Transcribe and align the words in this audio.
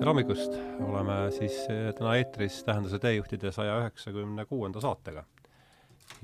tere 0.00 0.14
hommikust, 0.14 0.54
oleme 0.80 1.14
siis 1.36 1.56
eh, 1.68 1.90
täna 1.92 2.14
eetris 2.16 2.62
Tähenduse 2.64 2.96
teejuhtide 3.02 3.50
saja 3.52 3.74
üheksakümne 3.82 4.46
kuuenda 4.48 4.80
saatega. 4.80 5.26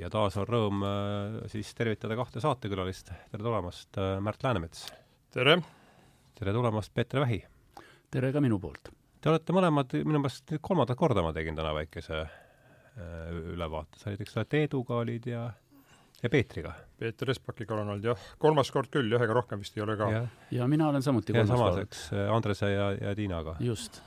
ja 0.01 0.09
taas 0.11 0.39
on 0.41 0.47
rõõm 0.49 0.81
eh, 0.89 1.35
siis 1.53 1.75
tervitada 1.77 2.17
kahte 2.17 2.41
saatekülalist, 2.41 3.13
tere 3.33 3.45
tulemast, 3.45 3.91
eh, 4.01 4.15
Märt 4.25 4.47
Läänemets! 4.47 4.87
tere! 5.37 5.59
tere 6.41 6.57
tulemast, 6.57 6.95
Peeter 6.95 7.21
Vähi! 7.21 7.43
tere 8.11 8.33
ka 8.33 8.41
minu 8.41 8.57
poolt! 8.63 8.89
Te 9.21 9.29
olete 9.29 9.53
mõlemad, 9.53 9.93
minu 10.09 10.25
meelest 10.25 10.57
kolmandat 10.57 10.97
korda 10.97 11.27
ma 11.27 11.37
tegin 11.37 11.61
täna 11.61 11.77
väikese 11.77 12.25
ülevaate, 13.53 14.01
sa 14.01 14.09
olid, 14.09 14.25
eks 14.25 14.39
ole, 14.39 14.49
Teeduga 14.57 15.03
olid 15.03 15.29
ja 15.29 15.51
ja 16.23 16.31
Peetriga. 16.31 16.73
Peeter 16.99 17.31
Espakiga 17.31 17.75
olen 17.77 17.93
olnud 17.93 18.09
jah, 18.09 18.27
kolmas 18.41 18.71
kord 18.73 18.91
küll, 18.93 19.13
ühega 19.13 19.37
rohkem 19.37 19.61
vist 19.61 19.77
ei 19.77 19.85
ole 19.85 19.97
ka. 20.01 20.11
ja 20.55 20.69
mina 20.71 20.89
olen 20.89 21.05
samuti 21.05 21.35
kolmas 21.37 21.51
ja 21.53 21.57
samas, 21.57 21.81
eks, 21.85 22.05
Andrese 22.33 22.71
ja, 22.73 22.91
ja 22.97 23.15
Tiinaga. 23.15 23.57
just. 23.61 24.01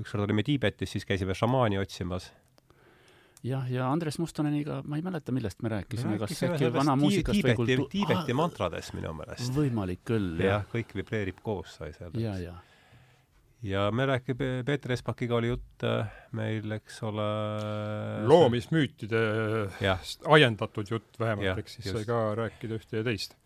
ükskord 0.00 0.24
olime 0.24 0.42
Tiibetis, 0.46 0.92
siis 0.96 1.04
käisime 1.08 1.36
šamaani 1.36 1.78
otsimas. 1.78 2.30
jah, 3.44 3.68
ja 3.70 3.90
Andres 3.92 4.18
Mustoneniga, 4.18 4.80
ma 4.84 4.96
ei 4.96 5.04
mäleta, 5.04 5.32
millest 5.32 5.62
me 5.62 5.74
rääkisime, 5.76 6.18
kas 6.18 6.42
äkki 6.48 6.72
vana 6.72 6.96
muusikast 6.96 7.44
või 7.44 7.58
kultuur-. 7.60 7.90
Tiibeti 7.92 8.32
ah, 8.32 8.40
mantradest 8.40 8.96
minu 8.96 9.12
meelest. 9.20 9.52
võimalik 9.54 10.06
küll, 10.08 10.38
jah. 10.40 10.58
jah, 10.58 10.66
kõik 10.72 10.96
vibreerib 11.02 11.44
koos, 11.44 11.76
sai 11.82 11.92
seal. 11.92 12.16
ja, 12.22 12.38
ja 12.40 12.56
ja 13.62 13.90
me 13.90 14.06
räägime, 14.06 14.62
Peeter 14.66 14.92
Espakiga 14.92 15.38
oli 15.38 15.50
jutt 15.50 15.84
äh, 15.86 16.06
meil, 16.36 16.70
eks 16.78 17.02
ole 17.08 17.26
loomismüütidest 18.28 20.26
ajendatud 20.26 20.90
jutt 20.90 21.18
vähemalt, 21.20 21.58
eks 21.64 21.78
siis 21.78 21.90
just. 21.90 21.98
sai 21.98 22.08
ka 22.08 22.22
rääkida 22.38 22.78
ühte 22.78 23.02
ja 23.02 23.06
teist. 23.06 23.36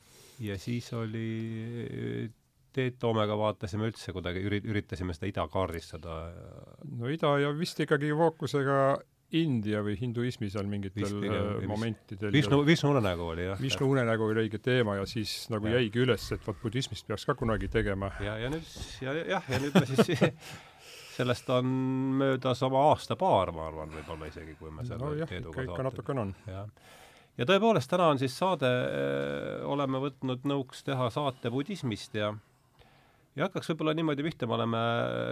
ja 0.42 0.58
siis 0.60 0.92
oli 0.96 2.30
Teet 2.72 2.96
Toomega 3.00 3.36
vaatasime 3.36 3.90
üldse 3.90 4.14
kuidagi, 4.16 4.40
üri-, 4.48 4.62
üritasime 4.64 5.12
seda 5.12 5.28
ida 5.28 5.44
kaardistada. 5.52 6.20
no 6.96 7.10
ida 7.12 7.34
ja 7.42 7.50
vist 7.56 7.80
ikkagi 7.84 8.12
fookusega 8.16 8.78
India 9.38 9.80
või 9.84 9.94
hinduismi 9.96 10.50
seal 10.52 10.66
mingitel 10.68 11.06
vist, 11.06 11.28
äh, 11.28 11.66
momentidel. 11.68 12.32
Vishnu, 12.34 12.60
Vishnu 12.66 12.90
unenägu 12.92 13.30
oli 13.32 13.46
jah. 13.46 13.60
Vishnu 13.60 13.88
unenägu 13.92 14.26
oli 14.28 14.44
õige 14.46 14.60
teema 14.62 14.98
ja 14.98 15.06
siis 15.08 15.32
nagu 15.52 15.70
ja. 15.70 15.78
jäigi 15.80 16.02
üles, 16.04 16.26
et 16.34 16.44
vot 16.46 16.58
budismist 16.62 17.08
peaks 17.08 17.24
ka 17.28 17.36
kunagi 17.38 17.70
tegema. 17.72 18.12
ja, 18.24 18.36
ja 18.42 18.52
nüüd 18.52 18.76
ja 19.04 19.16
jah, 19.36 19.48
ja 19.48 19.62
nüüd 19.62 19.78
me 19.78 19.86
siis 19.88 20.26
sellest 21.16 21.50
on 21.52 21.66
möödas 22.20 22.62
oma 22.66 22.86
aasta-paar, 22.90 23.52
ma 23.56 23.68
arvan, 23.68 23.92
võib-olla 23.92 24.28
isegi, 24.30 24.56
kui 24.60 24.72
me 24.72 24.84
selle 24.86 25.02
no 25.02 25.12
jah, 25.16 25.32
ikka, 25.40 25.66
ikka 25.68 25.86
natukene 25.88 26.24
on. 26.26 26.34
ja 26.48 27.48
tõepoolest, 27.48 27.90
täna 27.92 28.12
on 28.12 28.20
siis 28.20 28.36
saade, 28.38 28.68
äh, 28.68 29.66
oleme 29.68 30.00
võtnud 30.02 30.48
nõuks 30.48 30.84
teha 30.86 31.10
saate 31.12 31.52
budismist 31.52 32.16
ja 32.18 32.32
ja 33.36 33.46
hakkaks 33.46 33.70
võib-olla 33.72 33.94
niimoodi 33.96 34.24
pihta, 34.26 34.48
me 34.48 34.56
oleme 34.58 34.80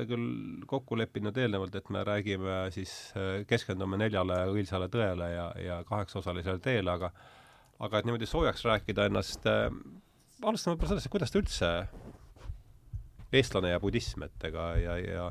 küll 0.09 0.29
kokku 0.71 0.99
leppinud 0.99 1.37
eelnevalt, 1.37 1.75
et 1.77 1.91
me 1.93 2.05
räägime 2.07 2.63
siis, 2.75 2.95
äh, 3.19 3.43
keskendume 3.49 4.01
neljale 4.01 4.43
õilsale 4.53 4.89
tõele 4.93 5.31
ja, 5.35 5.51
ja 5.61 5.81
kaheksaosalisele 5.89 6.63
teele, 6.65 6.97
aga 6.97 7.13
aga 7.81 8.01
et 8.01 8.09
niimoodi 8.09 8.29
soojaks 8.29 8.65
rääkida 8.69 9.09
ennast 9.09 9.47
äh,, 9.49 9.69
alustame 10.45 10.77
võib-olla 10.77 10.95
sellest, 10.95 11.09
et 11.09 11.15
kuidas 11.15 11.33
ta 11.33 11.41
üldse, 11.41 11.71
eestlane 13.33 13.73
ja 13.73 13.81
budism, 13.81 14.25
et 14.27 14.49
ega 14.51 14.73
ja, 14.81 14.97
ja 15.01 15.31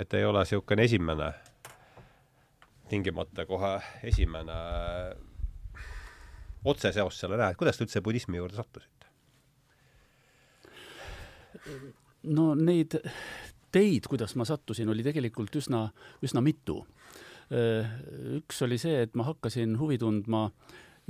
et 0.00 0.14
ei 0.16 0.24
ole 0.24 0.42
niisugune 0.44 0.84
esimene, 0.88 1.30
tingimata 2.90 3.46
kohe 3.46 3.76
esimene 4.08 4.56
otseseos 6.64 7.20
selle 7.22 7.38
näha, 7.40 7.52
et 7.52 7.60
kuidas 7.60 7.78
te 7.78 7.86
üldse 7.86 8.02
budismi 8.04 8.40
juurde 8.40 8.58
sattusite? 8.58 8.99
No 12.36 12.54
neid 12.54 12.96
teid, 13.72 14.06
kuidas 14.10 14.34
ma 14.36 14.46
sattusin, 14.48 14.88
oli 14.90 15.04
tegelikult 15.06 15.56
üsna, 15.60 15.86
üsna 16.24 16.42
mitu. 16.44 16.82
üks 17.50 18.62
oli 18.62 18.78
see, 18.78 19.02
et 19.06 19.16
ma 19.18 19.26
hakkasin 19.26 19.74
huvi 19.78 19.98
tundma 19.98 20.50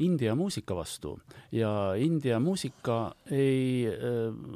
India 0.01 0.33
muusika 0.35 0.73
vastu 0.73 1.19
ja 1.53 1.93
India 2.01 2.39
muusika 2.41 3.13
ei, 3.31 3.85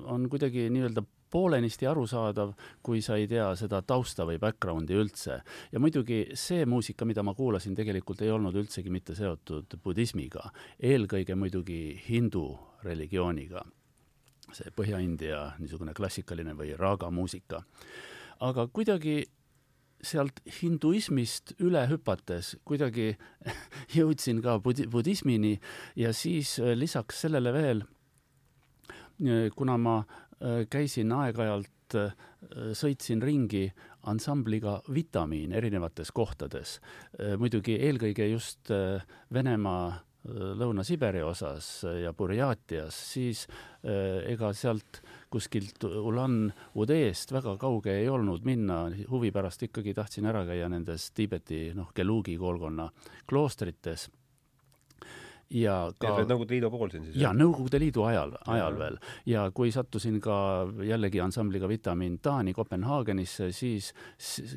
on 0.08 0.24
kuidagi 0.32 0.70
nii-öelda 0.72 1.04
poolenisti 1.34 1.86
arusaadav, 1.90 2.54
kui 2.82 3.02
sa 3.02 3.18
ei 3.18 3.26
tea 3.28 3.50
seda 3.58 3.82
tausta 3.82 4.24
või 4.24 4.38
background'i 4.40 4.96
üldse. 4.96 5.40
ja 5.72 5.82
muidugi 5.82 6.24
see 6.38 6.64
muusika, 6.64 7.04
mida 7.04 7.22
ma 7.26 7.34
kuulasin, 7.34 7.74
tegelikult 7.74 8.22
ei 8.22 8.30
olnud 8.30 8.54
üldsegi 8.54 8.90
mitte 8.90 9.16
seotud 9.18 9.76
budismiga, 9.84 10.46
eelkõige 10.80 11.34
muidugi 11.34 11.80
hindu 12.08 12.46
religiooniga 12.84 13.64
see 14.54 14.70
Põhja-India 14.76 15.54
niisugune 15.58 15.94
klassikaline 15.94 16.54
või 16.58 16.74
raaga 16.78 17.10
muusika. 17.10 17.64
aga 18.40 18.66
kuidagi 18.66 19.24
sealt 20.04 20.40
hinduismist 20.60 21.54
üle 21.64 21.84
hüpates 21.90 22.54
kuidagi 22.68 23.14
jõudsin 23.96 24.42
ka 24.44 24.58
budi-, 24.62 24.86
budismini 24.90 25.56
ja 25.98 26.12
siis 26.16 26.58
äh, 26.60 26.74
lisaks 26.76 27.24
sellele 27.24 27.52
veel, 27.54 27.84
äh, 29.24 29.48
kuna 29.56 29.78
ma 29.80 29.98
äh, 30.02 30.64
käisin 30.70 31.14
aeg-ajalt, 31.14 31.70
sõitsin 32.74 33.20
ringi 33.22 33.68
ansambliga 34.10 34.78
Vitamiin 34.90 35.52
erinevates 35.54 36.10
kohtades, 36.16 36.78
muidugi 37.38 37.76
eelkõige 37.86 38.26
just 38.32 38.72
Venemaa 39.32 40.00
Lõuna-Siberi 40.24 41.20
osas 41.20 41.66
ja 42.00 42.14
Burjaatias, 42.16 42.96
siis 43.12 43.42
eh, 43.84 44.22
ega 44.32 44.54
sealt 44.56 45.02
kuskilt 45.32 45.84
Ulan-Udeest 45.84 47.34
väga 47.34 47.58
kauge 47.60 47.92
ei 47.98 48.08
olnud 48.08 48.46
minna, 48.48 48.86
huvi 49.10 49.34
pärast 49.34 49.66
ikkagi 49.68 49.92
tahtsin 49.94 50.24
ära 50.30 50.46
käia 50.48 50.70
nendes 50.72 51.10
Tiibeti, 51.12 51.66
noh, 51.76 51.92
Gelugi 51.96 52.38
koolkonna 52.40 52.88
kloostrites 53.28 54.08
ja 55.52 55.76
ka 56.00 56.16
Nõukogude 56.24 56.56
Liidu 56.56 56.72
pool 56.72 56.88
siin 56.96 57.04
siis? 57.04 57.20
jaa, 57.20 57.36
Nõukogude 57.36 57.84
Liidu 57.84 58.08
ajal, 58.08 58.32
ajal 58.48 58.80
veel. 58.80 59.00
ja 59.28 59.44
kui 59.52 59.76
sattusin 59.76 60.22
ka 60.24 60.36
jällegi 60.88 61.20
ansambliga 61.20 61.68
Vitamiin 61.68 62.16
Taani 62.24 62.56
Kopenhaagenisse, 62.56 63.52
siis 63.52 63.92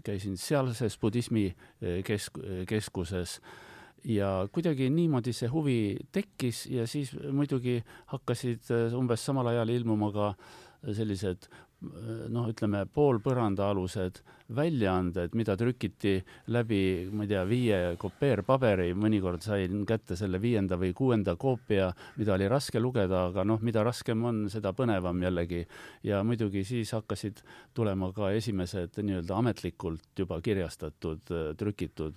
käisin 0.04 0.40
sealses 0.40 0.96
budismi 1.02 1.50
eh, 1.52 2.06
kesk-, 2.08 2.40
keskuses 2.72 3.42
äh, 3.44 3.64
ja 4.04 4.48
kuidagi 4.52 4.90
niimoodi 4.94 5.34
see 5.34 5.50
huvi 5.52 5.80
tekkis 6.12 6.66
ja 6.72 6.88
siis 6.88 7.14
muidugi 7.32 7.80
hakkasid 8.14 8.72
äh, 8.72 8.98
umbes 8.98 9.26
samal 9.26 9.48
ajal 9.54 9.70
ilmuma 9.70 10.12
ka 10.12 10.34
sellised 10.94 11.50
noh, 11.82 12.48
ütleme 12.50 12.86
poolpõrandaalused 12.94 14.22
väljaanded, 14.56 15.34
mida 15.36 15.56
trükiti 15.60 16.16
läbi, 16.54 17.08
ma 17.12 17.26
ei 17.26 17.32
tea, 17.32 17.44
viie 17.48 17.80
kopeerpaberi, 18.00 18.94
mõnikord 18.96 19.44
sain 19.44 19.84
kätte 19.88 20.16
selle 20.20 20.40
viienda 20.42 20.78
või 20.80 20.94
kuuenda 20.96 21.36
koopia, 21.40 21.90
mida 22.16 22.36
oli 22.38 22.48
raske 22.52 22.80
lugeda, 22.80 23.26
aga 23.32 23.44
noh, 23.48 23.62
mida 23.66 23.84
raskem 23.84 24.24
on, 24.30 24.46
seda 24.52 24.72
põnevam 24.78 25.20
jällegi. 25.24 25.66
ja 26.04 26.24
muidugi 26.24 26.64
siis 26.64 26.92
hakkasid 26.96 27.42
tulema 27.74 28.12
ka 28.14 28.32
esimesed 28.32 29.02
nii-öelda 29.02 29.36
ametlikult 29.36 30.20
juba 30.20 30.40
kirjastatud, 30.42 31.28
trükitud 31.58 32.16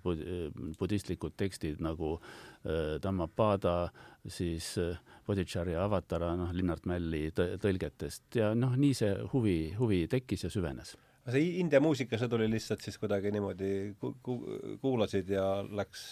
budistlikud 0.78 1.34
tekstid 1.36 1.80
nagu 1.82 2.18
äh, 2.20 3.00
Dhammapada, 3.02 3.90
siis 4.26 4.76
äh, 4.78 4.96
Bodhicharya 5.26 5.84
avatara, 5.84 6.36
noh, 6.36 6.54
Linnart 6.54 6.86
Mälli 6.86 7.30
tõlgetest 7.34 8.38
ja 8.38 8.54
noh, 8.54 8.76
nii 8.76 8.94
see 8.94 9.14
huvi, 9.32 9.60
huvi 9.78 10.06
tekkis 10.10 10.46
ja 10.46 10.50
süvenes 10.50 10.96
see 11.28 11.58
India 11.60 11.80
muusika, 11.80 12.18
see 12.18 12.30
tuli 12.32 12.48
lihtsalt 12.50 12.84
siis 12.84 12.98
kuidagi 12.98 13.32
niimoodi 13.34 13.72
ku-, 14.00 14.16
ku-, 14.24 14.76
kuulasid 14.82 15.28
ja 15.36 15.46
läks 15.68 16.06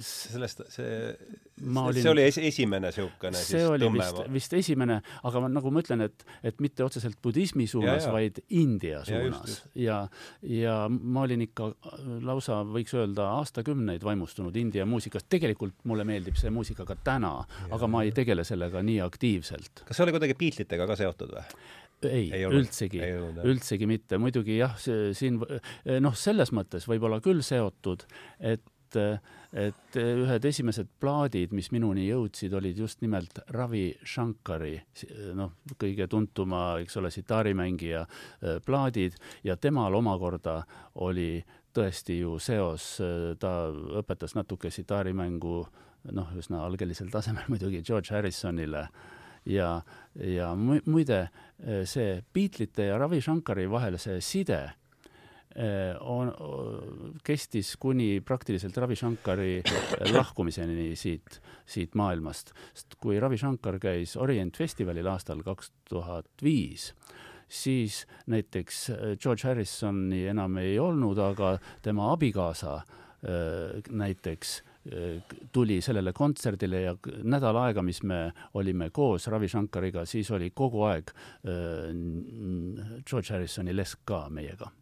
sellest, 0.00 0.62
see, 0.72 1.12
olin, 1.80 2.02
see 2.02 2.10
oli 2.10 2.24
es, 2.24 2.38
esimene 2.40 2.88
niisugune 2.90 3.40
siis 3.40 3.64
tõmme, 3.80 4.00
vist, 4.00 4.20
vist 4.34 4.56
esimene, 4.56 4.98
aga 5.28 5.42
ma, 5.44 5.50
nagu 5.52 5.72
ma 5.72 5.82
ütlen, 5.84 6.04
et, 6.06 6.24
et 6.44 6.60
mitte 6.64 6.84
otseselt 6.84 7.18
budismi 7.24 7.66
suunas, 7.70 8.06
vaid 8.12 8.40
India 8.58 9.02
suunas. 9.08 9.62
ja, 9.78 10.02
ja 10.48 10.76
ma 10.88 11.24
olin 11.26 11.44
ikka 11.46 11.70
lausa, 12.24 12.62
võiks 12.68 12.96
öelda, 12.98 13.28
aastakümneid 13.40 14.04
vaimustunud 14.04 14.56
India 14.60 14.86
muusikast. 14.88 15.28
tegelikult 15.32 15.84
mulle 15.88 16.06
meeldib 16.08 16.40
see 16.40 16.52
muusika 16.52 16.86
ka 16.88 16.96
täna, 17.04 17.34
aga 17.70 17.90
ma 17.90 18.04
ei 18.06 18.12
tegele 18.16 18.44
sellega 18.48 18.84
nii 18.84 19.00
aktiivselt. 19.04 19.86
kas 19.86 19.96
see 19.96 20.06
oli 20.06 20.16
kuidagi 20.16 20.38
Beatlesitega 20.38 20.88
ka 20.88 20.98
seotud 21.00 21.36
või? 21.36 21.62
Ei, 22.08 22.28
ei, 22.34 22.44
üldsegi, 22.46 23.00
üldsegi 23.44 23.88
mitte, 23.90 24.18
muidugi 24.22 24.58
jah, 24.58 24.76
siin 24.78 25.40
noh, 25.40 26.14
selles 26.18 26.52
mõttes 26.54 26.88
võib-olla 26.90 27.20
küll 27.24 27.44
seotud, 27.46 28.06
et 28.38 28.64
et 29.52 29.96
ühed 30.00 30.46
esimesed 30.48 30.88
plaadid, 31.00 31.52
mis 31.56 31.68
minuni 31.74 32.06
jõudsid, 32.06 32.54
olid 32.56 32.78
just 32.78 33.02
nimelt 33.04 33.38
Ravi 33.52 33.90
Shankari, 34.04 34.74
noh, 35.36 35.54
kõige 35.80 36.08
tuntuma, 36.10 36.78
eks 36.82 36.96
ole, 37.00 37.12
sitaarimängija 37.12 38.02
äh, 38.04 38.58
plaadid. 38.64 39.18
Ja 39.44 39.56
temal 39.60 39.94
omakorda 39.98 40.62
oli 41.04 41.42
tõesti 41.76 42.18
ju 42.22 42.38
seos, 42.40 42.94
äh, 43.04 43.32
ta 43.40 43.70
õpetas 44.02 44.36
natuke 44.38 44.72
sitaarimängu 44.72 45.56
noh, 46.16 46.36
üsna 46.38 46.64
algelisel 46.66 47.12
tasemel 47.12 47.48
muidugi 47.52 47.84
George 47.84 48.14
Harrisonile 48.14 48.86
ja, 49.44 49.80
ja 50.14 50.52
muide, 50.54 51.24
see 51.88 52.22
Beatlesite 52.34 52.90
ja 52.90 52.98
Ravi 52.98 53.20
Shankari 53.22 53.68
vahel 53.70 53.98
see 54.02 54.20
side 54.20 54.62
Äh, 55.52 55.96
on, 56.00 56.30
kestis 57.24 57.74
kuni 57.76 58.22
praktiliselt 58.24 58.76
Ravi 58.80 58.96
Shankari 58.96 59.58
lahkumiseni 60.14 60.94
siit, 60.96 61.40
siit 61.68 61.94
maailmast. 61.94 62.54
sest 62.72 62.96
kui 62.96 63.18
Ravi 63.20 63.36
Shankar 63.36 63.76
käis 63.82 64.16
Orient 64.16 64.56
festivalil 64.56 65.06
aastal 65.12 65.42
kaks 65.44 65.68
tuhat 65.90 66.30
viis, 66.42 66.94
siis 67.48 68.06
näiteks 68.32 68.80
George 69.20 69.44
Harrisoni 69.44 70.24
enam 70.32 70.56
ei 70.56 70.78
olnud, 70.80 71.20
aga 71.20 71.58
tema 71.84 72.08
abikaasa 72.14 72.80
näiteks 73.90 74.62
tuli 75.52 75.80
sellele 75.84 76.12
kontserdile 76.12 76.80
ja 76.82 76.94
nädal 77.22 77.56
aega, 77.60 77.84
mis 77.86 78.02
me 78.02 78.32
olime 78.58 78.90
koos 78.90 79.28
Ravi 79.30 79.48
Shankariga, 79.48 80.02
siis 80.10 80.30
oli 80.34 80.50
kogu 80.50 80.82
aeg 80.88 81.12
George 83.06 83.30
Harrisoni 83.30 83.76
lesk 83.76 84.02
ka 84.04 84.24
meiega 84.30 84.72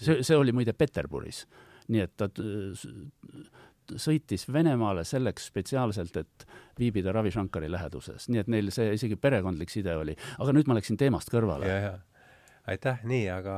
see, 0.00 0.22
see 0.22 0.36
oli 0.36 0.54
muide 0.56 0.72
Peterburis. 0.72 1.44
nii 1.90 2.04
et 2.04 2.12
ta 2.16 2.28
sõitis 3.98 4.46
Venemaale 4.52 5.02
selleks 5.04 5.48
spetsiaalselt, 5.50 6.16
et 6.20 6.44
viibida 6.78 7.12
Ravi 7.12 7.32
Shankari 7.34 7.70
läheduses, 7.70 8.28
nii 8.30 8.44
et 8.44 8.52
neil 8.52 8.70
see 8.74 8.94
isegi 8.94 9.18
perekondlik 9.18 9.72
side 9.72 9.96
oli. 9.96 10.14
aga 10.38 10.54
nüüd 10.54 10.70
ma 10.70 10.78
läksin 10.78 10.98
teemast 11.00 11.32
kõrvale. 11.32 11.66
Aitäh, 12.68 12.98
nii, 13.08 13.28
aga 13.32 13.54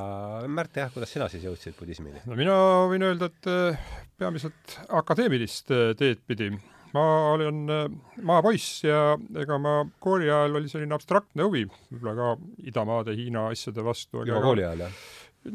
Märt, 0.50 0.76
jah, 0.78 0.92
kuidas 0.94 1.10
sina 1.14 1.28
siis 1.32 1.46
jõudsid 1.46 1.74
budismini? 1.78 2.22
no 2.28 2.38
mina 2.38 2.58
võin 2.90 3.06
öelda, 3.08 3.30
et 3.32 3.50
äh, 3.50 3.88
peamiselt 4.20 4.76
akadeemilist 5.00 5.72
äh, 5.74 5.90
teed 5.98 6.22
pidi 6.28 6.52
ma 6.92 7.04
olen 7.32 7.64
äh, 7.72 7.86
maapoiss 8.28 8.84
ja 8.84 9.16
ega 9.42 9.58
ma 9.62 9.80
kooli 10.02 10.28
ajal 10.30 10.60
oli 10.60 10.70
selline 10.70 10.96
abstraktne 10.96 11.46
huvi, 11.48 11.64
võib-olla 11.90 12.14
ka 12.18 12.68
idamaade, 12.68 13.16
Hiina 13.16 13.48
asjade 13.52 13.84
vastu. 13.84 14.24
juba 14.28 14.42
kooli 14.44 14.66
ajal, 14.66 14.86
jah? 14.86 15.00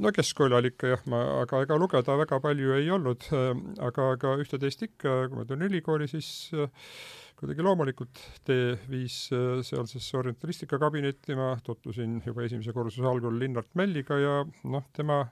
no 0.04 0.12
keskkool 0.12 0.58
oli 0.58 0.74
ikka 0.74 0.96
jah, 0.96 1.06
ma, 1.12 1.22
aga 1.44 1.62
ega 1.64 1.78
lugeda 1.80 2.18
väga 2.20 2.42
palju 2.44 2.74
ei 2.76 2.90
olnud, 2.92 3.30
aga, 3.80 4.12
aga 4.18 4.34
ühte-teist 4.44 4.84
ikka, 4.90 5.22
kui 5.30 5.40
ma 5.40 5.48
tulin 5.48 5.70
ülikooli, 5.70 6.10
siis 6.12 6.52
äh, 6.58 6.68
kuidagi 7.38 7.66
loomulikult 7.66 8.22
tee 8.48 8.72
viis 8.90 9.18
äh, 9.36 9.60
sealsesse 9.66 10.18
orientalistika 10.18 10.80
kabinetti, 10.82 11.36
ma 11.38 11.52
tutvusin 11.64 12.20
juba 12.26 12.46
esimese 12.48 12.74
kursuse 12.74 13.06
algul 13.08 13.38
Linnart 13.40 13.70
Mälliga 13.78 14.18
ja 14.22 14.38
noh, 14.72 14.88
tema, 14.98 15.24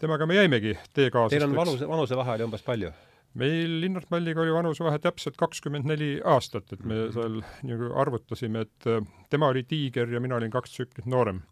temaga 0.00 0.26
me 0.26 0.40
jäimegi 0.40 0.74
teekaaslasteks. 0.92 1.38
Teil 1.38 1.50
on 1.50 1.58
vanuse, 1.60 1.88
vanusevahe 1.90 2.38
oli 2.38 2.48
umbes 2.48 2.66
palju? 2.66 2.90
Meil 3.34 3.80
Linnart 3.80 4.10
Mälliga 4.10 4.40
oli 4.40 4.52
vanusevahe 4.54 4.98
täpselt 5.02 5.36
kakskümmend 5.40 5.88
neli 5.88 6.16
aastat, 6.24 6.72
et 6.72 6.84
me 6.84 7.06
mhm. 7.06 7.14
seal 7.14 7.38
nagu 7.68 7.90
arvutasime, 8.00 8.64
et 8.66 8.88
äh, 8.90 9.00
tema 9.32 9.50
oli 9.52 9.64
tiiger 9.68 10.10
ja 10.12 10.20
mina 10.22 10.38
olin 10.38 10.52
kaks 10.52 10.76
tsüklit 10.76 11.08
noorem 11.10 11.42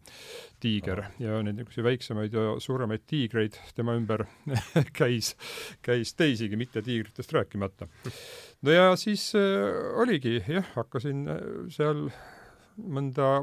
tiiger 0.63 1.03
ja 1.21 1.41
neid 1.43 1.59
niisuguseid 1.59 1.87
väiksemaid 1.89 2.37
ja 2.37 2.45
suuremaid 2.63 3.05
tiigreid 3.09 3.59
tema 3.77 3.97
ümber 3.99 4.25
käis, 4.99 5.33
käis 5.85 6.15
teisigi, 6.17 6.57
mitte 6.57 6.81
tiigritest 6.85 7.33
rääkimata. 7.35 7.89
no 8.61 8.77
ja 8.77 8.95
siis 8.99 9.31
äh, 9.37 9.99
oligi 10.01 10.39
jah, 10.47 10.71
hakkasin 10.75 11.27
äh, 11.29 11.43
seal 11.73 12.07
mõnda 12.75 13.39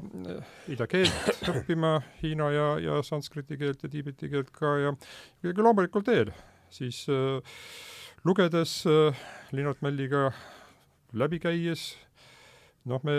ida 0.68 0.86
keelt 0.90 1.30
õppima, 1.52 2.00
hiina 2.20 2.50
ja, 2.52 2.66
ja 2.82 3.02
sanskriti 3.06 3.56
keelt 3.60 3.84
ja 3.84 3.92
tiibeti 3.92 4.28
keelt 4.32 4.50
ka 4.52 4.76
ja 4.80 4.96
kuidagi 5.40 5.68
loomulikul 5.68 6.04
teel 6.04 6.32
siis 6.72 7.06
äh, 7.12 7.40
lugedes 8.24 8.86
äh, 8.86 9.14
Linnart 9.52 9.82
Mälliga 9.82 10.30
läbi 11.12 11.40
käies, 11.42 11.92
noh, 12.88 13.02
me 13.04 13.16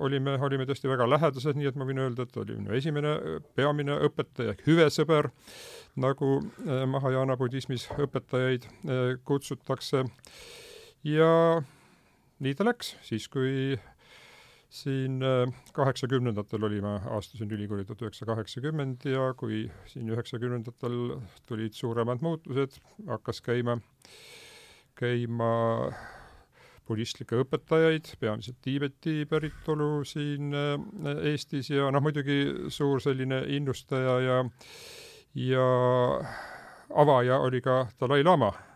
olime, 0.00 0.36
olime 0.40 0.66
tõesti 0.68 0.88
väga 0.88 1.06
lähedased, 1.08 1.58
nii 1.58 1.68
et 1.70 1.76
ma 1.78 1.86
võin 1.88 2.00
öelda, 2.00 2.24
et 2.24 2.38
oli 2.40 2.56
minu 2.56 2.74
esimene 2.76 3.12
peamine 3.58 3.98
õpetaja 4.08 4.54
ehk 4.54 4.64
hüvesõber, 4.68 5.28
nagu 6.00 6.38
äh, 6.40 6.84
Mahajana 6.88 7.36
budismis 7.40 7.86
õpetajaid 7.96 8.66
äh, 8.66 9.18
kutsutakse. 9.28 10.06
ja 11.04 11.30
nii 12.40 12.56
ta 12.56 12.66
läks, 12.66 12.96
siis 13.06 13.28
kui 13.28 13.76
siin 14.70 15.20
kaheksakümnendatel 15.72 16.64
oli, 16.66 16.80
ma 16.82 16.96
astusin 17.16 17.50
ülikooli 17.54 17.84
tuhat 17.86 18.02
üheksasada 18.02 18.34
kaheksakümmend 18.34 19.06
ja 19.08 19.28
kui 19.38 19.66
siin 19.86 20.08
üheksakümnendatel 20.10 21.20
tulid 21.46 21.76
suuremad 21.78 22.24
muutused, 22.24 22.80
hakkas 23.06 23.40
käima 23.46 23.78
äh, 23.78 23.84
käima 24.96 25.50
budistlikke 26.86 27.40
õpetajaid, 27.42 28.12
peamiselt 28.20 28.58
Tiibeti 28.64 29.24
päritolu 29.28 30.04
siin 30.06 30.54
äh, 30.54 30.76
Eestis 31.32 31.70
ja 31.72 31.90
noh, 31.92 32.04
muidugi 32.04 32.70
suur 32.72 33.02
selline 33.02 33.42
innustaja 33.56 34.16
ja 34.24 34.38
ja 35.36 35.66
avaja 36.96 37.40
oli 37.44 37.60
ka 37.60 37.82
Dalai-laama 38.00 38.52
äh, 38.54 38.75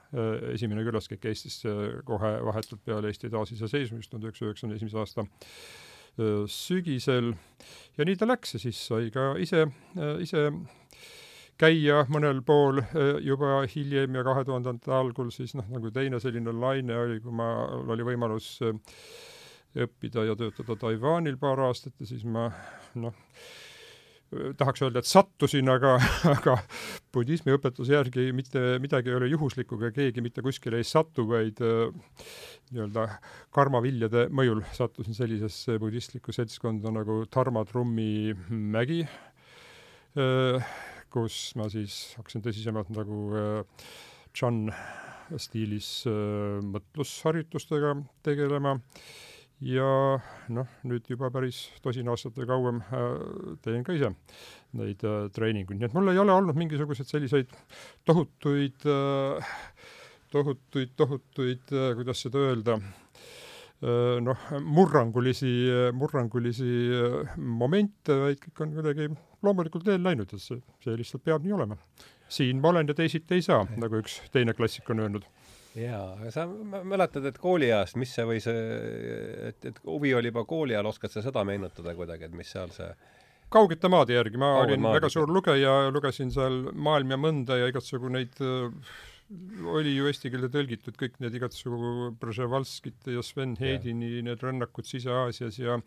esimene 0.54 0.82
külaskäik 0.86 1.24
Eestisse 1.30 1.70
kohe 2.04 2.32
vahetult 2.46 2.82
peale 2.84 3.10
Eesti 3.12 3.30
taasiseseisvumist 3.30 4.10
tuhande 4.10 4.30
üheksasaja 4.30 4.50
üheksakümne 4.50 4.78
esimese 4.80 4.98
aasta 4.98 5.24
äh, 5.26 6.44
sügisel. 6.50 7.32
Ja 7.98 8.06
nii 8.06 8.18
ta 8.18 8.28
läks 8.28 8.56
ja 8.56 8.62
siis 8.62 8.80
sai 8.90 9.10
ka 9.14 9.32
ise, 9.38 9.66
ise 10.22 10.48
käia 11.60 12.04
mõnel 12.08 12.40
pool 12.46 12.80
juba 13.22 13.60
hiljem 13.68 14.16
ja 14.16 14.24
kahe 14.26 14.44
tuhandendate 14.48 14.94
algul 14.96 15.30
siis 15.34 15.54
noh, 15.58 15.66
nagu 15.70 15.92
teine 15.94 16.20
selline 16.22 16.54
laine 16.56 16.96
oli, 16.96 17.18
kui 17.20 17.34
ma, 17.36 17.50
oli 17.84 18.06
võimalus 18.06 18.54
õppida 19.76 20.24
ja 20.26 20.36
töötada 20.38 20.76
Taiwanil 20.80 21.36
paar 21.38 21.60
aastat 21.68 21.94
ja 22.00 22.08
siis 22.08 22.24
ma 22.24 22.48
noh, 22.98 23.14
tahaks 24.30 24.82
öelda, 24.84 25.02
et 25.02 25.08
sattusin, 25.10 25.68
aga, 25.72 25.96
aga 26.36 26.56
budismi 27.14 27.54
õpetuse 27.56 27.96
järgi 27.96 28.28
mitte 28.36 28.78
midagi 28.82 29.10
ei 29.10 29.18
ole 29.18 29.30
juhuslikku, 29.32 29.78
ega 29.80 29.90
keegi 29.96 30.22
mitte 30.24 30.44
kuskile 30.44 30.78
ei 30.80 30.86
satu, 30.86 31.26
vaid 31.30 31.62
äh, 31.66 31.90
nii-öelda 32.70 33.06
karmaviljade 33.54 34.28
mõjul 34.34 34.62
sattusin 34.76 35.16
sellisesse 35.18 35.78
budistlikku 35.82 36.34
seltskonda 36.34 36.92
nagu 36.94 37.24
Dharma 37.26 37.64
Trummi 37.68 38.36
mägi 38.50 39.02
äh,, 39.04 40.70
kus 41.10 41.42
ma 41.58 41.66
siis 41.72 42.14
hakkasin 42.20 42.46
tõsisemalt 42.46 42.94
nagu 42.94 43.24
äh, 43.34 43.88
John 44.36 44.68
stiilis 45.38 45.88
mõtlusharjutustega 46.06 47.92
tegelema 48.26 48.72
ja 49.60 49.88
noh, 50.52 50.68
nüüd 50.88 51.08
juba 51.10 51.28
päris 51.32 51.66
tosin 51.84 52.08
aastat 52.08 52.38
või 52.40 52.48
kauem 52.48 52.80
äh, 52.80 53.08
teen 53.64 53.84
ka 53.84 53.94
ise 53.96 54.10
neid 54.78 55.04
äh, 55.04 55.26
treeninguid, 55.36 55.80
nii 55.80 55.90
et 55.90 55.96
mul 55.96 56.12
ei 56.12 56.20
ole 56.22 56.32
olnud 56.32 56.56
mingisuguseid 56.58 57.10
selliseid 57.10 57.52
tohutuid 58.08 58.88
äh,, 58.88 59.56
tohutuid, 60.32 60.94
tohutuid 60.96 61.74
äh,, 61.76 61.90
kuidas 61.98 62.24
seda 62.24 62.40
öelda 62.48 62.78
äh,, 62.80 64.16
noh, 64.24 64.46
murrangulisi, 64.64 65.52
murrangulisi 65.92 66.72
äh, 66.96 67.36
momente, 67.36 68.16
vaid 68.24 68.40
kõik 68.46 68.64
on 68.64 68.74
kuidagi 68.78 69.10
loomulikult 69.44 69.84
teel 69.84 70.00
läinud, 70.04 70.32
et 70.32 70.40
see, 70.40 70.60
see 70.84 70.96
lihtsalt 70.96 71.24
peab 71.26 71.44
nii 71.44 71.58
olema. 71.58 71.76
siin 72.30 72.60
ma 72.62 72.72
olen 72.72 72.88
ja 72.88 72.96
teisiti 72.96 73.36
ei 73.36 73.44
saa, 73.44 73.66
nagu 73.76 74.00
üks 74.00 74.22
teine 74.32 74.56
klassik 74.56 74.88
on 74.94 75.04
öelnud 75.04 75.28
jaa, 75.78 76.16
aga 76.16 76.32
sa 76.34 76.46
mäletad, 76.48 77.26
et 77.30 77.38
kooliajast, 77.38 77.98
mis 78.00 78.12
see 78.14 78.26
või 78.26 78.40
see, 78.42 78.64
et, 79.50 79.68
et 79.70 79.78
huvi 79.86 80.14
oli 80.18 80.32
juba 80.32 80.44
kooli 80.48 80.74
ajal, 80.74 80.90
oskad 80.90 81.14
sa 81.14 81.22
seda 81.24 81.44
meenutada 81.46 81.94
kuidagi, 81.98 82.26
et 82.26 82.34
mis 82.36 82.50
seal 82.50 82.72
see 82.74 82.90
kaugete 83.50 83.90
maade 83.90 84.14
järgi, 84.14 84.38
ma 84.38 84.54
Kauged 84.56 84.74
olin 84.74 84.82
maad. 84.86 84.98
väga 85.00 85.12
suur 85.12 85.30
lugeja, 85.34 85.76
lugesin 85.94 86.30
seal 86.34 86.60
Maailm 86.74 87.14
ja 87.14 87.18
mõnda 87.20 87.58
ja 87.58 87.70
igasugu 87.70 88.10
neid 88.12 88.42
oli 89.70 89.92
ju 89.94 90.08
eesti 90.10 90.30
keelde 90.32 90.48
tõlgitud 90.50 90.96
kõik 90.98 91.20
need 91.22 91.36
igatsugu 91.38 92.10
Brzevalskite 92.18 93.14
ja 93.14 93.22
Sven 93.22 93.54
Hedini 93.60 94.24
need 94.26 94.42
rännakud 94.42 94.88
Sise-Aasias 94.88 95.58
ja 95.62 95.78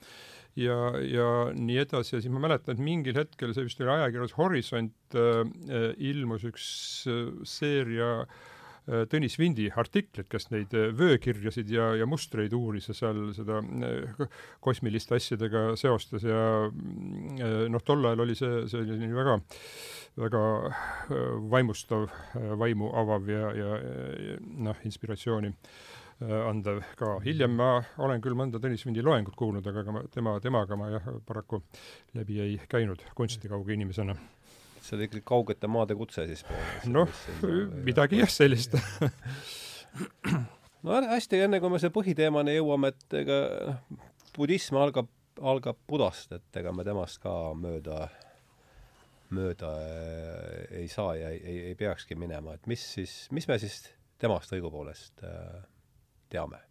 ja, 0.56 0.78
ja 1.02 1.28
nii 1.58 1.80
edasi. 1.82 2.16
Ja 2.16 2.22
siis 2.22 2.32
ma 2.32 2.44
mäletan, 2.44 2.78
et 2.78 2.84
mingil 2.84 3.18
hetkel, 3.18 3.56
see 3.56 3.66
vist 3.68 3.82
oli 3.82 3.92
ajakirjas 3.98 4.36
Horisont 4.38 5.18
äh,, 5.18 5.44
äh 5.68 5.88
ilmus 6.12 6.46
üks 6.48 6.66
äh, 7.10 7.32
seeria 7.48 8.12
äh, 8.22 8.53
Tõnis 8.84 9.38
Vindi 9.40 9.70
artikleid, 9.72 10.28
kes 10.32 10.50
neid 10.52 10.74
äh, 10.76 10.90
vöökirjasid 10.98 11.70
ja, 11.72 11.94
ja 11.96 12.08
mustreid 12.10 12.54
uuris 12.58 12.90
ja 12.92 12.98
seal 12.98 13.30
seda 13.36 13.62
äh, 13.64 14.28
kosmiliste 14.64 15.16
asjadega 15.16 15.74
seostas 15.80 16.28
ja 16.28 16.44
äh, 16.68 17.58
noh, 17.72 17.84
tol 17.86 18.04
ajal 18.10 18.26
oli 18.26 18.36
see, 18.36 18.64
see 18.68 18.84
oli 18.84 19.12
väga 19.14 19.40
väga 20.14 20.40
vaimustav, 21.50 22.04
vaimu 22.62 22.92
avav 23.02 23.30
ja, 23.34 23.48
ja, 23.58 23.78
ja 23.82 24.36
noh, 24.68 24.84
inspiratsiooni 24.86 25.50
äh, 25.50 26.04
Äh, 26.24 26.48
andev 26.48 26.84
ka. 26.96 27.18
hiljem 27.26 27.56
ma 27.58 27.82
olen 28.06 28.22
küll 28.24 28.36
mõnda 28.38 28.60
Tõnis 28.62 28.86
Vindi 28.86 29.02
loengut 29.04 29.36
kuulnud, 29.36 29.66
aga 29.68 29.82
ega 29.82 29.96
ma 29.96 30.04
tema, 30.14 30.36
temaga 30.44 30.78
ma 30.80 30.92
jah, 30.94 31.10
paraku 31.26 31.60
läbi 32.16 32.38
ei 32.44 32.54
käinud 32.70 33.02
kunstikauge 33.18 33.74
inimesena. 33.74 34.16
See 34.84 34.98
oli 34.98 35.08
ikkagi 35.08 35.24
kaugete 35.26 35.70
maade 35.72 35.96
kutse 35.98 36.26
siis? 36.30 36.44
noh, 36.92 37.10
midagi 37.88 38.20
jah, 38.20 38.32
sellist 38.32 38.76
no 40.84 41.00
hästi, 41.08 41.44
enne 41.46 41.62
kui 41.64 41.72
me 41.72 41.80
selle 41.82 41.96
põhiteemani 41.96 42.58
jõuame, 42.58 42.94
et 42.94 43.18
ega 43.24 43.40
noh, 43.70 44.10
budism 44.36 44.80
algab, 44.82 45.10
algab 45.42 45.80
Budast, 45.90 46.34
et 46.36 46.62
ega 46.62 46.74
me 46.76 46.86
temast 46.88 47.22
ka 47.24 47.32
mööda, 47.58 48.08
mööda 49.34 49.72
äh, 49.80 50.82
ei 50.84 50.90
saa 50.92 51.16
ja 51.20 51.32
ei, 51.34 51.42
ei, 51.42 51.64
ei 51.72 51.80
peakski 51.80 52.18
minema, 52.20 52.58
et 52.58 52.70
mis 52.70 52.84
siis, 52.98 53.16
mis 53.32 53.48
me 53.50 53.60
siis 53.62 53.82
temast 54.22 54.54
õigupoolest 54.56 55.26
äh, 55.28 55.64
teame? 56.34 56.62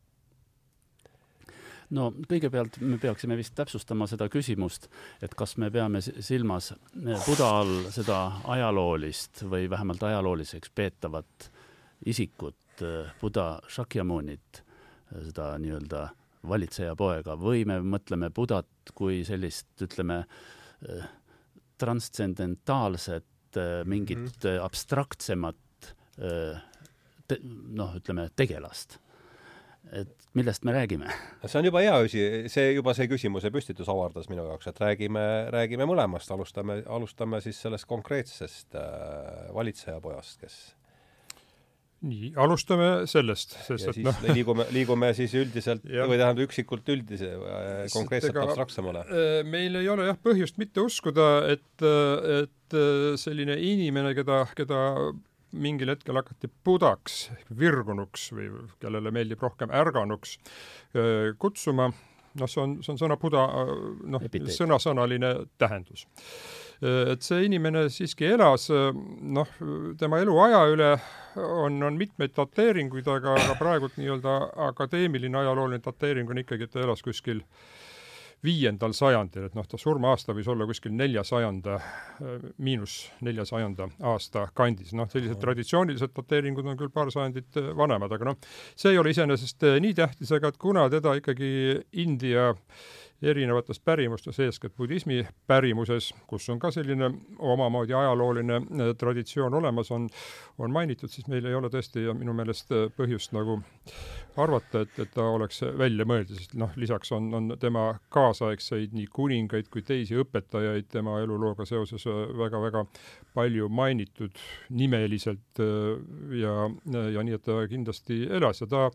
No 1.92 2.08
kõigepealt 2.28 2.78
me 2.80 2.98
peaksime 3.00 3.36
vist 3.38 3.54
täpsustama 3.58 4.06
seda 4.10 4.28
küsimust, 4.32 4.88
et 5.22 5.34
kas 5.38 5.56
me 5.60 5.70
peame 5.72 6.00
silmas 6.02 6.72
Buda 6.94 7.48
all 7.60 7.90
seda 7.94 8.18
ajaloolist 8.54 9.44
või 9.50 9.68
vähemalt 9.70 10.02
ajalooliseks 10.08 10.72
peetavat 10.74 11.50
isikut, 12.08 12.56
Buda 13.20 13.46
Shakyamunit, 13.70 14.62
seda 15.12 15.52
nii-öelda 15.62 16.06
valitseja 16.48 16.96
poega 16.98 17.36
või 17.38 17.66
me 17.68 17.78
mõtleme 17.84 18.32
Budat 18.34 18.92
kui 18.98 19.20
sellist, 19.26 19.68
ütleme, 19.84 20.24
transscendentaalset, 21.78 23.28
mingit 23.84 24.18
mm 24.18 24.26
-hmm. 24.26 24.64
abstraktsemat 24.64 25.56
noh, 27.76 27.96
ütleme 27.96 28.28
tegelast 28.36 28.98
et 29.92 30.28
millest 30.38 30.64
me 30.64 30.74
räägime? 30.76 31.08
see 31.44 31.58
on 31.60 31.68
juba 31.68 31.82
hea 31.84 31.94
asi, 32.00 32.26
see 32.52 32.72
juba 32.76 32.94
see 32.96 33.08
küsimuse 33.10 33.52
püstitus 33.54 33.90
avardas 33.92 34.30
minu 34.32 34.46
jaoks, 34.48 34.70
et 34.70 34.82
räägime, 34.82 35.24
räägime 35.54 35.88
mõlemast, 35.88 36.30
alustame, 36.34 36.82
alustame 36.86 37.42
siis 37.44 37.60
sellest 37.62 37.88
konkreetsest 37.90 38.78
äh, 38.78 39.50
valitsejapojast, 39.56 40.40
kes 40.42 40.62
nii, 42.02 42.32
alustame 42.40 42.88
sellest, 43.10 43.54
sest 43.66 43.90
et 43.92 44.00
noh 44.04 44.22
liigume, 44.36 44.66
liigume 44.74 45.12
siis 45.16 45.34
üldiselt 45.38 45.84
või 45.86 46.18
tähendab 46.18 46.44
üksikult 46.46 46.88
üldise 46.92 47.30
äh, 47.36 47.82
konkreetselt 47.92 48.38
abstraktsemale. 48.42 49.04
Äh, 49.06 49.34
meil 49.48 49.78
ei 49.78 49.90
ole 49.92 50.08
jah 50.10 50.18
põhjust 50.22 50.58
mitte 50.62 50.82
uskuda, 50.84 51.28
et, 51.52 51.84
et 51.84 52.78
äh, 52.78 53.12
selline 53.20 53.58
inimene, 53.72 54.14
keda, 54.18 54.42
keda 54.58 54.80
mingil 55.52 55.92
hetkel 55.92 56.18
hakati 56.20 56.50
budaks, 56.64 57.26
virgunuks 57.58 58.30
või 58.34 58.48
kellele 58.82 59.12
meeldib 59.14 59.42
rohkem 59.44 59.72
ärganuks 59.74 60.38
kutsuma, 61.42 61.90
noh, 62.40 62.50
see 62.50 62.62
on, 62.62 62.76
see 62.84 62.94
on 62.94 63.00
sõna 63.00 63.18
buda, 63.20 63.46
noh, 64.14 64.26
sõnasõnaline 64.56 65.34
tähendus. 65.60 66.06
et 66.82 67.22
see 67.22 67.44
inimene 67.46 67.84
siiski 67.92 68.26
elas, 68.32 68.68
noh, 68.72 69.52
tema 70.00 70.22
eluaja 70.24 70.64
üle 70.72 70.90
on, 71.36 71.78
on 71.82 72.00
mitmeid 72.00 72.34
dateeringuid, 72.36 73.08
aga, 73.08 73.36
aga 73.44 73.58
praegult 73.60 74.00
nii-öelda 74.00 74.38
akadeemiline 74.70 75.44
ajalooline 75.44 75.84
dateering 75.84 76.30
on 76.30 76.42
ikkagi, 76.42 76.68
et 76.68 76.74
ta 76.74 76.82
elas 76.82 77.04
kuskil 77.04 77.44
äh, 77.44 77.81
viiendal 78.42 78.94
sajandil, 78.96 79.46
et 79.46 79.54
noh, 79.54 79.66
ta 79.68 79.78
surma-aasta 79.78 80.34
võis 80.34 80.48
olla 80.50 80.66
kuskil 80.66 80.94
neljasajanda, 80.98 81.78
miinus 82.62 82.96
neljasajanda 83.22 83.86
aasta 84.12 84.48
kandis. 84.58 84.92
noh, 84.98 85.08
sellised 85.10 85.38
traditsioonilised 85.42 86.14
dateeringud 86.16 86.66
on 86.66 86.78
küll 86.80 86.90
paar 86.92 87.12
sajandit 87.14 87.60
äh, 87.60 87.70
vanemad, 87.78 88.12
aga 88.12 88.32
noh, 88.32 88.40
see 88.74 88.94
ei 88.94 88.98
ole 88.98 89.14
iseenesest 89.14 89.68
äh, 89.68 89.78
nii 89.82 89.94
tähtis, 89.98 90.32
aga 90.34 90.50
et 90.50 90.58
kuna 90.58 90.88
teda 90.90 91.14
ikkagi 91.20 91.52
India 92.02 92.50
erinevates 93.22 93.80
pärimustes, 93.80 94.40
eeskätt 94.40 94.76
budismi 94.76 95.22
pärimuses, 95.46 96.12
kus 96.26 96.48
on 96.50 96.58
ka 96.62 96.70
selline 96.74 97.10
omamoodi 97.38 97.94
ajalooline 97.94 98.56
äh, 98.56 98.92
traditsioon 98.98 99.54
olemas, 99.54 99.90
on, 99.90 100.08
on 100.58 100.72
mainitud, 100.72 101.10
siis 101.10 101.28
meil 101.30 101.46
ei 101.46 101.54
ole 101.54 101.70
tõesti 101.72 102.06
minu 102.18 102.34
meelest 102.36 102.72
põhjust 102.96 103.34
nagu 103.36 103.60
arvata, 104.36 104.82
et, 104.82 104.98
et 105.02 105.12
ta 105.14 105.26
oleks 105.34 105.62
välja 105.78 106.06
mõeldud, 106.08 106.38
sest 106.38 106.56
noh, 106.58 106.72
lisaks 106.80 107.12
on, 107.12 107.28
on 107.36 107.54
tema 107.60 107.86
kaasaegseid 108.12 108.94
nii 108.96 109.06
kuningaid 109.12 109.68
kui 109.72 109.84
teisi 109.86 110.16
õpetajaid 110.22 110.88
tema 110.92 111.18
elulooga 111.22 111.66
seoses 111.68 112.06
väga-väga 112.38 112.84
palju 113.36 113.68
mainitud 113.72 114.42
nimeliselt 114.70 115.62
äh, 115.62 115.96
ja, 116.40 116.68
ja 117.12 117.24
nii, 117.24 117.38
et 117.38 117.46
ta 117.46 117.62
kindlasti 117.70 118.22
elas 118.30 118.62
ja 118.64 118.70
ta 118.70 118.86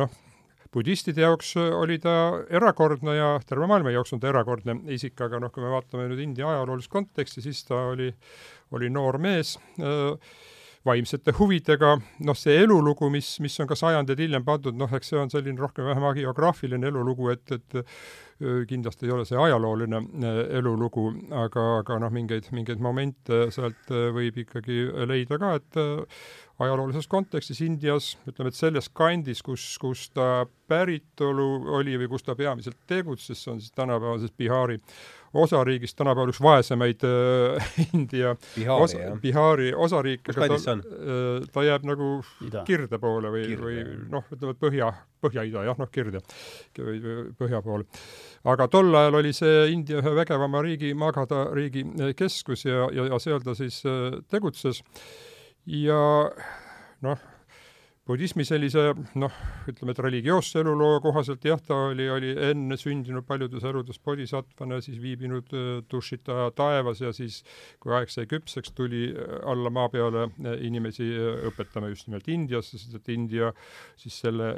noh, 0.00 0.20
budistide 0.72 1.24
jaoks 1.24 1.52
oli 1.56 1.98
ta 2.02 2.14
erakordne 2.50 3.16
ja 3.16 3.28
terve 3.46 3.68
maailma 3.70 3.92
jaoks 3.92 4.14
on 4.16 4.22
ta 4.22 4.30
erakordne 4.30 4.78
isik, 4.94 5.20
aga 5.20 5.40
noh, 5.42 5.52
kui 5.52 5.64
me 5.64 5.72
vaatame 5.72 6.08
nüüd 6.10 6.22
India 6.24 6.48
ajaloolist 6.48 6.90
konteksti, 6.92 7.44
siis 7.44 7.60
ta 7.68 7.88
oli, 7.92 8.08
oli 8.72 8.90
noor 8.92 9.20
mees. 9.22 9.58
Äh, 9.80 10.38
vaimsete 10.86 11.34
huvidega, 11.38 11.94
noh, 12.26 12.38
see 12.38 12.56
elulugu, 12.64 13.08
mis, 13.12 13.36
mis 13.44 13.54
on 13.62 13.68
ka 13.70 13.78
sajandeid 13.78 14.18
hiljem 14.22 14.44
pandud, 14.46 14.76
noh, 14.78 14.90
eks 14.98 15.12
see 15.12 15.20
on 15.20 15.30
selline 15.30 15.60
rohkem-vähem 15.62 16.08
geograafiline 16.18 16.90
elulugu, 16.90 17.30
et, 17.34 17.54
et 17.54 17.78
kindlasti 18.66 19.06
ei 19.06 19.12
ole 19.14 19.26
see 19.28 19.38
ajalooline 19.38 20.00
elulugu, 20.58 21.06
aga, 21.44 21.66
aga 21.82 22.00
noh, 22.02 22.10
mingeid, 22.14 22.50
mingeid 22.56 22.82
momente 22.82 23.44
sealt 23.54 23.92
võib 24.16 24.42
ikkagi 24.42 24.84
leida 25.06 25.38
ka, 25.38 25.54
et 25.60 25.80
ajaloolises 26.62 27.08
kontekstis 27.10 27.62
Indias, 27.64 28.12
ütleme, 28.26 28.50
et 28.50 28.58
selles 28.58 28.90
kandis, 28.94 29.42
kus, 29.46 29.64
kus 29.82 30.08
ta 30.14 30.44
päritolu 30.70 31.48
oli 31.78 31.96
või 32.00 32.10
kus 32.12 32.26
ta 32.26 32.36
peamiselt 32.38 32.78
tegutses, 32.90 33.38
see 33.38 33.54
on 33.54 33.62
siis 33.62 33.74
tänapäevases 33.78 34.34
Bihari 34.38 34.80
osariigist 35.34 35.96
tänapäeval 35.96 36.32
üks 36.32 36.40
vaesemaid 36.42 37.04
äh, 37.08 37.70
India 37.96 38.34
Bihari, 38.54 38.84
osa, 38.84 39.16
Bihari 39.22 39.70
osariik, 39.74 40.28
aga 40.34 40.48
ta, 40.52 40.76
äh, 40.76 41.46
ta 41.52 41.64
jääb 41.66 41.86
nagu 41.88 42.10
Ida. 42.46 42.64
kirde 42.68 43.00
poole 43.02 43.32
või, 43.32 43.46
või 43.60 43.78
noh, 44.12 44.26
ütleme, 44.32 44.54
põhja, 44.60 44.92
põhja-ida, 45.24 45.64
jah, 45.70 45.78
noh, 45.80 45.90
kirde. 45.92 46.22
Või 46.78 47.00
põhja 47.38 47.62
poole. 47.64 47.88
aga 48.44 48.68
tol 48.68 48.94
ajal 48.98 49.20
oli 49.22 49.32
see 49.36 49.66
India 49.72 50.02
ühe 50.02 50.14
vägevama 50.20 50.62
riigi, 50.64 50.92
Magadha 50.98 51.46
riigi 51.56 51.86
äh, 52.00 52.14
keskus 52.18 52.66
ja, 52.68 52.88
ja, 52.92 53.08
ja 53.12 53.20
seal 53.22 53.44
ta 53.44 53.56
siis 53.58 53.82
äh, 53.88 54.20
tegutses. 54.30 54.82
Ja 55.66 56.02
noh, 57.02 57.28
budismi 58.12 58.44
sellise 58.44 58.90
noh, 59.20 59.36
ütleme, 59.70 59.94
et 59.94 60.00
religioosse 60.04 60.60
eluloo 60.60 60.98
kohaselt 61.04 61.44
jah, 61.48 61.60
ta 61.64 61.78
oli, 61.88 62.08
oli 62.12 62.32
enne 62.50 62.76
sündinud 62.80 63.24
paljudes 63.28 63.64
eludes 63.68 64.00
bodhisattvana, 64.04 64.80
siis 64.84 64.98
viibinud 65.00 65.48
dušita 65.90 66.50
taevas 66.58 67.00
ja 67.00 67.12
siis, 67.16 67.40
kui 67.80 67.94
aeg 67.96 68.12
sai 68.12 68.28
küpseks, 68.30 68.74
tuli 68.76 69.06
alla 69.48 69.72
maa 69.72 69.88
peale 69.92 70.28
inimesi 70.60 71.08
õpetama 71.48 71.92
just 71.92 72.10
nimelt 72.10 72.28
Indiasse, 72.32 72.80
sest 72.80 72.98
et 73.00 73.12
India 73.14 73.52
siis 74.00 74.20
selle 74.26 74.52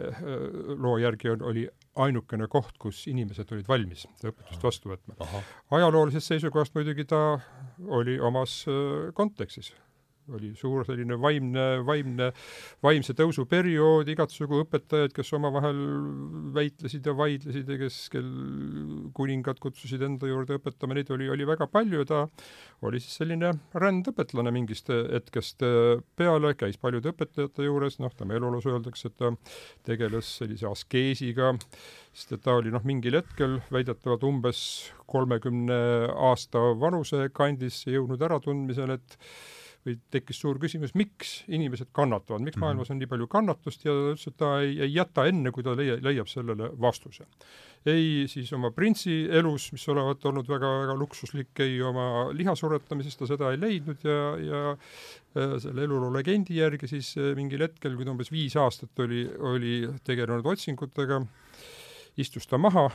loo 0.75 0.97
järgi 1.03 1.35
on, 1.35 1.47
oli 1.53 1.65
ainukene 2.05 2.49
koht, 2.51 2.75
kus 2.83 3.05
inimesed 3.11 3.55
olid 3.55 3.71
valmis 3.71 4.09
õpetust 4.25 4.67
vastu 4.67 4.91
võtma. 4.91 5.31
ajaloolisest 5.79 6.35
seisukohast 6.35 6.75
muidugi 6.75 7.07
ta 7.09 7.25
oli 7.87 8.19
omas 8.19 8.65
kontekstis 9.15 9.73
oli 10.33 10.53
suur 10.57 10.85
selline 10.87 11.17
vaimne, 11.21 11.65
vaimne, 11.85 12.31
vaimse 12.85 13.13
tõusu 13.17 13.45
periood, 13.49 14.09
igatsugu 14.09 14.63
õpetajad, 14.63 15.13
kes 15.17 15.33
omavahel 15.37 15.81
väitlesid 16.57 17.05
ja 17.05 17.15
vaidlesid 17.17 17.69
ja 17.69 17.79
kes, 17.81 17.99
kel 18.13 18.29
kuningad 19.17 19.61
kutsusid 19.63 20.03
enda 20.07 20.31
juurde 20.31 20.57
õpetama, 20.59 20.97
neid 20.97 21.13
oli, 21.15 21.29
oli 21.33 21.49
väga 21.49 21.69
palju. 21.71 22.07
Ta 22.09 22.25
oli 22.85 23.01
siis 23.03 23.19
selline 23.21 23.53
rändõpetlane 23.77 24.53
mingist 24.55 24.89
hetkest 24.89 25.65
peale, 26.17 26.55
käis 26.59 26.81
paljude 26.81 27.13
õpetajate 27.13 27.69
juures, 27.69 27.99
noh, 28.03 28.15
tema 28.17 28.39
eluloos 28.39 28.69
öeldakse, 28.71 29.11
et 29.11 29.19
ta 29.21 29.35
tegeles 29.85 30.31
sellise 30.41 30.69
askeesiga, 30.71 31.53
sest 32.15 32.39
et 32.39 32.45
ta 32.45 32.57
oli 32.61 32.73
noh, 32.73 32.85
mingil 32.87 33.21
hetkel 33.21 33.59
väidetavalt 33.75 34.25
umbes 34.25 34.63
kolmekümne 35.11 35.77
aasta 36.31 36.63
vanuse 36.81 37.29
kandis 37.37 37.83
jõudnud 37.91 38.23
äratundmisele, 38.25 38.97
et 38.97 39.19
või 39.85 39.99
tekkis 40.13 40.39
suur 40.41 40.59
küsimus, 40.61 40.95
miks 40.97 41.35
inimesed 41.53 41.91
kannatavad, 41.97 42.43
miks 42.45 42.57
mhm. 42.57 42.65
maailmas 42.65 42.91
on 42.93 42.99
nii 43.01 43.09
palju 43.11 43.29
kannatust 43.33 43.85
ja 43.85 43.93
ta 43.93 44.15
ütles, 44.15 44.27
et 44.31 44.37
ta 44.41 44.51
ei, 44.63 44.75
ei 44.87 44.95
jäta 44.95 45.27
enne, 45.29 45.53
kui 45.55 45.65
ta 45.67 45.75
leia, 45.77 45.99
leiab 46.05 46.31
sellele 46.31 46.71
vastuse. 46.81 47.27
ei 47.87 48.25
siis 48.33 48.53
oma 48.57 48.71
printsi 48.73 49.27
elus, 49.29 49.69
mis 49.75 49.85
olevat 49.93 50.25
olnud 50.25 50.49
väga-väga 50.49 50.97
luksuslik, 50.97 51.53
ei 51.61 51.83
oma 51.85 52.31
liha 52.33 52.55
suretamises 52.57 53.19
ta 53.21 53.29
seda 53.29 53.53
ei 53.53 53.61
leidnud 53.61 54.07
ja, 54.09 54.21
ja 54.41 54.63
äh, 54.73 55.57
selle 55.61 55.85
eluloo 55.85 56.13
legendi 56.15 56.57
järgi 56.63 56.89
siis 56.89 57.13
äh, 57.21 57.35
mingil 57.37 57.67
hetkel, 57.67 57.97
kui 57.97 58.09
ta 58.09 58.15
umbes 58.15 58.33
viis 58.33 58.57
aastat 58.57 59.05
oli, 59.05 59.27
oli 59.53 59.83
tegelenud 60.05 60.49
otsingutega, 60.55 61.21
istus 62.17 62.49
ta 62.49 62.61
maha 62.61 62.89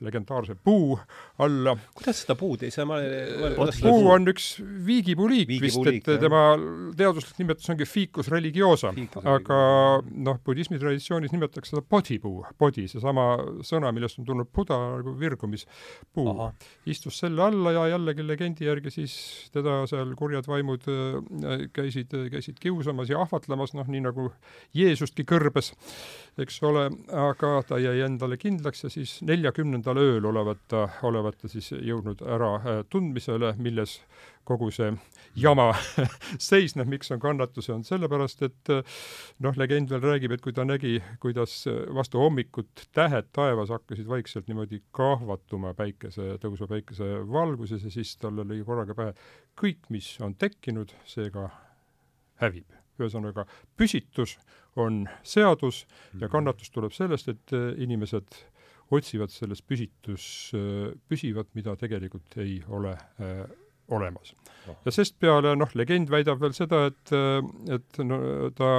legendaarse 0.00 0.54
puu 0.64 0.98
alla. 1.38 1.74
kuidas 1.94 2.22
seda 2.22 2.36
puud 2.38 2.62
ei 2.64 2.72
saa, 2.72 2.86
ma 2.88 2.96
puu 3.82 4.06
on 4.08 4.30
üks 4.32 4.46
viigipuuliik 4.86 5.50
vist, 5.60 5.80
et 5.90 6.08
jah. 6.08 6.20
tema 6.22 6.42
teaduslik 6.96 7.42
nimetus 7.42 7.68
ongi 7.72 7.88
ficus 7.88 8.30
religiosa, 8.32 8.92
aga 9.28 9.58
noh, 10.00 10.40
budismi 10.46 10.80
traditsioonis 10.80 11.34
nimetatakse 11.34 11.74
seda 11.74 11.84
bodhipuu, 11.84 12.46
bodhi, 12.60 12.86
seesama 12.88 13.26
sõna, 13.66 13.92
millest 13.92 14.20
on 14.22 14.28
tulnud 14.30 14.48
buda 14.54 14.78
nagu 14.96 15.14
virgumispuu. 15.20 16.48
istus 16.88 17.20
selle 17.20 17.44
alla 17.44 17.74
ja 17.76 17.86
jällegi 17.94 18.24
legendi 18.26 18.68
järgi 18.68 18.94
siis 18.94 19.18
teda 19.52 19.82
seal 19.90 20.14
kurjad 20.16 20.48
vaimud 20.48 20.88
äh, 20.88 21.66
käisid, 21.76 22.16
käisid 22.32 22.60
kiusamas 22.62 23.12
ja 23.12 23.20
ahvatlemas, 23.20 23.76
noh 23.76 23.88
nii 23.92 24.06
nagu 24.08 24.30
Jeesustki 24.76 25.26
kõrbes, 25.28 25.74
eks 26.40 26.60
ole, 26.64 26.88
aga 27.12 27.52
ta 27.68 27.78
jäi 27.82 28.00
endale 28.06 28.40
kindlaks 28.40 28.86
ja 28.86 28.92
siis 28.92 29.18
neljakümnendal 29.50 29.98
ööl 29.98 30.24
olevat 30.24 30.58
ta, 30.68 30.88
olevat 31.02 31.38
ta 31.40 31.48
siis 31.48 31.72
jõudnud 31.72 32.22
ära 32.22 32.54
äh, 32.56 32.80
tundmisele, 32.90 33.54
milles 33.58 34.00
kogu 34.44 34.70
see 34.70 34.92
jama 35.34 35.72
seisneb, 36.38 36.88
miks 36.88 37.10
on 37.10 37.20
kannatusi, 37.20 37.72
on 37.72 37.84
sellepärast, 37.84 38.42
et 38.46 38.70
äh, 38.70 38.82
noh, 39.42 39.56
legend 39.58 39.90
veel 39.90 40.02
räägib, 40.02 40.32
et 40.32 40.42
kui 40.42 40.52
ta 40.52 40.64
nägi, 40.64 41.00
kuidas 41.20 41.66
vastu 41.94 42.20
hommikut 42.22 42.86
tähed 42.94 43.30
taevas 43.32 43.70
hakkasid 43.70 44.08
vaikselt 44.08 44.48
niimoodi 44.48 44.82
kahvatuma 44.92 45.74
päikese, 45.74 46.36
tõusva 46.42 46.70
päikese 46.70 47.24
valguses 47.26 47.84
ja 47.84 47.90
siis 47.90 48.14
tal 48.20 48.38
lõi 48.44 48.62
korraga 48.64 48.94
pähe 48.94 49.16
kõik, 49.60 49.90
mis 49.90 50.12
on 50.22 50.36
tekkinud, 50.38 50.94
seega 51.08 51.48
hävib 52.40 52.78
ühesõnaga 53.00 53.46
püsitus 53.80 54.36
on 54.78 55.06
seadus 55.24 55.86
ja 56.12 56.26
mhm. 56.26 56.32
kannatus 56.32 56.70
tuleb 56.70 56.94
sellest, 56.94 57.28
et 57.32 57.56
äh, 57.56 57.72
inimesed 57.82 58.44
otsivad 58.90 59.32
selles 59.32 59.62
püsitus 59.62 60.24
äh, 60.56 60.92
püsivat, 61.08 61.50
mida 61.58 61.76
tegelikult 61.78 62.38
ei 62.42 62.60
ole 62.68 62.94
äh, 63.22 63.44
olemas. 63.90 64.34
ja 64.84 64.94
sestpeale 64.94 65.56
noh, 65.58 65.70
legend 65.78 66.10
väidab 66.12 66.40
veel 66.42 66.54
seda, 66.56 66.86
et, 66.90 67.12
äh, 67.14 67.42
et 67.76 68.02
no 68.06 68.50
ta 68.56 68.72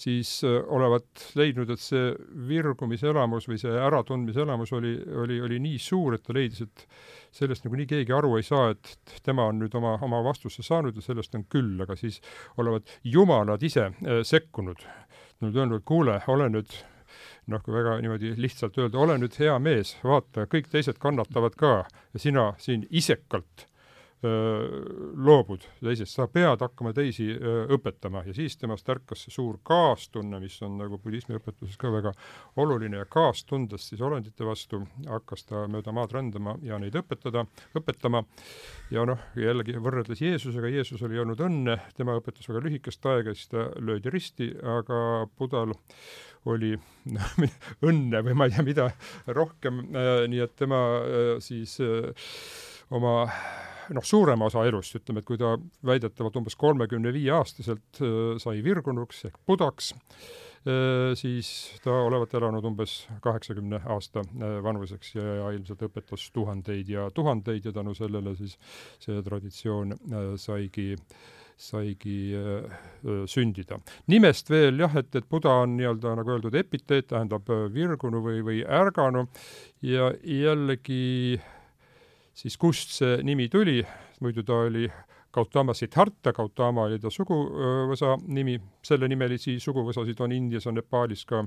siis 0.00 0.40
olevat 0.46 1.26
leidnud, 1.36 1.68
et 1.74 1.80
see 1.82 2.14
virgumiselamus 2.48 3.50
või 3.50 3.58
see 3.60 3.72
äratundmiselamus 3.84 4.72
oli, 4.78 4.94
oli, 5.24 5.36
oli 5.44 5.58
nii 5.60 5.80
suur, 5.82 6.16
et 6.16 6.24
ta 6.24 6.32
leidis, 6.32 6.62
et 6.64 6.86
sellest 7.36 7.66
nagunii 7.66 7.84
keegi 7.90 8.14
aru 8.16 8.32
ei 8.38 8.46
saa, 8.46 8.70
et 8.72 9.20
tema 9.26 9.44
on 9.50 9.60
nüüd 9.60 9.76
oma, 9.76 9.98
oma 10.06 10.22
vastuse 10.24 10.64
saanud 10.64 10.96
ja 10.96 11.04
sellest 11.04 11.36
on 11.36 11.44
küll, 11.52 11.74
aga 11.84 11.98
siis 12.00 12.16
olevat 12.56 12.88
jumalad 13.04 13.62
ise 13.66 13.90
äh, 13.90 14.22
sekkunud. 14.24 14.86
Nad 15.40 15.52
on 15.52 15.60
öelnud, 15.62 15.84
kuule, 15.88 16.18
ole 16.32 16.48
nüüd 16.52 16.72
noh, 17.46 17.62
kui 17.64 17.74
väga 17.74 17.96
niimoodi 18.02 18.34
lihtsalt 18.36 18.78
öelda, 18.78 18.98
ole 18.98 19.18
nüüd 19.18 19.36
hea 19.40 19.56
mees, 19.62 19.96
vaata, 20.04 20.46
kõik 20.50 20.70
teised 20.72 21.00
kannatavad 21.02 21.56
ka 21.58 21.74
ja 21.88 22.22
sina 22.22 22.52
siin 22.58 22.86
isekalt 22.90 23.70
loobud 24.20 25.62
teisest, 25.80 26.12
sa 26.12 26.26
pead 26.28 26.60
hakkama 26.60 26.92
teisi 26.92 27.30
öö, 27.32 27.62
õpetama. 27.76 28.20
Ja 28.26 28.34
siis 28.36 28.58
temast 28.60 28.88
ärkas 28.92 29.24
see 29.24 29.32
suur 29.32 29.56
kaastunne, 29.64 30.40
mis 30.42 30.58
on 30.66 30.76
nagu 30.76 30.98
budismi 31.00 31.38
õpetuses 31.38 31.78
ka 31.80 31.92
väga 31.92 32.12
oluline. 32.60 33.00
Ja 33.00 33.08
kaastundes 33.08 33.88
siis 33.88 34.02
olendite 34.04 34.44
vastu 34.44 34.82
hakkas 35.08 35.46
ta 35.48 35.64
mööda 35.72 35.94
maad 35.96 36.12
rändama 36.12 36.58
ja 36.66 36.78
neid 36.82 36.98
õpetada, 37.00 37.46
õpetama. 37.80 38.24
ja 38.92 39.06
noh, 39.08 39.24
jällegi 39.40 39.80
võrreldes 39.80 40.20
Jeesusega, 40.20 40.68
Jeesus 40.68 41.02
oli 41.06 41.18
olnud 41.18 41.40
õnne, 41.40 41.78
tema 41.96 42.18
õpetas 42.20 42.48
väga 42.50 42.64
lühikest 42.66 43.06
aega, 43.06 43.34
siis 43.34 43.48
ta 43.48 43.70
löödi 43.80 44.12
risti, 44.12 44.52
aga 44.60 45.26
Budal 45.38 45.72
oli 46.48 46.74
õnne 47.88 48.22
või 48.24 48.36
ma 48.36 48.48
ei 48.48 48.54
tea, 48.56 48.66
mida 48.66 48.90
rohkem 49.26 49.82
äh,, 49.90 50.12
nii 50.30 50.44
et 50.46 50.54
tema 50.56 50.84
äh, 51.00 51.32
siis 51.44 51.76
äh, 51.84 52.30
oma 52.96 53.26
noh, 53.94 54.06
suurema 54.06 54.48
osa 54.50 54.64
elust, 54.68 54.96
ütleme, 54.98 55.22
et 55.22 55.28
kui 55.28 55.38
ta 55.40 55.54
väidetavalt 55.86 56.38
umbes 56.40 56.56
kolmekümne 56.60 57.12
viie 57.14 57.32
aastaselt 57.34 58.00
äh, 58.04 58.36
sai 58.42 58.62
virgunuks 58.66 59.24
ehk 59.28 59.40
budaks, 59.48 59.92
äh, 60.68 61.10
siis 61.18 61.50
ta 61.84 61.94
olevat 62.06 62.34
elanud 62.38 62.66
umbes 62.70 63.00
kaheksakümne 63.24 63.82
aasta 63.94 64.24
äh, 64.24 64.56
vanuseks 64.64 65.14
ja, 65.16 65.26
ja 65.40 65.50
ilmselt 65.56 65.84
õpetas 65.88 66.28
tuhandeid 66.34 66.92
ja 66.92 67.08
tuhandeid 67.14 67.68
ja 67.68 67.74
tänu 67.76 67.94
sellele 67.98 68.36
siis 68.38 68.56
see 69.02 69.20
traditsioon 69.26 69.96
saigi 70.40 70.92
saigi 71.60 72.32
äh, 72.36 72.80
sündida. 73.28 73.76
nimest 74.08 74.50
veel 74.50 74.80
jah, 74.80 74.96
et, 74.96 75.12
et 75.14 75.28
Buda 75.28 75.60
on 75.66 75.76
nii-öelda 75.76 76.16
nagu 76.18 76.36
öeldud 76.36 76.56
epiteet, 76.56 77.10
tähendab 77.12 77.48
virgunu 77.74 78.24
või, 78.24 78.40
või 78.46 78.60
ärganu. 78.64 79.26
Ja 79.84 80.10
jällegi 80.24 81.00
äh, 81.36 81.48
siis 82.40 82.58
kust 82.60 82.96
see 82.96 83.20
nimi 83.26 83.48
tuli, 83.52 83.80
muidu 84.24 84.44
ta 84.46 84.64
oli 84.66 84.88
Gautama 85.30 85.74
Siddhartha, 85.78 86.32
Gautama 86.34 86.88
oli 86.88 86.98
ta 86.98 87.10
suguvõsa 87.14 88.16
nimi, 88.34 88.56
sellenimelisi 88.86 89.58
suguvõsasid 89.62 90.18
on 90.24 90.34
Indias 90.34 90.66
ja 90.66 90.72
Nepaalis 90.74 91.22
ka, 91.28 91.44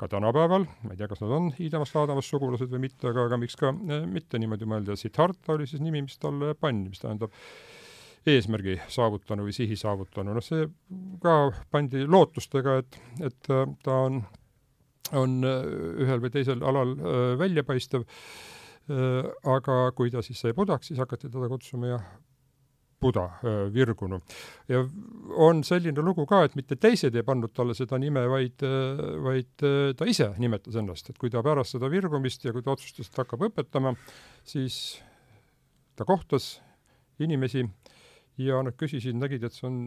ka 0.00 0.08
tänapäeval, 0.08 0.64
ma 0.84 0.94
ei 0.94 1.00
tea, 1.00 1.10
kas 1.10 1.20
nad 1.24 1.34
on 1.36 1.50
iidamast-aadamast 1.60 2.32
sugulased 2.32 2.72
või 2.72 2.86
mitte, 2.86 3.10
aga, 3.10 3.26
aga 3.28 3.40
miks 3.40 3.58
ka 3.60 3.74
eh, 3.74 4.06
mitte 4.08 4.40
niimoodi 4.40 4.68
mõelda, 4.70 4.96
Siddhartha 4.96 5.58
oli 5.58 5.68
siis 5.68 5.84
nimi, 5.84 6.06
mis 6.06 6.16
talle 6.22 6.54
pandi, 6.56 6.94
mis 6.94 7.04
tähendab 7.04 7.34
eesmärgi 8.28 8.76
saavutanu 8.92 9.46
või 9.46 9.54
sihi 9.56 9.76
saavutanu, 9.78 10.36
noh 10.36 10.44
see 10.44 10.68
ka 11.22 11.38
pandi 11.72 12.04
lootustega, 12.06 12.78
et, 12.82 13.00
et 13.24 13.50
ta 13.84 13.96
on, 14.08 14.20
on 15.16 15.40
ühel 15.48 16.22
või 16.22 16.32
teisel 16.34 16.62
alal 16.66 16.94
väljapaistev 17.40 18.04
Äh, 18.88 19.26
aga 19.52 19.90
kui 19.92 20.08
ta 20.08 20.22
siis 20.24 20.40
sai 20.40 20.54
budaks, 20.56 20.88
siis 20.88 21.00
hakati 21.00 21.28
teda 21.28 21.48
kutsuma 21.50 21.90
jah, 21.90 22.04
Buda, 22.98 23.26
äh, 23.44 23.58
Virgunu. 23.70 24.20
ja 24.68 24.80
on 25.36 25.60
selline 25.62 26.02
lugu 26.02 26.24
ka, 26.26 26.40
et 26.48 26.56
mitte 26.56 26.78
teised 26.80 27.14
ei 27.14 27.22
pannud 27.22 27.52
talle 27.54 27.76
seda 27.76 27.98
nime, 28.00 28.24
vaid, 28.32 28.64
äh, 28.64 29.02
vaid 29.22 29.66
ta 29.98 30.08
ise 30.08 30.30
nimetas 30.40 30.80
ennast, 30.80 31.10
et 31.10 31.20
kui 31.20 31.30
ta 31.30 31.44
pärast 31.44 31.76
seda 31.76 31.90
virgumist 31.92 32.48
ja 32.48 32.54
kui 32.56 32.64
ta 32.64 32.72
otsustas, 32.72 33.10
et 33.10 33.20
hakkab 33.20 33.44
õpetama, 33.50 33.92
siis 34.42 34.98
ta 35.94 36.08
kohtas 36.08 36.56
inimesi 37.20 37.66
ja 38.38 38.62
nad 38.62 38.76
küsisid, 38.78 39.18
nägid, 39.18 39.44
et 39.44 39.54
see 39.54 39.66
on 39.68 39.78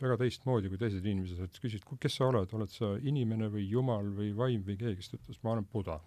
väga 0.00 0.18
teistmoodi 0.20 0.70
kui 0.72 0.80
teised 0.80 1.06
inimesed, 1.06 1.40
et 1.46 1.62
küsisid, 1.62 1.86
kes 2.00 2.18
sa 2.18 2.28
oled, 2.30 2.52
oled 2.56 2.72
sa 2.72 2.94
inimene 3.00 3.48
või 3.52 3.64
jumal 3.70 4.10
või 4.16 4.32
vaim 4.36 4.64
või 4.66 4.76
keegi, 4.80 5.00
siis 5.00 5.14
ta 5.14 5.20
ütles, 5.20 5.40
ma 5.44 5.56
olen 5.56 5.68
Buda. 5.72 6.00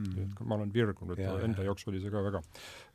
Mm.. 0.00 0.22
et 0.22 0.38
ma 0.46 0.54
olen 0.54 0.70
virgunud 0.72 1.18
enda 1.18 1.64
jaoks 1.66 1.82
oli 1.90 1.98
see 2.00 2.12
ka 2.14 2.20
väga 2.24 2.40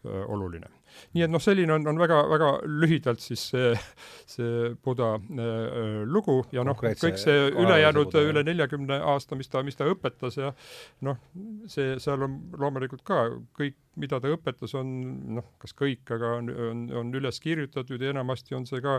oluline. 0.05 0.69
nii 1.13 1.25
et 1.25 1.31
noh, 1.31 1.41
selline 1.43 1.73
on, 1.75 1.87
on 1.91 1.97
väga, 1.99 2.21
väga 2.31 2.49
lühidalt 2.71 3.23
siis 3.23 3.41
see, 3.51 3.71
see 4.29 4.69
Buda 4.85 5.15
äh, 5.17 6.03
lugu 6.07 6.37
ja 6.55 6.63
noh, 6.67 6.77
kõik 6.79 7.19
see 7.19 7.49
ülejäänud 7.51 8.15
üle 8.21 8.45
neljakümne 8.47 9.01
aasta, 9.13 9.35
mis 9.35 9.51
ta, 9.51 9.63
mis 9.65 9.75
ta 9.75 9.89
õpetas 9.91 10.39
ja 10.39 10.53
noh, 11.07 11.19
see, 11.71 11.97
seal 12.03 12.27
on 12.27 12.39
loomulikult 12.59 13.03
ka 13.07 13.25
kõik 13.57 13.81
mida 13.99 14.19
ta 14.19 14.29
õpetas, 14.31 14.73
on 14.77 14.89
noh, 15.37 15.47
kas 15.61 15.73
kõik, 15.77 16.03
aga 16.15 16.33
on, 16.39 16.49
on, 16.51 16.83
on 17.01 17.11
üles 17.15 17.39
kirjutatud 17.43 18.01
ja 18.01 18.11
enamasti 18.11 18.55
on 18.57 18.67
see 18.67 18.81
ka 18.83 18.97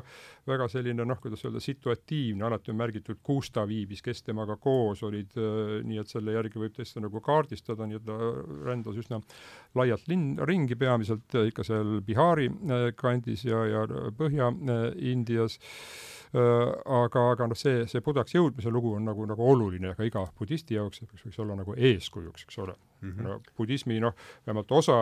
väga 0.49 0.69
selline 0.73 1.05
noh, 1.09 1.21
kuidas 1.21 1.45
öelda, 1.45 1.61
situatiivne, 1.63 2.45
alati 2.47 2.73
on 2.73 2.79
märgitud, 2.81 3.21
kus 3.27 3.51
ta 3.55 3.67
viibis, 3.69 4.03
kes 4.05 4.25
temaga 4.27 4.57
koos 4.61 5.05
olid 5.07 5.37
äh,, 5.41 5.79
nii 5.87 6.01
et 6.01 6.13
selle 6.13 6.37
järgi 6.37 6.63
võib 6.63 6.77
tõesti 6.77 7.03
nagu 7.05 7.23
kaardistada, 7.25 7.89
nii 7.89 8.01
et 8.01 8.07
ta 8.09 8.17
rändas 8.69 9.01
üsna 9.03 9.21
laialt 9.77 10.09
linn, 10.11 10.37
ringi, 10.49 10.79
peamiselt 10.97 11.39
ikka 11.47 11.65
seal 11.67 12.01
Bihari 12.07 12.49
äh, 12.49 12.91
kandis 12.97 13.45
ja, 13.45 13.63
ja 13.69 13.87
Põhja-Indias 14.19 15.59
äh, 15.61 16.17
Äh, 16.35 16.73
aga, 16.91 17.21
aga 17.33 17.47
noh, 17.47 17.57
see, 17.57 17.85
see 17.89 18.03
budaks 18.05 18.35
jõudmise 18.35 18.71
lugu 18.75 18.91
on 18.97 19.05
nagu, 19.07 19.25
nagu 19.31 19.45
oluline 19.47 19.93
ka 19.95 20.05
iga 20.05 20.25
budisti 20.37 20.75
jaoks, 20.75 21.05
et 21.05 21.13
võiks 21.15 21.39
olla 21.41 21.55
nagu 21.57 21.77
eeskujuks, 21.79 22.45
eks 22.49 22.59
ole 22.65 22.75
mm. 22.75 23.13
-hmm. 23.13 23.23
no 23.23 23.37
budismi 23.57 24.01
noh, 24.03 24.17
vähemalt 24.47 24.73
osa 24.75 24.97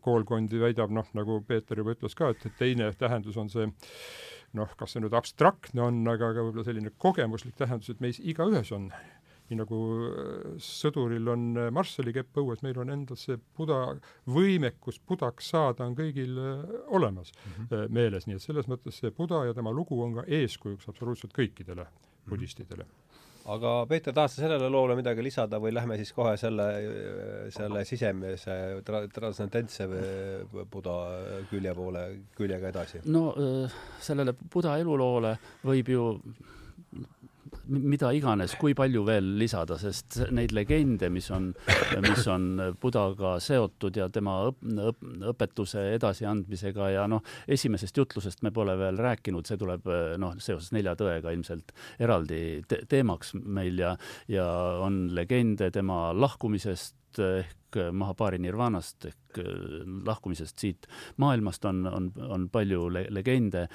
koolkondi 0.00 0.62
väidab 0.64 0.94
noh, 0.96 1.06
nagu 1.14 1.42
Peeter 1.46 1.78
juba 1.78 1.92
ütles 1.94 2.16
ka, 2.16 2.32
et, 2.32 2.46
et 2.46 2.56
teine 2.58 2.88
tähendus 2.98 3.36
on 3.36 3.52
see 3.52 3.68
noh, 4.56 4.72
kas 4.80 4.96
see 4.96 5.04
nüüd 5.04 5.14
abstraktne 5.14 5.84
on, 5.86 6.00
aga, 6.08 6.32
aga 6.32 6.46
võib-olla 6.46 6.64
selline 6.64 6.94
kogemuslik 6.96 7.54
tähendus, 7.60 7.92
et 7.92 8.00
meis 8.00 8.18
igaühes 8.18 8.72
on 8.72 8.88
nii 9.48 9.58
nagu 9.62 9.78
äh, 10.08 10.52
sõduril 10.62 11.32
on 11.32 11.48
äh, 11.56 11.70
Marshalli 11.74 12.12
kepp 12.16 12.40
õues, 12.42 12.62
meil 12.64 12.78
on 12.82 12.92
endal 12.92 13.18
see 13.20 13.38
buda, 13.56 13.80
võimekus 14.28 15.00
budaks 15.08 15.52
saada 15.54 15.86
on 15.88 15.96
kõigil 15.98 16.36
äh, 16.42 16.62
olemas 16.94 17.32
mm 17.32 17.58
-hmm. 17.58 17.92
meeles, 17.94 18.28
nii 18.28 18.36
et 18.36 18.44
selles 18.44 18.68
mõttes 18.68 19.00
see 19.00 19.10
buda 19.10 19.44
ja 19.48 19.56
tema 19.56 19.72
lugu 19.72 20.00
on 20.04 20.20
ka 20.20 20.24
eeskujuks 20.26 20.88
absoluutselt 20.88 21.32
kõikidele 21.32 21.84
mm 21.84 21.88
-hmm. 21.88 22.30
budistidele 22.30 22.86
aga 23.48 23.86
Peeter, 23.88 24.12
tahad 24.12 24.28
sa 24.28 24.42
sellele 24.42 24.68
loole 24.68 24.94
midagi 24.96 25.22
lisada 25.22 25.56
või 25.56 25.72
lähme 25.72 25.96
siis 25.96 26.12
kohe 26.12 26.36
selle, 26.36 26.66
selle 27.50 27.84
sisemise 27.84 28.82
tra-, 28.84 29.08
transcendentse 29.08 29.86
Buda 30.70 30.96
külje 31.50 31.74
poole, 31.74 32.02
küljega 32.36 32.68
edasi? 32.68 33.00
no 33.06 33.32
sellele 34.00 34.34
Buda 34.52 34.76
eluloole 34.78 35.38
võib 35.64 35.88
ju 35.88 36.04
mida 37.68 38.10
iganes, 38.16 38.54
kui 38.60 38.74
palju 38.76 39.04
veel 39.06 39.32
lisada, 39.40 39.78
sest 39.80 40.18
neid 40.34 40.52
legende, 40.56 41.10
mis 41.12 41.28
on, 41.34 41.50
mis 42.04 42.26
on 42.30 42.48
Budaga 42.80 43.36
seotud 43.42 43.98
ja 44.00 44.08
tema 44.12 44.38
õp, 44.48 44.62
õp, 44.88 45.04
õpetuse 45.32 45.84
edasiandmisega 45.96 46.90
ja 46.94 47.06
noh, 47.10 47.24
esimesest 47.48 48.00
jutlusest 48.00 48.42
me 48.46 48.52
pole 48.54 48.76
veel 48.80 49.00
rääkinud, 49.00 49.48
see 49.48 49.60
tuleb 49.60 49.88
noh, 50.20 50.36
seoses 50.42 50.72
nelja 50.76 50.96
tõega 50.98 51.32
ilmselt 51.34 51.74
eraldi 52.00 52.42
te 52.68 52.82
teemaks 52.88 53.34
meil 53.38 53.78
ja, 53.82 53.94
ja 54.30 54.48
on 54.84 55.06
legende 55.16 55.70
tema 55.74 56.08
lahkumisest 56.16 57.22
ehk 57.22 57.56
Mahabari 57.92 58.38
nirvanast 58.40 59.04
ehk 59.10 59.40
lahkumisest 60.06 60.58
siit 60.58 60.86
maailmast 61.20 61.64
on, 61.68 61.84
on, 61.86 62.08
on 62.16 62.48
palju 62.52 62.88
le 62.94 63.04
legende, 63.12 63.66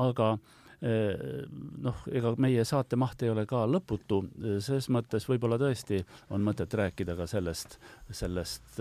aga 0.00 0.32
eh, 0.38 0.61
noh, 0.82 1.98
ega 2.10 2.32
meie 2.42 2.64
saate 2.66 2.98
maht 2.98 3.22
ei 3.22 3.30
ole 3.30 3.44
ka 3.46 3.62
lõputu, 3.70 4.18
selles 4.58 4.88
mõttes 4.90 5.28
võib-olla 5.30 5.58
tõesti 5.60 6.00
on 6.34 6.42
mõtet 6.42 6.74
rääkida 6.74 7.14
ka 7.18 7.28
sellest, 7.30 7.78
sellest, 8.10 8.80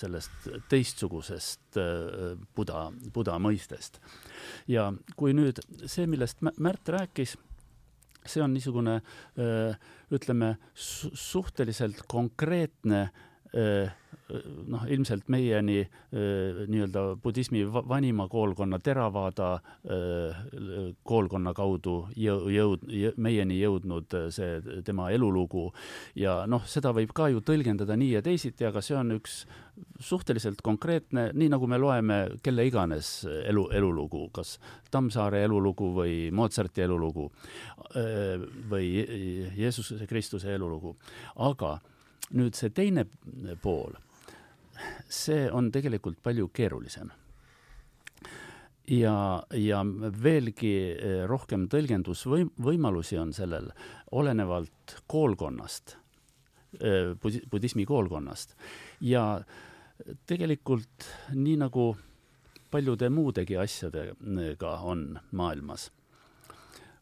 sellest 0.00 0.48
teistsugusest 0.72 1.80
buda, 2.56 2.86
buda 3.12 3.36
mõistest. 3.42 4.00
ja 4.66 4.88
kui 5.16 5.36
nüüd 5.36 5.60
see, 5.84 6.06
millest 6.06 6.40
Märt 6.58 6.88
rääkis 6.88 7.36
see 8.28 8.42
on 8.44 8.52
niisugune 8.54 8.98
ütleme 10.14 10.54
suhteliselt 10.74 12.04
konkreetne 12.08 13.08
noh, 14.68 14.82
ilmselt 14.92 15.28
meieni 15.32 15.78
nii-öelda 16.12 17.04
budismi 17.22 17.62
vanima 17.72 18.28
koolkonna 18.28 18.78
Theravada 18.84 19.50
koolkonna 21.08 21.54
kaudu 21.56 21.96
jõu-, 22.16 22.50
jõud-, 22.52 22.84
meieni 23.16 23.58
jõudnud 23.60 24.18
see 24.34 24.82
tema 24.84 25.08
elulugu. 25.14 25.68
Ja 26.18 26.42
noh, 26.50 26.66
seda 26.68 26.92
võib 26.96 27.14
ka 27.16 27.30
ju 27.32 27.42
tõlgendada 27.44 27.96
nii 27.98 28.18
ja 28.18 28.22
teisiti, 28.24 28.66
aga 28.68 28.82
see 28.84 28.98
on 28.98 29.16
üks 29.16 29.40
suhteliselt 30.02 30.60
konkreetne, 30.66 31.28
nii 31.38 31.52
nagu 31.52 31.68
me 31.70 31.78
loeme 31.78 32.22
kelle 32.42 32.66
iganes 32.66 33.22
elu, 33.46 33.68
elulugu, 33.78 34.26
kas 34.34 34.56
Tammsaare 34.90 35.44
elulugu 35.46 35.92
või 35.94 36.16
Mozarti 36.34 36.82
elulugu 36.82 37.28
või 38.68 38.88
Jeesuse 39.56 40.06
Kristuse 40.10 40.52
elulugu, 40.56 40.96
aga 41.46 41.78
nüüd 42.36 42.56
see 42.58 42.72
teine 42.74 43.06
pool, 43.62 43.94
see 45.08 45.48
on 45.52 45.70
tegelikult 45.72 46.20
palju 46.22 46.50
keerulisem. 46.54 47.10
ja, 48.88 49.42
ja 49.52 49.82
veelgi 50.22 50.74
eh, 50.96 51.22
rohkem 51.28 51.66
tõlgendusvõim-, 51.68 52.54
võimalusi 52.56 53.18
on 53.20 53.32
sellel 53.36 53.70
olenevalt 54.16 55.02
koolkonnast, 55.06 55.96
eh, 56.80 57.14
budismi 57.50 57.84
koolkonnast. 57.84 58.56
ja 59.00 59.40
tegelikult 60.26 61.08
nii 61.34 61.56
nagu 61.56 61.96
paljude 62.70 63.08
muudegi 63.08 63.56
asjadega 63.56 64.76
on 64.84 65.18
maailmas, 65.32 65.90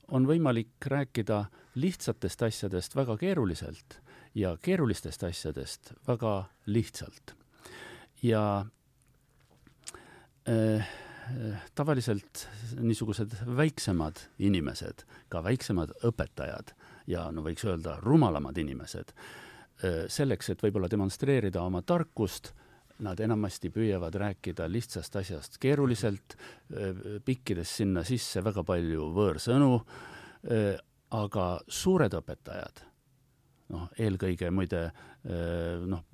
on 0.09 0.27
võimalik 0.27 0.87
rääkida 0.87 1.45
lihtsatest 1.75 2.43
asjadest 2.43 2.95
väga 2.97 3.17
keeruliselt 3.19 4.01
ja 4.37 4.57
keerulistest 4.63 5.25
asjadest 5.25 5.93
väga 6.09 6.45
lihtsalt. 6.67 7.35
ja 8.23 8.67
äh, 10.49 10.89
tavaliselt 11.75 12.49
niisugused 12.81 13.33
väiksemad 13.57 14.21
inimesed, 14.39 15.05
ka 15.29 15.43
väiksemad 15.45 15.93
õpetajad 16.05 16.73
ja 17.07 17.31
no 17.33 17.45
võiks 17.45 17.65
öelda 17.65 17.99
rumalamad 18.03 18.59
inimesed, 18.59 19.13
äh, 19.13 20.05
selleks, 20.09 20.51
et 20.51 20.63
võib-olla 20.63 20.91
demonstreerida 20.91 21.63
oma 21.63 21.83
tarkust, 21.83 22.53
nad 22.99 23.21
enamasti 23.21 23.71
püüavad 23.71 24.15
rääkida 24.17 24.69
lihtsast 24.73 25.17
asjast 25.21 25.59
keeruliselt, 25.61 26.39
pikkides 27.25 27.75
sinna 27.83 28.01
sisse 28.09 28.41
väga 28.41 28.65
palju 28.65 29.11
võõrsõnu, 29.13 29.69
aga 31.13 31.45
suured 31.69 32.17
õpetajad 32.17 32.81
noh, 33.73 33.87
eelkõige 33.99 34.51
muide 34.55 34.83
eh, 34.87 35.87
noh, 35.89 36.05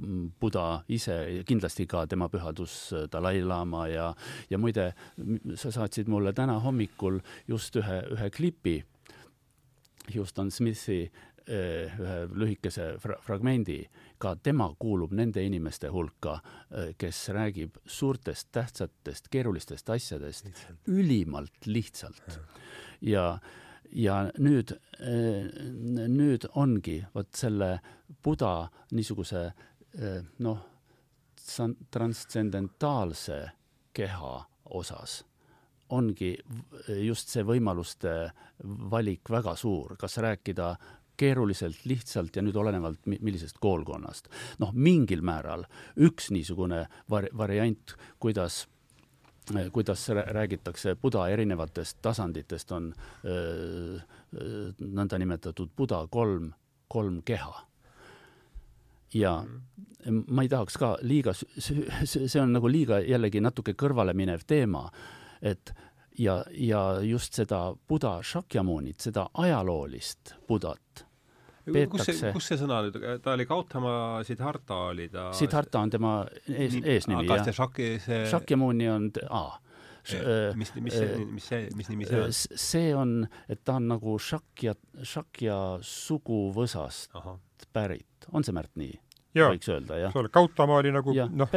Buda 0.41 0.83
ise, 0.93 1.17
kindlasti 1.49 1.87
ka 1.91 2.05
tema 2.11 2.29
pühadus 2.33 2.77
eh, 2.97 3.09
Dalai-laama 3.13 3.87
ja, 3.93 4.07
ja 4.51 4.61
muide, 4.61 4.93
sa 5.59 5.73
saatsid 5.75 6.11
mulle 6.13 6.35
täna 6.37 6.59
hommikul 6.65 7.21
just 7.51 7.77
ühe, 7.81 8.01
ühe 8.17 8.31
klipi 8.35 8.79
Houston 10.15 10.51
Smithi 10.51 11.01
eh, 11.03 11.93
ühe 11.93 12.17
lühikese 12.33 12.95
fra 13.03 13.19
fragmendi, 13.23 13.81
ka 14.23 14.35
tema 14.43 14.71
kuulub 14.79 15.13
nende 15.19 15.43
inimeste 15.45 15.91
hulka, 15.93 16.39
kes 16.99 17.25
räägib 17.35 17.81
suurtest, 17.85 18.49
tähtsatest, 18.55 19.27
keerulistest 19.31 19.91
asjadest 19.91 20.47
lihtsalt. 20.47 20.79
ülimalt 20.89 21.67
lihtsalt. 21.67 22.39
ja 23.03 23.27
ja 23.37 23.39
nüüd, 23.93 24.73
eh, 25.01 25.49
nüüd 26.09 26.47
ongi 26.55 27.01
vot 27.15 27.35
selle 27.37 27.75
Buda 28.25 28.71
niisuguse 28.93 29.43
eh, 29.99 30.23
noh, 30.39 30.63
trantscendentaalse 31.91 33.39
keha 33.93 34.35
osas 34.73 35.23
ongi 35.93 36.33
just 37.05 37.33
see 37.33 37.45
võimaluste 37.45 38.13
valik 38.93 39.29
väga 39.29 39.55
suur, 39.59 39.97
kas 40.01 40.17
rääkida 40.23 40.73
keeruliselt, 41.23 41.85
lihtsalt 41.87 42.37
ja 42.37 42.43
nüüd 42.43 42.57
olenevalt 42.57 43.07
millisest 43.07 43.61
koolkonnast. 43.63 44.29
noh, 44.59 44.73
mingil 44.73 45.23
määral 45.23 45.67
üks 46.01 46.31
niisugune 46.33 46.87
var-, 47.13 47.31
variant, 47.37 47.95
kuidas 48.19 48.65
kuidas 49.73 50.09
räägitakse 50.09 50.95
Buda 51.03 51.29
erinevatest 51.29 51.99
tasanditest, 52.03 52.73
on 52.73 52.93
nõndanimetatud 54.79 55.73
Buda 55.77 56.07
kolm, 56.11 56.53
kolm 56.89 57.23
keha. 57.23 57.67
ja 59.15 59.45
mhm. 59.45 60.25
ma 60.29 60.43
ei 60.43 60.49
tahaks 60.49 60.79
ka 60.79 60.97
liiga, 61.03 61.35
see 61.35 62.41
on 62.41 62.53
nagu 62.53 62.69
liiga 62.71 63.01
jällegi 63.01 63.41
natuke 63.41 63.75
kõrvale 63.75 64.15
minev 64.15 64.47
teema, 64.47 64.87
et 65.43 65.75
ja, 66.19 66.45
ja 66.51 67.01
just 67.03 67.35
seda 67.35 67.75
Buda 67.89 68.21
Shakyamunit, 68.23 69.01
seda 69.01 69.29
ajaloolist 69.35 70.35
Budat 70.49 71.07
kus 71.65 72.07
see, 72.09 72.33
kus 72.35 72.49
see 72.51 72.59
sõna 72.59 72.81
nüüd, 72.87 72.97
ta 73.23 73.35
oli 73.37 73.47
Gautama 73.47 73.95
Siddharta 74.27 74.79
oli 74.91 75.09
ta 75.13 75.29
Siddharta 75.37 75.83
on 75.85 75.93
tema 75.93 76.15
ees, 76.49 76.75
eesnimi, 76.81 77.23
jah. 77.23 77.29
kas 77.31 77.45
see 77.47 77.57
Shaki, 77.59 77.91
see 78.03 78.25
Shakyamuni 78.31 78.89
on, 78.91 79.11
aa. 79.31 79.61
mis, 80.59 80.73
mis 80.83 80.97
see, 80.97 81.21
mis 81.31 81.47
see, 81.47 81.69
mis 81.79 81.91
nimi 81.93 82.09
see 82.09 82.23
on? 82.25 82.35
see 82.35 82.89
on, 82.99 83.15
et 83.49 83.63
ta 83.63 83.77
on 83.79 83.87
nagu 83.93 84.17
Shakya, 84.19 84.75
Shakya 85.07 85.59
suguvõsast 85.87 87.15
Aha. 87.21 87.37
pärit, 87.73 88.27
on 88.33 88.47
see 88.47 88.57
Märt 88.57 88.75
nii? 88.81 88.97
Jaa, 89.33 89.49
võiks 89.55 89.71
öelda, 89.73 89.97
jah. 89.97 90.17
Gautama 90.35 90.75
oli 90.83 90.91
nagu 90.93 91.15
noh, 91.15 91.53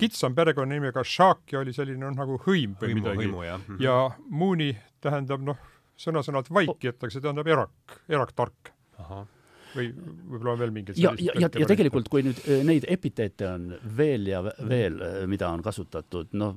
kitsam 0.00 0.36
perekonnanimi, 0.38 0.92
aga 0.94 1.02
Shakya 1.04 1.60
oli 1.60 1.74
selline 1.76 2.00
noh, 2.06 2.14
nagu 2.16 2.38
hõim 2.46 2.78
või 2.78 2.94
hõimu, 2.94 3.02
midagi. 3.02 3.32
Mhm. 3.32 3.82
ja 3.84 3.98
Muni 4.30 4.70
tähendab 5.02 5.42
noh, 5.44 5.58
sõna-sõnalt 5.98 6.48
vaikijat, 6.54 7.02
aga 7.02 7.10
see 7.12 7.24
tähendab 7.26 7.50
erak, 7.50 7.98
eraktark. 8.06 8.72
ahah 9.02 9.26
või 9.74 9.88
võib-olla 9.92 10.54
on 10.54 10.60
veel 10.62 10.72
mingid 10.74 10.98
ja, 11.00 11.12
ja, 11.20 11.34
ja, 11.38 11.48
ja 11.60 11.68
tegelikult, 11.68 12.08
kui 12.12 12.22
nüüd 12.26 12.40
äh, 12.46 12.62
neid 12.66 12.86
epiteete 12.88 13.48
on 13.50 13.68
veel 13.98 14.28
ja 14.30 14.42
veel, 14.44 15.00
äh, 15.04 15.18
mida 15.30 15.50
on 15.52 15.62
kasutatud, 15.64 16.32
noh, 16.38 16.56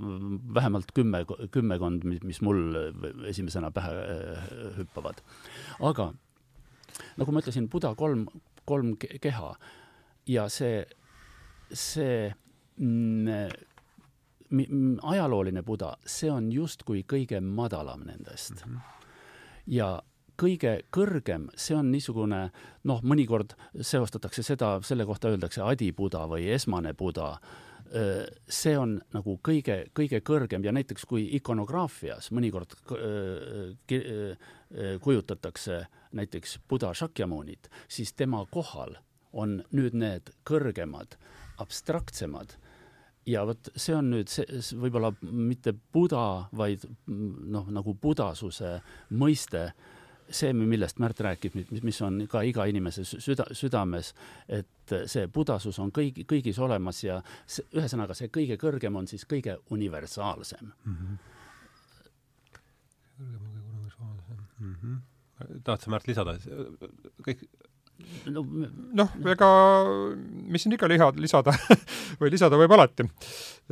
vähemalt 0.56 0.94
kümme, 0.96 1.24
kümmekond, 1.54 2.06
mis 2.08 2.42
mul 2.46 2.62
äh, 2.80 3.10
esimesena 3.32 3.72
pähe 3.76 3.92
hüppavad. 4.80 5.22
aga 5.80 6.12
nagu 7.20 7.34
ma 7.34 7.44
ütlesin, 7.44 7.70
Buda 7.72 7.94
kolm, 8.00 8.28
kolm 8.68 8.96
keha 9.00 9.52
ja 10.30 10.48
see, 10.52 10.86
see 11.72 12.30
mm, 12.78 13.50
ajalooline 15.14 15.64
Buda, 15.68 15.96
see 16.06 16.32
on 16.32 16.52
justkui 16.54 17.04
kõige 17.08 17.42
madalam 17.44 18.06
nendest 18.08 18.66
mm. 18.66 18.72
-hmm. 18.72 18.80
ja 19.68 20.02
kõige 20.42 20.78
kõrgem, 20.94 21.50
see 21.56 21.76
on 21.78 21.92
niisugune 21.94 22.42
noh, 22.90 23.02
mõnikord 23.06 23.54
seostatakse 23.78 24.44
seda, 24.46 24.78
selle 24.86 25.06
kohta 25.06 25.30
öeldakse 25.32 25.62
adibuda 25.66 26.26
või 26.30 26.50
esmane 26.56 26.94
buda. 26.98 27.36
see 28.48 28.78
on 28.78 29.02
nagu 29.12 29.34
kõige, 29.44 29.92
kõige 29.92 30.22
kõrgem 30.24 30.64
ja 30.64 30.72
näiteks 30.72 31.06
kui 31.06 31.26
ikonograafias 31.36 32.32
mõnikord 32.32 32.72
kujutatakse 35.02 35.86
näiteks 36.12 36.60
Buda 36.70 36.94
Shakyamunit, 36.94 37.68
siis 37.88 38.14
tema 38.14 38.46
kohal 38.46 38.96
on 39.34 39.64
nüüd 39.72 39.94
need 39.94 40.32
kõrgemad, 40.48 41.18
abstraktsemad 41.60 42.56
ja 43.26 43.44
vot 43.46 43.70
see 43.76 43.96
on 43.96 44.10
nüüd 44.14 44.32
see, 44.32 44.46
võib-olla 44.80 45.12
mitte 45.22 45.74
Buda, 45.74 46.48
vaid 46.58 46.86
noh, 47.08 47.68
nagu 47.72 47.94
budasuse 48.02 48.78
mõiste 49.12 49.72
see, 50.32 50.54
millest 50.54 51.00
Märt 51.02 51.22
räägib, 51.24 51.56
mis, 51.56 52.02
on 52.06 52.26
ka 52.32 52.44
iga 52.48 52.66
inimese 52.70 53.06
süda, 53.08 53.46
südames, 53.58 54.14
et 54.48 54.96
see 55.12 55.28
budasus 55.32 55.80
on 55.80 55.92
kõigi, 55.96 56.26
kõigis 56.30 56.60
olemas 56.62 57.04
ja 57.04 57.20
see, 57.46 57.66
ühesõnaga, 57.78 58.18
see 58.18 58.32
kõige 58.34 58.58
kõrgem 58.62 58.96
on 59.00 59.08
siis 59.12 59.26
kõige 59.30 59.58
universaalsem 59.72 60.72
mm. 60.72 60.98
-hmm. 60.98 61.18
kõrgem 63.18 63.42
on 63.42 63.58
kõige 63.58 63.72
universaalsem 63.72 64.46
mm. 64.60 64.76
-hmm. 64.82 65.60
tahad 65.64 65.82
sa, 65.82 65.92
Märt, 65.92 66.08
lisada? 66.08 66.38
kõik 67.28 67.46
noh 68.32 68.48
no,, 68.98 69.06
ega 69.32 69.50
mis 70.52 70.64
siin 70.64 70.76
ikka 70.76 70.90
liha, 70.92 71.12
lisada 71.22 71.54
või 72.22 72.32
lisada 72.34 72.60
võib 72.60 72.74
alati, 72.76 73.08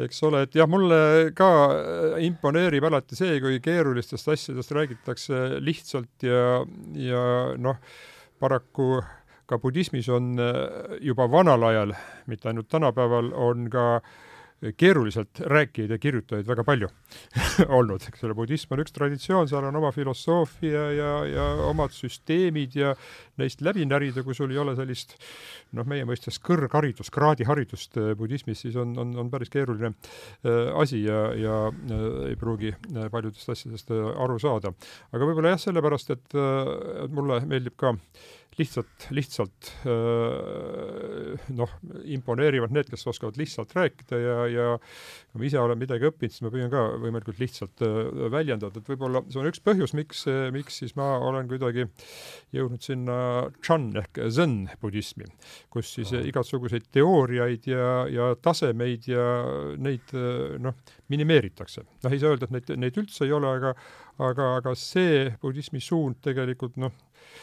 eks 0.05 0.23
ole, 0.29 0.45
et 0.47 0.57
jah, 0.59 0.69
mulle 0.69 1.31
ka 1.37 1.49
imponeerib 2.25 2.89
alati 2.89 3.17
see, 3.19 3.39
kui 3.43 3.59
keerulistest 3.63 4.31
asjadest 4.35 4.73
räägitakse 4.75 5.59
lihtsalt 5.63 6.27
ja, 6.27 6.63
ja 6.97 7.23
noh, 7.57 7.81
paraku 8.39 8.97
ka 9.49 9.57
budismis 9.57 10.09
on 10.13 10.35
juba 11.01 11.25
vanal 11.31 11.63
ajal, 11.71 11.95
mitte 12.29 12.51
ainult 12.51 12.69
tänapäeval, 12.69 13.31
on 13.33 13.69
ka 13.73 13.85
äh, 13.97 14.17
keeruliselt 14.77 15.39
rääkijaid 15.39 15.91
ja 15.93 15.97
kirjutajaid 16.01 16.47
väga 16.47 16.63
palju 16.67 16.89
olnud, 17.79 18.03
eks 18.09 18.23
ole, 18.27 18.35
budism 18.35 18.75
on 18.75 18.83
üks 18.83 18.95
traditsioon, 18.95 19.47
seal 19.47 19.67
on 19.69 19.79
oma 19.79 19.91
filosoofia 19.95 20.83
ja, 20.95 21.11
ja 21.29 21.45
omad 21.69 21.95
süsteemid 21.95 22.75
ja 22.75 22.93
neist 23.39 23.63
läbi 23.63 23.85
närida, 23.87 24.23
kui 24.25 24.35
sul 24.35 24.51
ei 24.51 24.59
ole 24.59 24.75
sellist 24.75 25.15
noh, 25.77 25.87
meie 25.87 26.07
mõistes 26.07 26.41
kõrgharidust, 26.43 27.13
kraadiharidust 27.15 27.99
äh, 28.01 28.11
budismis, 28.19 28.65
siis 28.65 28.75
on, 28.79 28.95
on, 28.99 29.15
on 29.23 29.31
päris 29.31 29.51
keeruline 29.53 29.93
äh, 29.93 30.73
asi 30.81 31.05
ja, 31.05 31.21
ja 31.39 31.61
äh, 31.69 32.09
ei 32.31 32.39
pruugi 32.39 32.73
äh, 32.73 33.07
paljudest 33.13 33.55
asjadest 33.55 33.95
äh, 33.95 34.03
aru 34.19 34.39
saada. 34.43 34.73
aga 35.13 35.23
võib-olla 35.29 35.55
jah, 35.55 35.63
sellepärast, 35.69 36.11
et 36.17 36.35
äh, 36.35 37.07
mulle 37.15 37.39
meeldib 37.47 37.79
ka 37.79 37.95
äh, 37.95 38.27
lihtsalt, 38.59 39.05
lihtsalt 39.15 39.69
noh, 41.55 41.75
imponeerivad 42.11 42.73
need, 42.75 42.89
kes 42.91 43.05
oskavad 43.11 43.37
lihtsalt 43.39 43.75
rääkida 43.77 44.19
ja, 44.19 44.37
ja 44.51 44.65
kui 45.29 45.41
ma 45.41 45.47
ise 45.47 45.61
olen 45.61 45.79
midagi 45.79 46.09
õppinud, 46.09 46.33
siis 46.33 46.43
ma 46.45 46.51
püüan 46.53 46.71
ka 46.73 46.81
võimalikult 46.99 47.39
lihtsalt 47.41 47.83
väljendada, 48.33 48.81
et 48.81 48.91
võib-olla 48.91 49.23
see 49.29 49.41
on 49.41 49.49
üks 49.51 49.63
põhjus, 49.63 49.93
miks, 49.97 50.25
miks 50.55 50.81
siis 50.81 50.95
ma 50.99 51.11
olen 51.29 51.47
kuidagi 51.51 51.87
jõudnud 52.55 52.83
sinna 52.83 53.19
Chan 53.61 53.89
ehk 54.01 54.21
Zen 54.33 54.57
budismi, 54.81 55.29
kus 55.71 55.93
siis 55.99 56.13
igasuguseid 56.19 56.89
teooriaid 56.95 57.69
ja, 57.69 57.87
ja 58.11 58.33
tasemeid 58.41 59.07
ja 59.11 59.25
neid 59.79 60.13
noh, 60.59 60.77
minimeeritakse. 61.11 61.85
noh, 62.03 62.11
ei 62.13 62.21
saa 62.21 62.33
öelda, 62.35 62.49
et 62.49 62.57
neid, 62.57 62.75
neid 62.87 63.01
üldse 63.01 63.27
ei 63.27 63.35
ole, 63.35 63.55
aga 63.59 63.75
aga, 64.19 64.55
aga 64.59 64.75
see 64.77 65.29
budismi 65.41 65.81
suund 65.83 66.19
tegelikult 66.23 66.77
noh, 66.81 66.93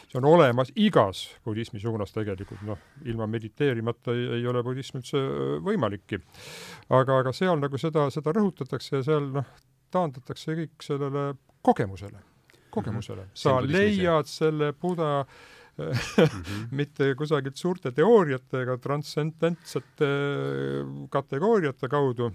see 0.07 0.19
on 0.21 0.29
olemas 0.29 0.71
igas 0.77 1.27
budismi 1.45 1.81
suunas 1.83 2.15
tegelikult, 2.15 2.63
noh, 2.67 2.79
ilma 3.05 3.27
mediteerimata 3.31 4.15
ei, 4.15 4.27
ei 4.39 4.47
ole 4.47 4.63
budism 4.67 5.01
üldse 5.01 5.23
võimalikki. 5.67 6.21
aga, 6.89 7.21
aga 7.23 7.35
seal 7.37 7.59
nagu 7.61 7.79
seda, 7.81 8.09
seda 8.15 8.35
rõhutatakse 8.37 9.01
ja 9.01 9.03
seal 9.07 9.31
noh, 9.39 9.51
taandatakse 9.95 10.57
kõik 10.61 10.87
sellele 10.87 11.29
kogemusele, 11.67 12.23
kogemusele 12.71 13.23
mm. 13.23 13.29
-hmm. 13.29 13.43
sa 13.43 13.61
leiad 13.61 14.31
selle 14.31 14.73
Buda. 14.73 15.27
mitte 16.79 17.11
kusagilt 17.19 17.59
suurte 17.61 17.93
teooriate 17.97 18.63
ega 18.65 18.77
transcendentsete 18.81 20.09
kategooriate 21.13 21.91
kaudu, 21.93 22.31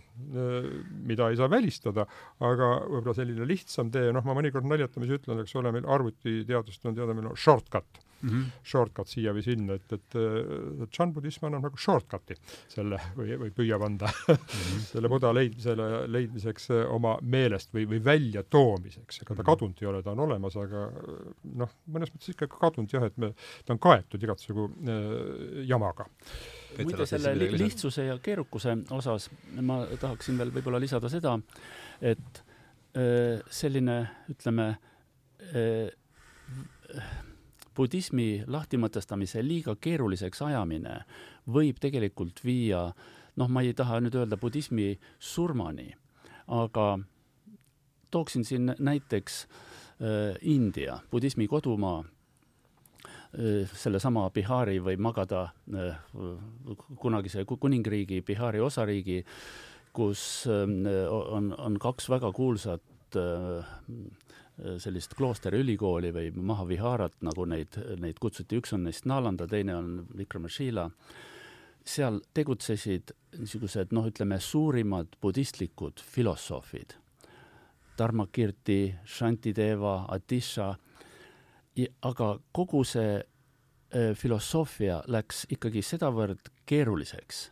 mida 1.07 1.31
ei 1.31 1.39
saa 1.39 1.49
välistada, 1.51 2.05
aga 2.39 2.71
võib-olla 2.85 3.17
selline 3.17 3.47
lihtsam 3.49 3.89
tee, 3.93 4.11
noh, 4.13 4.25
ma 4.27 4.37
mõnikord 4.37 4.69
naljatamisi 4.69 5.17
ütlen, 5.17 5.41
eks 5.41 5.57
ole, 5.57 5.73
meil 5.73 5.89
arvutiteadust 5.89 6.85
on 6.85 6.97
teada, 6.97 7.17
meil 7.17 7.31
on 7.33 7.39
shortcut 7.39 8.05
mm 8.21 8.29
-hmm. 8.29 8.45
shortcut 8.63 9.07
siia 9.07 9.33
või 9.33 9.43
sinna, 9.45 9.77
et, 9.79 9.93
et 9.93 10.89
Chan 10.91 11.13
budism 11.13 11.45
annab 11.47 11.67
nagu 11.67 11.77
shortcut'i 11.77 12.37
selle 12.71 12.99
või, 13.17 13.35
või 13.41 13.51
püüab 13.55 13.85
anda 13.85 14.07
mm 14.11 14.35
-hmm. 14.35 14.85
selle 14.91 15.09
Buda 15.09 15.33
leidmisele, 15.33 16.07
leidmiseks 16.07 16.69
äh, 16.71 16.85
oma 16.93 17.17
meelest 17.21 17.73
või, 17.73 17.87
või 17.89 18.03
väljatoomiseks, 18.05 19.21
ega 19.21 19.35
ta 19.35 19.41
mhm. 19.41 19.49
kadunud 19.51 19.81
ei 19.81 19.87
ole, 19.87 20.03
ta 20.03 20.11
on 20.11 20.19
olemas, 20.27 20.57
aga 20.57 20.87
noh, 21.43 21.75
mõnes 21.87 22.13
mõttes 22.13 22.33
ikka 22.33 22.47
kadunud 22.47 22.93
jah, 22.93 23.03
et 23.09 23.17
me, 23.17 23.33
ta 23.65 23.73
on 23.73 23.79
kaetud 23.79 24.23
igatsugu 24.23 24.69
äh, 24.69 25.65
jamaga 25.67 26.07
muide, 26.79 27.05
selle 27.09 27.33
li 27.35 27.49
lihtsuse 27.57 28.05
ja 28.07 28.17
keerukuse 28.23 28.77
osas 28.95 29.29
ma 29.61 29.81
tahaksin 29.99 30.37
veel 30.39 30.53
võib-olla 30.55 30.79
lisada 30.81 31.09
seda, 31.11 31.37
et 32.01 32.43
äh, 32.97 33.41
selline, 33.49 33.97
ütleme, 34.31 34.67
äh, 35.51 35.91
budismi 37.77 38.43
lahtimõtestamise 38.47 39.43
liiga 39.45 39.75
keeruliseks 39.79 40.41
ajamine 40.45 41.01
võib 41.51 41.79
tegelikult 41.81 42.43
viia, 42.45 42.89
noh, 43.39 43.49
ma 43.49 43.63
ei 43.63 43.73
taha 43.77 44.01
nüüd 44.03 44.17
öelda 44.19 44.39
budismi 44.39 44.93
surmani, 45.19 45.91
aga 46.47 46.99
tooksin 48.11 48.45
siin 48.47 48.73
näiteks 48.79 49.43
äh, 49.45 50.37
India, 50.41 50.99
budismi 51.11 51.47
kodumaa 51.47 52.03
äh,, 52.03 53.67
sellesama 53.73 54.29
Bihari 54.29 54.79
või 54.83 54.97
Magada 54.99 55.49
äh, 55.73 55.99
kunagise 56.99 57.45
kuningriigi 57.45 58.21
Bihari 58.21 58.59
osariigi, 58.59 59.23
kus 59.93 60.47
äh, 60.47 60.65
on, 61.09 61.53
on 61.57 61.79
kaks 61.79 62.09
väga 62.11 62.31
kuulsat 62.35 62.83
Äh, 63.15 63.63
sellist 64.81 65.15
kloosterülikooli 65.17 66.11
või 66.13 66.31
Mahaviharat, 66.35 67.17
nagu 67.25 67.45
neid, 67.49 67.77
neid 68.01 68.19
kutsuti, 68.21 68.59
üks 68.61 68.75
on 68.75 68.85
neist 68.85 69.07
Nalanda, 69.09 69.47
teine 69.49 69.75
on 69.77 69.93
Vikramashila, 70.17 70.87
seal 71.87 72.19
tegutsesid 72.35 73.13
niisugused 73.39 73.93
noh, 73.95 74.05
ütleme 74.11 74.37
suurimad 74.41 75.17
budistlikud 75.21 76.03
filosoofid, 76.05 76.95
Dharmakirti, 77.97 78.95
Shantideva, 79.05 80.05
Atisha, 80.13 80.75
aga 82.05 82.29
kogu 82.53 82.83
see 82.87 83.17
äh, 83.17 84.13
filosoofia 84.17 85.01
läks 85.09 85.45
ikkagi 85.53 85.83
sedavõrd 85.85 86.51
keeruliseks, 86.69 87.43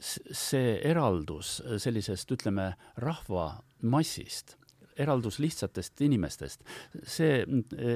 see 0.00 0.78
eraldus 0.88 1.58
sellisest, 1.80 2.30
ütleme, 2.32 2.72
rahvamassist 3.00 4.56
eraldus 5.00 5.38
lihtsatest 5.42 6.00
inimestest. 6.06 6.64
see 7.02 7.44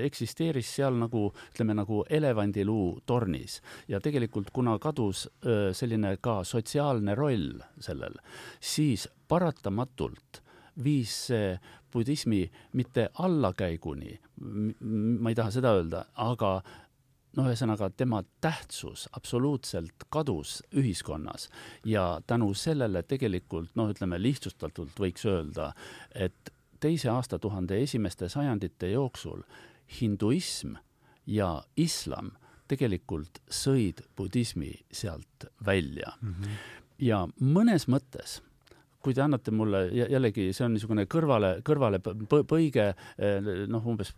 eksisteeris 0.04 0.70
seal 0.76 0.96
nagu, 0.98 1.26
ütleme 1.52 1.76
nagu 1.76 2.04
elevandiluu 2.10 3.00
tornis 3.06 3.60
ja 3.88 4.00
tegelikult 4.00 4.50
kuna 4.52 4.78
kadus 4.78 5.26
selline 5.72 6.16
ka 6.20 6.42
sotsiaalne 6.44 7.14
roll 7.14 7.60
sellel, 7.80 8.16
siis 8.60 9.08
paratamatult 9.28 10.42
viis 10.84 11.12
see 11.28 11.54
budismi 11.94 12.42
mitte 12.74 13.08
allakäiguni, 13.22 14.16
ma 15.20 15.30
ei 15.30 15.36
taha 15.38 15.52
seda 15.54 15.74
öelda, 15.78 16.00
aga 16.18 16.56
no 17.36 17.46
ühesõnaga 17.48 17.88
tema 17.96 18.22
tähtsus 18.42 19.06
absoluutselt 19.16 20.06
kadus 20.12 20.60
ühiskonnas 20.76 21.48
ja 21.86 22.20
tänu 22.26 22.52
sellele 22.58 23.02
tegelikult 23.02 23.74
noh, 23.78 23.90
ütleme 23.94 24.20
lihtsustatult 24.22 24.98
võiks 25.00 25.26
öelda, 25.30 25.72
et 26.14 26.53
teise 26.84 27.10
aastatuhande 27.12 27.80
esimeste 27.82 28.28
sajandite 28.28 28.90
jooksul 28.92 29.44
hinduism 30.00 30.76
ja 31.26 31.50
islam 31.80 32.34
tegelikult 32.68 33.40
sõid 33.48 34.04
budismi 34.16 34.72
sealt 34.92 35.48
välja 35.66 36.12
mm. 36.20 36.34
-hmm. 36.34 36.58
ja 36.98 37.24
mõnes 37.40 37.88
mõttes 37.88 38.40
kui 39.04 39.14
te 39.14 39.20
annate 39.20 39.52
mulle 39.52 39.84
jällegi, 39.92 40.48
see 40.56 40.64
on 40.64 40.72
niisugune 40.72 41.04
kõrvale, 41.10 41.58
kõrvale 41.66 42.00
põige, 42.00 42.86
noh, 43.68 43.86
umbes 43.92 44.14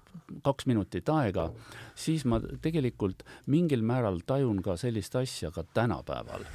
kaks 0.47 0.69
minutit 0.71 1.11
aega, 1.11 1.49
siis 1.99 2.23
ma 2.25 2.39
tegelikult 2.63 3.25
mingil 3.51 3.83
määral 3.83 4.21
tajun 4.27 4.63
ka 4.63 4.77
sellist 4.79 5.19
asja 5.19 5.51
ka 5.51 5.67
tänapäeval 5.75 6.47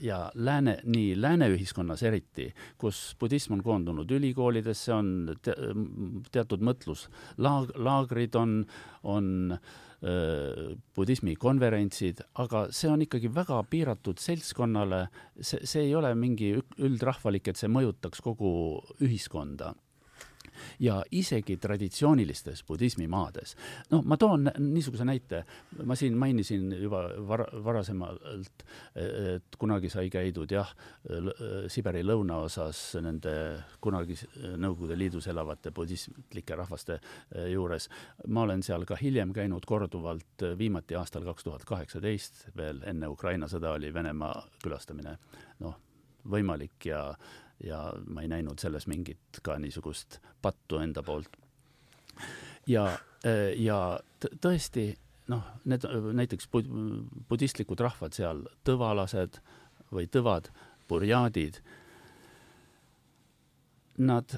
ja 0.00 0.30
lääne, 0.34 0.78
nii 0.84 1.14
lääne 1.20 1.48
ühiskonnas 1.52 2.02
eriti, 2.06 2.48
kus 2.78 3.14
budism 3.20 3.56
on 3.58 3.62
koondunud 3.64 4.10
ülikoolidesse, 4.10 4.92
on 4.94 5.12
te, 5.42 5.54
teatud 6.32 6.64
mõtluslaag-, 6.64 7.74
laagrid 7.76 8.36
on, 8.38 8.58
on 9.02 9.54
äh, 9.54 10.74
budismi 10.96 11.36
konverentsid, 11.36 12.24
aga 12.42 12.66
see 12.74 12.90
on 12.92 13.06
ikkagi 13.06 13.32
väga 13.34 13.62
piiratud 13.70 14.20
seltskonnale, 14.22 15.06
see, 15.40 15.62
see 15.64 15.88
ei 15.88 15.94
ole 15.98 16.14
mingi 16.18 16.54
üldrahvalik, 16.78 17.48
et 17.48 17.60
see 17.60 17.72
mõjutaks 17.72 18.22
kogu 18.24 18.52
ühiskonda 19.00 19.74
ja 20.80 21.02
isegi 21.10 21.56
traditsioonilistes 21.56 22.64
budismimaades. 22.68 23.56
noh, 23.90 24.02
ma 24.04 24.16
toon 24.16 24.50
niisuguse 24.58 25.04
näite, 25.04 25.44
ma 25.84 25.96
siin 25.98 26.16
mainisin 26.18 26.72
juba 26.82 27.04
vara, 27.28 27.46
varasemalt, 27.64 28.64
et 28.96 29.58
kunagi 29.58 29.90
sai 29.92 30.10
käidud 30.10 30.50
jah, 30.52 30.74
Siberi 31.72 32.02
lõunaosas 32.04 32.80
nende 33.02 33.34
kunagi 33.82 34.16
Nõukogude 34.62 34.96
Liidus 34.98 35.26
elavate 35.30 35.72
budistlike 35.74 36.56
rahvaste 36.56 36.98
eh, 36.98 37.48
juures. 37.52 37.88
ma 38.28 38.42
olen 38.46 38.62
seal 38.62 38.84
ka 38.88 38.96
hiljem 39.00 39.32
käinud 39.32 39.66
korduvalt, 39.66 40.46
viimati 40.58 40.96
aastal 40.98 41.24
kaks 41.24 41.44
tuhat 41.44 41.64
kaheksateist, 41.68 42.48
veel 42.56 42.82
enne 42.86 43.08
Ukraina 43.08 43.48
sõda 43.48 43.74
oli 43.76 43.92
Venemaa 43.94 44.46
külastamine 44.62 45.16
noh, 45.60 45.78
võimalik 46.28 46.86
ja 46.86 47.02
ja 47.62 47.92
ma 48.06 48.22
ei 48.22 48.28
näinud 48.28 48.58
selles 48.58 48.86
mingit 48.90 49.40
ka 49.42 49.58
niisugust 49.58 50.18
pattu 50.42 50.80
enda 50.82 51.02
poolt. 51.02 51.30
ja, 52.66 52.86
ja 53.56 53.78
tõesti 54.40 54.92
noh, 55.30 55.44
need 55.64 55.86
näiteks 56.18 56.48
bud-, 56.52 56.70
budistlikud 57.28 57.80
rahvad 57.80 58.16
seal, 58.16 58.44
tõvalased 58.66 59.38
või 59.92 60.08
tõvad, 60.10 60.50
burjaadid, 60.88 61.60
nad 64.02 64.34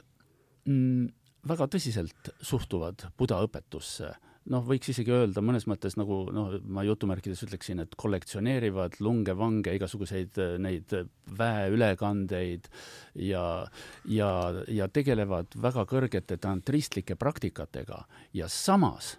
mm, 0.68 1.08
väga 1.48 1.68
tõsiselt 1.70 2.32
suhtuvad 2.42 3.08
buda 3.18 3.40
õpetusse 3.46 4.12
noh, 4.52 4.64
võiks 4.66 4.90
isegi 4.92 5.12
öelda 5.14 5.42
mõnes 5.44 5.66
mõttes 5.70 5.96
nagu 6.00 6.24
noh, 6.34 6.58
ma 6.68 6.84
jutumärkides 6.86 7.44
ütleksin, 7.46 7.80
et 7.84 7.96
kollektsioneerivad 8.00 8.98
lungevange, 9.04 9.74
igasuguseid 9.78 10.40
äh, 10.42 10.54
neid 10.62 10.94
väeülekandeid 11.38 12.68
ja, 13.24 13.44
ja, 14.10 14.30
ja 14.68 14.88
tegelevad 14.92 15.56
väga 15.60 15.86
kõrgete 15.90 16.38
tantristlike 16.42 17.16
praktikatega 17.20 18.04
ja 18.36 18.50
samas 18.52 19.14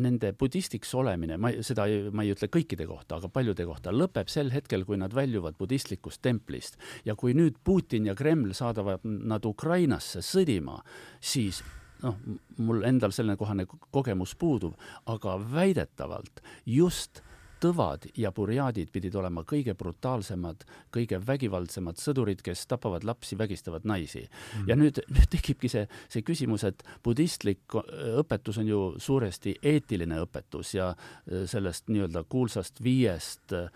nende 0.00 0.30
budistiks 0.38 0.94
olemine, 0.96 1.36
ma 1.36 1.50
seda 1.64 1.84
ei, 1.90 2.06
ma 2.14 2.24
ei 2.24 2.32
ütle 2.32 2.48
kõikide 2.52 2.86
kohta, 2.88 3.18
aga 3.18 3.28
paljude 3.32 3.66
kohta, 3.68 3.92
lõpeb 3.92 4.30
sel 4.32 4.48
hetkel, 4.54 4.86
kui 4.88 4.96
nad 4.96 5.12
väljuvad 5.12 5.58
budistlikust 5.58 6.22
templist. 6.24 6.78
ja 7.04 7.14
kui 7.14 7.34
nüüd 7.36 7.58
Putin 7.64 8.08
ja 8.08 8.14
Kreml 8.16 8.54
saadavad 8.56 9.04
nad 9.04 9.44
Ukrainasse 9.44 10.24
sõdima, 10.24 10.80
siis 11.20 11.60
noh, 12.02 12.16
mul 12.58 12.82
endal 12.88 13.14
sellekohane 13.14 13.66
kogemus 13.90 14.34
puudub, 14.38 14.74
aga 15.06 15.38
väidetavalt 15.52 16.42
just 16.66 17.22
tõvad 17.62 18.06
ja 18.18 18.32
burjaadid 18.34 18.90
pidid 18.92 19.14
olema 19.18 19.44
kõige 19.48 19.74
brutaalsemad, 19.78 20.64
kõige 20.94 21.20
vägivaldsemad 21.22 22.00
sõdurid, 22.00 22.42
kes 22.44 22.64
tapavad 22.70 23.06
lapsi, 23.06 23.36
vägistavad 23.38 23.86
naisi 23.88 24.24
mm. 24.24 24.66
ja 24.70 24.76
nüüd, 24.78 24.98
nüüd 25.12 25.30
tekibki 25.32 25.70
see, 25.70 25.84
see 26.12 26.24
küsimus, 26.26 26.64
et 26.66 26.82
budistlik 27.04 27.76
õpetus 27.76 28.58
on 28.62 28.70
ju 28.70 28.80
suuresti 29.02 29.54
eetiline 29.72 30.18
õpetus 30.24 30.74
ja 30.76 30.90
äh, 30.92 31.44
sellest 31.50 31.90
nii-öelda 31.92 32.24
kuulsast 32.32 32.82
viiest 32.82 33.54
äh, 33.56 33.70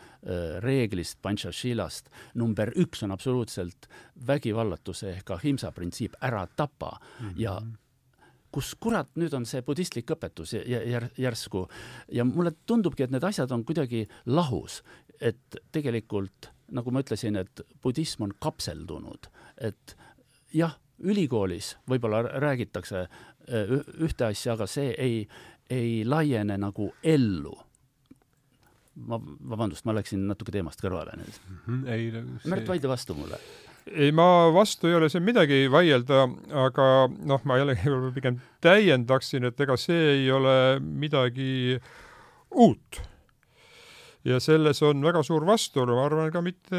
reeglist, 0.64 1.20
panchashilast, 1.22 2.10
number 2.34 2.72
üks 2.76 3.06
on 3.06 3.14
absoluutselt 3.14 3.90
vägivallatuse 4.26 5.12
ehk 5.14 5.36
ahimsa 5.38 5.70
printsiip, 5.72 6.18
ära 6.20 6.46
tapa 6.56 6.96
mm 6.98 7.28
-hmm. 7.28 7.40
ja 7.40 7.60
kus 8.56 8.72
kurat 8.80 9.10
nüüd 9.20 9.34
on 9.36 9.44
see 9.48 9.60
budistlik 9.66 10.08
õpetus 10.14 10.54
jär, 10.56 11.10
järsku. 11.20 11.66
Ja 12.12 12.24
mulle 12.24 12.54
tundubki, 12.68 13.04
et 13.04 13.12
need 13.12 13.24
asjad 13.26 13.52
on 13.52 13.66
kuidagi 13.68 14.06
lahus, 14.32 14.80
et 15.20 15.60
tegelikult 15.74 16.50
nagu 16.74 16.90
ma 16.90 17.02
ütlesin, 17.04 17.36
et 17.38 17.62
budism 17.84 18.26
on 18.26 18.32
kapseldunud, 18.42 19.28
et 19.62 19.94
jah, 20.56 20.74
ülikoolis 20.96 21.74
võib-olla 21.90 22.24
räägitakse 22.40 23.04
äh, 23.04 23.76
ühte 24.00 24.30
asja, 24.30 24.56
aga 24.56 24.66
see 24.70 24.94
ei, 24.96 25.20
ei 25.70 26.00
laiene 26.08 26.56
nagu 26.58 26.90
ellu. 27.04 27.54
Ma, 28.96 29.18
vabandust, 29.20 29.84
ma 29.84 29.92
läksin 29.92 30.22
natuke 30.24 30.54
teemast 30.54 30.80
kõrvale 30.80 31.12
nüüd. 31.20 31.40
Mm. 31.44 31.56
-hmm, 31.66 31.88
ei, 31.92 32.10
see... 32.40 32.50
Märt, 32.50 32.64
vaidle 32.70 32.88
vastu 32.88 33.14
mulle 33.18 33.36
ei, 33.86 34.12
ma 34.12 34.50
vastu 34.54 34.90
ei 34.90 34.96
ole 34.98 35.08
siin 35.12 35.24
midagi 35.26 35.66
vaielda, 35.72 36.24
aga 36.66 36.86
noh, 37.08 37.42
ma 37.46 37.58
jällegi 37.60 37.92
pigem 38.16 38.40
täiendaksin, 38.64 39.46
et 39.50 39.60
ega 39.62 39.78
see 39.80 40.16
ei 40.16 40.32
ole 40.34 40.56
midagi 40.80 41.76
uut. 42.56 43.02
ja 44.26 44.40
selles 44.42 44.80
on 44.82 45.04
väga 45.06 45.22
suur 45.22 45.44
vastuolu, 45.46 45.94
ma 45.94 46.08
arvan 46.08 46.32
ka 46.34 46.42
mitte 46.42 46.78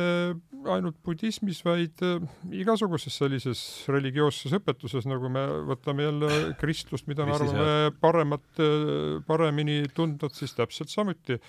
ainult 0.68 0.98
budismis, 1.06 1.62
vaid 1.64 2.02
äh, 2.04 2.24
igasuguses 2.60 3.16
sellises 3.22 3.62
religioosses 3.88 4.58
õpetuses, 4.58 5.08
nagu 5.08 5.32
me 5.32 5.46
võtame 5.70 6.10
jälle 6.10 6.32
kristlust, 6.60 7.08
mida 7.08 7.24
me 7.24 7.38
arvame 7.38 7.70
paremat, 8.04 8.48
äh, 8.60 9.22
paremini 9.30 9.86
tundvat, 9.96 10.36
siis 10.36 10.58
täpselt 10.58 10.92
samuti. 10.92 11.40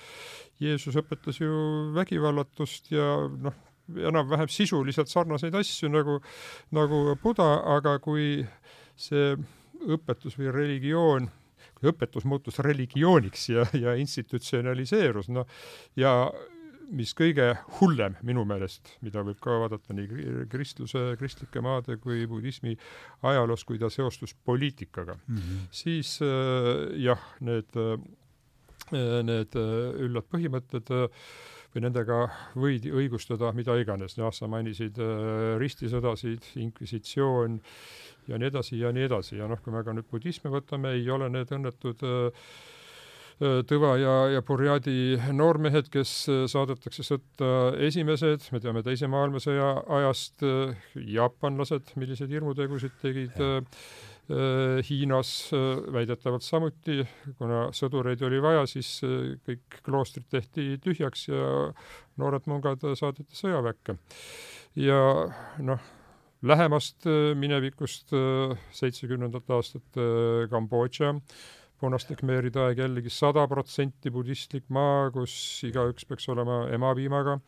Jeesus 0.62 0.94
õpetas 0.98 1.42
ju 1.42 1.50
vägivallatust 1.98 2.92
ja 2.94 3.16
noh, 3.26 3.58
enam-vähem 3.88 4.50
sisuliselt 4.52 5.10
sarnaseid 5.10 5.54
asju 5.54 5.90
nagu, 5.92 6.18
nagu 6.76 7.16
Buda, 7.22 7.48
aga 7.76 7.96
kui 8.04 8.46
see 8.98 9.34
õpetus 9.88 10.36
või 10.38 10.52
religioon, 10.54 11.30
kui 11.78 11.90
õpetus 11.92 12.26
muutus 12.28 12.58
religiooniks 12.64 13.48
ja, 13.54 13.66
ja 13.78 13.94
institutsionaliseerus, 13.98 15.30
noh, 15.32 15.48
ja 15.96 16.14
mis 16.88 17.12
kõige 17.16 17.50
hullem 17.78 18.16
minu 18.24 18.44
meelest, 18.48 18.94
mida 19.04 19.22
võib 19.26 19.40
ka 19.44 19.58
vaadata 19.62 19.94
nii 19.96 20.46
kristluse, 20.50 21.02
kristlike 21.20 21.60
maade 21.64 21.98
kui 22.00 22.24
budismi 22.30 22.76
ajaloos, 23.28 23.64
kui 23.68 23.80
ta 23.80 23.90
seostus 23.92 24.34
poliitikaga 24.44 25.18
mm, 25.18 25.36
-hmm. 25.36 25.66
siis 25.70 26.18
äh, 26.22 26.96
jah, 26.96 27.20
need 27.40 27.76
äh,, 27.76 27.98
need 29.22 29.56
äh, 29.56 30.02
üllad 30.06 30.28
põhimõtted 30.32 30.90
äh, 30.94 31.08
või 31.74 31.84
nendega 31.84 32.22
võidi 32.58 32.92
õigustada 32.94 33.52
mida 33.56 33.76
iganes, 33.80 34.16
jah, 34.18 34.32
sa 34.34 34.48
mainisid 34.50 34.98
äh, 35.02 35.56
ristisõdasid, 35.60 36.54
inkvisitsioon 36.64 37.60
ja 38.28 38.40
nii 38.40 38.50
edasi 38.50 38.80
ja 38.80 38.92
nii 38.94 39.06
edasi. 39.08 39.36
Ja 39.40 39.48
noh, 39.50 39.60
kui 39.64 39.74
me 39.74 39.84
ka 39.84 39.94
nüüd 39.96 40.08
budismi 40.10 40.52
võtame, 40.52 40.96
ei 40.98 41.08
ole 41.12 41.30
need 41.32 41.54
õnnetud 41.58 42.04
äh, 42.08 42.50
äh 43.38 43.60
Tõva 43.70 43.92
ja, 44.00 44.14
ja 44.34 44.42
Burjadi 44.42 45.14
noormehed, 45.30 45.86
kes 45.94 46.10
saadetakse 46.50 47.04
sõtta 47.06 47.70
esimesed, 47.86 48.48
me 48.50 48.58
teame 48.58 48.82
Teise 48.82 49.06
maailmasõja 49.06 49.68
ajast, 50.00 50.42
jaapanlased, 50.98 51.94
milliseid 52.02 52.34
hirmutegusid 52.34 52.98
tegid 52.98 53.38
ja 53.38 53.60
Hiinas 54.28 55.52
äh, 55.56 55.78
väidetavalt 55.92 56.44
samuti, 56.44 57.00
kuna 57.38 57.68
sõdureid 57.72 58.20
oli 58.28 58.42
vaja, 58.44 58.66
siis 58.68 58.98
äh, 59.06 59.38
kõik 59.46 59.78
kloostrid 59.86 60.26
tehti 60.28 60.74
tühjaks 60.84 61.28
ja 61.30 61.46
noored 62.20 62.48
mungad 62.50 62.84
saadeti 62.98 63.38
sõjaväkke. 63.38 63.96
ja 64.76 64.98
noh, 65.64 65.86
lähemast 66.42 67.08
minevikust 67.40 68.12
seitsmekümnendate 68.76 69.54
aastate 69.56 70.04
Kambodža, 70.52 71.14
punaste 71.80 72.14
khmeeride 72.18 72.60
aeg 72.66 72.84
jällegi 72.84 73.10
sada 73.10 73.46
protsenti 73.48 74.12
budistlik 74.12 74.68
maa, 74.68 75.08
kus 75.14 75.64
igaüks 75.64 76.04
peaks 76.04 76.28
olema 76.28 76.66
emapiimaga 76.74 77.40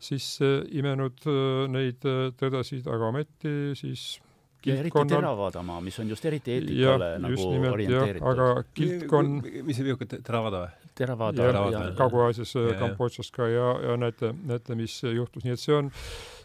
sisse 0.00 0.62
imenud 0.72 1.28
neid 1.76 2.02
tõdesid, 2.40 2.88
aga 2.88 3.12
ometi 3.12 3.56
siis 3.78 4.22
ja 4.66 4.78
eriti 4.78 5.04
Theravada 5.08 5.62
mis 5.80 5.98
on 5.98 6.08
just 6.12 6.24
eriti 6.28 6.56
eetikale 6.58 7.10
ja, 7.14 7.18
nagu 7.22 7.50
nimelt, 7.52 7.74
orienteeritud. 7.74 8.28
aga 8.32 8.64
kilpkonn 8.74 9.42
mis 9.42 9.78
see 9.78 9.86
niisugune 9.86 10.22
Theravada 10.22 10.64
või? 10.66 10.82
Theravada 10.94 11.46
ja, 11.46 11.62
ja, 11.72 11.84
Kagu-Aasias, 11.96 12.52
Kambodžas 12.80 13.30
ka 13.32 13.46
ja, 13.48 13.70
ja 13.80 13.96
näete, 13.96 14.34
näete, 14.44 14.76
mis 14.76 14.98
juhtus, 15.02 15.44
nii 15.46 15.54
et 15.54 15.62
see 15.62 15.76
on 15.78 15.88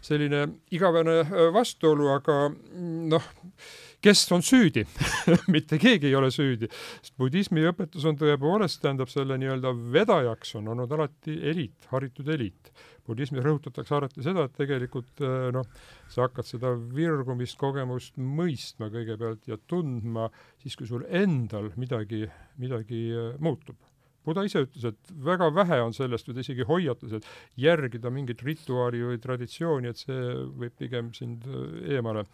selline 0.04 0.46
igavene 0.72 1.18
äh, 1.20 1.34
vastuolu, 1.52 2.08
aga 2.14 2.38
mm, 2.48 3.02
noh, 3.12 3.28
kes 4.04 4.24
on 4.32 4.44
süüdi 4.46 4.86
mitte 5.54 5.78
keegi 5.80 6.08
ei 6.08 6.16
ole 6.16 6.30
süüdi. 6.34 6.70
sest 7.02 7.16
budismi 7.20 7.66
õpetus 7.68 8.06
on 8.08 8.16
tõepoolest, 8.20 8.80
tähendab 8.84 9.12
selle 9.12 9.38
nii-öelda 9.40 9.74
vedajaks 9.92 10.56
on 10.60 10.72
olnud 10.74 10.92
alati 10.96 11.36
eliit, 11.52 11.90
haritud 11.92 12.28
eliit. 12.32 12.72
Budismis 13.08 13.44
rõhutatakse 13.44 13.96
alati 13.96 14.24
seda, 14.24 14.46
et 14.46 14.56
tegelikult 14.58 15.24
äh, 15.24 15.48
noh, 15.54 15.66
sa 16.12 16.26
hakkad 16.26 16.48
seda 16.48 16.74
virgumist, 16.76 17.58
kogemust 17.60 18.18
mõistma 18.20 18.90
kõigepealt 18.94 19.48
ja 19.50 19.58
tundma 19.70 20.28
siis, 20.62 20.76
kui 20.76 20.88
sul 20.90 21.06
endal 21.08 21.72
midagi, 21.80 22.26
midagi 22.60 23.04
äh, 23.14 23.32
muutub 24.28 24.38
Buda 24.38 24.44
ise 24.44 24.60
ütles, 24.66 24.84
et 24.84 25.12
väga 25.24 25.48
vähe 25.56 25.78
on 25.82 25.94
sellest, 25.96 26.28
või 26.28 26.36
ta 26.36 26.42
isegi 26.44 26.66
hoiatas, 26.68 27.14
et 27.16 27.28
järgida 27.60 28.10
mingit 28.12 28.42
rituaali 28.44 29.00
või 29.06 29.20
traditsiooni, 29.22 29.88
et 29.88 30.02
see 30.02 30.34
võib 30.60 30.74
pigem 30.78 31.10
sind 31.16 31.46
äh, 31.48 31.96
eemale 31.96 32.26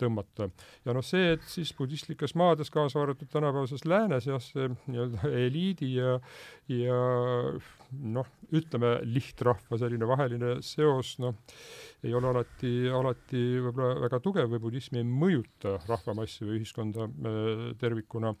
tõmmata. 0.00 0.48
ja 0.86 0.96
noh, 0.96 1.04
see, 1.04 1.34
et 1.36 1.44
siis 1.48 1.74
budistlikes 1.76 2.34
maades, 2.38 2.72
kaasa 2.72 3.02
arvatud 3.02 3.28
tänapäevases 3.32 3.84
läänes 3.84 4.26
jah, 4.30 4.42
see 4.42 4.70
nii-öelda 4.88 5.32
eliidi 5.44 5.94
ja 5.98 6.18
ja 6.72 6.98
noh, 7.92 8.28
ütleme 8.56 8.94
lihtrahva 9.04 9.76
selline 9.80 10.08
vaheline 10.08 10.56
seos, 10.64 11.18
noh, 11.20 11.36
ei 12.02 12.14
ole 12.18 12.32
alati, 12.32 12.72
alati 12.90 13.40
võib-olla 13.62 14.02
väga 14.02 14.20
tugev 14.24 14.50
või 14.50 14.62
budism 14.64 14.98
ei 14.98 15.06
mõjuta 15.06 15.76
rahvamassi 15.86 16.46
või 16.46 16.58
ühiskonda 16.60 17.06
äh, 17.06 17.64
tervikuna. 17.78 18.34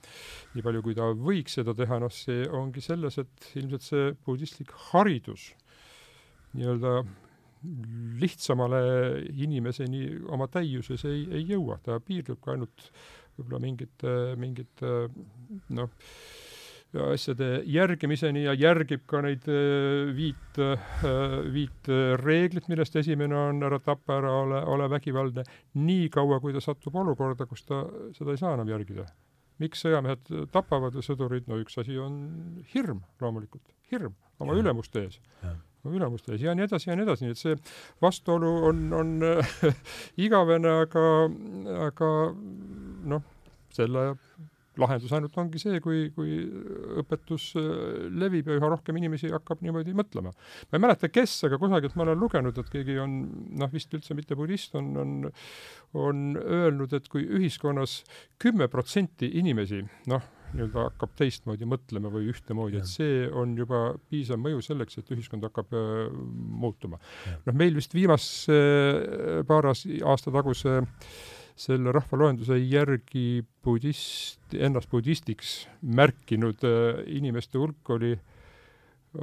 Nii 0.56 0.66
palju, 0.66 0.82
kui 0.82 0.96
ta 0.98 1.10
võiks 1.14 1.58
seda 1.60 1.74
teha, 1.78 2.00
noh 2.02 2.12
see 2.12 2.46
ongi 2.50 2.82
selles, 2.84 3.20
et 3.22 3.50
ilmselt 3.60 3.86
see 3.86 4.14
budistlik 4.26 4.74
haridus 4.90 5.52
nii-öelda 6.56 7.02
lihtsamale 8.18 8.80
inimeseni 9.38 10.08
oma 10.34 10.48
täiuses 10.50 11.04
ei, 11.06 11.26
ei 11.30 11.44
jõua, 11.46 11.78
ta 11.84 12.00
piirdub 12.02 12.40
ka 12.42 12.56
ainult 12.56 12.88
võib-olla 13.36 13.60
mingite, 13.62 14.14
mingite 14.40 14.90
noh, 15.78 15.92
asjade 17.00 17.62
järgimiseni 17.72 18.44
ja 18.44 18.54
järgib 18.58 19.04
ka 19.08 19.22
neid 19.24 19.46
äh, 19.48 20.12
viit, 20.16 20.60
äh, 20.60 20.84
viit 21.52 21.90
reeglit, 22.20 22.68
millest 22.68 22.96
esimene 23.00 23.36
on 23.36 23.62
ära 23.64 23.78
tapa, 23.80 24.18
ära 24.20 24.32
ole, 24.42 24.62
ole 24.74 24.88
vägivaldne, 24.92 25.44
nii 25.80 26.08
kaua, 26.12 26.40
kui 26.40 26.52
ta 26.52 26.60
satub 26.64 26.96
olukorda, 27.00 27.46
kus 27.48 27.64
ta 27.68 27.82
seda 28.16 28.34
ei 28.34 28.40
saa 28.40 28.56
enam 28.58 28.72
järgida. 28.72 29.06
miks 29.62 29.84
sõjamehed 29.84 30.30
tapavad 30.50 30.96
sõdurid, 31.06 31.44
no 31.46 31.54
üks 31.60 31.76
asi 31.78 31.94
on 32.00 32.16
hirm 32.72 33.02
loomulikult, 33.22 33.62
hirm 33.92 34.16
oma 34.42 34.56
ja. 34.56 34.62
ülemuste 34.64 35.04
ees. 35.04 35.20
Oma 35.84 35.94
ülemuste 35.94 36.34
ees 36.34 36.42
ja 36.42 36.54
nii 36.54 36.66
edasi 36.66 36.90
ja 36.90 36.96
nii 36.98 37.06
edasi, 37.06 37.28
nii 37.28 37.36
et 37.36 37.40
see 37.40 37.56
vastuolu 38.02 38.50
on, 38.68 38.82
on 38.96 39.12
igavene, 40.26 40.72
aga, 40.82 41.04
aga 41.86 42.10
noh, 43.12 43.22
selle 43.72 44.08
lahendus 44.80 45.12
ainult 45.12 45.36
ongi 45.40 45.60
see, 45.60 45.80
kui, 45.84 46.06
kui 46.16 46.38
õpetus 47.02 47.50
äh, 47.60 47.70
levib 48.08 48.48
ja 48.48 48.58
üha 48.58 48.70
rohkem 48.72 48.96
inimesi 49.00 49.32
hakkab 49.32 49.62
niimoodi 49.64 49.94
mõtlema. 49.96 50.32
ma 50.32 50.78
ei 50.78 50.84
mäleta, 50.86 51.10
kes, 51.12 51.34
aga 51.48 51.58
kusagilt 51.60 51.96
ma 51.98 52.06
olen 52.06 52.20
lugenud, 52.20 52.58
et 52.58 52.70
keegi 52.72 52.98
on, 53.02 53.18
noh, 53.60 53.72
vist 53.72 53.92
üldse 53.96 54.16
mitte 54.18 54.38
budist, 54.38 54.76
on, 54.78 54.92
on, 55.02 55.16
on 55.98 56.22
öelnud, 56.42 56.94
et 56.96 57.08
kui 57.12 57.26
ühiskonnas 57.26 58.00
kümme 58.42 58.70
protsenti 58.72 59.28
inimesi, 59.42 59.82
noh, 60.12 60.24
nii-öelda 60.52 60.86
hakkab 60.90 61.12
teistmoodi 61.16 61.68
mõtlema 61.68 62.10
või 62.12 62.26
ühtemoodi, 62.32 62.80
et 62.82 62.88
see 62.88 63.22
on 63.28 63.54
juba 63.56 63.94
piisav 64.12 64.40
mõju 64.40 64.60
selleks, 64.64 64.98
et 65.00 65.12
ühiskond 65.14 65.44
hakkab 65.48 65.72
äh, 65.76 66.08
muutuma. 66.64 67.00
noh, 67.46 67.56
meil 67.56 67.76
vist 67.76 67.96
viimase 67.96 68.56
äh, 68.56 69.38
paar 69.48 69.70
aasta 69.72 70.34
taguse 70.34 70.80
äh, 70.82 71.40
selle 71.56 71.92
rahvaloenduse 71.92 72.56
järgi 72.58 73.44
budist, 73.64 74.42
ennast 74.54 74.90
budistiks 74.90 75.62
märkinud 75.82 76.64
äh, 76.66 77.02
inimeste 77.18 77.60
hulk 77.60 77.90
oli 77.96 78.16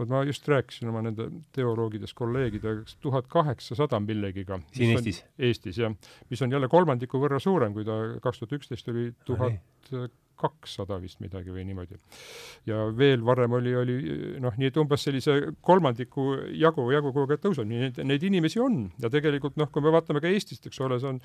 ma 0.09 0.21
just 0.23 0.47
rääkisin 0.47 0.89
oma 0.91 1.01
nende 1.01 1.25
teoloogidest 1.55 2.13
kolleegidega, 2.17 2.83
kas 2.85 2.97
tuhat 3.01 3.27
kaheksasada 3.27 3.99
millegiga. 3.99 4.59
siin 4.73 4.93
Eestis? 4.93 5.23
Eestis, 5.39 5.77
jah. 5.81 5.95
mis 6.29 6.41
on 6.45 6.51
jälle 6.51 6.69
kolmandiku 6.69 7.21
võrra 7.21 7.39
suurem, 7.41 7.73
kui 7.73 7.85
ta 7.87 7.97
kaks 8.21 8.43
tuhat 8.43 8.57
üksteist 8.59 8.91
oli 8.93 9.09
tuhat 9.25 10.13
kakssada 10.39 10.99
vist 11.01 11.19
midagi 11.23 11.51
või 11.53 11.65
niimoodi. 11.67 11.99
ja 12.69 12.85
veel 12.95 13.23
varem 13.25 13.57
oli, 13.57 13.75
oli 13.75 13.97
noh, 14.41 14.55
nii 14.57 14.69
et 14.71 14.77
umbes 14.79 15.03
sellise 15.03 15.35
kolmandiku 15.65 16.29
jagu, 16.55 16.85
jagu 16.93 17.11
kogu 17.15 17.35
aeg 17.35 17.43
tõuseb, 17.43 17.67
nii 17.69 17.89
et 17.89 17.99
neid 18.07 18.23
inimesi 18.25 18.61
on 18.63 18.81
ja 19.01 19.11
tegelikult 19.11 19.57
noh, 19.59 19.69
kui 19.73 19.83
me 19.83 19.93
vaatame 19.93 20.21
ka 20.23 20.31
Eestist, 20.31 20.67
eks 20.69 20.79
ole, 20.85 20.99
see 21.01 21.11
on 21.11 21.19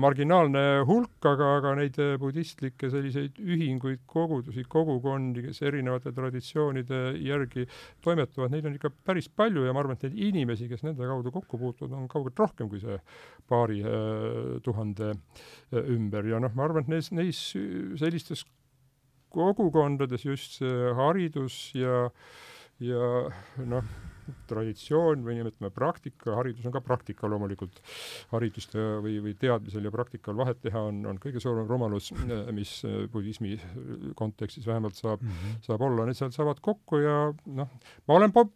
marginaalne 0.00 0.64
hulk, 0.88 1.18
aga, 1.26 1.50
aga 1.58 1.74
neid 1.80 1.98
budistlikke 2.22 2.90
selliseid 2.92 3.40
ühinguid, 3.40 4.04
kogudusi, 4.10 4.64
kogukondi, 4.70 5.44
kes 5.48 5.62
erinevate 5.66 6.14
traditsioonide 6.16 7.02
järgi 7.26 7.66
toimetavad, 8.04 8.54
neid 8.54 8.68
on 8.68 8.78
ikka 8.78 8.92
päris 9.06 9.28
palju 9.28 9.66
ja 9.66 9.74
ma 9.74 9.84
arvan, 9.84 9.98
et 9.98 10.08
neid 10.08 10.30
inimesi, 10.30 10.68
kes 10.70 10.84
nende 10.86 11.08
kaudu 11.10 11.34
kokku 11.34 11.58
puutuvad, 11.60 11.96
on 11.98 12.08
kaugelt 12.10 12.38
rohkem 12.40 12.70
kui 12.70 12.82
see 12.82 12.98
paari 13.50 13.82
äh, 13.82 14.60
tuhande 14.64 15.12
äh, 15.12 15.82
ümber 15.96 16.26
ja 16.28 16.40
noh, 16.42 16.54
ma 16.54 16.68
arvan, 16.68 16.86
et 16.86 16.94
neis, 16.94 17.10
neis 17.14 17.42
sellistes 18.00 18.44
kogukondades 19.30 20.24
just 20.26 20.60
see 20.60 20.94
haridus 20.98 21.58
ja, 21.78 22.06
ja 22.82 23.10
noh, 23.66 23.90
traditsioon 24.50 25.24
või 25.26 25.38
nimetame 25.38 25.70
praktika, 25.74 26.34
haridus 26.38 26.66
on 26.68 26.74
ka 26.74 26.82
praktika 26.84 27.30
loomulikult, 27.30 27.80
haridust 28.30 28.74
või, 28.76 29.18
või 29.24 29.34
teadmisel 29.38 29.86
ja 29.86 29.92
praktikal 29.94 30.38
vahet 30.38 30.60
teha 30.62 30.82
on, 30.90 31.02
on 31.10 31.20
kõige 31.22 31.42
suurem 31.42 31.68
rumalus, 31.70 32.12
mis 32.54 32.76
budismi 33.12 33.56
kontekstis 34.18 34.68
vähemalt 34.68 34.98
saab 34.98 35.22
mm, 35.22 35.32
-hmm. 35.40 35.62
saab 35.66 35.86
olla, 35.88 36.06
need 36.06 36.18
seal 36.18 36.34
saavad 36.34 36.62
kokku 36.64 37.02
ja 37.02 37.16
noh, 37.46 37.74
ma 38.06 38.20
olen 38.20 38.34
po-, 38.34 38.50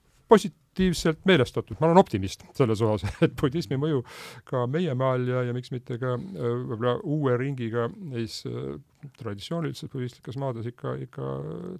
positiivselt 0.74 1.20
meelestatud, 1.24 1.76
ma 1.78 1.86
olen 1.86 1.98
optimist 1.98 2.42
selles 2.54 2.80
osas, 2.82 3.14
et 3.24 3.34
budismi 3.38 3.76
mõju 3.78 4.02
ka 4.44 4.66
meie 4.66 4.94
maal 4.94 5.26
ja, 5.28 5.44
ja 5.46 5.54
miks 5.54 5.70
mitte 5.70 5.98
ka 5.98 6.16
äh, 6.16 6.48
võib-olla 6.66 6.96
uue 7.02 7.36
ringiga 7.38 7.88
neis 7.94 8.42
äh, 8.46 8.74
traditsiooniliselt 9.18 9.92
budistlikes 9.92 10.36
maades 10.36 10.66
ikka, 10.66 10.96
ikka 11.06 11.30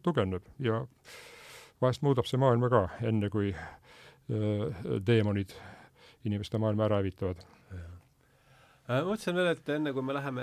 tugevneb 0.02 0.46
ja 0.62 0.84
vahest 1.82 2.04
muudab 2.06 2.28
see 2.30 2.38
maailma 2.38 2.70
ka, 2.70 2.84
enne 3.02 3.30
kui 3.30 3.50
äh, 3.50 4.86
teemonid 5.04 5.56
inimeste 6.24 6.58
maailma 6.58 6.86
ära 6.86 7.02
hävitavad. 7.02 7.42
Äh, 7.42 7.53
mõtlesin 8.84 9.36
veel, 9.36 9.50
et 9.54 9.70
enne 9.72 9.92
kui 9.96 10.04
me 10.04 10.12
läheme 10.16 10.42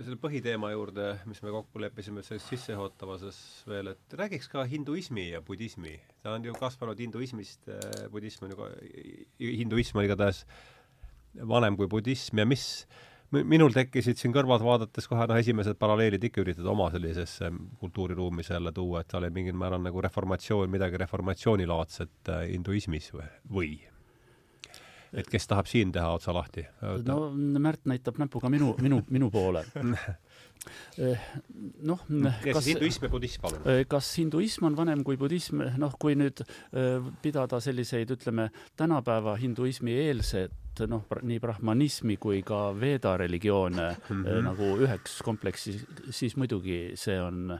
selle 0.00 0.16
põhiteema 0.20 0.70
juurde, 0.72 1.10
mis 1.28 1.42
me 1.44 1.52
kokku 1.52 1.82
leppisime 1.82 2.24
selles 2.24 2.46
sissejuhatavases 2.48 3.40
veel, 3.68 3.92
et 3.92 4.16
räägiks 4.16 4.48
ka 4.48 4.64
hinduismi 4.64 5.30
ja 5.34 5.42
budismi. 5.44 5.98
ta 6.22 6.32
on 6.32 6.44
ju 6.44 6.54
kasvanud 6.56 6.98
hinduismist, 6.98 7.68
äh, 7.68 8.08
budism 8.12 8.44
on 8.44 8.54
ju 8.54 8.56
ka, 8.56 8.70
hinduism 9.40 10.00
on 10.00 10.08
igatahes 10.08 10.46
vanem 11.34 11.76
kui 11.76 11.86
budism 11.86 12.38
ja 12.38 12.46
mis 12.46 12.86
minul 13.30 13.70
tekkisid 13.70 14.18
siin 14.18 14.32
kõrvalt 14.34 14.64
vaadates 14.64 15.06
kohe 15.06 15.26
noh, 15.28 15.38
esimesed 15.38 15.78
paralleelid 15.78 16.24
ikka 16.26 16.42
üritada 16.42 16.72
oma 16.72 16.88
sellisesse 16.90 17.52
kultuuriruumi 17.78 18.42
selle 18.46 18.72
tuua, 18.74 19.04
et 19.04 19.12
seal 19.12 19.22
oli 19.22 19.36
mingil 19.36 19.58
määral 19.58 19.84
nagu 19.84 20.02
reformatsioon, 20.02 20.70
midagi 20.72 20.98
reformatsioonilaadset 21.04 22.32
äh, 22.32 22.44
hinduismis 22.54 23.12
või, 23.14 23.28
või 23.52 23.72
et 25.12 25.30
kes 25.30 25.46
tahab 25.50 25.66
siin 25.70 25.92
teha 25.92 26.10
otsa 26.16 26.34
lahti? 26.34 26.66
no 27.06 27.20
Märt 27.60 27.86
näitab 27.90 28.20
näpuga 28.20 28.50
minu, 28.52 28.74
minu, 28.80 29.02
minu 29.10 29.30
poole 29.30 29.64
eh, 30.98 31.28
noh, 31.86 32.00
kas 32.44 32.68
hinduism 32.68 33.06
ja 33.06 33.12
budism, 33.12 33.42
palun? 33.44 33.66
Eh, 33.68 33.82
kas 33.90 34.08
hinduism 34.20 34.68
on 34.68 34.78
vanem 34.78 35.04
kui 35.06 35.18
budism, 35.20 35.62
noh, 35.80 35.94
kui 36.00 36.16
nüüd 36.18 36.42
eh, 36.44 37.12
pidada 37.22 37.60
selliseid, 37.62 38.12
ütleme, 38.16 38.50
tänapäeva 38.78 39.36
hinduismi 39.40 39.96
eelset 40.06 40.84
noh, 40.88 41.02
nii 41.26 41.40
brahmanismi 41.42 42.16
kui 42.20 42.40
ka 42.46 42.70
Veda 42.80 43.16
religioone 43.20 43.88
mm 43.90 44.22
-hmm. 44.22 44.44
nagu 44.46 44.68
üheks 44.86 45.18
kompleksi, 45.24 45.74
siis 46.10 46.36
muidugi 46.40 46.92
see 46.94 47.18
on 47.20 47.58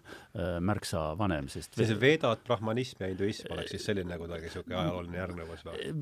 märksa 0.61 1.19
vanem, 1.19 1.49
sest 1.49 1.77
see 1.77 2.01
Vedad, 2.01 2.41
brahmanism 2.47 3.03
ja 3.03 3.09
hinduism 3.09 3.53
oleks 3.53 3.71
siis 3.71 3.85
selline 3.85 4.19
kuidagi 4.19 4.49
niisugune 4.49 4.77
ajalooline 4.77 5.19
järgnevus 5.19 5.67
või? 5.67 5.93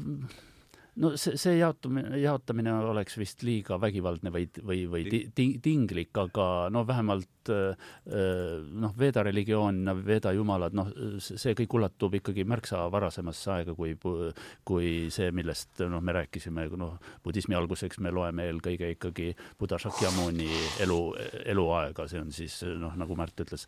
No 0.98 1.12
see, 1.16 1.36
see 1.38 1.56
jaotumine, 1.58 2.18
jaotamine 2.22 2.72
oleks 2.90 3.18
vist 3.20 3.42
liiga 3.46 3.78
vägivaldne 3.80 4.32
või, 4.34 4.46
või, 4.66 4.84
või 4.90 5.04
ti, 5.34 5.48
tinglik, 5.62 6.10
aga 6.18 6.68
no 6.74 6.82
vähemalt 6.88 7.50
äh, 7.52 7.90
noh, 8.82 8.94
Veda 8.98 9.22
religioon, 9.26 9.80
Veda 10.06 10.32
jumalad, 10.34 10.74
noh, 10.76 10.90
see 11.22 11.54
kõik 11.58 11.78
ulatub 11.78 12.18
ikkagi 12.18 12.46
märksa 12.48 12.84
varasemasse 12.92 13.52
aega 13.54 13.74
kui, 13.78 13.94
kui 14.68 14.92
see, 15.14 15.30
millest 15.34 15.84
noh, 15.86 16.02
me 16.04 16.16
rääkisime, 16.18 16.68
noh, 16.80 16.96
budismi 17.24 17.58
alguseks 17.58 18.02
me 18.04 18.12
loeme 18.14 18.48
eelkõige 18.50 18.92
ikkagi 18.96 19.30
Buddha 19.58 19.78
Shakyamuni 19.82 20.48
elu, 20.86 21.00
eluaega, 21.54 22.08
see 22.10 22.22
on 22.22 22.32
siis 22.34 22.60
noh, 22.78 22.96
nagu 22.98 23.16
Märt 23.18 23.40
ütles, 23.42 23.64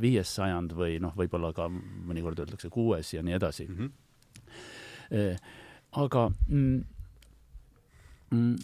viies 0.00 0.30
sajand 0.38 0.72
või 0.76 0.96
noh, 1.02 1.12
võib-olla 1.16 1.52
ka 1.56 1.66
mõnikord 1.68 2.40
öeldakse 2.44 2.70
kuues 2.72 3.12
ja 3.12 3.24
nii 3.24 3.36
edasi 3.36 3.68
mm. 3.68 3.78
-hmm 3.78 5.66
aga 5.98 6.28
mm, 6.48 6.78
mm, 8.30 8.56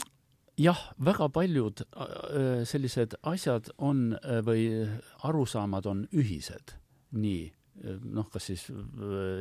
jah, 0.61 0.81
väga 0.97 1.29
paljud 1.35 1.83
äh, 1.83 2.63
sellised 2.69 3.19
asjad 3.27 3.71
on 3.79 4.15
äh, 4.21 4.41
või 4.47 4.69
arusaamad 5.27 5.87
on 5.91 6.05
ühised, 6.15 6.77
nii 7.19 7.43
äh, 7.49 7.99
noh, 8.05 8.29
kas 8.33 8.51
siis 8.51 8.67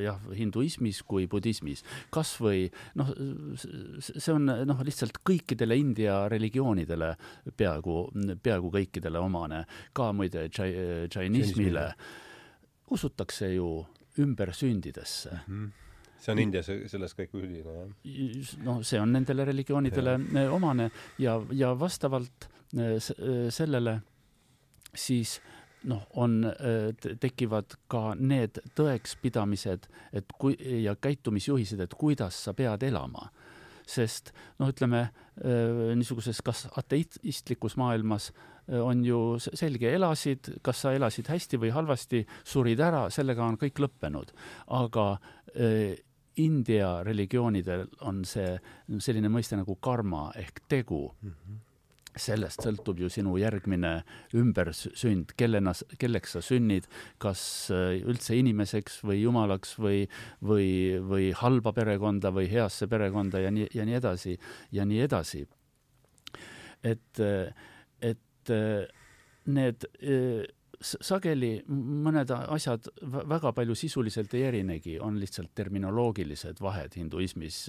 jah, 0.03 0.19
hinduismis 0.33 1.03
kui 1.07 1.27
budismis, 1.29 1.83
kas 2.13 2.35
või 2.41 2.65
noh, 2.99 3.13
see 3.57 4.33
on 4.33 4.49
noh, 4.49 4.83
lihtsalt 4.85 5.21
kõikidele 5.25 5.77
India 5.77 6.23
religioonidele 6.33 7.13
peaaegu, 7.57 7.99
peaaegu 8.43 8.73
kõikidele 8.73 9.21
omane, 9.21 9.63
ka 9.93 10.11
muide 10.17 10.47
džainismile 10.49 11.87
usutakse 12.93 13.53
ju 13.53 13.69
ümbersündidesse 14.21 15.39
mm. 15.47 15.47
-hmm 15.47 15.82
see 16.23 16.33
on 16.33 16.41
Indias 16.43 16.69
selles 16.91 17.15
kõik 17.17 17.35
üldine, 17.39 17.75
jah? 17.79 18.53
no 18.63 18.77
see 18.85 19.01
on 19.01 19.11
nendele 19.15 19.47
religioonidele 19.51 20.17
ja. 20.19 20.45
Omane 20.55 20.89
ja, 21.21 21.37
ja 21.51 21.73
vastavalt 21.79 22.47
eh, 22.77 22.95
eh, 22.95 23.49
sellele 23.53 23.99
siis 24.93 25.39
noh, 25.89 26.05
on, 26.15 26.45
tekivad 27.19 27.73
ka 27.91 28.13
need 28.15 28.55
tõekspidamised, 28.77 29.89
et 30.15 30.29
kui 30.39 30.55
ja 30.79 30.93
käitumisjuhised, 30.95 31.81
et 31.83 31.95
kuidas 31.99 32.37
sa 32.45 32.53
pead 32.55 32.85
elama 32.87 33.27
sest 33.89 34.31
noh, 34.61 34.69
ütleme 34.71 35.09
niisuguses 35.97 36.39
kas 36.45 36.67
ateistlikus 36.79 37.75
maailmas 37.75 38.29
on 38.71 39.03
ju 39.05 39.19
selge, 39.43 39.89
elasid, 39.91 40.53
kas 40.63 40.85
sa 40.85 40.93
elasid 40.95 41.27
hästi 41.27 41.59
või 41.59 41.73
halvasti, 41.75 42.23
surid 42.47 42.79
ära, 42.79 43.09
sellega 43.11 43.43
on 43.43 43.57
kõik 43.59 43.81
lõppenud. 43.83 44.31
aga 44.67 45.19
India 46.41 47.03
religioonidel 47.03 47.85
on 48.01 48.23
see 48.25 48.55
selline 48.99 49.29
mõiste 49.29 49.57
nagu 49.59 49.75
karma 49.81 50.31
ehk 50.39 50.65
tegu 50.69 51.05
mm. 51.21 51.29
-hmm 51.29 51.61
sellest 52.19 52.63
sõltub 52.63 52.99
ju 53.01 53.09
sinu 53.11 53.35
järgmine 53.41 53.93
ümbersünd, 54.37 55.33
kellena, 55.37 55.73
kelleks 55.99 56.35
sa 56.35 56.43
sünnid, 56.45 56.87
kas 57.21 57.43
äh, 57.73 57.99
üldse 58.05 58.37
inimeseks 58.37 59.01
või 59.07 59.21
jumalaks 59.23 59.75
või, 59.81 60.03
või, 60.45 60.67
või 61.01 61.31
halba 61.37 61.73
perekonda 61.73 62.33
või 62.35 62.49
heasse 62.51 62.87
perekonda 62.91 63.41
ja 63.43 63.53
nii, 63.53 63.69
ja 63.73 63.85
nii 63.89 63.99
edasi 63.99 64.37
ja 64.71 64.85
nii 64.85 65.01
edasi. 65.07 65.45
et, 66.83 67.19
et 68.01 68.49
äh, 68.51 68.87
need 69.45 69.87
äh, 70.01 70.43
sageli 70.83 71.51
mõned 71.67 72.31
asjad 72.33 72.87
väga 73.01 73.53
palju 73.55 73.75
sisuliselt 73.77 74.33
ei 74.37 74.45
erinegi, 74.49 74.97
on 74.99 75.17
lihtsalt 75.21 75.53
terminoloogilised 75.55 76.61
vahed 76.63 76.97
hinduismis. 76.99 77.59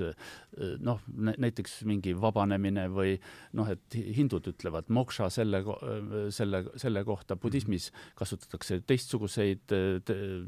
noh, 0.85 1.01
näiteks 1.17 1.83
mingi 1.89 2.15
vabanemine 2.19 2.87
või 2.93 3.15
noh, 3.59 3.71
et 3.71 3.95
hindud 3.95 4.47
ütlevad 4.51 4.91
moksha 4.95 5.29
selle, 5.31 5.63
selle, 6.35 6.65
selle 6.81 7.05
kohta, 7.05 7.37
budismis 7.37 7.91
kasutatakse 8.19 8.81
teistsuguseid 8.87 9.65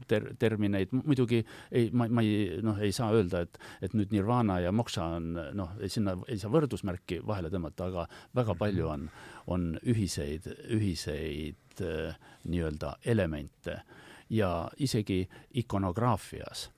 ter-, 0.07 0.29
termineid, 0.39 0.93
muidugi 0.97 1.43
ei, 1.71 1.91
ma, 1.93 2.09
ma 2.09 2.25
ei, 2.25 2.61
noh, 2.63 2.79
ei 2.83 2.93
saa 2.95 3.13
öelda, 3.15 3.45
et, 3.47 3.59
et 3.83 3.97
nüüd 3.97 4.15
nirvana 4.15 4.61
ja 4.65 4.73
moksha 4.75 5.09
on 5.19 5.33
noh, 5.57 5.75
sinna 5.93 6.17
ei 6.29 6.39
saa 6.41 6.53
võrdusmärki 6.53 7.23
vahele 7.27 7.51
tõmmata, 7.53 7.91
aga 7.91 8.07
väga 8.37 8.57
palju 8.59 8.91
on, 8.93 9.09
on 9.47 9.77
ühiseid, 9.87 10.49
ühiseid 10.75 11.83
äh, 11.83 12.17
nii-öelda 12.45 12.97
elemente. 13.05 13.81
Ja 14.31 14.69
isegi 14.83 15.29
ikonograafias 15.55 16.71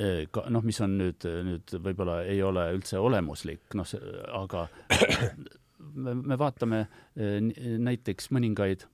äh, 0.00 0.26
ka 0.30 0.44
noh, 0.52 0.64
mis 0.64 0.80
on 0.84 0.98
nüüd, 1.00 1.24
nüüd 1.48 1.78
võib-olla 1.84 2.20
ei 2.28 2.42
ole 2.44 2.66
üldse 2.76 3.00
olemuslik, 3.00 3.64
noh, 3.78 3.88
aga 4.36 4.66
me, 6.04 6.14
me 6.14 6.38
vaatame 6.38 6.84
äh, 6.84 7.40
näiteks 7.88 8.30
mõningaid 8.36 8.84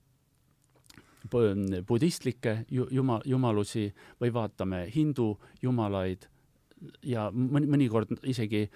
budistlikke 1.88 2.58
jumal, 2.68 3.22
jumalusi 3.24 3.88
või 4.20 4.32
vaatame 4.34 4.84
hindu 4.92 5.30
jumalaid 5.62 6.28
ja 7.02 7.30
mõni, 7.32 7.66
mõnikord 7.66 8.12
isegi 8.28 8.66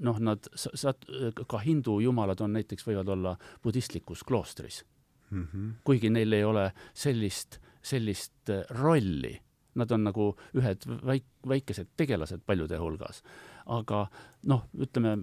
noh, 0.00 0.18
nad, 0.20 0.48
sat-, 0.54 1.06
ka 1.48 1.58
hindu 1.64 2.00
jumalad 2.04 2.40
on 2.40 2.52
näiteks, 2.56 2.86
võivad 2.86 3.08
olla 3.12 3.36
budistlikus 3.64 4.24
kloostris 4.24 4.84
mm. 5.30 5.48
-hmm. 5.54 5.72
kuigi 5.84 6.10
neil 6.10 6.32
ei 6.32 6.44
ole 6.44 6.72
sellist, 6.94 7.58
sellist 7.82 8.50
äh, 8.50 8.64
rolli. 8.70 9.40
Nad 9.74 9.90
on 9.90 10.04
nagu 10.04 10.36
ühed 10.56 10.86
väik-, 10.86 11.48
väikesed 11.48 11.88
tegelased 11.96 12.40
paljude 12.46 12.78
hulgas. 12.78 13.22
aga 13.66 14.06
noh, 14.42 14.68
ütleme, 14.78 15.18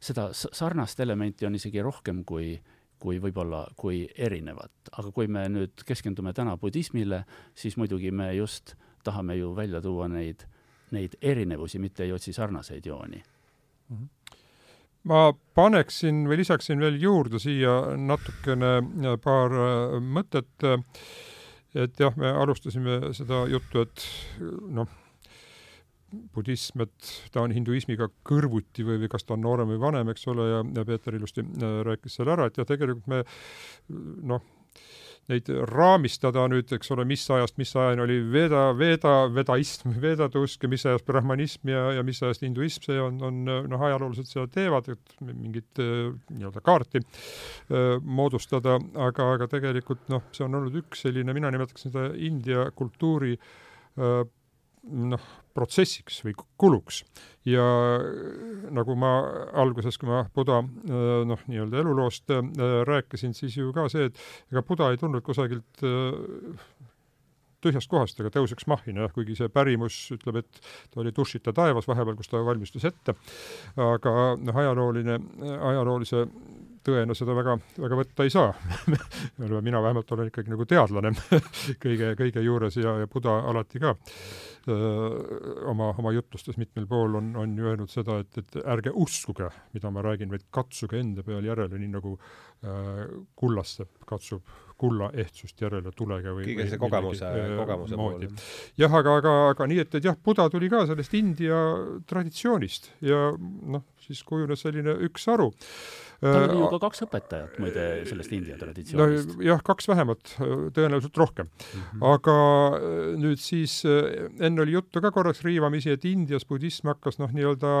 seda 0.00 0.28
sarnast 0.32 1.00
elementi 1.00 1.46
on 1.46 1.54
isegi 1.54 1.82
rohkem 1.82 2.24
kui, 2.24 2.60
kui 2.98 3.18
võib-olla, 3.20 3.66
kui 3.76 4.08
erinevat. 4.14 4.72
aga 4.92 5.12
kui 5.12 5.26
me 5.26 5.48
nüüd 5.48 5.84
keskendume 5.86 6.32
täna 6.32 6.56
budismile, 6.56 7.24
siis 7.54 7.76
muidugi 7.76 8.10
me 8.10 8.34
just 8.34 8.74
tahame 9.04 9.36
ju 9.36 9.56
välja 9.56 9.80
tuua 9.80 10.08
neid, 10.08 10.44
neid 10.90 11.16
erinevusi, 11.22 11.78
mitte 11.78 12.04
ei 12.04 12.12
otsi 12.12 12.32
sarnaseid 12.32 12.86
jooni. 12.86 13.22
Ma 15.08 15.32
paneksin 15.58 16.26
või 16.30 16.40
lisaksin 16.42 16.82
veel 16.82 16.98
juurde 17.02 17.40
siia 17.42 17.96
natukene 17.98 18.74
äh, 18.78 19.16
paar 19.22 19.54
äh, 19.58 20.00
mõtet, 20.00 20.68
et 21.72 22.00
jah, 22.00 22.16
me 22.20 22.30
alustasime 22.30 23.14
seda 23.16 23.46
juttu, 23.50 23.86
et 23.86 24.06
noh, 24.70 24.90
budism, 26.34 26.84
et 26.84 27.12
ta 27.32 27.42
on 27.42 27.54
hinduismiga 27.54 28.08
kõrvuti 28.28 28.84
või, 28.86 28.98
või 29.02 29.10
kas 29.12 29.24
ta 29.24 29.36
on 29.36 29.44
noorem 29.44 29.72
või 29.72 29.80
vanem, 29.80 30.10
eks 30.12 30.26
ole, 30.32 30.48
ja, 30.50 30.64
ja 30.76 30.84
Peeter 30.88 31.16
ilusti 31.16 31.44
äh, 31.44 31.78
rääkis 31.88 32.18
selle 32.18 32.34
ära, 32.36 32.48
et 32.48 32.60
jah, 32.60 32.68
tegelikult 32.68 33.08
me 33.10 33.22
noh, 34.32 34.44
neid 35.30 35.48
raamistada 35.70 36.44
nüüd, 36.50 36.70
eks 36.74 36.90
ole, 36.94 37.04
mis 37.08 37.22
ajast 37.30 37.58
mis 37.60 37.72
ajani 37.78 38.02
oli 38.04 38.18
veda, 38.32 38.64
veda, 38.78 39.14
vedaism, 39.32 39.94
vedatusk 40.02 40.66
ja 40.66 40.70
mis 40.72 40.84
ajast 40.88 41.06
brahmanism 41.06 41.70
ja, 41.70 41.84
ja 41.98 42.04
mis 42.06 42.22
ajast 42.22 42.42
hinduism, 42.42 42.86
see 42.88 42.98
on, 43.00 43.20
on 43.22 43.40
noh, 43.46 43.86
ajaloolased 43.88 44.28
seda 44.30 44.48
teevad, 44.52 44.90
et 44.92 45.16
mingit 45.22 45.82
äh, 45.82 46.10
nii-öelda 46.34 46.62
kaarti 46.64 47.02
öö, 47.02 47.06
äh, 47.78 47.96
moodustada, 48.02 48.78
aga, 49.06 49.30
aga 49.36 49.50
tegelikult 49.52 50.08
noh, 50.12 50.26
see 50.34 50.46
on 50.46 50.58
olnud 50.58 50.82
üks 50.82 51.06
selline, 51.06 51.34
mina 51.36 51.52
nimetaks 51.54 51.88
seda 51.88 52.10
India 52.18 52.66
kultuuri 52.76 53.36
öö, 53.36 54.22
äh, 54.22 54.30
noh, 54.82 55.24
protsessiks 55.54 56.20
või 56.26 56.34
kuluks. 56.60 57.02
ja 57.46 57.64
nagu 58.74 58.94
ma 58.98 59.12
alguses, 59.62 59.98
kui 59.98 60.10
ma 60.10 60.22
Buda 60.34 60.60
äh, 60.62 61.22
noh, 61.28 61.42
nii-öelda 61.50 61.82
eluloost 61.82 62.30
äh, 62.34 62.42
rääkisin, 62.88 63.34
siis 63.34 63.56
ju 63.58 63.72
ka 63.74 63.88
see, 63.92 64.10
et 64.10 64.22
ega 64.52 64.62
Buda 64.66 64.90
ei 64.92 65.00
tulnud 65.00 65.24
kusagilt 65.26 65.84
äh, 65.86 66.64
tühjast 67.62 67.90
kohast, 67.90 68.18
aga 68.18 68.32
tõuseks 68.34 68.66
mahina, 68.70 69.06
jah, 69.06 69.14
kuigi 69.14 69.36
see 69.38 69.50
pärimus 69.52 69.96
ütleb, 70.16 70.40
et 70.42 70.62
ta 70.90 71.02
oli 71.02 71.12
dušita 71.14 71.54
taevas 71.54 71.86
vahepeal, 71.86 72.16
kus 72.18 72.30
ta 72.30 72.42
valmistus 72.42 72.86
ette. 72.88 73.14
aga 73.78 74.14
noh, 74.40 74.62
ajalooline, 74.64 75.18
ajaloolise 75.70 76.26
tõena 76.86 77.16
seda 77.16 77.34
väga, 77.36 77.56
väga 77.82 77.98
võtta 77.98 78.26
ei 78.26 78.32
saa. 78.32 78.52
Mina 79.68 79.82
vähemalt 79.82 80.12
olen 80.14 80.30
ikkagi 80.30 80.52
nagu 80.52 80.66
teadlane 80.68 81.12
kõige, 81.84 82.14
kõige 82.18 82.44
juures 82.44 82.78
ja, 82.80 82.96
ja 83.02 83.10
Buda 83.10 83.38
alati 83.50 83.82
ka. 83.82 83.94
Öö, 84.70 85.64
oma, 85.72 85.88
oma 85.98 86.12
jutlustes 86.14 86.54
mitmel 86.54 86.84
pool 86.86 87.16
on, 87.18 87.32
on 87.40 87.56
ju 87.58 87.66
öelnud 87.66 87.90
seda, 87.90 88.20
et, 88.22 88.36
et 88.38 88.60
ärge 88.62 88.92
uskuge, 88.94 89.48
mida 89.74 89.90
ma 89.90 90.04
räägin, 90.06 90.30
vaid 90.30 90.44
katsuge 90.54 91.00
enda 91.02 91.24
peal 91.26 91.42
järele, 91.42 91.80
nii 91.82 91.90
nagu 91.96 92.12
äh, 92.14 93.08
kullasepp 93.34 94.06
katsub 94.06 94.46
kulla 94.82 95.10
ehtsust 95.14 95.60
järele 95.62 95.92
tulega 95.94 96.32
või 96.34 96.46
kõige 96.48 96.66
see 96.72 96.80
kogemuse, 96.80 97.28
kogemuse 97.58 97.98
moodi. 97.98 98.28
jah, 98.80 98.94
aga, 98.98 99.16
aga, 99.20 99.34
aga 99.52 99.68
nii, 99.70 99.82
et, 99.84 99.94
et 99.98 100.08
jah, 100.08 100.16
Buda 100.26 100.48
tuli 100.50 100.70
ka 100.72 100.82
sellest 100.88 101.14
India 101.18 101.58
traditsioonist 102.10 102.90
ja 103.06 103.28
noh, 103.36 103.84
siis 104.06 104.22
kujunes 104.26 104.64
selline 104.64 104.96
üksaru 105.08 105.50
tal 106.22 106.44
oli 106.46 106.60
ju 106.60 106.68
ka 106.70 106.78
kaks 106.84 107.02
õpetajat 107.06 107.56
muide 107.62 107.86
sellest 108.06 108.34
India 108.36 108.58
traditsioonist. 108.60 109.32
no 109.34 109.46
jah, 109.46 109.62
kaks 109.66 109.88
vähemalt, 109.90 110.34
tõenäoliselt 110.76 111.18
rohkem 111.18 111.48
mm. 111.48 111.80
-hmm. 111.80 112.04
aga 112.12 112.36
nüüd 113.24 113.42
siis 113.42 113.80
enne 113.86 114.62
oli 114.62 114.76
juttu 114.76 115.02
ka 115.02 115.10
korraks 115.10 115.42
riivamisi, 115.42 115.90
et 115.90 116.04
Indias 116.06 116.46
budism 116.46 116.92
hakkas 116.92 117.18
noh, 117.18 117.32
nii-öelda 117.34 117.72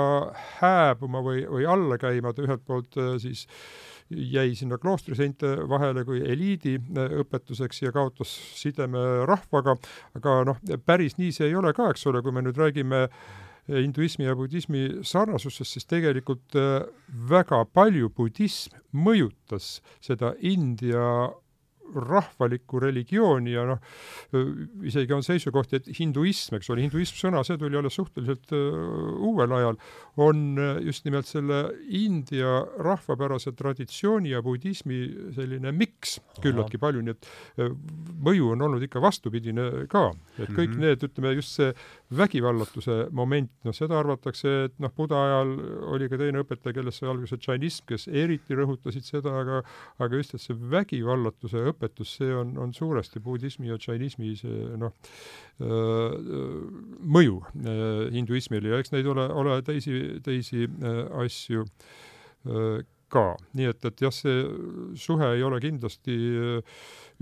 hääbuma 0.58 1.22
või, 1.22 1.46
või 1.46 1.68
alla 1.68 1.98
käima, 1.98 2.34
ta 2.34 2.42
ühelt 2.42 2.66
poolt 2.66 2.98
siis 3.22 3.46
jäi 4.10 4.54
sinna 4.58 4.76
kloostriseinte 4.78 5.54
vahele 5.68 6.04
kui 6.04 6.20
eliidi 6.20 6.74
õpetuseks 7.22 7.84
ja 7.86 7.92
kaotas 7.92 8.32
sideme 8.58 9.24
rahvaga, 9.28 9.76
aga 10.18 10.42
noh, 10.44 10.58
päris 10.84 11.16
nii 11.18 11.32
see 11.32 11.48
ei 11.48 11.54
ole 11.54 11.72
ka, 11.72 11.92
eks 11.94 12.06
ole, 12.10 12.22
kui 12.22 12.34
me 12.34 12.42
nüüd 12.44 12.58
räägime 12.58 13.06
äh, 13.06 13.51
hinduismi 13.68 14.26
ja 14.26 14.34
budismi 14.36 14.88
sarnasusest, 15.06 15.76
siis 15.76 15.86
tegelikult 15.86 16.56
äh, 16.58 16.82
väga 17.30 17.62
palju 17.72 18.10
budism 18.16 18.78
mõjutas 18.92 19.80
seda 20.02 20.34
India 20.40 21.30
rahvalikku 21.94 22.80
religiooni 22.82 23.54
ja 23.54 23.64
noh, 23.68 23.80
isegi 24.86 25.14
on 25.14 25.24
seisukohti, 25.26 25.80
et 25.80 25.90
hinduism, 25.98 26.56
eks 26.58 26.70
ole, 26.72 26.84
hinduism 26.86 27.18
sõna, 27.18 27.42
see 27.46 27.58
tuli 27.60 27.78
alles 27.78 27.96
suhteliselt 27.98 28.54
uh, 28.56 29.12
uuel 29.28 29.52
ajal, 29.58 29.78
on 30.22 30.60
just 30.84 31.06
nimelt 31.06 31.28
selle 31.28 31.62
India 31.88 32.60
rahvapärase 32.84 33.54
traditsiooni 33.58 34.32
ja 34.32 34.42
budismi 34.44 35.02
selline 35.36 35.72
miks 35.76 36.18
küllaltki 36.42 36.80
palju, 36.82 37.04
nii 37.04 37.16
et 37.16 37.30
uh, 37.60 37.74
mõju 38.24 38.52
on 38.54 38.66
olnud 38.68 38.84
ikka 38.86 39.02
vastupidine 39.02 39.86
ka. 39.92 40.10
et 40.38 40.48
kõik 40.48 40.72
mm 40.72 40.78
-hmm. 40.78 40.80
need, 40.86 41.04
ütleme 41.08 41.34
just 41.36 41.56
see 41.58 41.72
vägivallatuse 42.16 43.08
moment, 43.10 43.50
noh 43.64 43.74
seda 43.76 43.98
arvatakse, 43.98 44.48
et 44.68 44.78
noh, 44.80 44.92
Buda 44.96 45.16
ajal 45.16 45.52
oli 45.94 46.08
ka 46.08 46.18
teine 46.20 46.42
õpetaja, 46.44 46.74
kellest 46.76 47.00
sai 47.00 47.08
alguse 47.08 47.36
džainism, 47.36 47.86
kes 47.88 48.08
eriti 48.08 48.54
rõhutasid 48.54 49.04
seda, 49.04 49.32
aga 49.40 49.62
aga 49.98 50.16
just, 50.16 50.34
et 50.34 50.40
see 50.40 50.56
vägivallatuse 50.56 51.56
õpetamine 51.72 51.81
õpetus, 51.82 52.16
see 52.20 52.30
on, 52.34 52.54
on 52.62 52.74
suuresti 52.74 53.20
budismi 53.24 53.70
ja 53.70 53.78
džainismi 53.80 54.34
see 54.38 54.70
noh, 54.80 54.94
mõju 57.18 57.40
hinduismile 58.14 58.72
ja 58.72 58.80
eks 58.82 58.94
neid 58.94 59.08
ole, 59.10 59.26
ole 59.42 59.58
teisi, 59.66 59.98
teisi 60.24 60.68
asju 61.22 61.66
ka. 63.12 63.24
nii 63.58 63.68
et, 63.70 63.88
et 63.90 64.04
jah, 64.06 64.14
see 64.14 64.44
suhe 64.98 65.34
ei 65.36 65.42
ole 65.44 65.60
kindlasti 65.62 66.14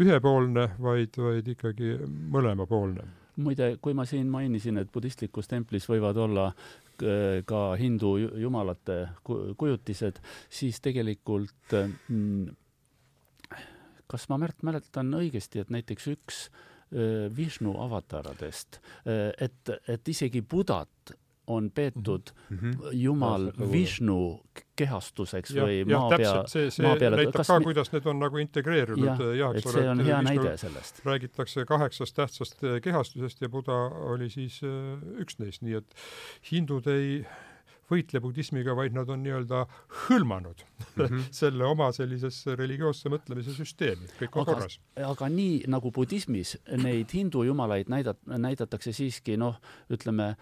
ühepoolne, 0.00 0.68
vaid, 0.80 1.16
vaid 1.18 1.48
ikkagi 1.56 1.96
mõlemapoolne 2.06 3.08
muide, 3.40 3.74
kui 3.82 3.94
ma 3.96 4.04
siin 4.08 4.28
mainisin, 4.30 4.80
et 4.80 4.90
budistlikus 4.92 5.48
templis 5.50 5.86
võivad 5.90 6.18
olla 6.20 6.50
ka 7.48 7.60
hindu 7.80 8.16
jumalate 8.40 8.98
kujutised, 9.24 10.20
siis 10.52 10.80
tegelikult 10.84 11.76
kas 14.10 14.28
ma, 14.30 14.40
Märt, 14.42 14.64
mäletan 14.66 15.14
õigesti, 15.16 15.62
et 15.62 15.72
näiteks 15.72 16.10
üks 16.14 16.44
Vishnu 17.36 17.76
avataradest, 17.78 18.80
et, 19.06 19.70
et 19.86 20.08
isegi 20.10 20.40
Budat 20.42 21.12
on 21.50 21.70
peetud 21.70 22.22
mm 22.50 22.58
-hmm. 22.58 22.88
jumal 22.92 23.52
Vishnu 23.72 24.40
kehastuseks 24.76 25.50
ja, 25.50 25.64
või 25.64 25.84
maa 25.84 26.08
pea, 26.16 26.34
maa 26.82 26.96
peale. 26.96 27.16
näitab 27.16 27.46
ka, 27.46 27.60
kuidas 27.60 27.92
need 27.92 28.06
on 28.06 28.18
nagu 28.18 28.38
integreerunud. 28.38 29.06
jah, 29.06 29.36
jah, 29.38 29.56
et 29.56 29.68
see 29.68 29.88
on 29.90 30.04
hea 30.06 30.22
näide 30.22 30.56
sellest. 30.56 31.02
räägitakse 31.04 31.64
kaheksast 31.64 32.16
tähtsast 32.16 32.66
kehastusest 32.82 33.40
ja 33.40 33.48
Buda 33.48 33.78
oli 34.14 34.30
siis 34.30 34.60
üks 35.18 35.38
neist, 35.38 35.62
nii 35.62 35.74
et 35.82 35.94
hindud 36.52 36.86
ei 36.86 37.26
võitle 37.90 38.22
budismiga, 38.22 38.74
vaid 38.78 38.94
nad 38.96 39.10
on 39.10 39.24
nii-öelda 39.24 39.64
hõlmanud 40.06 40.62
mm 40.62 41.04
-hmm. 41.04 41.24
selle 41.40 41.66
oma 41.66 41.90
sellisesse 41.96 42.56
religioosse 42.58 43.12
mõtlemise 43.12 43.54
süsteemi, 43.56 44.08
kõik 44.20 44.36
on 44.36 44.42
aga, 44.42 44.54
korras. 44.54 44.78
aga 45.14 45.28
nii 45.28 45.64
nagu 45.68 45.92
budismis 45.92 46.56
neid 46.76 47.12
hindu 47.14 47.44
jumalaid 47.48 47.90
näidat-, 47.90 48.24
näidatakse 48.26 48.92
siiski 48.92 49.36
noh, 49.36 49.60
ütleme 49.90 50.34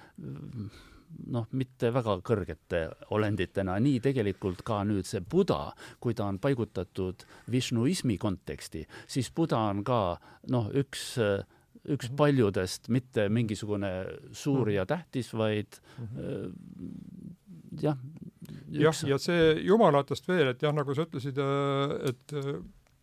noh, 1.26 1.46
mitte 1.56 1.90
väga 1.94 2.18
kõrgete 2.24 2.82
olenditena, 3.16 3.78
nii 3.80 4.00
tegelikult 4.04 4.62
ka 4.66 4.82
nüüd 4.84 5.08
see 5.08 5.20
Buda, 5.20 5.72
kui 6.00 6.14
ta 6.14 6.28
on 6.28 6.38
paigutatud 6.38 7.24
višnuismi 7.50 8.18
konteksti, 8.18 8.84
siis 9.06 9.30
Buda 9.34 9.58
on 9.72 9.84
ka 9.84 10.18
noh, 10.52 10.68
üks 10.74 11.14
üks 11.88 12.08
mhm. 12.10 12.16
paljudest, 12.18 12.88
mitte 12.92 13.28
mingisugune 13.32 13.90
suur 14.32 14.66
mhm. 14.66 14.74
ja 14.76 14.86
tähtis, 14.86 15.32
vaid 15.32 15.80
mhm 15.96 17.27
jah. 17.82 18.00
jah, 18.72 19.04
ja 19.08 19.18
see 19.22 19.52
jumalatest 19.66 20.28
veel, 20.28 20.52
et 20.52 20.64
jah, 20.64 20.74
nagu 20.74 20.96
sa 20.96 21.06
ütlesid, 21.08 21.38
äh, 21.42 21.94
et 22.12 22.34
äh, 22.38 22.50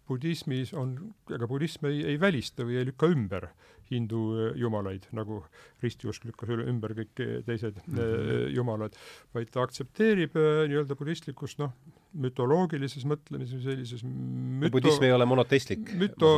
budismis 0.09 0.73
on, 0.77 0.95
ega 1.33 1.49
budism 1.49 1.87
ei, 1.89 2.03
ei 2.13 2.19
välista 2.21 2.65
või 2.67 2.79
ei 2.81 2.89
lükka 2.89 3.09
ümber 3.11 3.49
hindu 3.89 4.21
äh, 4.35 4.51
jumalaid, 4.61 5.07
nagu 5.17 5.43
ristiusk 5.83 6.25
lükkas 6.29 6.53
ümber 6.65 6.95
kõik 6.97 7.23
teised 7.45 7.81
mm 7.85 7.99
-hmm. 7.99 8.55
jumalad, 8.55 8.97
vaid 9.33 9.51
ta 9.53 9.65
aktsepteerib 9.65 10.35
nii-öelda 10.35 10.97
budistlikust 10.97 11.61
noh, 11.61 11.73
mütoloogilises 12.21 13.05
mõtlemises, 13.07 13.61
sellises 13.63 14.03
müto... 14.05 14.71
budism 14.75 15.05
ei 15.07 15.13
ole 15.15 15.27
monoteistlik? 15.29 15.91
müto 15.99 16.31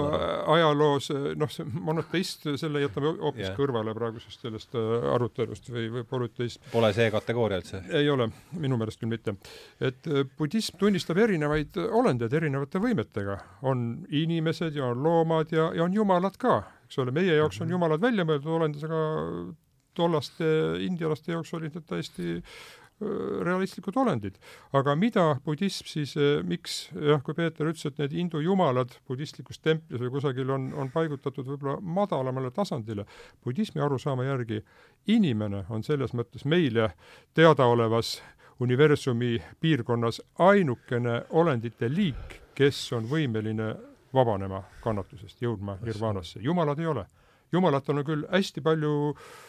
ajaloos, 0.53 1.09
noh, 1.39 1.51
see 1.53 1.67
monoteist, 1.67 2.47
selle 2.59 2.81
jätame 2.83 3.13
hoopis 3.21 3.45
yeah. 3.45 3.57
kõrvale 3.57 3.93
praegusest 3.97 4.45
sellest 4.45 4.77
äh, 4.77 5.09
arutelust 5.13 5.69
või, 5.73 5.87
või 5.93 6.07
polüteist. 6.09 6.61
Pole 6.71 6.91
see 6.97 7.09
kategooria 7.13 7.61
üldse? 7.61 7.83
ei 7.99 8.09
ole, 8.13 8.29
minu 8.57 8.79
meelest 8.79 9.01
küll 9.01 9.11
mitte. 9.13 9.35
et 9.79 10.09
äh, 10.09 10.25
budism 10.39 10.79
tunnistab 10.81 11.21
erinevaid 11.23 11.77
olendeid 11.87 12.33
erinevate 12.33 12.81
võimetega. 12.83 13.37
on 13.69 13.87
inimesed 14.09 14.75
ja 14.77 14.91
on 14.91 15.05
loomad 15.05 15.53
ja, 15.53 15.69
ja 15.77 15.85
on 15.85 15.93
jumalad 15.93 16.39
ka, 16.41 16.59
eks 16.87 17.03
ole, 17.03 17.13
meie 17.15 17.37
jaoks 17.37 17.61
on 17.61 17.67
mhm. 17.67 17.77
jumalad 17.77 18.03
välja 18.03 18.27
mõeldud 18.27 18.57
olendid, 18.57 18.89
aga 18.89 19.05
tollaste 19.97 20.47
indialaste 20.85 21.33
jaoks 21.33 21.53
olid 21.57 21.73
need 21.77 21.87
täiesti 21.89 22.41
realistlikud 22.99 23.97
olendid. 23.97 24.37
aga 24.73 24.95
mida 24.95 25.25
budism 25.45 25.85
siis, 25.85 26.15
miks 26.43 26.77
jah, 26.93 27.21
kui 27.23 27.35
Peeter 27.37 27.67
ütles, 27.69 27.85
et 27.85 27.99
need 28.01 28.15
hindu 28.17 28.41
jumalad 28.41 28.95
budistlikus 29.07 29.59
templis 29.59 30.01
või 30.01 30.09
kusagil 30.15 30.49
on, 30.49 30.71
on 30.73 30.89
paigutatud 30.93 31.45
võib-olla 31.45 31.77
madalamale 31.81 32.51
tasandile, 32.51 33.05
budismi 33.45 33.81
arusaama 33.81 34.25
järgi 34.25 34.63
inimene 35.07 35.65
on 35.69 35.83
selles 35.85 36.15
mõttes 36.17 36.45
meile 36.45 36.91
teadaolevas 37.37 38.17
universumi 38.59 39.37
piirkonnas 39.61 40.21
ainukene 40.39 41.21
olendite 41.29 41.89
liik, 41.89 42.41
kes 42.57 42.81
on 42.97 43.05
võimeline 43.05 43.75
vabanema 44.13 44.63
kannatusest, 44.81 45.41
jõudma 45.41 45.77
nirvaanasse. 45.83 46.39
jumalad 46.41 46.79
ei 46.79 46.89
ole 46.89 47.05
jumalatel 47.53 48.01
on 48.01 48.07
küll 48.07 48.25
hästi 48.31 48.63
palju 48.65 48.93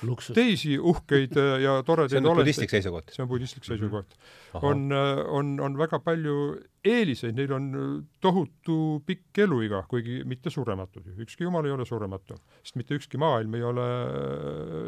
Luksust. 0.06 0.36
teisi 0.38 0.78
uhkeid 0.78 1.36
äh, 1.38 1.54
ja 1.64 1.78
toredaid 1.86 2.14
see 2.14 2.22
on 2.22 2.38
budistlik 2.38 2.74
seisukoht? 2.74 3.14
see 3.14 3.24
on 3.24 3.30
budistlik 3.30 3.64
mhm. 3.64 3.72
seisukoht 3.72 4.14
mm. 4.14 4.60
-hmm. 4.60 4.66
on, 4.70 4.92
äh, 4.92 5.24
on, 5.40 5.60
on 5.60 5.78
väga 5.78 5.98
palju 5.98 6.38
eeliseid, 6.88 7.34
neil 7.36 7.52
on 7.52 7.64
äh, 7.74 7.86
tohutu 8.22 9.02
pikk 9.06 9.38
eluiga, 9.44 9.82
kuigi 9.90 10.22
mitte 10.24 10.50
surematud. 10.50 11.06
ükski 11.18 11.44
jumal 11.44 11.66
ei 11.66 11.74
ole 11.74 11.84
surematu, 11.86 12.38
sest 12.62 12.78
mitte 12.78 12.94
ükski 12.94 13.18
maailm 13.18 13.54
ei 13.54 13.62
ole 13.66 13.86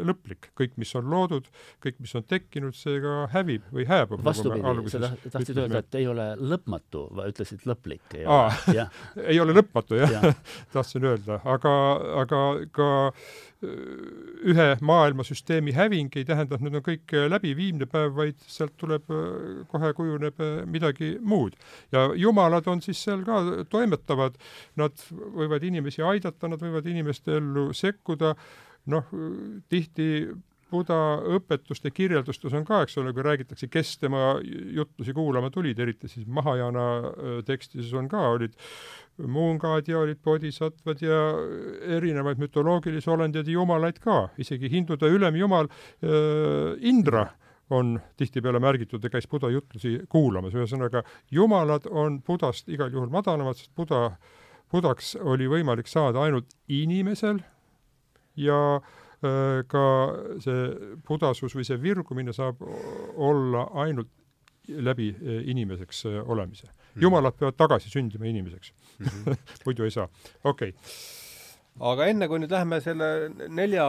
lõplik. 0.06 0.50
kõik, 0.60 0.76
mis 0.80 0.94
on 0.94 1.10
loodud, 1.10 1.48
kõik, 1.84 1.98
mis 1.98 2.14
on 2.14 2.24
tekkinud, 2.24 2.76
see 2.78 3.00
ka 3.02 3.26
hävib 3.34 3.66
või 3.74 3.86
hääbub. 3.88 4.20
Nagu 4.20 4.28
vastupidi, 4.30 4.92
sa 4.92 5.10
tahtsid 5.32 5.58
öelda, 5.58 5.82
et 5.82 5.98
ei 5.98 6.06
ole 6.10 6.28
lõpmatu, 6.38 7.06
ütlesid 7.26 7.66
lõplik. 7.68 8.06
ei 8.14 8.26
ole, 8.26 8.86
ei 9.34 9.40
ole 9.42 9.56
lõpmatu, 9.58 9.98
jah 9.98 10.14
ja. 10.14 10.34
tahtsin 10.74 11.04
öelda, 11.10 11.40
aga, 11.44 11.74
aga 12.22 12.42
ka 12.72 12.90
ühe 13.60 14.66
maailmasüsteemi 14.80 15.74
häving 15.76 16.14
ei 16.16 16.24
tähenda, 16.28 16.56
et 16.56 16.64
need 16.64 16.78
on 16.78 16.84
kõik 16.86 17.14
läbiviimne 17.32 17.88
päev, 17.90 18.14
vaid 18.16 18.38
sealt 18.48 18.76
tuleb, 18.80 19.10
kohe 19.68 19.92
kujuneb 19.96 20.40
midagi 20.70 21.12
muud. 21.20 21.58
ja 21.92 22.08
jumalad 22.16 22.66
on 22.72 22.80
siis 22.84 23.02
seal 23.04 23.24
ka 23.26 23.64
toimetavad, 23.70 24.38
nad 24.80 25.06
võivad 25.10 25.64
inimesi 25.68 26.02
aidata, 26.02 26.48
nad 26.48 26.62
võivad 26.62 26.88
inimeste 26.88 27.36
ellu 27.36 27.70
sekkuda, 27.76 28.34
noh, 28.90 29.12
tihti 29.68 30.08
Buda 30.70 30.96
õpetuste 31.36 31.90
kirjeldustes 31.94 32.54
on 32.56 32.64
ka, 32.68 32.82
eks 32.84 32.98
ole, 33.00 33.12
kui 33.16 33.24
räägitakse, 33.26 33.68
kes 33.72 33.96
tema 34.02 34.34
jutlusi 34.74 35.14
kuulama 35.16 35.50
tulid, 35.50 35.78
eriti 35.82 36.08
siis 36.10 36.26
Mahajana 36.30 36.84
tekstides 37.46 37.92
on 37.98 38.08
ka, 38.10 38.22
olid 38.36 38.54
muungad 39.26 39.88
ja 39.90 39.98
olid 40.00 40.20
bodhisattvad 40.24 41.02
ja 41.04 41.18
erinevaid 41.98 42.40
mütoloogilisi 42.40 43.10
olendeid 43.10 43.48
ja 43.48 43.58
jumalaid 43.58 44.00
ka, 44.02 44.28
isegi 44.38 44.70
hindude 44.72 45.10
ülemjumal 45.10 45.68
äh, 45.68 46.78
Indra 46.80 47.26
on 47.70 47.98
tihtipeale 48.18 48.58
märgitud 48.62 49.04
ja 49.04 49.10
käis 49.12 49.28
Buda 49.30 49.50
jutlusi 49.52 50.00
kuulamas, 50.10 50.56
ühesõnaga 50.56 51.04
jumalad 51.30 51.86
on 51.90 52.18
Budast 52.26 52.68
igal 52.68 52.90
juhul 52.90 53.12
madalamad, 53.12 53.58
sest 53.58 53.74
Buda, 53.76 54.16
Budaks 54.72 55.14
oli 55.20 55.46
võimalik 55.50 55.90
saada 55.90 56.24
ainult 56.24 56.50
inimesel 56.66 57.44
ja 58.38 58.58
äh, 58.78 58.90
Äh, 58.90 58.99
ka 59.20 59.84
see 60.40 60.60
pudasus 61.04 61.52
või 61.52 61.66
see 61.68 61.76
virgumine 61.82 62.32
saab 62.32 62.62
olla 63.20 63.66
ainult 63.82 64.08
läbi 64.68 65.08
äh, 65.10 65.48
inimeseks 65.48 66.06
äh, 66.06 66.30
olemise 66.30 66.66
mm. 66.66 66.72
-hmm. 66.72 67.02
jumalad 67.02 67.32
peavad 67.38 67.54
tagasi 67.56 67.90
sündima 67.90 68.24
inimeseks 68.24 68.72
mm. 68.98 69.06
-hmm. 69.06 69.36
muidu 69.64 69.84
ei 69.84 69.90
saa. 69.90 70.08
okei 70.44 70.68
okay 70.68 70.80
aga 71.80 72.06
enne, 72.06 72.28
kui 72.28 72.38
nüüd 72.38 72.50
läheme 72.50 72.80
selle 72.80 73.30
nelja 73.48 73.84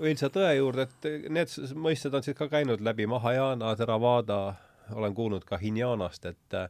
õilsa 0.00 0.30
tõe 0.32 0.56
juurde, 0.56 0.82
et 0.82 1.28
need 1.30 1.52
mõisted 1.74 2.14
on 2.14 2.22
siis 2.22 2.36
ka 2.36 2.48
käinud 2.48 2.80
läbi 2.80 3.06
Mahajana, 3.06 3.76
Theravada, 3.76 4.54
olen 4.92 5.14
kuulnud 5.14 5.44
ka 5.44 5.56
Hinjanast, 5.56 6.24
et 6.26 6.54
Äh, 6.54 6.68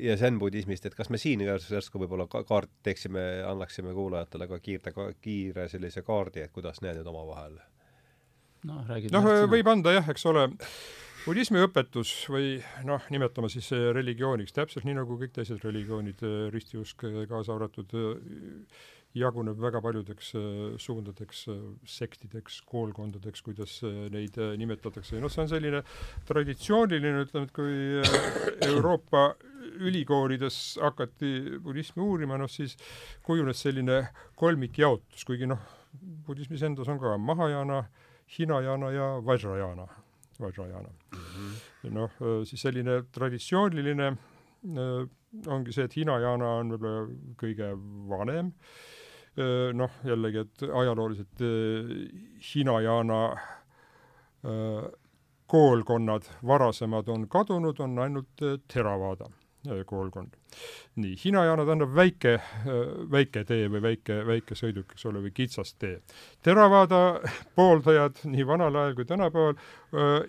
ja 0.00 0.14
zen-budismist, 0.16 0.86
et 0.88 0.94
kas 0.96 1.10
me 1.12 1.18
siin 1.20 1.42
järsku 1.44 2.00
võib-olla 2.00 2.24
ka 2.32 2.40
kaart 2.48 2.70
teeksime, 2.86 3.42
annaksime 3.44 3.92
kuulajatele 3.92 4.48
ka 4.48 4.58
kiirte, 4.64 4.94
kiire 5.20 5.68
sellise 5.68 6.00
kaardi, 6.06 6.46
et 6.46 6.54
kuidas 6.54 6.80
need 6.80 6.96
nüüd 6.96 7.10
omavahel 7.12 7.58
noh, 8.68 8.84
noh, 9.14 9.28
võib 9.50 9.70
anda 9.72 9.94
jah, 9.96 10.08
eks 10.12 10.26
ole, 10.28 10.46
budismi 11.24 11.62
õpetus 11.64 12.12
või 12.32 12.54
noh, 12.88 13.04
nimetame 13.12 13.50
siis 13.52 13.70
religiooniks, 13.96 14.54
täpselt 14.56 14.86
nii 14.88 14.98
nagu 15.00 15.18
kõik 15.20 15.34
teised 15.36 15.62
religioonid, 15.64 16.24
ristiusk 16.54 17.06
kaasa 17.30 17.56
arvatud, 17.56 17.94
jaguneb 19.16 19.58
väga 19.58 19.80
paljudeks 19.82 20.32
suundadeks, 20.78 21.44
sektideks, 21.98 22.60
koolkondadeks, 22.68 23.42
kuidas 23.46 23.80
neid 24.12 24.36
nimetatakse, 24.60 25.18
noh, 25.22 25.32
see 25.32 25.44
on 25.44 25.50
selline 25.50 25.84
traditsiooniline, 26.28 27.24
ütleme, 27.26 27.48
et 27.48 27.56
kui 27.56 28.68
Euroopa 28.70 29.32
ülikoolides 29.60 30.78
hakati 30.80 31.58
budismi 31.62 32.02
uurima, 32.02 32.38
noh 32.40 32.50
siis 32.50 32.76
kujunes 33.26 33.60
selline 33.60 34.02
kolmikjaotus, 34.40 35.24
kuigi 35.28 35.48
noh, 35.50 35.60
budismis 36.26 36.62
endas 36.66 36.88
on 36.88 37.00
ka 37.00 37.16
Mahajana, 37.18 37.82
Hinajana 38.30 38.90
ja 38.94 39.08
Vajrayana, 39.26 39.86
Vajrayana 40.40 40.88
mm. 40.88 41.18
-hmm. 41.18 41.92
noh, 41.94 42.10
siis 42.44 42.62
selline 42.62 43.02
traditsiooniline 43.12 44.06
äh, 44.06 45.08
ongi 45.46 45.72
see, 45.72 45.84
et 45.84 45.96
Hinajana 45.96 46.54
on 46.60 46.72
võib-olla 46.74 47.34
kõige 47.40 47.72
vanem, 48.10 48.52
äh, 49.36 49.72
noh, 49.74 49.90
jällegi, 50.04 50.38
et 50.38 50.62
ajalooliselt 50.62 51.40
äh, 51.40 51.96
Hinajana 52.54 53.22
koolkonnad 55.46 56.24
varasemad 56.46 57.08
on 57.08 57.28
kadunud, 57.28 57.80
on 57.80 57.98
ainult 57.98 58.42
Theravada 58.72 59.26
koolkond. 59.86 60.36
nii, 60.96 61.14
Hinajana 61.24 61.64
tähendab 61.64 61.92
väike, 61.94 62.32
väike 63.12 63.42
tee 63.46 63.68
või 63.70 63.82
väike, 63.84 64.16
väike 64.26 64.56
sõiduk, 64.58 64.94
eks 64.94 65.04
ole, 65.06 65.20
või 65.22 65.32
kitsas 65.36 65.74
tee. 65.78 66.00
Theravada 66.42 67.20
pooldajad 67.58 68.22
nii 68.24 68.46
vanal 68.48 68.76
ajal 68.80 68.96
kui 68.98 69.06
tänapäeval 69.08 69.54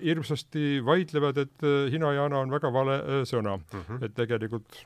hirmsasti 0.03 0.81
vaidlevad, 0.85 1.41
et 1.45 1.67
Hinajana 1.93 2.41
on 2.43 2.53
väga 2.53 2.71
vale 2.73 2.97
sõna 3.29 3.57
mm. 3.57 3.83
-hmm. 3.87 4.05
et 4.05 4.15
tegelikult 4.15 4.81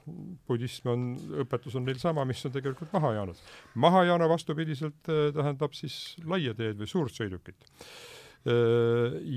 budism 0.48 0.92
on, 0.94 1.08
õpetus 1.46 1.76
on 1.76 1.86
neil 1.86 2.00
sama, 2.00 2.26
mis 2.26 2.46
on 2.46 2.52
tegelikult 2.52 2.94
Mahajanas. 2.94 3.42
Mahajana 3.76 4.30
vastupidiselt 4.30 5.02
tähendab 5.06 5.74
siis 5.74 6.18
laia 6.26 6.54
teed 6.54 6.78
või 6.80 6.88
suurt 6.88 7.14
sõidukit 7.14 7.66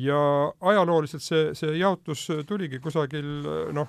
ja 0.05 0.53
ajalooliselt 0.61 1.23
see, 1.25 1.55
see 1.57 1.79
jaotus 1.81 2.27
tuligi 2.47 2.79
kusagil 2.79 3.25
noh, 3.73 3.89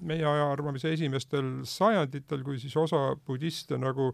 meie 0.00 0.24
aja 0.26 0.48
arvamise 0.52 0.92
esimestel 0.94 1.62
sajanditel, 1.68 2.42
kui 2.46 2.58
siis 2.60 2.76
osa 2.76 3.14
budiste 3.26 3.78
nagu 3.80 4.10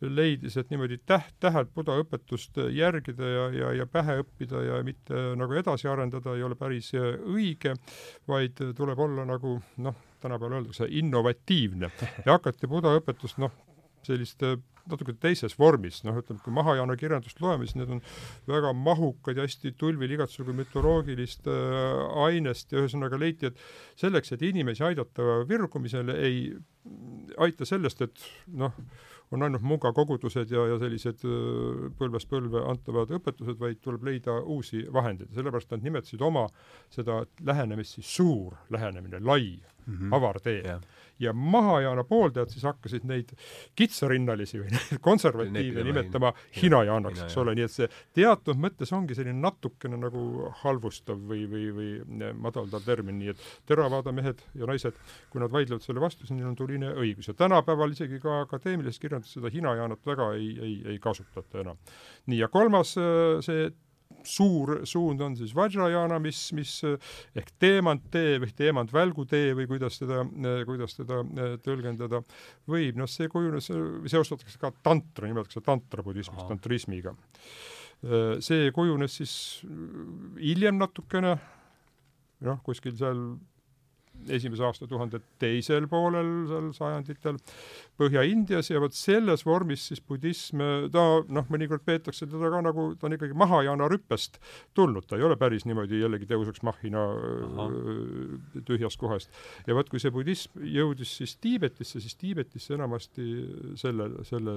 leidis, 0.00 0.56
et 0.60 0.70
niimoodi 0.70 1.00
täht, 1.06 1.34
tähelt 1.42 1.72
Buda 1.74 1.98
õpetust 2.02 2.60
järgida 2.74 3.30
ja, 3.32 3.46
ja, 3.54 3.72
ja 3.80 3.86
pähe 3.90 4.20
õppida 4.22 4.62
ja 4.64 4.82
mitte 4.86 5.22
nagu 5.38 5.58
edasi 5.58 5.88
arendada 5.90 6.36
ei 6.36 6.44
ole 6.46 6.58
päris 6.58 6.92
õige, 6.94 7.74
vaid 8.28 8.60
tuleb 8.76 9.06
olla 9.08 9.26
nagu 9.28 9.58
noh, 9.84 10.04
tänapäeval 10.20 10.60
öeldakse 10.60 10.88
innovatiivne. 10.90 11.90
Ja 12.24 12.36
hakati 12.36 12.70
Buda 12.70 12.94
õpetust 12.98 13.40
noh, 13.42 13.54
sellist 14.08 14.42
natuke 14.88 15.14
teises 15.20 15.54
vormis, 15.58 16.00
noh, 16.06 16.16
ütleme, 16.20 16.40
kui 16.44 16.54
Mahajana 16.54 16.96
kirjandust 16.98 17.42
loeme, 17.44 17.66
siis 17.68 17.78
need 17.78 17.92
on 17.92 18.00
väga 18.48 18.72
mahukad 18.76 19.38
ja 19.38 19.46
hästi 19.46 19.74
tulvil 19.80 20.14
igatsugu 20.16 20.54
mütoloogilist 20.56 21.48
äh, 21.50 22.00
ainest 22.24 22.72
ja 22.72 22.82
ühesõnaga 22.82 23.20
leiti, 23.20 23.52
et 23.52 24.00
selleks, 24.00 24.32
et 24.34 24.44
inimesi 24.48 24.84
aidata 24.88 25.42
virgumisele, 25.48 26.16
ei 26.24 26.42
aita 27.38 27.68
sellest, 27.68 28.02
et 28.06 28.26
noh, 28.56 28.74
on 29.34 29.44
ainult 29.44 29.64
mungakogudused 29.66 30.52
ja, 30.54 30.64
ja 30.72 30.78
sellised 30.80 31.24
äh, 31.28 31.88
põlvest 32.00 32.30
põlve 32.30 32.64
antavad 32.70 33.12
õpetused, 33.18 33.58
vaid 33.60 33.82
tuleb 33.84 34.06
leida 34.08 34.40
uusi 34.40 34.86
vahendeid. 34.92 35.34
sellepärast 35.36 35.74
nad 35.74 35.84
nimetasid 35.84 36.22
oma 36.24 36.48
seda 36.92 37.24
lähenemist 37.44 37.98
siis 37.98 38.14
suur 38.20 38.56
lähenemine, 38.72 39.20
lai 39.20 39.58
mm, 39.88 39.98
-hmm. 39.98 40.16
avar 40.16 40.40
tee 40.40 40.62
yeah 40.62 40.80
ja 41.18 41.32
Mahajaana 41.32 42.04
pooldajad 42.04 42.48
siis 42.48 42.64
hakkasid 42.64 43.04
neid 43.08 43.32
kitsarinnalisi 43.78 44.60
või 44.60 44.98
konservatiive 45.08 45.84
nimetama 45.84 46.32
hinajaanaks, 46.60 47.24
eks 47.26 47.38
ole, 47.42 47.54
nii 47.58 47.66
et 47.66 47.74
see 47.74 47.88
teatud 48.20 48.60
mõttes 48.60 48.92
ongi 48.94 49.16
selline 49.18 49.38
natukene 49.42 49.98
nagu 49.98 50.52
halvustav 50.62 51.18
või, 51.30 51.44
või, 51.50 51.64
või 51.74 52.30
madaldav 52.38 52.86
termin, 52.86 53.18
nii 53.18 53.34
et 53.34 53.42
Theravada 53.68 54.12
mehed 54.14 54.42
ja 54.58 54.68
naised, 54.70 54.98
kui 55.32 55.42
nad 55.42 55.52
vaidlevad 55.52 55.84
selle 55.84 56.02
vastu, 56.02 56.26
siis 56.26 56.36
neil 56.38 56.52
on 56.52 56.56
tuline 56.58 56.92
õigus. 56.94 57.30
Ja 57.30 57.34
tänapäeval 57.38 57.92
isegi 57.94 58.20
ka 58.22 58.42
akadeemilises 58.44 59.02
kirjanduses 59.02 59.38
seda 59.38 59.50
hinajaanat 59.52 60.06
väga 60.06 60.30
ei, 60.38 60.54
ei, 60.62 60.78
ei 60.94 61.02
kasutata 61.02 61.64
enam. 61.64 61.78
nii, 62.26 62.38
ja 62.38 62.48
kolmas 62.52 62.94
see 63.44 63.68
suur 64.28 64.82
suund 64.88 65.20
on 65.24 65.36
siis 65.38 65.54
Vajrayana, 65.56 66.18
mis, 66.22 66.40
mis 66.56 66.72
ehk 67.38 67.50
teemantee 67.60 68.38
või 68.42 68.52
teemant-välgutee 68.56 69.54
või 69.56 69.68
kuidas 69.70 69.98
teda, 70.00 70.22
kuidas 70.68 70.96
teda 70.98 71.20
eh, 71.24 71.56
tõlgendada 71.64 72.22
võib, 72.68 72.98
noh, 73.00 73.10
see 73.10 73.30
kujunes, 73.32 73.70
seostatakse 74.10 74.60
ka 74.60 74.72
tantra, 74.84 75.28
nimetatakse 75.28 75.64
tantrabudismist, 75.64 76.46
tantrismiga. 76.50 77.14
Eh, 78.02 78.38
see 78.44 78.72
kujunes 78.76 79.20
siis 79.20 79.36
hiljem 80.40 80.80
natukene, 80.80 81.36
noh, 82.48 82.60
kuskil 82.66 82.96
seal 82.98 83.22
esimese 84.28 84.64
aastatuhande 84.66 85.20
teisel 85.40 85.86
poolel 85.90 86.30
seal 86.50 86.68
sajanditel 86.76 87.38
Põhja-Indias 87.98 88.70
ja 88.70 88.80
vot 88.82 88.94
selles 88.94 89.42
vormis 89.46 89.88
siis 89.90 90.00
budism, 90.04 90.62
ta 90.94 91.04
noh, 91.26 91.46
mõnikord 91.50 91.82
peetakse 91.86 92.28
teda 92.30 92.50
ka 92.52 92.60
nagu, 92.62 92.92
ta 92.98 93.08
on 93.08 93.16
ikkagi 93.16 93.34
Mahajana 93.38 93.88
rüppest 93.90 94.38
tulnud, 94.76 95.06
ta 95.08 95.18
ei 95.18 95.26
ole 95.26 95.38
päris 95.40 95.66
niimoodi 95.66 96.02
jällegi 96.02 96.28
teoseks 96.30 96.62
Mahhina 96.66 97.04
tühjast 98.68 99.00
kohast. 99.00 99.34
ja 99.66 99.74
vot, 99.74 99.90
kui 99.90 100.02
see 100.02 100.14
budism 100.14 100.62
jõudis 100.62 101.16
siis 101.20 101.36
Tiibetisse, 101.42 102.02
siis 102.04 102.14
Tiibetisse 102.20 102.76
enamasti 102.78 103.28
selle, 103.80 104.10
selle, 104.28 104.56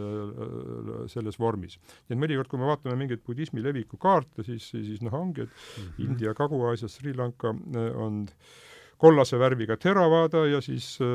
selles 1.11 1.39
vormis. 1.41 1.79
nii 2.07 2.17
et 2.17 2.23
mõnikord, 2.25 2.51
kui 2.51 2.61
me 2.61 2.69
vaatame 2.69 2.97
mingeid 2.99 3.25
budismi 3.25 3.63
leviku 3.65 3.97
kaarte, 4.01 4.45
siis, 4.45 4.69
siis 4.71 5.01
noh, 5.01 5.17
ongi, 5.17 5.47
et 5.47 5.49
-hmm. 5.49 6.05
India, 6.05 6.33
Kagu-Aasias, 6.37 6.99
Sri 6.99 7.13
Lanka 7.17 7.55
on 7.95 8.27
äh, 8.27 8.69
kollase 9.01 9.39
värviga 9.41 9.77
Theravada 9.81 10.45
ja 10.49 10.61
siis 10.61 10.97
äh, 11.01 11.07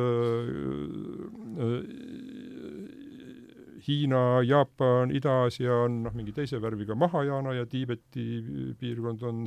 äh, 1.62 1.82
Hiina, 3.86 4.42
Jaapan, 4.42 5.12
Ida-Aasia 5.14 5.74
on 5.84 6.00
noh, 6.06 6.14
mingi 6.16 6.32
teise 6.34 6.58
värviga 6.62 6.96
Mahajana 6.98 7.52
ja 7.54 7.66
Tiibeti 7.70 8.24
piirkond 8.80 9.22
on, 9.28 9.44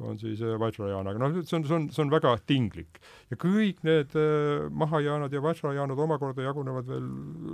on 0.00 0.16
siis 0.20 0.40
äh, 0.40 0.54
Vajrayana, 0.60 1.12
aga 1.12 1.20
noh, 1.20 1.34
see 1.42 1.58
on, 1.58 1.66
see 1.68 1.76
on, 1.76 1.88
see 1.92 2.04
on 2.06 2.12
väga 2.12 2.32
tinglik. 2.48 3.00
ja 3.28 3.38
kõik 3.40 3.84
need 3.84 4.16
äh, 4.16 4.64
Mahajanad 4.72 5.36
ja 5.36 5.42
Vajrayanad 5.44 6.00
omakorda 6.06 6.46
jagunevad 6.46 6.88
veel 6.88 7.10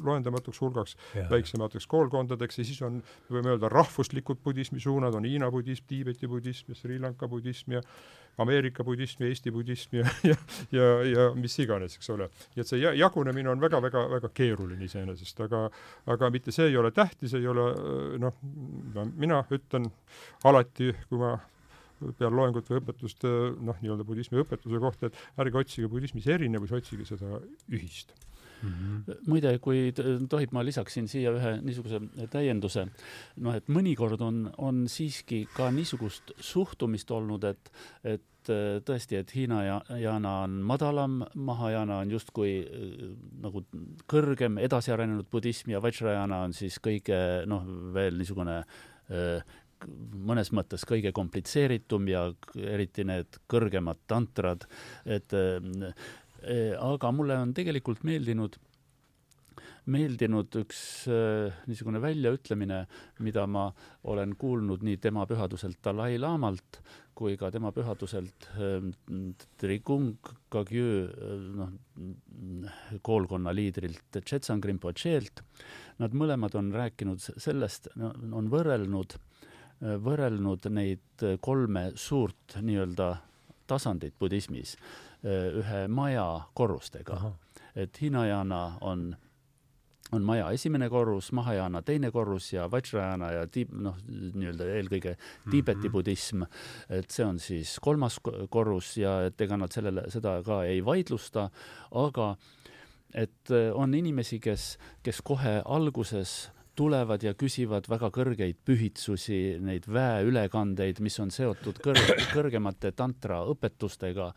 loendamatuks 0.07 0.63
hulgaks 0.63 0.97
ja. 1.19 1.27
väiksemateks 1.33 1.91
koolkondadeks 1.91 2.63
ja 2.63 2.69
siis 2.69 2.81
on, 2.87 3.03
võime 3.33 3.57
öelda, 3.57 3.73
rahvuslikud 3.73 4.45
budismi 4.45 4.83
suunad, 4.83 5.19
on 5.19 5.27
Hiina 5.27 5.51
budism, 5.51 5.89
Tiibeti 5.91 6.31
budism 6.31 6.71
ja 6.71 6.79
Sri 6.79 7.03
Lanka 7.03 7.29
budism 7.31 7.81
ja 7.81 7.83
Ameerika 8.41 8.85
budism 8.85 9.25
ja 9.25 9.29
Eesti 9.29 9.53
budism 9.53 9.97
ja, 9.99 10.07
ja, 10.25 10.37
ja, 10.73 10.89
ja 11.05 11.27
mis 11.37 11.59
iganes, 11.61 11.97
eks 11.99 12.11
ole. 12.15 12.31
nii 12.55 12.65
et 12.65 12.71
see 12.71 12.81
jagunemine 12.81 13.53
on 13.53 13.61
väga-väga-väga 13.63 14.33
keeruline 14.35 14.85
iseenesest, 14.87 15.45
aga, 15.47 15.67
aga 16.11 16.31
mitte 16.33 16.55
see 16.55 16.71
ei 16.71 16.79
ole 16.81 16.93
tähtis, 16.97 17.35
ei 17.37 17.47
ole 17.51 17.69
noh, 18.23 18.41
mina 19.17 19.43
ütlen 19.51 19.91
alati, 20.45 20.93
kui 21.09 21.21
ma 21.21 21.37
pean 22.17 22.33
loengut 22.33 22.71
või 22.71 22.81
õpetust 22.81 23.27
noh, 23.61 23.77
nii-öelda 23.83 24.07
budismi 24.09 24.41
õpetuse 24.41 24.81
kohta, 24.81 25.11
et 25.11 25.45
ärge 25.45 25.61
otsige 25.61 25.91
budismis 25.93 26.29
erinevusi, 26.33 26.79
otsige 26.81 27.09
seda 27.09 27.43
ühist 27.69 28.15
Mm 28.63 28.71
-hmm. 28.71 29.17
muide, 29.27 29.59
kui 29.59 29.93
tohib, 30.29 30.53
ma 30.53 30.65
lisaksin 30.65 31.09
siia 31.09 31.33
ühe 31.33 31.53
niisuguse 31.63 32.01
täienduse. 32.31 32.87
noh, 33.37 33.55
et 33.55 33.69
mõnikord 33.69 34.21
on, 34.21 34.51
on 34.59 34.89
siiski 34.89 35.47
ka 35.57 35.71
niisugust 35.71 36.33
suhtumist 36.39 37.11
olnud, 37.11 37.45
et, 37.45 37.73
et 38.05 38.23
tõesti, 38.85 39.17
et 39.17 39.35
Hiina 39.35 39.63
ja 39.65 39.81
Jana 40.01 40.43
on 40.43 40.51
madalam, 40.51 41.25
Mahajana 41.35 41.99
on 41.99 42.11
justkui 42.11 42.67
nagu 43.41 43.65
kõrgem, 44.09 44.59
edasiarenenud 44.59 45.29
budism 45.31 45.71
ja 45.71 45.83
Vajrayana 45.83 46.45
on 46.45 46.53
siis 46.53 46.79
kõige 46.79 47.47
noh, 47.47 47.65
veel 47.95 48.17
niisugune 48.19 48.65
mõnes 50.13 50.51
mõttes 50.53 50.85
kõige 50.85 51.13
komplitseeritum 51.13 52.09
ja 52.09 52.27
eriti 52.57 53.05
need 53.05 53.39
kõrgemad 53.49 54.03
tantrad, 54.07 54.67
et 55.07 55.33
Äh, 55.33 55.93
aga 56.41 57.11
mulle 57.13 57.37
on 57.37 57.55
tegelikult 57.55 58.05
meeldinud 58.09 58.57
meeldinud 59.89 60.55
üks 60.61 60.81
äh, 61.11 61.61
niisugune 61.69 62.01
väljaütlemine, 62.03 62.81
mida 63.25 63.47
ma 63.51 63.69
olen 64.11 64.35
kuulnud 64.39 64.85
nii 64.87 64.99
tema 65.03 65.27
pühaduselt 65.29 65.81
Dalai-laamalt 65.85 66.81
kui 67.17 67.37
ka 67.41 67.51
tema 67.53 67.73
pühaduselt 67.77 68.49
äh, 68.57 68.85
Trigung 69.61 70.15
Kagyu 70.53 70.91
äh, 71.07 71.49
noh, 71.61 71.73
koolkonna 73.07 73.55
liidrilt 73.57 74.21
Chetsan 74.25 74.63
Rinpocheelt. 74.65 75.45
Nad 76.01 76.15
mõlemad 76.17 76.57
on 76.59 76.71
rääkinud 76.75 77.21
sellest 77.21 77.91
on 77.97 78.53
võrrelnud, 78.53 79.17
äh, 79.17 79.99
võrrelnud 80.01 80.71
neid 80.73 81.29
kolme 81.45 81.91
suurt 81.99 82.61
nii-öelda 82.61 83.15
tasandit 83.71 84.17
budismis 84.19 84.75
Äh, 84.75 85.10
ühe 85.25 85.89
maja 85.89 86.41
korrustega. 86.55 87.33
et 87.77 88.01
Hinayana 88.03 88.79
on 88.81 89.17
on 90.13 90.25
maja 90.27 90.51
esimene 90.51 90.89
korrus, 90.91 91.31
Mahajana 91.33 91.83
teine 91.87 92.11
korrus 92.11 92.53
ja 92.53 92.67
Vajrayana 92.71 93.31
ja 93.33 93.47
tiib-, 93.47 93.75
noh, 93.79 93.99
nii-öelda 94.09 94.67
eelkõige 94.77 95.17
Tiibeti 95.51 95.79
mm 95.79 95.85
-hmm. 95.85 95.93
budism, 95.93 96.43
et 96.89 97.11
see 97.11 97.25
on 97.25 97.39
siis 97.39 97.79
kolmas 97.81 98.21
korrus 98.51 98.97
ja 98.97 99.21
et 99.27 99.41
ega 99.41 99.57
nad 99.57 99.73
sellele, 99.73 100.09
seda 100.11 100.41
ka 100.43 100.65
ei 100.65 100.85
vaidlusta, 100.85 101.51
aga 101.91 102.37
et 103.15 103.51
äh, 103.51 103.71
on 103.75 103.95
inimesi, 103.95 104.41
kes, 104.41 104.79
kes 105.03 105.23
kohe 105.23 105.63
alguses 105.65 106.51
tulevad 106.75 107.23
ja 107.23 107.35
küsivad 107.35 107.89
väga 107.91 108.11
kõrgeid 108.15 108.57
pühitsusi, 108.65 109.59
neid 109.61 109.87
väeülekandeid, 109.87 111.01
mis 111.01 111.19
on 111.21 111.31
seotud 111.31 111.79
kõr-, 111.85 112.15
kõrgemate 112.33 112.93
tantra 112.97 113.43
õpetustega 113.45 114.33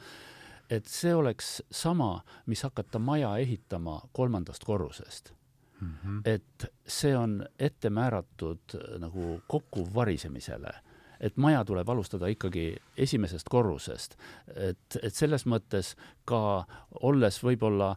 et 0.69 0.87
see 0.87 1.13
oleks 1.15 1.61
sama, 1.71 2.23
mis 2.45 2.63
hakata 2.63 2.99
maja 2.99 3.37
ehitama 3.37 4.01
kolmandast 4.11 4.63
korrusest 4.63 5.33
mm. 5.81 5.93
-hmm. 6.05 6.21
et 6.25 6.65
see 6.87 7.17
on 7.17 7.45
ette 7.59 7.89
määratud 7.89 8.79
nagu 8.99 9.41
kokkuvarisemisele 9.47 10.73
et 11.19 11.37
maja 11.37 11.65
tuleb 11.65 11.89
alustada 11.89 12.27
ikkagi 12.27 12.75
esimesest 12.97 13.49
korrusest. 13.49 14.17
et, 14.55 14.97
et 15.03 15.15
selles 15.15 15.45
mõttes 15.45 15.95
ka 16.25 16.65
olles 17.01 17.43
võib-olla 17.43 17.95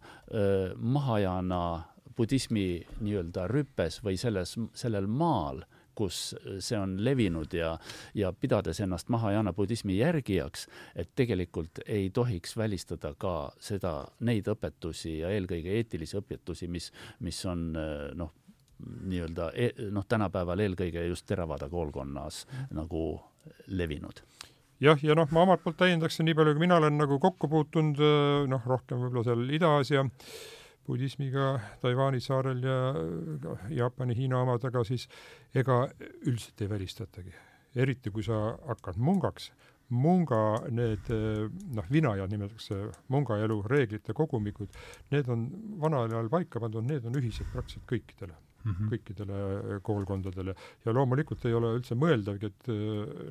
mahajana 0.77 1.83
budismi 2.17 2.87
nii-öelda 3.01 3.47
rüpes 3.51 4.01
või 4.05 4.17
selles, 4.21 4.57
sellel 4.75 5.07
maal, 5.07 5.63
kus 5.97 6.35
see 6.61 6.79
on 6.79 6.97
levinud 7.05 7.53
ja, 7.57 7.73
ja 8.15 8.33
pidades 8.33 8.81
ennast 8.85 9.09
Mahajana 9.13 9.53
budismi 9.57 9.99
järgijaks, 9.99 10.67
et 10.95 11.13
tegelikult 11.17 11.83
ei 11.87 12.11
tohiks 12.11 12.57
välistada 12.57 13.15
ka 13.19 13.37
seda, 13.61 13.99
neid 14.21 14.49
õpetusi 14.53 15.19
ja 15.21 15.33
eelkõige 15.35 15.77
eetilisi 15.79 16.19
õpetusi, 16.21 16.69
mis, 16.69 16.91
mis 17.25 17.41
on 17.49 17.71
noh, 18.15 18.35
nii-öelda 19.09 19.51
e-, 19.55 19.73
noh, 19.91 20.05
tänapäeval 20.09 20.61
eelkõige 20.67 21.07
just 21.09 21.27
Theravada 21.27 21.69
koolkonnas 21.73 22.45
nagu 22.77 23.09
levinud. 23.69 24.21
Jah, 24.83 25.01
ja 25.01 25.15
noh, 25.17 25.31
ma 25.33 25.47
omalt 25.47 25.63
poolt 25.65 25.79
täiendaksin 25.81 26.27
nii 26.29 26.37
palju, 26.37 26.53
kui 26.53 26.67
mina 26.67 26.77
olen 26.77 26.99
nagu 27.01 27.17
kokku 27.21 27.49
puutunud, 27.49 28.03
noh, 28.53 28.67
rohkem 28.69 29.01
võib-olla 29.01 29.25
seal 29.25 29.47
Ida-Aasia 29.57 30.05
budismiga 30.87 31.57
Taiwan'i 31.83 32.21
saarel 32.23 32.63
ja 32.65 32.79
Jaapani, 33.75 34.17
Hiina 34.17 34.41
omad, 34.45 34.65
aga 34.69 34.85
siis 34.87 35.09
ega 35.55 35.85
üldiselt 36.27 36.63
ei 36.63 36.71
välistatagi. 36.71 37.35
eriti, 37.77 38.09
kui 38.09 38.23
sa 38.25 38.55
hakkad 38.65 38.97
mungaks, 38.97 39.51
munga 39.93 40.39
need 40.73 41.11
noh, 41.77 41.89
vinajad 41.93 42.31
nimetatakse 42.33 42.79
munga 43.13 43.37
elu 43.45 43.59
reeglite 43.69 44.15
kogumikud, 44.17 44.73
need 45.13 45.29
on 45.29 45.45
vanal 45.83 46.09
ajal 46.09 46.31
paika 46.33 46.63
pandud, 46.63 46.87
need 46.89 47.05
on 47.05 47.19
ühised 47.21 47.45
praktiliselt 47.53 47.85
kõikidele 47.91 48.33
mm, 48.33 48.73
-hmm. 48.73 48.95
kõikidele 48.95 49.81
koolkondadele 49.83 50.55
ja 50.87 50.97
loomulikult 50.97 51.45
ei 51.45 51.55
ole 51.55 51.75
üldse 51.77 51.95
mõeldavgi, 51.95 52.47
et 52.47 52.73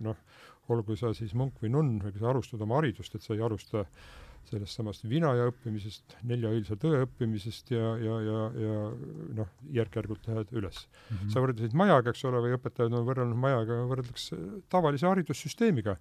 noh, 0.06 0.22
olgu 0.70 0.96
sa 0.96 1.14
siis 1.14 1.34
munk 1.34 1.58
või 1.64 1.74
nunn 1.74 1.98
või 2.04 2.14
sa 2.20 2.30
alustad 2.30 2.62
oma 2.62 2.78
haridust, 2.80 3.16
et 3.16 3.26
sa 3.26 3.34
ei 3.34 3.42
alusta 3.42 3.82
äh, 3.82 4.25
sellest 4.50 4.78
samast 4.78 5.06
vinaja 5.10 5.48
õppimisest, 5.50 6.18
neljaõilsa 6.28 6.78
tõe 6.82 7.02
õppimisest 7.06 7.72
ja, 7.74 7.94
ja, 8.02 8.20
ja, 8.26 8.44
ja 8.66 8.76
noh, 9.40 9.50
järk-järgult 9.76 10.28
lähed 10.30 10.54
üles 10.56 10.86
mm. 10.86 11.16
-hmm. 11.16 11.32
sa 11.34 11.44
võrdlesid 11.44 11.78
majaga, 11.78 12.14
eks 12.14 12.26
ole, 12.30 12.44
või 12.46 12.58
õpetajad 12.58 12.94
on 12.94 13.08
võrrelnud 13.08 13.42
majaga, 13.42 13.82
võrdleks 13.92 14.30
tavalise 14.70 15.10
haridussüsteemiga. 15.10 15.98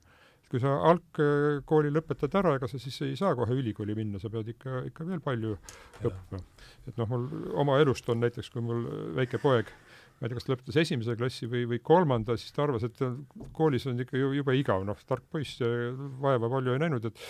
kui 0.55 0.61
sa 0.61 0.71
algkooli 0.87 1.91
lõpetad 1.91 2.35
ära, 2.39 2.53
ega 2.55 2.69
sa 2.71 2.79
siis 2.79 3.01
ei 3.03 3.17
saa 3.17 3.35
kohe 3.35 3.57
ülikooli 3.59 3.95
minna, 3.97 4.21
sa 4.23 4.29
pead 4.31 4.53
ikka, 4.53 4.85
ikka 4.87 5.07
veel 5.09 5.21
palju 5.25 5.57
ja. 5.57 6.11
õppima. 6.11 6.43
et 6.87 6.97
noh, 7.01 7.09
mul 7.09 7.25
oma 7.65 7.81
elust 7.81 8.09
on 8.09 8.21
näiteks, 8.21 8.53
kui 8.53 8.63
mul 8.63 8.85
väike 9.17 9.41
poeg 9.43 9.73
ma 10.21 10.27
ei 10.27 10.31
tea, 10.31 10.39
kas 10.39 10.47
ta 10.47 10.53
lõpetas 10.53 10.79
esimese 10.85 11.17
klassi 11.19 11.49
või, 11.51 11.65
või 11.69 11.81
kolmanda, 11.85 12.37
siis 12.39 12.55
ta 12.55 12.65
arvas, 12.65 12.87
et 12.87 13.03
koolis 13.57 13.87
on 13.91 13.99
ikka 14.05 14.19
ju 14.21 14.31
jube 14.39 14.55
igav, 14.57 14.85
noh, 14.87 15.01
tark 15.09 15.27
poiss, 15.33 15.59
vaeva 16.23 16.51
palju 16.53 16.77
ei 16.77 16.83
näinud, 16.85 17.09
et 17.11 17.25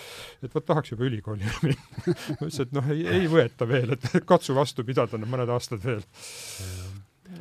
et 0.45 0.53
vot 0.55 0.65
tahaks 0.65 0.93
juba 0.93 1.07
ülikooli 1.09 1.49
minna 1.65 1.75
ma 2.05 2.13
ütlesin, 2.13 2.67
et 2.67 2.75
noh, 2.77 2.89
ei, 2.93 3.05
ei 3.17 3.29
võeta 3.31 3.67
veel, 3.69 3.95
et 3.97 4.09
katsu 4.31 4.57
vastu 4.57 4.85
pidada 4.87 5.19
nüüd 5.19 5.33
mõned 5.33 5.53
aastad 5.55 5.81
veel. 5.85 6.05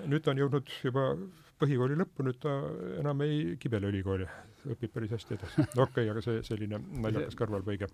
nüüd 0.08 0.24
ta 0.24 0.32
on 0.32 0.40
jõudnud 0.44 0.76
juba 0.86 1.10
põhikooli 1.60 1.98
lõppu, 2.00 2.24
nüüd 2.26 2.40
ta 2.42 2.54
enam 3.02 3.20
ei 3.26 3.58
kibele 3.60 3.92
ülikooli, 3.92 4.26
õpib 4.74 4.96
päris 4.96 5.12
hästi 5.14 5.36
edasi. 5.36 5.66
no 5.76 5.84
okei 5.84 6.08
okay,, 6.08 6.12
aga 6.14 6.24
see 6.24 6.40
selline 6.48 6.80
naljakas 7.04 7.36
kõrvalpõige 7.38 7.92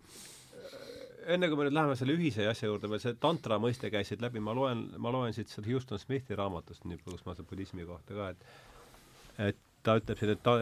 enne 1.27 1.49
kui 1.49 1.59
me 1.59 1.67
nüüd 1.67 1.77
läheme 1.77 1.97
selle 1.99 2.15
ühise 2.17 2.47
asja 2.51 2.69
juurde, 2.71 2.91
veel 2.91 3.03
see 3.03 3.17
tantra 3.21 3.59
mõiste 3.63 3.91
käis 3.93 4.11
siit 4.11 4.23
läbi, 4.25 4.43
ma 4.45 4.55
loen, 4.57 4.87
ma 4.99 5.13
loen 5.15 5.35
siit 5.37 5.53
seda 5.53 5.69
Houston 5.71 6.01
Smithi 6.01 6.39
raamatust, 6.39 6.87
ma 6.87 7.35
seda 7.35 7.49
budismi 7.49 7.87
kohta 7.89 8.17
ka, 8.17 8.31
et 8.35 9.51
et 9.51 9.61
ta 9.83 9.97
ütleb 9.97 10.19
siin, 10.21 10.35
et 10.35 10.43
ta, 10.45 10.55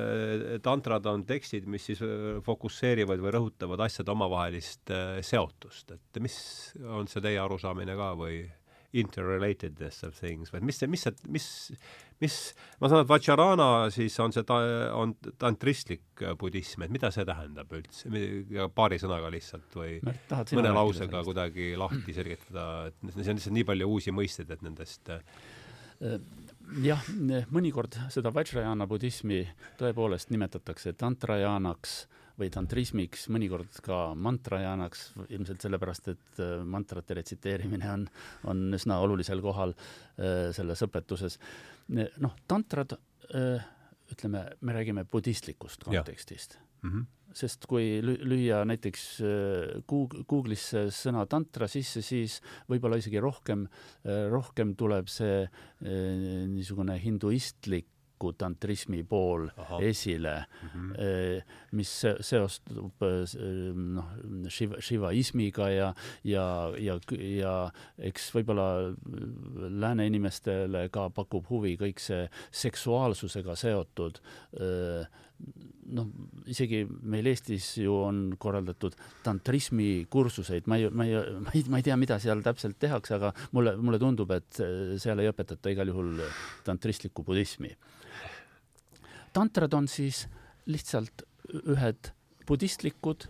tantrad 0.63 1.07
on 1.11 1.25
tekstid, 1.27 1.67
mis 1.71 1.89
siis 1.89 2.03
äh, 2.07 2.39
fokusseerivad 2.47 3.19
või 3.23 3.33
rõhutavad 3.35 3.83
asjade 3.89 4.13
omavahelist 4.15 4.93
äh, 4.95 5.19
seotust, 5.27 5.91
et 5.97 6.21
mis 6.23 6.39
on 6.87 7.11
see 7.11 7.25
teie 7.25 7.41
arusaamine 7.43 7.97
ka 7.99 8.13
või 8.19 8.45
interrelatedness 9.01 10.05
of 10.07 10.17
things. 10.19 10.53
Või 10.55 10.65
mis 10.69 10.81
see, 10.81 10.89
mis 10.91 11.05
see, 11.07 11.15
mis, 11.35 11.47
mis, 12.23 12.39
ma 12.81 12.91
saan 12.91 13.01
aru, 13.01 13.07
et 13.07 13.13
Vajrayana 13.13 13.69
siis 13.95 14.19
on 14.25 14.35
see 14.35 14.47
ta-, 14.49 14.61
on 14.99 15.15
tantristlik 15.41 16.25
budism, 16.41 16.85
et 16.87 16.95
mida 16.95 17.13
see 17.15 17.27
tähendab 17.29 17.73
üldse, 17.79 18.11
paari 18.75 19.01
sõnaga 19.03 19.31
lihtsalt 19.35 19.79
või 19.79 19.99
mõne 20.03 20.75
lausega 20.75 21.23
kuidagi 21.27 21.73
lahti 21.81 22.17
selgitada, 22.17 22.69
et 22.91 23.15
see 23.15 23.25
on 23.25 23.41
lihtsalt 23.41 23.57
nii 23.61 23.69
palju 23.73 23.91
uusi 23.95 24.15
mõisteid, 24.15 24.53
et 24.55 24.67
nendest 24.67 25.13
äh, 25.15 25.23
jah, 26.85 27.09
mõnikord 27.55 27.97
seda 28.13 28.33
Vajrayana 28.35 28.87
budismi 28.91 29.43
tõepoolest 29.81 30.33
nimetatakse 30.35 30.95
tantrajanaks 30.99 32.01
või 32.39 32.51
tantrismiks, 32.55 33.27
mõnikord 33.35 33.81
ka 33.85 34.13
mantrajanaks, 34.19 35.09
ilmselt 35.35 35.65
sellepärast, 35.65 36.13
et 36.15 36.43
äh, 36.43 36.55
mantrate 36.65 37.19
retsiteerimine 37.19 37.91
on, 37.91 38.07
on 38.51 38.79
üsna 38.79 39.01
olulisel 39.03 39.43
kohal 39.45 39.75
äh, 39.75 40.49
selles 40.57 40.85
õpetuses. 40.87 41.39
noh, 42.23 42.35
tantrad, 42.47 42.95
äh, 43.35 43.69
ütleme, 44.13 44.47
me 44.61 44.75
räägime 44.77 45.05
budistlikust 45.05 45.85
kontekstist. 45.85 46.59
Mm 46.83 46.91
-hmm 46.91 47.15
sest 47.39 47.67
kui 47.69 48.01
lüüa 48.03 48.65
näiteks 48.65 49.03
Google'isse 49.87 50.87
sõna 50.91 51.27
tantra 51.29 51.69
sisse, 51.69 52.01
siis 52.03 52.41
võib-olla 52.67 52.97
isegi 52.97 53.21
rohkem, 53.21 53.67
rohkem 54.33 54.73
tuleb 54.75 55.09
see 55.13 55.45
niisugune 56.49 56.97
hinduistlik 56.99 57.87
tantrismi 58.39 59.03
pool 59.09 59.49
Aha. 59.57 59.81
esile 59.85 60.35
mm, 60.47 60.69
-hmm. 60.75 61.55
mis 61.79 61.93
seostub 62.21 63.07
eh, 63.07 63.37
noh, 63.75 64.11
šiva, 64.49 64.81
šivaismiga 64.81 65.71
ja, 65.71 65.95
ja, 66.25 66.47
ja, 66.79 66.99
ja 67.21 67.55
eks 67.99 68.31
võib-olla 68.35 68.69
lääne 69.71 70.07
inimestele 70.07 70.89
ka 70.89 71.09
pakub 71.11 71.49
huvi 71.51 71.77
kõik 71.81 72.03
see 72.03 72.29
seksuaalsusega 72.51 73.57
seotud 73.57 74.21
noh, 75.95 76.09
isegi 76.51 76.83
meil 77.09 77.29
Eestis 77.31 77.71
ju 77.81 77.95
on 78.05 78.21
korraldatud 78.41 78.97
tantrismi 79.25 80.07
kursuseid, 80.11 80.69
ma 80.71 80.79
ei, 80.81 80.89
ma 80.91 81.07
ei, 81.09 81.21
ma 81.45 81.55
ei, 81.55 81.65
ma 81.73 81.81
ei 81.81 81.87
tea, 81.87 81.97
mida 82.01 82.19
seal 82.23 82.43
täpselt 82.45 82.79
tehakse, 82.83 83.17
aga 83.19 83.33
mulle, 83.57 83.77
mulle 83.81 84.01
tundub, 84.03 84.33
et 84.37 84.61
seal 85.01 85.23
ei 85.23 85.31
õpetata 85.33 85.73
igal 85.73 85.93
juhul 85.93 86.25
tantristlikku 86.67 87.25
budismi 87.27 87.73
tantrad 89.33 89.75
on 89.75 89.89
siis 89.89 90.27
lihtsalt 90.67 91.25
ühed 91.65 92.13
budistlikud 92.49 93.29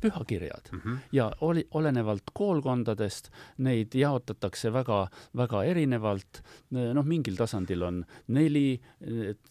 pühakirjad 0.00 0.72
mm 0.72 0.80
-hmm. 0.80 0.96
ja 1.12 1.32
oli, 1.40 1.66
olenevalt 1.70 2.22
koolkondadest 2.32 3.30
neid 3.58 3.94
jaotatakse 3.94 4.72
väga, 4.72 5.08
väga 5.36 5.64
erinevalt. 5.64 6.42
noh, 6.70 7.04
mingil 7.04 7.36
tasandil 7.36 7.82
on 7.82 8.04
neli 8.28 8.80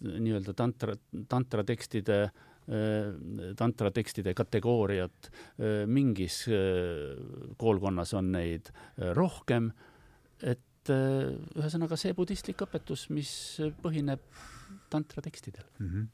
nii-öelda 0.02 0.54
tantra, 0.54 0.96
tantra 1.28 1.64
tekstide 1.64 2.30
tantra 3.56 3.91
tekstide 3.91 4.34
kategooriat, 4.34 5.30
mingis 5.86 6.46
koolkonnas 7.58 8.14
on 8.14 8.32
neid 8.32 8.72
rohkem, 9.14 9.72
et 10.41 10.89
ühesõnaga 10.89 11.98
see 11.98 12.14
budistlik 12.18 12.62
õpetus, 12.66 13.10
mis 13.14 13.62
põhineb 13.84 14.20
tantra 14.96 15.24
tekstidel 15.26 15.68
mm. 15.80 15.91
-hmm. 15.91 16.08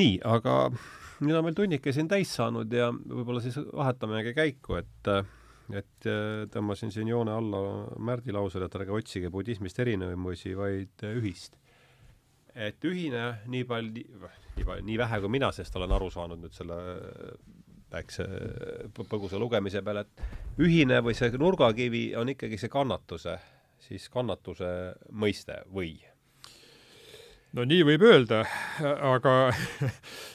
nii, 0.00 0.16
aga 0.24 0.56
nüüd 1.20 1.36
on 1.36 1.46
meil 1.46 1.58
tunnike 1.58 1.92
siin 1.92 2.08
täis 2.08 2.32
saanud 2.38 2.72
ja 2.72 2.88
võib-olla 2.94 3.42
siis 3.44 3.58
vahetamegi 3.60 4.34
käiku, 4.36 4.80
et 4.80 5.14
et 5.70 6.06
tõmbasin 6.50 6.90
siin 6.90 7.08
joone 7.08 7.30
alla 7.30 7.60
Märdi 8.02 8.34
lausele, 8.34 8.66
et 8.66 8.74
ärge 8.74 8.94
otsige 8.96 9.30
budismist 9.30 9.78
erinevusi, 9.78 10.56
vaid 10.58 11.04
ühist. 11.14 11.56
et 12.54 12.84
ühine 12.84 13.38
nii 13.46 13.64
palju, 13.64 14.02
nii 14.56 14.64
palju, 14.66 14.84
nii 14.84 14.98
vähe 14.98 15.20
kui 15.22 15.30
mina 15.30 15.52
sellest 15.54 15.76
olen 15.78 15.92
aru 15.94 16.08
saanud 16.10 16.40
nüüd 16.42 16.56
selle 16.56 16.78
väikse 17.90 18.26
põgusa 18.98 19.38
lugemise 19.38 19.82
peale, 19.86 20.02
et 20.06 20.62
ühine 20.62 21.00
või 21.04 21.14
see 21.18 21.30
nurgakivi 21.38 22.04
on 22.18 22.32
ikkagi 22.34 22.58
see 22.58 22.72
kannatuse, 22.72 23.36
siis 23.86 24.08
kannatuse 24.10 24.70
mõiste 25.10 25.60
või 25.74 25.94
no 27.56 27.64
nii 27.66 27.82
võib 27.86 28.04
öelda, 28.06 28.44
aga 28.84 29.34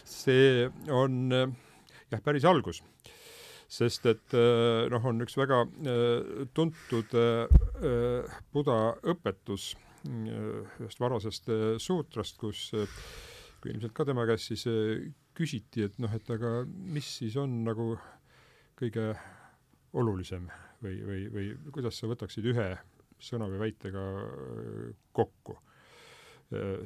see 0.09 0.67
on 0.91 1.31
jah, 1.31 2.21
päris 2.23 2.47
algus. 2.47 2.81
sest 3.71 4.05
et 4.09 4.35
noh, 4.91 5.05
on 5.09 5.23
üks 5.25 5.37
väga 5.39 5.63
tuntud 6.55 7.15
Buda 8.53 8.79
õpetus 9.13 9.73
ühest 10.05 11.01
varasest 11.01 11.49
suutrast, 11.81 12.37
kus 12.37 12.67
kui 13.61 13.73
ilmselt 13.73 13.95
ka 13.97 14.05
tema 14.05 14.27
käest 14.29 14.51
siis 14.51 14.67
küsiti, 15.35 15.87
et 15.87 15.97
noh, 15.99 16.11
et 16.13 16.29
aga 16.31 16.59
mis 16.67 17.07
siis 17.19 17.35
on 17.41 17.63
nagu 17.65 17.95
kõige 18.77 19.13
olulisem 19.95 20.49
või, 20.83 20.99
või, 21.07 21.21
või 21.31 21.47
kuidas 21.73 21.97
sa 21.97 22.11
võtaksid 22.11 22.45
ühe 22.51 22.69
sõna 23.23 23.47
või 23.49 23.63
väitega 23.65 24.03
kokku 25.15 25.57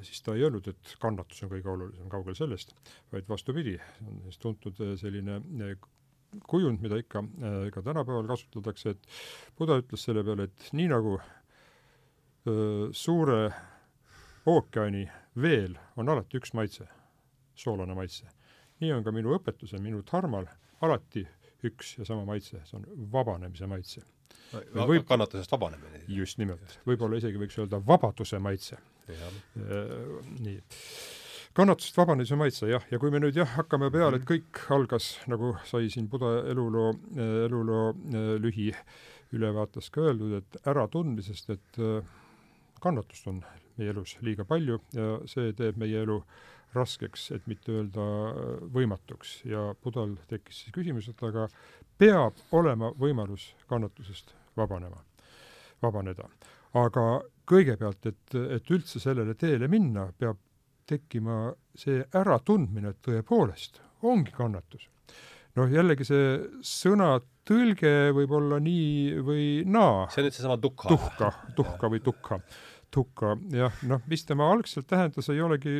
siis 0.05 0.21
ta 0.23 0.35
ei 0.35 0.45
öelnud, 0.47 0.67
et 0.71 0.93
kannatus 1.01 1.43
on 1.43 1.51
kõige 1.51 1.71
olulisem, 1.71 2.09
kaugel 2.11 2.37
sellest, 2.37 2.75
vaid 3.11 3.27
vastupidi, 3.29 3.75
on 4.07 4.21
siis 4.27 4.39
tuntud 4.39 4.79
selline 5.01 5.39
kujund, 6.47 6.79
mida 6.83 6.99
ikka 7.01 7.23
ka 7.73 7.83
tänapäeval 7.83 8.29
kasutatakse, 8.29 8.95
et 8.95 9.09
Buda 9.57 9.79
ütles 9.81 10.05
selle 10.05 10.23
peale, 10.23 10.47
et 10.47 10.69
nii 10.77 10.87
nagu 10.91 11.17
öö, 12.47 12.89
suure 12.95 13.49
ookeani 14.45 15.07
veel 15.41 15.75
on 15.97 16.09
alati 16.09 16.39
üks 16.39 16.53
maitse, 16.57 16.87
soolane 17.55 17.95
maitse, 17.97 18.29
nii 18.79 18.93
on 18.95 19.03
ka 19.03 19.13
minu 19.15 19.33
õpetusel, 19.35 19.81
minu 19.83 20.03
dharmal 20.07 20.47
alati 20.85 21.25
üks 21.67 21.97
ja 21.99 22.07
sama 22.07 22.23
maitse, 22.27 22.61
see 22.65 22.79
on 22.79 22.85
vabanemise 23.11 23.67
maitse. 23.67 24.05
võib 24.53 25.05
kannatusest 25.07 25.51
vabanemine. 25.51 26.03
just 26.07 26.37
nimelt, 26.37 26.79
võib-olla 26.87 27.19
isegi 27.19 27.41
võiks 27.41 27.59
öelda 27.59 27.81
vabaduse 27.85 28.39
maitse. 28.39 28.77
Nii. 30.39 30.59
Kannatusest 31.57 31.97
vabanemise 31.97 32.37
maitse, 32.39 32.67
jah, 32.69 32.83
ja 32.91 32.99
kui 33.01 33.11
me 33.11 33.19
nüüd 33.19 33.35
jah, 33.35 33.49
hakkame 33.57 33.89
peale, 33.91 34.19
et 34.19 34.27
kõik 34.29 34.61
algas, 34.71 35.15
nagu 35.27 35.55
sai 35.67 35.89
siin 35.91 36.05
Buda 36.11 36.43
eluloo, 36.51 36.93
eluloo 37.17 37.89
lühiülevaates 38.43 39.89
ka 39.91 40.05
öeldud, 40.11 40.37
et 40.39 40.69
äratundmisest, 40.69 41.49
et 41.57 41.81
kannatust 42.79 43.27
on 43.27 43.41
meie 43.79 43.91
elus 43.91 44.15
liiga 44.23 44.45
palju 44.47 44.77
ja 44.95 45.17
see 45.27 45.51
teeb 45.57 45.79
meie 45.81 46.05
elu 46.05 46.19
raskeks, 46.75 47.31
et 47.33 47.47
mitte 47.49 47.73
öelda 47.73 48.05
võimatuks. 48.75 49.39
Ja 49.49 49.71
Budal 49.83 50.15
tekkis 50.29 50.63
siis 50.63 50.75
küsimus, 50.75 51.09
et 51.09 51.23
aga 51.25 51.47
peab 51.99 52.37
olema 52.55 52.93
võimalus 52.99 53.49
kannatusest 53.71 54.35
vabanema, 54.59 55.01
vabaneda. 55.81 56.29
aga 56.79 57.05
kõigepealt, 57.49 58.05
et, 58.05 58.35
et 58.57 58.71
üldse 58.71 59.01
sellele 59.01 59.33
teele 59.35 59.67
minna, 59.67 60.05
peab 60.17 60.37
tekkima 60.89 61.49
see 61.77 62.01
äratundmine, 62.17 62.93
et 62.93 63.01
tõepoolest 63.05 63.81
ongi 64.05 64.33
kannatus. 64.35 64.87
noh, 65.57 65.69
jällegi 65.69 66.05
see 66.07 66.25
sõna 66.65 67.17
tõlge 67.49 68.11
võib 68.15 68.31
olla 68.37 68.59
nii 68.61 69.21
või 69.25 69.45
naa. 69.65 70.05
see 70.09 70.21
on 70.21 70.29
nüüd 70.29 70.37
seesama 70.37 70.59
tukka. 70.61 70.89
tuhka, 70.91 71.31
tuhka 71.57 71.89
või 71.89 72.03
tukka 72.05 72.41
tukka, 72.93 73.35
jah, 73.53 73.75
noh, 73.89 74.01
mis 74.09 74.25
tema 74.25 74.47
algselt 74.53 74.87
tähendas, 74.89 75.29
ei 75.29 75.41
olegi 75.45 75.75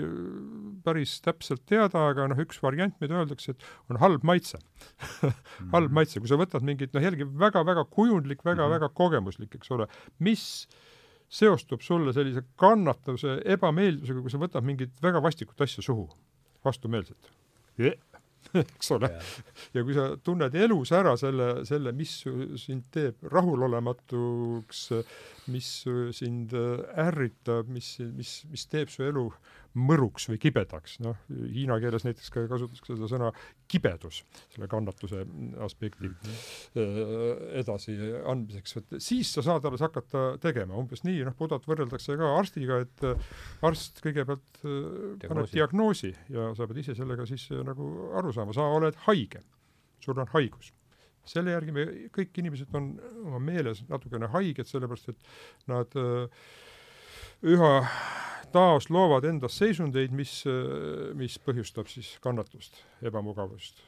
päris 0.86 1.16
täpselt 1.26 1.64
teada, 1.70 2.06
aga 2.12 2.28
noh, 2.30 2.42
üks 2.44 2.62
variant, 2.64 2.96
mida 3.02 3.18
öeldakse, 3.22 3.56
et 3.56 3.66
on 3.90 4.00
halb 4.02 4.26
maitse. 4.28 4.62
Halb 5.74 5.92
maitse, 5.96 6.22
kui 6.22 6.30
sa 6.30 6.38
võtad 6.40 6.64
mingit, 6.66 6.94
noh 6.96 7.04
jällegi 7.04 7.26
väga-väga 7.28 7.84
kujundlik 7.92 8.44
väga,, 8.46 8.64
väga-väga 8.64 8.88
mhm. 8.88 8.96
kogemuslik, 8.98 9.58
eks 9.58 9.74
ole, 9.76 9.90
mis 10.24 10.46
seostub 11.30 11.84
sulle 11.86 12.14
sellise 12.16 12.46
kannatuse, 12.60 13.40
ebameeldivusega, 13.58 14.24
kui 14.26 14.34
sa 14.34 14.42
võtad 14.42 14.66
mingit 14.66 14.96
väga 15.04 15.22
vastikut 15.22 15.62
asja 15.66 15.84
suhu, 15.86 16.08
vastumeelset 16.66 17.34
eks 18.64 18.92
ole. 18.96 19.10
ja 19.74 19.84
kui 19.84 19.96
sa 19.96 20.10
tunned 20.24 20.56
elus 20.58 20.92
ära 20.96 21.16
selle, 21.20 21.66
selle, 21.68 21.94
mis 21.96 22.14
sind 22.62 22.88
teeb 22.94 23.28
rahulolematuks, 23.34 24.86
mis 25.52 25.70
sind 26.18 26.54
ärritab, 26.54 27.70
mis, 27.74 27.96
mis, 28.16 28.40
mis 28.50 28.68
teeb 28.72 28.92
su 28.94 29.04
elu 29.08 29.28
mõruks 29.78 30.26
või 30.32 30.40
kibedaks, 30.42 30.98
noh, 31.06 31.18
hiina 31.30 31.78
keeles 31.82 32.06
näiteks 32.08 32.32
ka 32.34 32.46
kasutatakse 32.50 32.96
seda 32.96 33.10
sõna 33.12 33.30
kibedus 33.70 34.24
selle 34.50 34.70
kannatuse 34.72 35.22
aspekti 35.66 36.10
mm 36.10 36.16
-hmm. 36.24 37.44
edasi 37.62 37.98
andmiseks, 38.26 38.78
et 38.78 38.98
siis 38.98 39.34
sa 39.34 39.44
saad 39.46 39.66
alles 39.66 39.86
hakata 39.86 40.40
tegema, 40.42 40.78
umbes 40.80 41.04
nii, 41.06 41.22
noh, 41.28 41.38
Budat 41.38 41.68
võrreldakse 41.70 42.18
ka 42.18 42.34
arstiga, 42.40 42.82
et 42.82 43.06
äh, 43.06 43.30
arst 43.62 44.02
kõigepealt 44.06 44.64
äh, 44.66 45.28
paneb 45.28 45.54
diagnoosi. 45.54 46.16
ja 46.30 46.54
sa 46.56 46.68
pead 46.68 46.82
ise 46.82 46.96
sellega 46.96 47.26
siis 47.26 47.50
nagu 47.52 48.12
aru 48.18 48.34
saama, 48.34 48.54
sa 48.54 48.66
oled 48.66 48.96
haige, 49.06 49.44
sul 50.02 50.18
on 50.18 50.28
haigus 50.34 50.74
selle 51.30 51.54
järgi 51.54 51.76
me, 51.76 51.86
kõik 52.16 52.42
inimesed 52.42 52.74
on 52.78 52.92
oma 53.26 53.42
meeles 53.44 53.84
natukene 53.90 54.30
haiged, 54.34 54.68
sellepärast 54.70 55.14
et 55.14 55.30
nad 55.70 56.00
äh, 56.00 56.50
üha 57.54 57.74
taas 58.54 58.90
loovad 58.90 59.28
endas 59.30 59.58
seisundeid, 59.62 60.14
mis, 60.16 60.42
mis 61.18 61.38
põhjustab 61.46 61.90
siis 61.92 62.16
kannatust, 62.24 62.82
ebamugavust, 63.06 63.84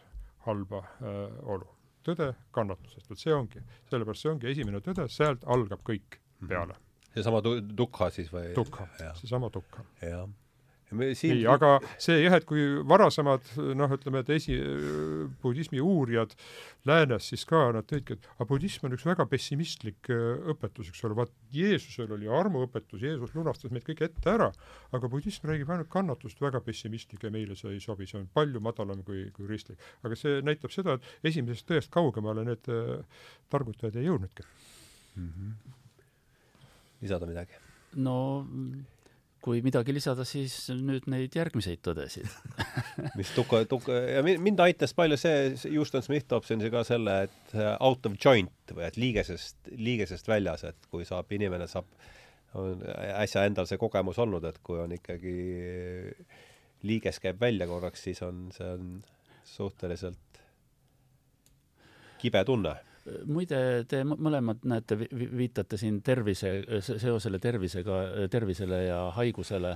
halba 0.46 0.84
äh, 1.02 1.24
olu. 1.50 1.70
tõde 2.06 2.32
kannatusest, 2.54 3.10
vot 3.10 3.20
see 3.22 3.34
ongi, 3.34 3.62
sellepärast 3.90 4.26
see 4.26 4.32
ongi 4.32 4.50
esimene 4.50 4.82
tõde, 4.86 5.08
sealt 5.14 5.44
algab 5.46 5.84
kõik 5.86 6.18
mhm. 6.40 6.48
peale. 6.50 6.78
seesama 7.14 7.42
tu-, 7.46 7.60
tukha 7.78 8.10
siis 8.14 8.32
või? 8.34 8.54
tukha, 8.58 8.88
seesama 9.20 9.52
tukha. 9.54 9.86
jah 10.02 10.30
Siin... 10.92 11.38
nii, 11.38 11.46
aga 11.48 11.78
see 12.02 12.18
jah, 12.20 12.36
et 12.36 12.46
kui 12.48 12.60
varasemad 12.88 13.46
noh, 13.80 13.94
ütleme, 13.96 14.22
et 14.26 14.32
esi-, 14.36 14.58
budismi 15.44 15.80
uurijad 15.80 16.34
läänes 16.90 17.30
siis 17.32 17.46
ka, 17.48 17.62
nad 17.76 17.88
tõidki, 17.88 18.18
et 18.18 18.28
aga 18.36 18.48
budism 18.50 18.90
on 18.90 18.98
üks 18.98 19.06
väga 19.08 19.26
pessimistlik 19.32 20.12
äh, 20.12 20.52
õpetus, 20.52 20.92
eks 20.92 21.06
ole, 21.08 21.18
vaat 21.22 21.34
Jeesusel 21.56 22.12
oli 22.18 22.28
armuõpetus, 22.28 23.04
Jeesus 23.06 23.32
lunastas 23.38 23.72
meid 23.72 23.86
kõik 23.88 24.04
ette 24.10 24.34
ära, 24.34 24.50
aga 24.92 25.12
budism 25.12 25.48
räägib 25.48 25.72
ainult 25.72 25.92
kannatust, 25.94 26.44
väga 26.44 26.60
pessimistlik 26.66 27.24
ja 27.24 27.32
meile 27.34 27.56
see 27.60 27.72
ei 27.78 27.84
sobi, 27.84 28.10
see 28.10 28.20
on 28.20 28.28
palju 28.36 28.64
madalam 28.64 29.04
kui, 29.08 29.30
kui 29.36 29.48
kristlik. 29.48 29.80
aga 30.04 30.20
see 30.20 30.44
näitab 30.46 30.76
seda, 30.76 31.00
et 31.00 31.32
esimesest 31.32 31.70
tõest 31.72 31.94
kaugemale 31.94 32.44
need 32.48 32.72
äh, 32.72 33.28
targutajad 33.54 34.00
ei 34.02 34.10
jõudnudki 34.10 34.44
mm. 35.16 35.30
-hmm. 35.30 35.78
lisada 37.02 37.30
midagi? 37.30 37.62
no 37.96 38.18
kui 39.42 39.62
midagi 39.66 39.94
lisada, 39.96 40.26
siis 40.28 40.54
nüüd 40.78 41.08
neid 41.10 41.34
järgmiseid 41.36 41.82
tõdesid. 41.86 42.30
Mis 43.20 43.32
tuka, 43.34 43.64
tuka 43.70 43.98
ja 44.18 44.22
mind 44.24 44.62
aitas 44.62 44.94
palju 44.98 45.18
see, 45.20 45.54
Houston 45.74 46.06
Smith 46.06 46.30
toob 46.30 46.46
siin 46.48 46.62
ka 46.74 46.84
selle, 46.88 47.16
et 47.28 47.56
äh, 47.58 47.74
out 47.82 48.06
of 48.06 48.18
joint 48.22 48.76
või 48.76 48.86
et 48.88 49.00
liigesest, 49.02 49.72
liigesest 49.74 50.30
väljas, 50.30 50.66
et 50.70 50.90
kui 50.94 51.08
saab, 51.10 51.32
inimene 51.34 51.68
saab, 51.72 51.90
on 52.60 52.84
äsja 53.16 53.48
endal 53.48 53.70
see 53.70 53.80
kogemus 53.82 54.20
olnud, 54.22 54.46
et 54.46 54.60
kui 54.66 54.78
on 54.82 54.94
ikkagi 54.94 55.36
liiges 56.86 57.22
käib 57.24 57.42
välja 57.42 57.68
korraks, 57.70 58.06
siis 58.10 58.22
on, 58.26 58.48
see 58.54 58.68
on 58.68 58.94
suhteliselt 59.48 60.42
kibe 62.22 62.44
tunne 62.46 62.76
muide, 63.26 63.60
te 63.90 64.02
mõlemad 64.06 64.66
näete, 64.70 64.98
viitate 65.12 65.78
siin 65.80 66.02
tervise, 66.06 66.54
seosele 66.82 67.40
tervisega, 67.42 68.00
tervisele 68.32 68.84
ja 68.86 69.00
haigusele. 69.16 69.76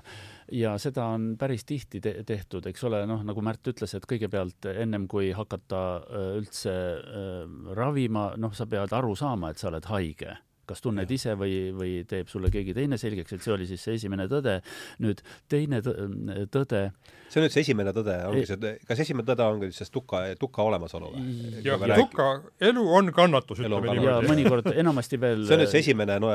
Ja 0.56 0.76
seda 0.82 1.08
on 1.16 1.32
päris 1.40 1.66
tihti 1.66 2.02
te 2.04 2.16
tehtud, 2.28 2.68
eks 2.70 2.84
ole, 2.88 3.04
noh, 3.10 3.24
nagu 3.26 3.44
Märt 3.46 3.68
ütles, 3.70 3.94
et 3.98 4.08
kõigepealt 4.10 4.70
ennem 4.72 5.08
kui 5.12 5.32
hakata 5.36 5.84
äh, 6.02 6.28
üldse 6.40 6.74
äh, 6.74 7.40
ravima, 7.78 8.32
noh, 8.42 8.54
sa 8.58 8.66
pead 8.70 8.94
aru 8.96 9.16
saama, 9.18 9.52
et 9.52 9.62
sa 9.62 9.70
oled 9.72 9.90
haige 9.92 10.38
kas 10.70 10.84
tunned 10.84 11.10
ja. 11.10 11.16
ise 11.16 11.36
või, 11.40 11.72
või 11.76 11.94
teeb 12.10 12.30
sulle 12.32 12.52
keegi 12.54 12.76
teine 12.78 13.00
selgeks, 13.02 13.36
et 13.36 13.46
see 13.46 13.54
oli 13.56 13.68
siis 13.70 13.84
see 13.86 13.98
esimene 14.00 14.28
tõde. 14.32 14.60
nüüd 15.04 15.24
teine 15.52 15.82
tõde. 15.82 16.82
see 17.30 17.40
on 17.42 17.48
nüüd 17.48 17.56
see 17.56 17.66
esimene 17.66 17.94
tõde, 17.96 18.18
ongi 18.30 18.46
see, 18.50 18.74
kas 18.88 19.02
esimene 19.06 19.28
tõde 19.28 19.48
ongi 19.48 19.72
siis 19.76 19.92
tuka, 19.94 20.22
tuka 20.40 20.66
olemasolu 20.66 21.12
või? 21.16 21.96
tuka, 21.96 22.30
elu 22.70 22.86
on 23.00 23.12
kannatus, 23.16 23.64
ütleme 23.64 23.96
niimoodi. 23.96 24.12
ja 24.12 24.20
mõnikord 24.30 24.72
enamasti 24.76 25.22
veel 25.22 25.46
see 25.48 25.58
on 25.58 25.64
nüüd 25.64 25.74
see 25.74 25.84
esimene 25.86 26.20
no, 26.22 26.32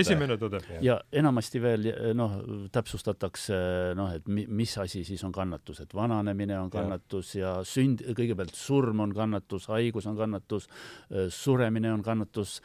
esimene 0.00 0.38
tõde. 0.40 0.62
ja 0.84 1.00
enamasti 1.12 1.62
veel 1.62 1.90
noh, 2.16 2.40
täpsustatakse 2.72 3.60
noh, 3.98 4.14
et 4.16 4.28
mi, 4.30 4.46
mis 4.48 4.76
asi 4.80 5.04
siis 5.04 5.22
on 5.26 5.34
kannatus, 5.34 5.82
et 5.84 5.94
vananemine 5.94 6.56
on 6.60 6.72
kannatus 6.72 7.34
ja, 7.36 7.40
ja 7.40 7.52
sünd, 7.66 8.02
kõigepealt 8.16 8.56
surm 8.56 9.02
on 9.04 9.14
kannatus, 9.16 9.68
haigus 9.72 10.06
on 10.10 10.18
kannatus, 10.18 10.68
suremine 11.34 11.92
on 11.94 12.04
kannatus, 12.06 12.58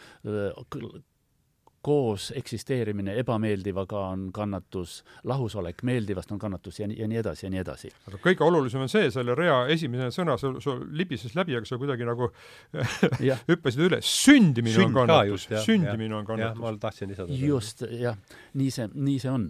koos 1.85 2.33
eksisteerimine 2.35 3.13
ebameeldivaga 3.19 3.99
on 4.07 4.29
kannatus, 4.33 5.03
lahusolek 5.23 5.83
meeldivast 5.83 6.31
on 6.31 6.39
kannatus 6.41 6.79
ja 6.79 6.87
nii, 6.87 6.97
ja 6.99 7.07
nii 7.07 7.19
edasi 7.21 7.45
ja 7.45 7.49
nii 7.53 7.59
edasi. 7.61 7.91
aga 8.07 8.17
kõige 8.23 8.41
olulisem 8.41 8.81
on 8.81 8.89
see, 8.89 9.11
selle 9.13 9.35
rea 9.37 9.59
esimene 9.69 10.07
sõna, 10.15 10.33
sul, 10.41 10.57
sul 10.65 10.81
libises 10.97 11.35
läbi, 11.37 11.53
aga 11.59 11.69
sa 11.69 11.77
kuidagi 11.77 12.07
nagu 12.09 12.31
hüppasid 13.51 13.85
üle, 13.85 13.99
sündimine 14.01 14.73
Sünd 14.73 14.89
on 14.89 14.97
kannatus, 14.97 15.45
sündimine 15.67 16.17
on 16.17 16.25
kannatus. 16.25 16.63
ma 16.63 16.73
tahtsin 16.87 17.13
lisada. 17.13 17.37
just, 17.37 17.85
jah, 18.01 18.17
nii 18.57 18.73
see, 18.73 18.89
nii 18.95 19.21
see 19.21 19.35
on. 19.35 19.45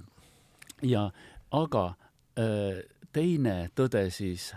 ja 0.84 1.07
aga 1.55 1.86
äh, 2.36 2.84
teine 3.16 3.55
tõde 3.80 4.03
siis, 4.11 4.51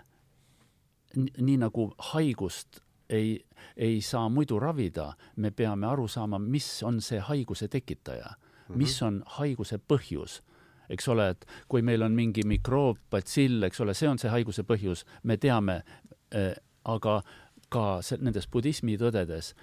nii 1.14 1.60
nagu 1.62 1.92
haigust 2.10 2.82
ei, 3.08 3.46
ei 3.76 4.00
saa 4.00 4.28
muidu 4.28 4.60
ravida, 4.60 5.12
me 5.36 5.50
peame 5.50 5.86
aru 5.86 6.08
saama, 6.08 6.38
mis 6.38 6.82
on 6.82 7.00
see 7.00 7.20
haiguse 7.20 7.68
tekitaja. 7.68 8.28
Mm, 8.28 8.74
-hmm. 8.74 8.78
mis 8.78 9.02
on 9.02 9.22
haiguse 9.26 9.78
põhjus? 9.78 10.42
Eks 10.88 11.08
ole, 11.08 11.28
et 11.28 11.46
kui 11.68 11.82
meil 11.82 12.02
on 12.02 12.12
mingi 12.12 12.42
mikroob, 12.44 12.96
batsill, 13.10 13.62
eks 13.62 13.80
ole, 13.80 13.94
see 13.94 14.08
on 14.08 14.18
see 14.18 14.30
haiguse 14.30 14.62
põhjus, 14.62 15.04
me 15.22 15.36
teame 15.36 15.82
äh,, 16.34 16.54
aga 16.84 17.22
ka 17.68 18.02
see, 18.02 18.18
nendes 18.20 18.48
budismi 18.48 18.96
tõdedes 18.96 19.54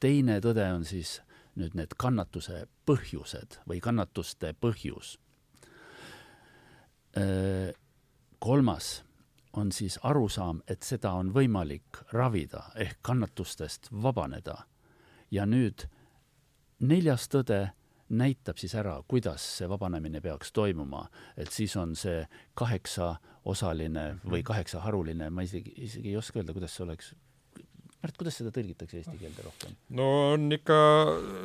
teine 0.00 0.38
tõde 0.42 0.66
on 0.74 0.84
siis 0.86 1.18
nüüd 1.58 1.74
need 1.78 1.94
kannatuse 1.98 2.66
põhjused 2.86 3.58
või 3.68 3.80
kannatuste 3.82 4.54
põhjus. 4.62 5.16
Kolmas 8.38 8.90
on 9.58 9.72
siis 9.74 9.98
arusaam, 10.06 10.62
et 10.70 10.86
seda 10.86 11.12
on 11.18 11.32
võimalik 11.34 12.02
ravida 12.14 12.68
ehk 12.76 13.02
kannatustest 13.02 13.90
vabaneda. 13.92 14.64
ja 15.30 15.44
nüüd 15.46 15.84
neljas 16.80 17.28
tõde 17.28 17.68
näitab 18.08 18.56
siis 18.56 18.74
ära, 18.78 18.94
kuidas 19.08 19.44
see 19.58 19.68
vabanemine 19.68 20.20
peaks 20.24 20.52
toimuma, 20.56 21.08
et 21.36 21.52
siis 21.52 21.76
on 21.76 21.94
see 21.96 22.22
kaheksaosaline 22.56 24.06
või 24.24 24.42
kaheksaharuline, 24.42 25.30
ma 25.30 25.44
isegi, 25.44 25.74
isegi 25.76 26.14
ei 26.14 26.16
oska 26.16 26.40
öelda, 26.40 26.56
kuidas 26.56 26.76
see 26.76 26.86
oleks 26.88 27.14
Märt, 27.98 28.14
kuidas 28.14 28.36
seda 28.38 28.52
tõlgitakse 28.54 29.00
eesti 29.00 29.16
keelde 29.18 29.42
rohkem? 29.42 29.72
no 29.98 30.04
on 30.36 30.44
ikka 30.54 30.74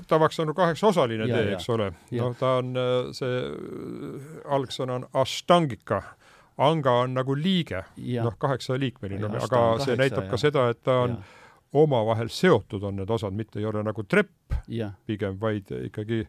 tavaks 0.06 0.38
saanud 0.38 0.54
kaheksaosaline 0.54 1.26
tee, 1.26 1.48
eks 1.56 1.66
ole. 1.74 1.88
noh, 2.14 2.36
ta 2.38 2.52
on, 2.60 2.76
see 3.18 3.40
algsõna 4.54 5.00
on 5.00 5.08
ashtangika 5.18 6.04
anga 6.58 6.98
on 7.04 7.16
nagu 7.18 7.36
liige, 7.38 7.84
noh, 7.98 8.36
kaheksaliikmeline, 8.40 9.30
aga 9.42 9.64
see 9.84 9.98
näitab 10.00 10.30
ka 10.32 10.40
seda, 10.42 10.68
et 10.74 10.84
ta 10.86 11.00
on 11.08 11.16
ja. 11.18 11.22
omavahel 11.84 12.30
seotud, 12.34 12.84
on 12.84 13.02
need 13.02 13.14
osad, 13.14 13.36
mitte 13.38 13.62
ei 13.62 13.70
ole 13.70 13.84
nagu 13.86 14.06
trepp 14.06 14.58
ja. 14.68 14.92
pigem, 15.06 15.40
vaid 15.42 15.72
ikkagi 15.90 16.24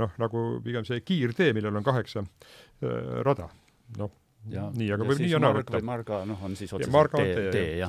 noh, 0.00 0.14
nagu 0.22 0.46
pigem 0.64 0.86
see 0.88 1.02
kiirtee, 1.04 1.52
millel 1.56 1.76
on 1.76 1.86
kaheksa 1.86 2.24
äh, 2.24 3.20
rada, 3.26 3.50
noh 3.98 4.14
Ja, 4.50 4.66
nii, 4.70 4.88
aga 4.94 5.06
võib 5.06 5.20
nii 5.22 5.32
ja 5.32 5.40
naa 5.42 5.54
võtta. 5.56 5.80
marga, 5.84 6.20
noh, 6.28 6.38
on 6.46 6.54
siis 6.58 6.70
otseselt 6.76 7.16
tee, 7.16 7.46
tee, 7.50 7.70
jah 7.80 7.88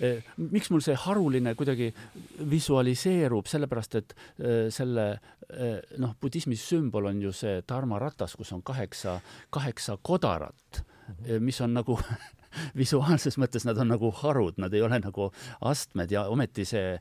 E,. 0.00 0.12
miks 0.54 0.70
mul 0.72 0.80
see 0.84 0.96
haruline 0.96 1.52
kuidagi 1.58 1.90
visualiseerub, 2.48 3.48
sellepärast 3.50 3.98
et 4.00 4.14
e, 4.14 4.54
selle 4.72 5.08
e, 5.12 5.70
noh, 6.00 6.14
budismi 6.20 6.56
sümbol 6.56 7.10
on 7.10 7.20
ju 7.26 7.32
see 7.36 7.60
dharmaratas, 7.68 8.38
kus 8.40 8.54
on 8.56 8.64
kaheksa, 8.64 9.18
kaheksa 9.52 9.98
kodarat. 10.02 10.82
Mis 11.40 11.60
on 11.64 11.74
nagu 11.76 11.98
visuaalses 12.80 13.38
mõttes 13.40 13.66
nad 13.68 13.78
on 13.78 13.92
nagu 13.92 14.10
harud, 14.22 14.58
nad 14.58 14.74
ei 14.74 14.82
ole 14.84 15.00
nagu 15.02 15.30
astmed 15.68 16.12
ja 16.12 16.26
ometi 16.32 16.66
see, 16.68 16.98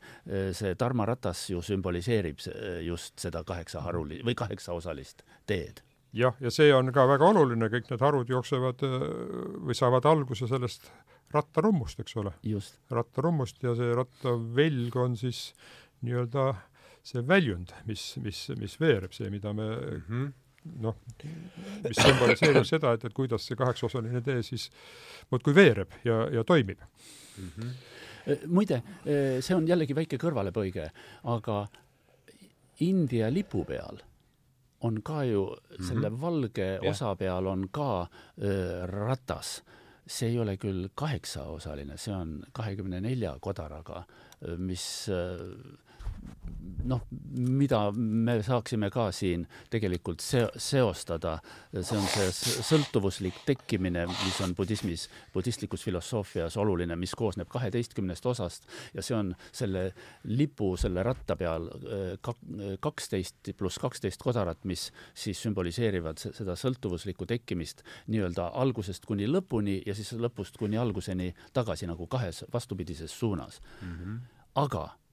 see 0.53 0.75
tarmaratas 0.79 1.47
ju 1.51 1.61
sümboliseerib 1.65 2.41
just 2.85 3.17
seda 3.19 3.43
kaheksa 3.47 3.83
haruli- 3.85 4.23
või 4.25 4.35
kaheksaosalist 4.37 5.23
teed. 5.47 5.83
jah, 6.13 6.35
ja 6.39 6.51
see 6.51 6.73
on 6.73 6.91
ka 6.93 7.07
väga 7.07 7.31
oluline, 7.33 7.69
kõik 7.69 7.91
need 7.91 8.01
harud 8.01 8.29
jooksevad 8.29 8.81
või 8.81 9.75
saavad 9.77 10.05
alguse 10.05 10.47
sellest 10.47 10.91
rattarummust, 11.33 11.99
eks 11.99 12.15
ole. 12.17 12.33
rattarummust 12.91 13.63
ja 13.63 13.75
see 13.75 13.93
rattavelg 13.95 14.95
on 14.95 15.17
siis 15.19 15.51
nii-öelda 16.01 16.53
see 17.07 17.23
väljund, 17.27 17.71
mis, 17.87 18.17
mis, 18.23 18.49
mis 18.59 18.75
veereb, 18.79 19.13
see, 19.15 19.29
mida 19.31 19.53
me 19.53 19.69
mm 19.69 20.03
-hmm 20.07 20.35
noh, 20.81 20.97
mis 21.83 21.99
sümboliseerib 22.01 22.67
seda, 22.73 22.93
et, 22.97 23.05
et 23.07 23.15
kuidas 23.15 23.47
see 23.47 23.57
kaheksaosaline 23.59 24.21
tee 24.25 24.43
siis 24.45 24.69
muudkui 25.31 25.55
veereb 25.55 25.99
ja, 26.05 26.23
ja 26.33 26.43
toimib 26.43 26.81
mm. 26.81 27.49
-hmm. 27.55 28.47
muide, 28.47 28.81
e, 29.05 29.41
see 29.41 29.55
on 29.55 29.67
jällegi 29.67 29.95
väike 29.95 30.19
kõrvalepõige, 30.21 30.89
aga 31.23 31.65
India 32.85 33.31
lipu 33.33 33.63
peal 33.65 34.03
on 34.85 35.01
ka 35.01 35.23
ju 35.23 35.45
mm 35.45 35.75
-hmm. 35.75 35.87
selle 35.87 36.21
valge 36.21 36.67
yeah. 36.67 36.89
osa 36.89 37.15
peal 37.15 37.45
on 37.45 37.69
ka 37.71 38.07
öö, 38.41 38.85
ratas. 38.85 39.63
see 40.07 40.29
ei 40.29 40.39
ole 40.39 40.57
küll 40.57 40.87
kaheksaosaline, 40.95 41.97
see 41.97 42.13
on 42.15 42.43
kahekümne 42.51 43.01
nelja 43.01 43.37
kodaraga, 43.41 44.03
mis 44.57 45.09
öö, 45.09 45.53
noh, 46.87 47.03
mida 47.37 47.79
me 47.91 48.37
saaksime 48.43 48.89
ka 48.93 49.07
siin 49.15 49.43
tegelikult 49.71 50.23
seo-, 50.23 50.49
seostada, 50.61 51.37
see 51.73 51.97
on 51.97 52.05
see 52.11 52.53
sõltuvuslik 52.67 53.41
tekkimine, 53.47 54.05
mis 54.09 54.39
on 54.45 54.55
budismis, 54.57 55.07
budistlikus 55.33 55.83
filosoofias 55.87 56.57
oluline, 56.61 56.95
mis 56.99 57.15
koosneb 57.17 57.49
kaheteistkümnest 57.51 58.25
osast 58.31 58.67
ja 58.95 59.05
see 59.05 59.17
on 59.17 59.33
selle 59.51 59.89
lipu, 60.31 60.73
selle 60.79 61.03
ratta 61.05 61.37
peal 61.39 61.69
kaksteist 62.83 63.51
pluss 63.57 63.81
kaksteist 63.81 64.23
kodarat, 64.23 64.63
mis 64.69 64.89
siis 65.17 65.41
sümboliseerivad 65.45 66.21
seda 66.27 66.55
sõltuvuslikku 66.59 67.27
tekkimist 67.29 67.83
nii-öelda 68.11 68.51
algusest 68.61 69.05
kuni 69.07 69.27
lõpuni 69.29 69.81
ja 69.85 69.95
siis 69.97 70.13
lõpust 70.17 70.59
kuni 70.59 70.79
alguseni 70.79 71.33
tagasi 71.55 71.89
nagu 71.89 72.07
kahes 72.11 72.45
vastupidises 72.53 73.13
suunas 73.19 73.61
mm. 73.81 73.97
-hmm. 73.97 74.17
aga 74.63 74.87
Äh, 74.87 75.06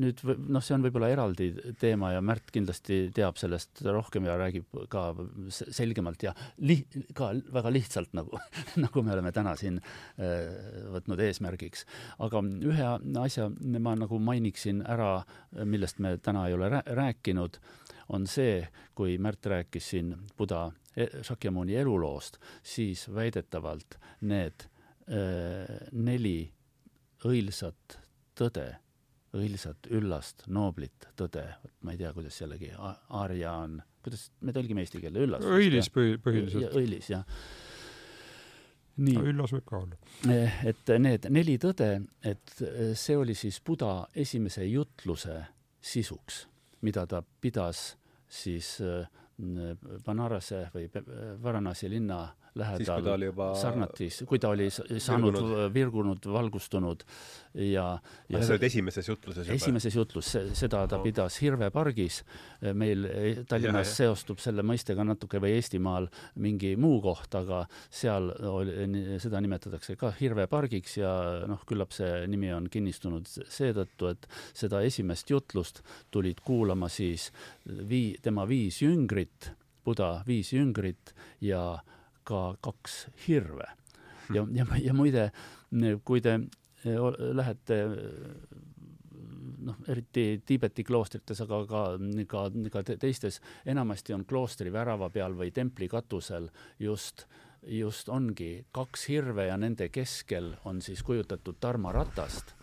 nüüd 0.00 0.22
noh, 0.24 0.62
see 0.64 0.74
on 0.76 0.84
võib-olla 0.86 1.10
eraldi 1.12 1.50
teema 1.80 2.12
ja 2.14 2.22
Märt 2.24 2.48
kindlasti 2.54 3.10
teab 3.14 3.36
sellest 3.40 3.82
rohkem 3.84 4.24
ja 4.24 4.38
räägib 4.40 4.78
ka 4.92 5.10
selgemalt 5.52 6.24
ja 6.24 6.32
li-, 6.64 6.86
ka 7.16 7.32
väga 7.52 7.72
lihtsalt, 7.74 8.12
nagu, 8.16 8.40
nagu 8.84 9.04
me 9.04 9.12
oleme 9.12 9.32
täna 9.36 9.52
siin 9.60 9.78
äh, 9.82 10.48
võtnud 10.94 11.20
eesmärgiks. 11.26 11.84
aga 12.24 12.40
ühe 12.72 12.90
asja 13.20 13.50
ma 13.84 13.94
nagu 13.98 14.20
mainiksin 14.22 14.80
ära, 14.88 15.18
millest 15.64 16.00
me 16.00 16.16
täna 16.24 16.46
ei 16.48 16.56
ole 16.56 16.70
rääkinud, 16.86 17.58
on 18.16 18.26
see, 18.26 18.62
kui 18.96 19.18
Märt 19.20 19.44
rääkis 19.46 19.92
siin 19.92 20.14
Buda 20.38 20.70
e-, 20.96 21.10
Shakyamuni 21.20 21.76
eluloost, 21.76 22.40
siis 22.64 23.04
väidetavalt 23.12 23.98
need 24.24 24.64
äh, 24.64 25.76
neli 25.92 26.46
õilsat 27.28 28.00
tõde 28.38 28.70
õilsat, 29.36 29.88
üllast, 29.96 30.46
nooblit 30.52 31.08
tõde, 31.18 31.44
ma 31.86 31.94
ei 31.94 32.00
tea, 32.00 32.12
kuidas 32.16 32.36
jällegi 32.40 32.72
aarja 32.76 33.54
on, 33.64 33.78
kuidas 34.04 34.26
me 34.44 34.54
tõlgime 34.54 34.84
eesti 34.84 35.00
keelde, 35.02 35.24
üllas? 35.26 35.46
õilis 35.46 35.88
põhi, 35.92 36.18
põhiliselt. 36.22 36.76
õilis, 36.76 37.08
jah. 37.12 37.24
nii 39.00 39.24
üllas 39.32 39.54
võib 39.56 39.66
ka 39.68 39.78
olla. 39.80 39.98
Eh, 40.32 40.60
et 40.72 40.94
need 41.00 41.30
neli 41.32 41.56
tõde, 41.62 41.90
et 42.20 42.54
eh, 42.66 42.92
see 42.98 43.16
oli 43.16 43.36
siis 43.38 43.62
Buda 43.64 43.94
esimese 44.12 44.66
jutluse 44.68 45.38
sisuks, 45.82 46.44
mida 46.84 47.06
ta 47.08 47.22
pidas 47.22 47.92
siis 48.32 48.78
Banarase 50.04 50.66
või 50.74 50.86
Varanasi 51.42 51.88
linna 51.90 52.26
lähedal 52.58 53.28
Sarnatis, 53.56 54.22
kui 54.28 54.40
ta 54.42 54.50
oli 54.52 54.68
saanud 54.72 55.38
virgunud, 55.72 55.72
virgunud, 55.74 56.26
valgustunud 56.34 57.04
ja, 57.54 57.84
ja 58.28 58.40
see 58.42 58.54
olid 58.56 58.66
esimeses 58.68 59.08
jutluses 59.08 59.46
juba? 59.46 59.56
esimeses 59.56 59.96
jutlus, 59.96 60.30
seda 60.56 60.82
ta 60.88 60.98
no. 60.98 61.04
pidas 61.04 61.38
Hirve 61.42 61.70
pargis. 61.72 62.22
meil 62.74 63.06
Tallinnas 63.48 63.88
ja, 63.90 63.94
seostub 64.02 64.40
selle 64.42 64.64
mõistega 64.66 65.04
natuke 65.06 65.40
või 65.42 65.56
Eestimaal 65.58 66.08
mingi 66.44 66.74
muu 66.80 67.00
koht, 67.04 67.34
aga 67.38 67.62
seal 67.90 68.30
oli, 68.48 69.16
seda 69.22 69.40
nimetatakse 69.44 69.96
ka 70.00 70.12
Hirve 70.20 70.46
pargiks 70.52 70.98
ja 71.00 71.12
noh, 71.48 71.64
küllap 71.68 71.94
see 71.96 72.26
nimi 72.30 72.52
on 72.54 72.68
kinnistunud 72.72 73.28
seetõttu, 73.28 74.12
et 74.12 74.28
seda 74.52 74.82
esimest 74.84 75.30
jutlust 75.32 75.82
tulid 76.12 76.44
kuulama 76.44 76.90
siis 76.92 77.30
vii-, 77.66 78.18
tema 78.22 78.46
viis 78.48 78.82
jüngrit, 78.84 79.52
Buda 79.82 80.20
viis 80.22 80.52
jüngrit 80.54 81.10
ja 81.42 81.80
ka 82.24 82.56
kaks 82.60 83.06
hirve. 83.26 83.68
ja, 84.34 84.46
ja, 84.54 84.66
ja 84.80 84.94
muide, 84.94 85.30
kui 86.04 86.20
te 86.20 86.38
eh, 86.84 86.98
lähete 87.34 87.82
noh, 89.64 89.76
eriti 89.88 90.42
Tiibeti 90.46 90.84
kloostrites, 90.84 91.40
aga 91.44 91.60
ka, 91.68 91.82
ka, 92.30 92.42
ka 92.72 92.82
teistes, 92.90 93.40
enamasti 93.68 94.14
on 94.16 94.26
kloostri 94.28 94.72
värava 94.72 95.10
peal 95.14 95.36
või 95.38 95.52
templi 95.54 95.88
katusel 95.90 96.48
just, 96.82 97.26
just 97.68 98.10
ongi 98.12 98.66
kaks 98.74 99.06
hirve 99.12 99.48
ja 99.50 99.56
nende 99.60 99.88
keskel 99.94 100.52
on 100.68 100.82
siis 100.82 101.02
kujutatud 101.06 101.60
tarmaratast. 101.60 102.54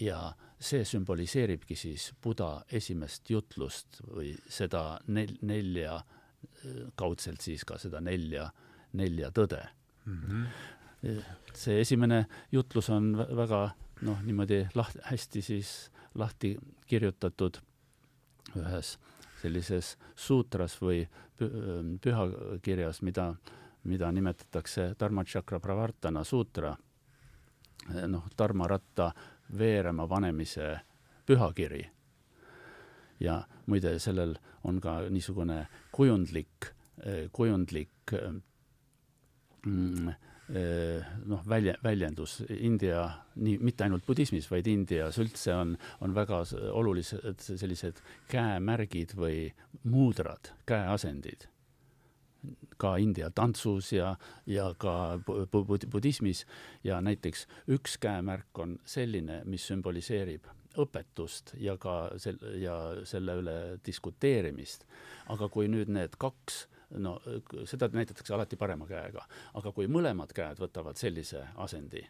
ja 0.00 0.32
see 0.62 0.84
sümboliseeribki 0.86 1.76
siis 1.76 2.12
Buda 2.22 2.64
esimest 2.72 3.30
jutlust 3.30 4.00
või 4.06 4.32
seda 4.48 5.00
nel-, 5.08 5.36
nelja, 5.42 6.00
kaudselt 6.96 7.40
siis 7.40 7.64
ka 7.64 7.78
seda 7.78 8.00
nelja 8.00 8.48
nelja 8.92 9.30
tõde 9.30 9.62
mm. 10.04 10.18
-hmm. 10.18 11.22
see 11.54 11.80
esimene 11.80 12.26
jutlus 12.52 12.90
on 12.90 13.16
väga 13.16 13.70
noh, 14.02 14.22
niimoodi 14.22 14.66
laht-, 14.74 15.00
hästi 15.04 15.42
siis 15.42 15.90
lahti 16.14 16.56
kirjutatud 16.86 17.58
ühes 18.56 18.98
sellises 19.42 19.96
suutras 20.16 20.76
või 20.82 21.08
pühakirjas, 22.00 23.02
mida, 23.02 23.34
mida 23.84 24.12
nimetatakse 24.12 24.92
Dharmachakra 24.98 25.58
Pravartana 25.60 26.24
suutra, 26.24 26.76
noh, 28.06 28.28
Dharmaratta 28.38 29.12
veerema 29.58 30.06
panemise 30.08 30.80
pühakiri. 31.26 31.90
ja 33.20 33.42
muide, 33.66 33.98
sellel 33.98 34.36
on 34.64 34.80
ka 34.80 35.00
niisugune 35.10 35.66
kujundlik, 35.90 36.70
kujundlik 37.32 37.90
Mm, 38.12 38.36
eh, 38.36 38.51
noh, 41.24 41.42
välja, 41.48 41.74
väljendus 41.84 42.42
India, 42.48 43.04
nii, 43.34 43.58
mitte 43.62 43.84
ainult 43.86 44.06
budismis, 44.06 44.48
vaid 44.50 44.66
Indias 44.68 45.18
üldse 45.22 45.54
on, 45.54 45.76
on 46.00 46.14
väga 46.14 46.42
olulised 46.72 47.40
sellised 47.46 48.02
käemärgid 48.32 49.14
või 49.16 49.46
muudrad, 49.84 50.52
käeasendid. 50.66 51.48
ka 52.76 52.96
India 52.98 53.28
tantsus 53.30 53.92
ja, 53.92 54.16
ja 54.46 54.72
ka 54.74 55.20
bu 55.26 55.46
bu 55.46 55.78
budismis 55.92 56.44
ja 56.84 57.00
näiteks 57.00 57.46
üks 57.68 57.94
käemärk 58.02 58.58
on 58.58 58.80
selline, 58.84 59.42
mis 59.44 59.66
sümboliseerib 59.66 60.48
õpetust 60.76 61.54
ja 61.60 61.76
ka 61.76 62.10
sel- 62.16 62.42
ja 62.58 63.04
selle 63.04 63.36
üle 63.38 63.78
diskuteerimist. 63.86 64.84
aga 65.28 65.48
kui 65.48 65.68
nüüd 65.68 65.88
need 65.88 66.16
kaks 66.18 66.66
no 67.00 67.18
seda 67.64 67.88
näidatakse 67.92 68.34
alati 68.34 68.56
parema 68.56 68.86
käega, 68.86 69.24
aga 69.54 69.72
kui 69.72 69.88
mõlemad 69.88 70.32
käed 70.36 70.60
võtavad 70.60 71.00
sellise 71.00 71.46
asendi 71.56 72.02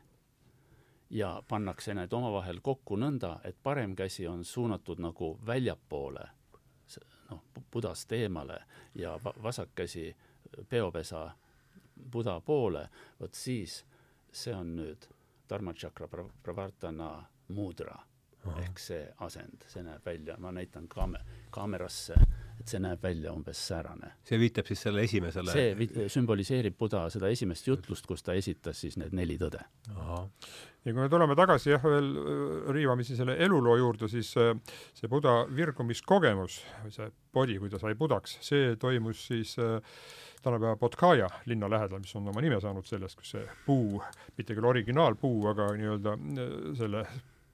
ja 1.12 1.42
pannakse 1.48 1.94
need 1.94 2.12
omavahel 2.12 2.60
kokku 2.64 2.96
nõnda, 2.96 3.36
et 3.44 3.56
parem 3.62 3.96
käsi 3.96 4.26
on 4.26 4.44
suunatud 4.44 5.00
nagu 5.00 5.34
väljapoole, 5.46 6.24
noh, 7.30 7.42
budast 7.72 8.12
eemale 8.12 8.62
ja 8.94 9.18
vasak 9.22 9.74
käsi 9.74 10.06
peopesa 10.68 11.30
buda 12.12 12.40
poole, 12.40 12.88
vot 13.20 13.34
siis 13.34 13.82
see 14.32 14.54
on 14.54 14.76
nüüd 14.76 15.08
Dharma 15.48 15.74
Chakra 15.74 16.08
Pravartana 16.42 17.12
mudra. 17.48 17.98
Ehk 18.58 18.80
see 18.80 19.04
asend, 19.22 19.68
see 19.70 19.84
näeb 19.86 20.02
välja, 20.06 20.34
ma 20.40 20.50
näitan 20.52 20.88
kaame-, 20.90 21.20
kaamerasse, 21.54 22.16
et 22.62 22.72
see 22.74 22.82
näeb 22.82 23.02
välja 23.02 23.32
umbes 23.34 23.60
säärane. 23.68 24.12
see 24.26 24.38
viitab 24.40 24.68
siis 24.70 24.84
selle 24.86 25.04
esimesele 25.06 25.54
see 25.54 26.08
sümboliseerib 26.14 26.76
Buda 26.78 27.04
seda 27.12 27.30
esimest 27.32 27.66
jutlust, 27.68 28.06
kus 28.06 28.22
ta 28.22 28.36
esitas 28.38 28.80
siis 28.84 28.98
need 29.00 29.14
neli 29.16 29.38
tõde. 29.40 29.62
ja 29.90 30.90
kui 30.90 30.98
me 31.00 31.08
tuleme 31.10 31.36
tagasi 31.38 31.74
jah, 31.74 31.84
veel 31.84 32.10
riivamisi 32.74 33.18
selle 33.18 33.36
eluloo 33.44 33.76
juurde, 33.80 34.10
siis 34.10 34.32
see 34.32 35.10
Buda 35.10 35.42
virgumiskogemus, 35.50 36.60
see 36.94 37.10
body, 37.34 37.58
kui 37.58 37.72
ta 37.72 37.80
sai 37.82 37.96
Budaks, 37.98 38.38
see 38.44 38.76
toimus 38.80 39.26
siis 39.30 39.56
tänapäeva 40.42 40.76
Bodkaja 40.76 41.28
linna 41.46 41.70
lähedal, 41.70 42.02
mis 42.02 42.14
on 42.18 42.30
oma 42.32 42.42
nime 42.42 42.58
saanud 42.62 42.86
sellest, 42.86 43.18
kus 43.18 43.34
see 43.36 43.44
puu, 43.66 44.02
mitte 44.38 44.56
küll 44.58 44.70
originaalpuu, 44.70 45.46
aga 45.52 45.68
nii-öelda 45.78 46.16
selle 46.78 47.06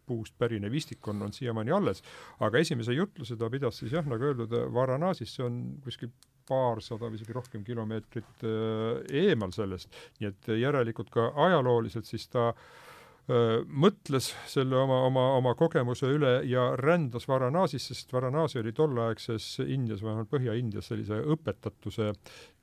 puust 0.08 0.34
pärinev 0.38 0.74
istik 0.74 1.06
on, 1.08 1.22
on 1.26 1.34
siiamaani 1.36 1.74
alles. 1.74 2.02
aga 2.40 2.64
esimese 2.64 2.96
jutluse 2.96 3.36
ta 3.36 3.50
pidas 3.52 3.78
siis 3.82 3.94
jah, 3.94 4.06
nagu 4.08 4.30
öeldud, 4.30 4.56
Varanasis, 4.74 5.36
see 5.36 5.46
on 5.46 5.62
kuskil 5.84 6.12
paarsada 6.48 7.08
või 7.08 7.20
isegi 7.20 7.36
rohkem 7.36 7.64
kilomeetrit 7.64 8.44
äh, 8.48 9.24
eemal 9.26 9.52
sellest, 9.54 9.94
nii 10.20 10.30
et 10.32 10.52
järelikult 10.58 11.10
ka 11.12 11.30
ajalooliselt 11.46 12.08
siis 12.08 12.24
ta 12.32 12.48
äh, 12.52 13.58
mõtles 13.68 14.30
selle 14.48 14.78
oma, 14.80 15.02
oma, 15.08 15.26
oma 15.38 15.54
kogemuse 15.58 16.08
üle 16.14 16.38
ja 16.48 16.70
rändas 16.80 17.28
Varanasisse, 17.28 17.94
sest 17.94 18.14
Varanasi 18.16 18.62
oli 18.62 18.72
tolleaegses 18.72 19.58
Indias, 19.66 20.04
vähemalt 20.04 20.32
Põhja-Indias 20.32 20.88
sellise 20.92 21.20
õpetatuse 21.36 22.14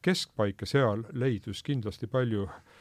keskpaik 0.05 0.65
ja 0.65 0.73
seal 0.75 1.05
leidus 1.13 1.61
kindlasti 1.65 2.09
palju 2.09 2.49
Äh, 2.49 2.74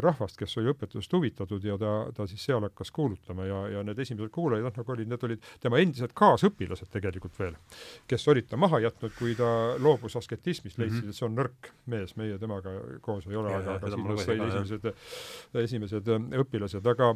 rahvast, 0.00 0.38
kes 0.40 0.56
oli 0.60 0.72
õpetusest 0.72 1.12
huvitatud 1.12 1.64
ja 1.64 1.76
ta, 1.80 1.92
ta 2.16 2.26
siis 2.30 2.44
seal 2.48 2.64
hakkas 2.64 2.90
kuulutama 2.94 3.44
ja, 3.44 3.60
ja 3.74 3.82
need 3.84 3.98
esimesed 4.00 4.32
kuulajad, 4.32 4.64
noh, 4.64 4.74
nagu 4.80 4.94
olid, 4.94 5.10
need 5.10 5.26
olid 5.28 5.48
tema 5.60 5.80
endised 5.82 6.14
kaasõpilased 6.16 6.90
tegelikult 6.92 7.36
veel, 7.38 7.56
kes 8.08 8.24
olid 8.32 8.48
ta 8.48 8.60
maha 8.60 8.80
jätnud, 8.86 9.12
kui 9.18 9.36
ta 9.38 9.50
loobus 9.82 10.16
asketismist, 10.20 10.78
leidsid 10.80 11.02
mm, 11.02 11.04
-hmm. 11.04 11.14
et 11.14 11.20
see 11.20 11.28
on 11.28 11.36
nõrk 11.36 11.72
mees, 11.86 12.16
meie 12.16 12.38
temaga 12.40 12.74
koos 13.04 13.28
ei 13.28 13.36
ole, 13.36 13.54
aga, 13.54 13.76
aga 13.76 13.92
siis 13.92 14.24
said 14.24 14.44
esimesed, 14.48 14.92
esimesed 15.64 16.12
äh, 16.16 16.28
õpilased, 16.44 16.92
aga 16.94 17.14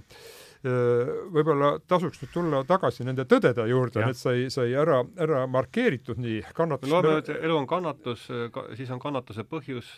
võib-olla 0.62 1.72
tasuks 1.90 2.20
nüüd 2.22 2.30
tulla 2.30 2.60
tagasi 2.66 3.02
nende 3.06 3.24
tõdede 3.26 3.64
juurde, 3.66 4.04
need 4.06 4.18
sai, 4.18 4.44
sai 4.52 4.70
ära, 4.78 5.00
ära 5.18 5.42
markeeritud 5.50 6.20
nii 6.22 6.38
kannatus 6.54 6.86
me 6.86 6.94
loeme, 6.94 7.16
et 7.18 7.30
elu 7.34 7.56
on 7.56 7.66
kannatus 7.66 8.28
ka,, 8.54 8.68
siis 8.78 8.90
on 8.94 9.02
kannatuse 9.02 9.42
põhjus, 9.48 9.88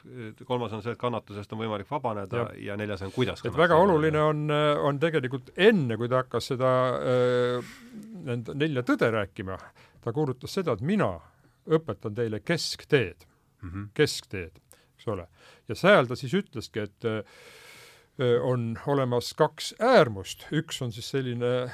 kolmas 0.48 0.72
on 0.72 0.80
see, 0.84 0.94
et 0.96 1.00
kannatusest 1.00 1.52
on 1.52 1.60
võimalik 1.60 1.90
vabaneda. 1.90 2.40
ja, 2.40 2.43
ja 2.62 2.76
neljas 2.76 3.02
on, 3.06 3.12
kuidas 3.14 3.42
et 3.44 3.56
väga 3.56 3.76
oluline 3.80 4.20
on, 4.20 4.44
on 4.88 4.98
tegelikult 5.02 5.52
enne, 5.56 5.98
kui 6.00 6.10
ta 6.10 6.22
hakkas 6.22 6.50
seda 6.52 6.72
nende 8.24 8.56
nelja 8.58 8.84
tõde 8.86 9.10
rääkima, 9.14 9.58
ta 10.04 10.12
kuulutas 10.16 10.54
seda, 10.56 10.76
et 10.76 10.84
mina 10.84 11.12
õpetan 11.64 12.16
teile 12.16 12.40
keskteed 12.44 13.24
mm, 13.24 13.70
-hmm. 13.70 13.88
keskteed, 13.94 14.60
eks 14.96 15.08
ole. 15.08 15.26
ja 15.68 15.74
seal 15.74 16.06
ta 16.06 16.16
siis 16.16 16.34
ütleski, 16.34 16.84
et 16.88 17.10
on 18.42 18.78
olemas 18.86 19.32
kaks 19.34 19.74
äärmust, 19.82 20.46
üks 20.52 20.82
on 20.82 20.92
siis 20.92 21.10
selline 21.10 21.70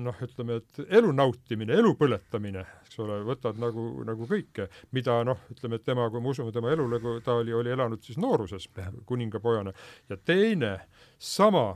noh, 0.00 0.18
ütleme, 0.24 0.58
et 0.60 0.80
elu 0.98 1.12
nautimine, 1.14 1.74
elu 1.78 1.94
põletamine, 1.98 2.64
eks 2.84 2.98
ole, 3.04 3.20
võtad 3.28 3.58
nagu, 3.60 3.86
nagu 4.06 4.28
kõike, 4.30 4.68
mida 4.96 5.20
noh, 5.26 5.44
ütleme, 5.54 5.80
et 5.80 5.86
tema, 5.86 6.08
kui 6.12 6.22
me 6.22 6.32
usume 6.34 6.52
tema 6.54 6.72
elule, 6.74 7.00
kui 7.02 7.22
ta 7.24 7.38
oli, 7.40 7.54
oli 7.54 7.74
elanud 7.74 8.04
siis 8.04 8.20
nooruses 8.20 8.68
kuningapojana, 9.06 9.74
ja 10.10 10.18
teine 10.20 10.76
sama 11.18 11.72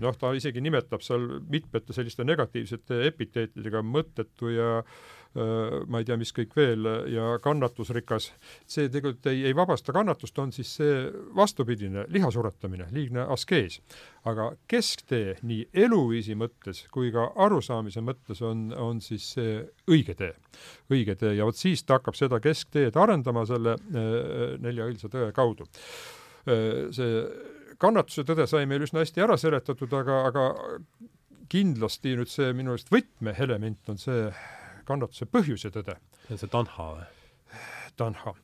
noh, 0.00 0.16
ta 0.16 0.32
isegi 0.36 0.62
nimetab 0.64 1.02
seal 1.04 1.26
mitmete 1.52 1.92
selliste 1.96 2.24
negatiivsete 2.24 3.02
epiteetidega 3.10 3.82
mõttetu 3.84 4.52
ja 4.54 4.70
äh, 4.80 5.00
ma 5.34 6.00
ei 6.00 6.06
tea, 6.06 6.16
mis 6.18 6.32
kõik 6.34 6.56
veel 6.58 6.86
ja 7.12 7.36
kannatusrikas, 7.42 8.30
see 8.66 8.88
tegelikult 8.90 9.28
ei, 9.30 9.44
ei 9.46 9.54
vabasta 9.54 9.94
kannatust, 9.94 10.38
on 10.42 10.50
siis 10.54 10.72
see 10.80 11.04
vastupidine 11.36 12.06
lihasuretamine, 12.10 12.88
liigne 12.94 13.26
askees. 13.30 13.78
aga 14.26 14.50
kesktee 14.68 15.36
nii 15.46 15.68
eluviisi 15.84 16.34
mõttes 16.34 16.82
kui 16.92 17.12
ka 17.14 17.30
arusaamise 17.46 18.02
mõttes 18.04 18.42
on, 18.42 18.72
on 18.74 19.00
siis 19.00 19.30
see 19.36 19.60
õige 19.88 20.16
tee, 20.18 20.34
õige 20.90 21.14
tee. 21.14 21.36
Ja 21.38 21.46
vot 21.46 21.56
siis 21.56 21.84
ta 21.84 22.00
hakkab 22.00 22.18
seda 22.18 22.40
keskteed 22.42 22.98
arendama 22.98 23.46
selle 23.46 23.76
nelja 24.58 24.90
õilsa 24.90 25.08
tõe 25.12 25.30
kaudu. 25.36 25.70
See 26.44 27.24
kannatuse 27.80 28.26
tõde 28.28 28.46
sai 28.50 28.66
meil 28.68 28.82
üsna 28.84 29.04
hästi 29.04 29.22
ära 29.24 29.38
seletatud, 29.40 29.92
aga, 29.94 30.24
aga 30.28 30.46
kindlasti 31.50 32.16
nüüd 32.18 32.30
see 32.30 32.52
minu 32.56 32.74
arust 32.74 32.90
võtmeelement 32.92 33.92
on 33.92 33.98
see 34.00 34.26
kannatuse 34.90 35.30
põhjuse 35.30 35.72
tõde. 35.74 35.96
see 36.26 36.36
on 36.36 36.42
see 36.44 36.52
tanha 36.58 36.90
või? 36.96 37.08
tanha. 38.00 38.34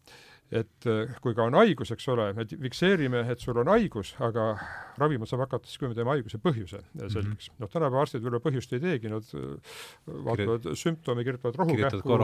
Et 0.55 0.87
äh, 0.87 1.11
kui 1.25 1.35
ka 1.35 1.49
on 1.49 1.57
haigus, 1.59 1.91
eks 1.91 2.05
ole, 2.13 2.29
me 2.37 2.45
fikseerime, 2.47 3.25
et 3.33 3.43
sul 3.43 3.57
on 3.59 3.67
haigus, 3.73 4.13
aga 4.23 4.53
ravima 5.01 5.27
saab 5.27 5.43
hakata 5.43 5.67
siis, 5.67 5.81
kui 5.81 5.91
me 5.91 5.97
teeme 5.99 6.13
haiguse 6.13 6.39
põhjuse 6.39 6.79
selgeks. 6.85 7.17
Mm 7.19 7.33
-hmm.. 7.33 7.57
noh, 7.65 7.71
tänapäeva 7.73 8.05
arstid 8.05 8.23
võib-olla 8.23 8.45
põhjust 8.45 8.77
ei 8.77 8.85
teegi, 8.85 9.11
nad 9.11 9.27
äh, 9.35 9.75
vaatavad 10.07 10.63
Kirjut... 10.63 10.79
sümptomi, 10.79 11.27
kirjutavad 11.27 11.59
rohukähku, 11.63 12.21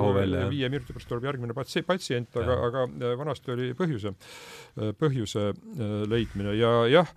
viie 0.54 0.70
minuti 0.70 0.94
pärast 0.94 1.10
tuleb 1.10 1.26
järgmine 1.32 1.58
patsi-, 1.58 1.82
patsient, 1.82 2.36
aga, 2.38 2.60
aga 2.68 2.84
äh, 2.86 3.16
vanasti 3.18 3.56
oli 3.56 3.72
põhjuse, 3.74 4.14
põhjuse 5.02 5.48
leidmine. 6.06 6.54
Ja 6.54 6.72
jah, 6.86 7.10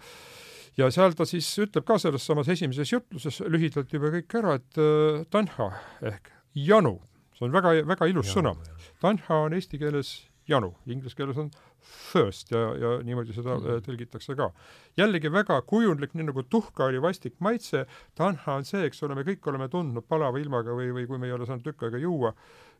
ja 0.77 0.89
seal 0.89 1.13
ta 1.13 1.29
siis 1.29 1.51
ütleb 1.61 1.85
ka 1.85 1.99
selles 2.01 2.25
samas 2.25 2.49
esimeses 2.49 2.97
jutluses 2.97 3.43
lühidalt 3.45 3.93
juba 3.93 4.09
kõik 4.17 4.39
ära, 4.41 4.57
et 4.57 5.29
tanha 5.29 5.69
ehk 6.01 6.34
janu, 6.55 6.99
see 7.35 7.47
on 7.47 7.53
väga, 7.55 7.75
väga 7.87 8.07
ilus 8.11 8.31
ja, 8.31 8.39
sõna. 8.39 8.55
tanha 9.01 9.43
on 9.47 9.53
eesti 9.53 9.79
keeles 9.81 10.15
janu, 10.49 10.73
inglise 10.85 11.17
keeles 11.17 11.37
on 11.41 11.49
thirst 11.85 12.51
ja, 12.53 12.61
ja 12.79 12.91
niimoodi 13.05 13.33
seda 13.35 13.57
mm. 13.59 13.81
tõlgitakse 13.85 14.35
ka. 14.37 14.49
jällegi 14.97 15.31
väga 15.33 15.59
kujundlik, 15.69 16.13
nii 16.15 16.29
nagu 16.29 16.43
tuhka 16.49 16.87
oli 16.89 17.01
vastik 17.01 17.35
maitse, 17.43 17.85
tanha 18.17 18.59
on 18.59 18.67
see, 18.67 18.85
eks 18.87 19.03
ole, 19.05 19.17
me 19.17 19.25
kõik 19.27 19.45
oleme 19.51 19.67
tundnud 19.71 20.07
palava 20.09 20.41
ilmaga 20.41 20.75
või, 20.77 20.91
või 20.95 21.07
kui 21.09 21.21
me 21.21 21.29
ei 21.29 21.35
ole 21.35 21.47
saanud 21.49 21.65
tükk 21.65 21.87
aega 21.87 22.01
juua, 22.01 22.33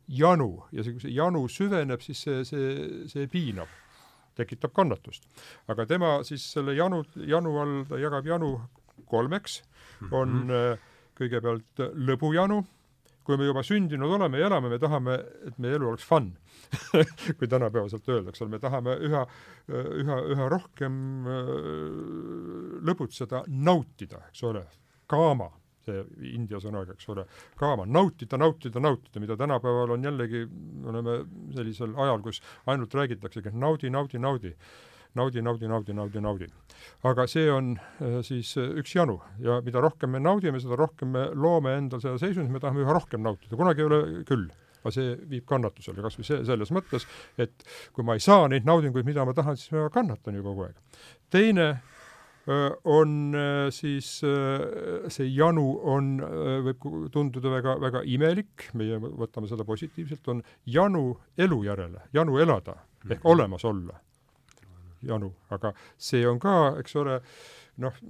janu 0.07 0.52
ja 0.72 0.85
see, 0.85 0.95
kui 0.95 1.07
see 1.07 1.15
janu 1.18 1.45
süveneb, 1.52 2.03
siis 2.06 2.22
see, 2.26 2.43
see, 2.47 2.72
see 3.11 3.30
piinab, 3.31 3.72
tekitab 4.38 4.73
kannatust. 4.76 5.27
aga 5.72 5.88
tema 5.89 6.18
siis 6.27 6.45
selle 6.53 6.77
janu, 6.77 7.03
janu 7.15 7.57
all, 7.61 7.77
ta 7.89 8.02
jagab 8.02 8.27
janu 8.30 8.56
kolmeks, 9.10 9.61
on 10.11 10.30
mm 10.30 10.49
-hmm. 10.49 10.88
kõigepealt 11.15 11.85
lõbujanu, 12.07 12.64
kui 13.26 13.38
me 13.41 13.47
juba 13.47 13.64
sündinud 13.65 14.15
oleme 14.18 14.39
ja 14.39 14.49
elame, 14.49 14.69
me 14.69 14.80
tahame, 14.81 15.18
et 15.49 15.60
meie 15.61 15.77
elu 15.80 15.89
oleks 15.89 16.06
fun 16.06 16.31
kui 17.39 17.49
tänapäevaselt 17.49 18.07
öeldakse, 18.14 18.47
me 18.49 18.60
tahame 18.61 18.95
üha, 19.07 19.26
üha, 20.02 20.18
üha 20.35 20.49
rohkem 20.52 20.97
äh, 21.30 21.53
lõbutseda, 22.85 23.45
nautida, 23.49 24.22
eks 24.30 24.43
ole, 24.49 24.65
kaama, 25.11 25.49
see 25.85 26.02
india 26.34 26.60
sõnaga, 26.61 26.95
eks 26.95 27.10
ole, 27.14 27.27
kaama, 27.60 27.85
nautida, 27.89 28.39
nautida, 28.41 28.81
nautida, 28.81 29.22
mida 29.23 29.38
tänapäeval 29.39 29.95
on 29.97 30.10
jällegi, 30.10 30.45
me 30.49 30.91
oleme 30.93 31.19
sellisel 31.57 31.95
ajal, 32.06 32.26
kus 32.26 32.41
ainult 32.72 32.93
räägitaksegi, 32.97 33.53
et 33.53 33.64
naudi, 33.65 33.93
naudi, 33.93 34.22
naudi 34.22 34.53
naudi, 35.16 35.42
naudi, 35.42 35.68
naudi, 35.68 35.96
naudi, 35.96 36.22
naudi. 36.24 36.50
aga 37.08 37.26
see 37.30 37.48
on 37.52 37.74
äh, 37.78 38.20
siis 38.26 38.56
äh, 38.60 38.70
üks 38.82 38.96
janu. 38.96 39.20
Ja 39.44 39.62
mida 39.66 39.82
rohkem 39.84 40.12
me 40.16 40.22
naudime, 40.22 40.60
seda 40.62 40.78
rohkem 40.80 41.14
me 41.16 41.26
loome 41.34 41.76
endal 41.80 42.04
seda 42.04 42.20
seisundit, 42.22 42.54
me 42.54 42.62
tahame 42.64 42.84
üha 42.86 42.96
rohkem 42.96 43.24
nautida, 43.26 43.58
kunagi 43.58 43.84
ei 43.84 43.90
ole 43.90 44.00
küll 44.28 44.48
aga 44.86 44.94
see 44.94 45.16
viib 45.32 45.48
kannatusele, 45.50 45.98
kas 46.06 46.20
või 46.20 46.28
see, 46.28 46.44
selles 46.46 46.70
mõttes, 46.76 47.08
et 47.42 47.64
kui 47.96 48.06
ma 48.06 48.14
ei 48.14 48.22
saa 48.22 48.46
neid 48.52 48.68
naudinguid, 48.70 49.08
mida 49.08 49.26
ma 49.26 49.34
tahan, 49.34 49.58
siis 49.58 49.74
ma 49.74 49.88
kannatan 49.90 50.38
ju 50.38 50.46
kogu 50.46 50.68
aeg. 50.68 51.02
teine 51.34 51.70
on 52.86 53.34
siis 53.74 54.10
see 54.22 55.30
janu 55.34 55.64
on, 55.90 56.12
võib 56.68 56.86
tunduda 57.10 57.56
väga, 57.56 57.74
väga 57.82 58.04
imelik, 58.06 58.68
meie 58.78 59.00
võtame 59.02 59.50
seda 59.50 59.66
positiivselt, 59.66 60.30
on 60.30 60.44
janu 60.70 61.08
elu 61.34 61.64
järele, 61.66 62.06
janu 62.14 62.38
elada 62.46 62.78
ehk 63.10 63.26
olemas 63.26 63.66
olla 63.66 63.98
janu, 65.07 65.32
aga 65.53 65.73
see 65.98 66.26
on 66.27 66.40
ka, 66.41 66.56
eks 66.82 66.98
ole, 67.02 67.19
noh, 67.84 68.02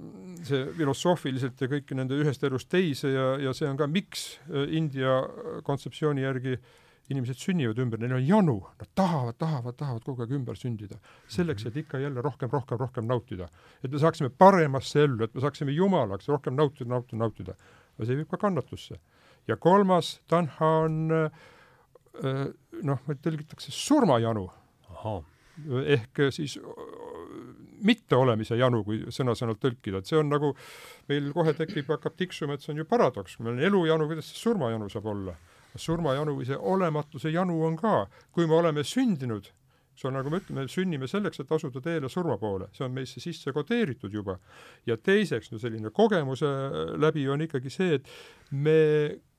see 0.46 0.64
filosoofiliselt 0.78 1.60
ja 1.60 1.70
kõike 1.70 1.98
nende 1.98 2.18
ühest 2.22 2.44
elust 2.46 2.70
teise 2.72 3.12
ja, 3.12 3.28
ja 3.42 3.54
see 3.56 3.68
on 3.68 3.78
ka, 3.80 3.88
miks 3.90 4.36
äh, 4.48 4.66
India 4.78 5.20
kontseptsiooni 5.66 6.26
järgi 6.26 6.58
inimesed 7.12 7.38
sünnivad 7.38 7.78
ümber, 7.78 8.00
neil 8.02 8.16
on 8.16 8.24
janu, 8.26 8.56
nad 8.80 8.88
tahavad, 8.98 9.36
tahavad, 9.38 9.76
tahavad 9.78 10.06
kogu 10.06 10.24
aeg 10.24 10.32
ümber 10.34 10.58
sündida. 10.58 10.98
selleks, 11.30 11.66
et 11.66 11.76
ikka 11.76 12.00
jälle 12.02 12.22
rohkem, 12.22 12.50
rohkem, 12.50 12.78
rohkem 12.78 13.06
nautida. 13.06 13.48
et 13.84 13.90
me 13.90 13.98
saaksime 13.98 14.30
paremasse 14.30 15.04
ellu, 15.04 15.24
et 15.24 15.34
me 15.34 15.40
saaksime 15.40 15.72
jumalaks 15.72 16.28
rohkem 16.28 16.56
nautida, 16.56 16.88
nautida, 16.90 17.18
nautida. 17.22 17.54
aga 17.96 18.06
see 18.06 18.16
viib 18.16 18.30
ka 18.30 18.36
kannatusse. 18.36 18.98
ja 19.46 19.56
kolmas 19.56 20.20
tanha 20.26 20.72
on 20.88 21.12
äh, 21.12 21.30
noh, 22.82 22.98
tõlgitakse 23.22 23.70
surmajanu. 23.70 24.48
Ehk 25.96 26.26
siis 26.34 26.58
mitteolemise 27.86 28.56
janu, 28.58 28.82
kui 28.86 29.02
sõna-sõnalt 29.12 29.60
tõlkida, 29.62 30.00
et 30.00 30.08
see 30.08 30.18
on 30.20 30.30
nagu, 30.32 30.52
meil 31.10 31.28
kohe 31.34 31.52
tekib, 31.56 31.88
hakkab 31.92 32.16
tiksuma, 32.18 32.56
et 32.56 32.64
see 32.64 32.72
on 32.74 32.82
ju 32.82 32.88
paradoks, 32.88 33.38
meil 33.40 33.54
on 33.54 33.62
elujanu, 33.70 34.08
kuidas 34.10 34.30
see 34.32 34.42
surmajanu 34.42 34.90
saab 34.92 35.12
olla? 35.12 35.36
surmajanu 35.76 36.32
või 36.38 36.46
see 36.48 36.56
olematuse 36.56 37.28
janu 37.28 37.58
on 37.66 37.74
ka, 37.76 38.06
kui 38.32 38.46
me 38.48 38.54
oleme 38.56 38.80
sündinud, 38.86 39.50
see 39.92 40.08
on 40.08 40.16
nagu 40.16 40.30
me 40.32 40.40
ütleme, 40.40 40.64
sünnime 40.72 41.08
selleks, 41.10 41.42
et 41.42 41.52
asuda 41.52 41.82
teele 41.84 42.08
surma 42.12 42.38
poole, 42.40 42.70
see 42.72 42.86
on 42.86 42.94
meisse 42.96 43.20
sisse 43.20 43.52
kodeeritud 43.52 44.12
juba. 44.12 44.38
ja 44.86 44.96
teiseks, 44.96 45.50
no 45.52 45.60
selline 45.60 45.92
kogemuse 45.92 46.48
läbi 46.96 47.26
on 47.28 47.44
ikkagi 47.44 47.72
see, 47.72 48.00
et 48.00 48.08
me 48.52 48.80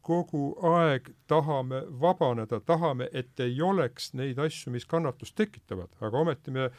kogu 0.07 0.51
aeg 0.75 1.09
tahame 1.27 1.83
vabaneda, 2.01 2.61
tahame, 2.63 3.09
et 3.11 3.39
ei 3.43 3.59
oleks 3.61 4.13
neid 4.17 4.39
asju, 4.39 4.71
mis 4.75 4.87
kannatust 4.87 5.35
tekitavad, 5.35 5.91
aga 5.99 6.23
ometi 6.23 6.53
me 6.55 6.69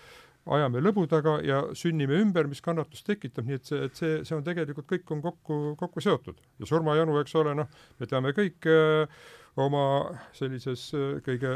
ajame 0.49 0.81
lõbu 0.81 1.05
taga 1.11 1.39
ja 1.45 1.61
sünnime 1.77 2.17
ümber, 2.23 2.49
mis 2.49 2.63
kannatust 2.65 3.07
tekitab, 3.09 3.49
nii 3.49 3.59
et 3.59 3.69
see, 3.69 3.81
et 3.85 4.01
see, 4.01 4.15
see 4.25 4.37
on 4.37 4.47
tegelikult, 4.47 4.89
kõik 4.89 5.13
on 5.13 5.21
kokku, 5.25 5.59
kokku 5.81 6.05
seotud. 6.05 6.41
ja 6.59 6.69
surmajanu, 6.69 7.19
eks 7.21 7.37
ole, 7.41 7.55
noh, 7.59 7.69
me 8.01 8.09
teame 8.09 8.33
kõik 8.37 8.69
äh, 8.73 9.21
oma 9.61 9.85
sellises 10.37 10.89
äh, 10.97 11.21
kõige 11.27 11.55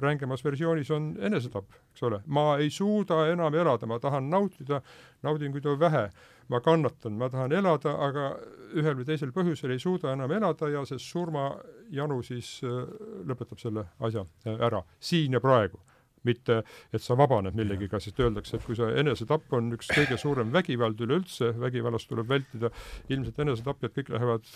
rängemas 0.00 0.44
versioonis 0.46 0.90
on 0.94 1.12
enesetapp, 1.20 1.68
eks 1.92 2.04
ole. 2.08 2.22
ma 2.26 2.54
ei 2.62 2.70
suuda 2.72 3.26
enam 3.32 3.54
elada, 3.54 3.88
ma 3.90 4.00
tahan 4.00 4.30
nautida, 4.30 4.80
naudinguid 5.26 5.66
on 5.66 5.80
vähe, 5.80 6.06
ma 6.50 6.60
kannatan, 6.64 7.18
ma 7.18 7.28
tahan 7.30 7.52
elada, 7.54 7.94
aga 8.06 8.30
ühel 8.78 8.96
või 8.98 9.06
teisel 9.06 9.32
põhjusel 9.34 9.74
ei 9.74 9.82
suuda 9.82 10.14
enam 10.14 10.32
elada 10.34 10.68
ja 10.70 10.82
see 10.88 10.98
surmajanu 11.02 12.20
siis 12.26 12.58
äh, 12.66 12.82
lõpetab 13.28 13.62
selle 13.62 13.86
asja 14.06 14.26
äh, 14.46 14.58
ära, 14.68 14.82
siin 14.98 15.38
ja 15.38 15.42
praegu. 15.42 15.80
Mitte 16.26 16.58
et 16.92 17.00
sa 17.00 17.14
vabaned 17.16 17.54
millegiga, 17.56 17.96
sest 18.02 18.18
öeldakse, 18.20 18.58
et 18.58 18.64
kui 18.66 18.76
sa, 18.76 18.90
enesetapp 19.00 19.54
on 19.56 19.70
üks 19.72 19.88
kõige 19.88 20.18
suurem 20.20 20.50
vägivald 20.52 21.00
üleüldse, 21.00 21.54
vägivallast 21.62 22.10
tuleb 22.10 22.28
vältida, 22.28 22.68
ilmselt 23.08 23.40
enesetapjad 23.40 23.94
kõik 23.96 24.12
lähevad 24.12 24.50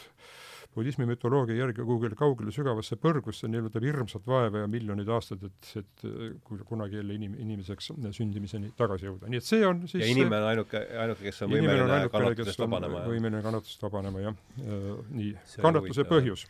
budismi 0.74 1.06
mütoloogia 1.08 1.56
järgi 1.56 1.84
kuhugile 1.84 2.16
kaugele 2.18 2.52
sügavasse 2.54 2.98
põrgusse, 3.00 3.48
neil 3.50 3.64
võtab 3.68 3.86
hirmsat 3.86 4.26
vaeva 4.28 4.64
ja 4.64 4.70
miljoneid 4.70 5.10
aastaid, 5.16 5.46
et, 5.46 5.70
et 5.80 6.04
kui 6.46 6.60
kunagi 6.66 6.98
jälle 7.00 7.16
inim-, 7.18 7.36
inimeseks 7.40 7.92
sündimiseni 8.16 8.72
tagasi 8.78 9.08
jõuda, 9.08 9.30
nii 9.30 9.42
et 9.42 9.48
see 9.48 9.62
on 9.66 9.84
siis 9.88 10.02
ja 10.02 10.10
inimene 10.10 10.42
on 10.42 10.50
ainuke, 10.52 10.84
ainuke, 11.04 11.26
kes 11.28 11.42
on 11.46 11.54
võimeline 11.54 12.10
kannatusest 12.12 12.64
vabanema. 12.64 13.02
võimeline 13.08 13.42
kannatusest 13.44 13.88
vabanema, 13.88 14.24
jah. 14.28 14.38
Äh, 14.64 14.92
nii, 15.20 15.32
kannatuse 15.62 16.06
põhjus. 16.10 16.46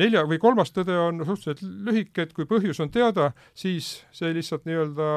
Nelja 0.00 0.22
või 0.24 0.38
kolmas 0.40 0.72
tõde 0.72 0.94
on 0.96 1.20
suhteliselt 1.20 1.66
lühike, 1.88 2.24
et 2.24 2.30
kui 2.32 2.46
põhjus 2.48 2.80
on 2.80 2.88
teada, 2.92 3.32
siis 3.52 3.98
see 4.16 4.32
lihtsalt 4.32 4.64
nii-öelda 4.68 5.08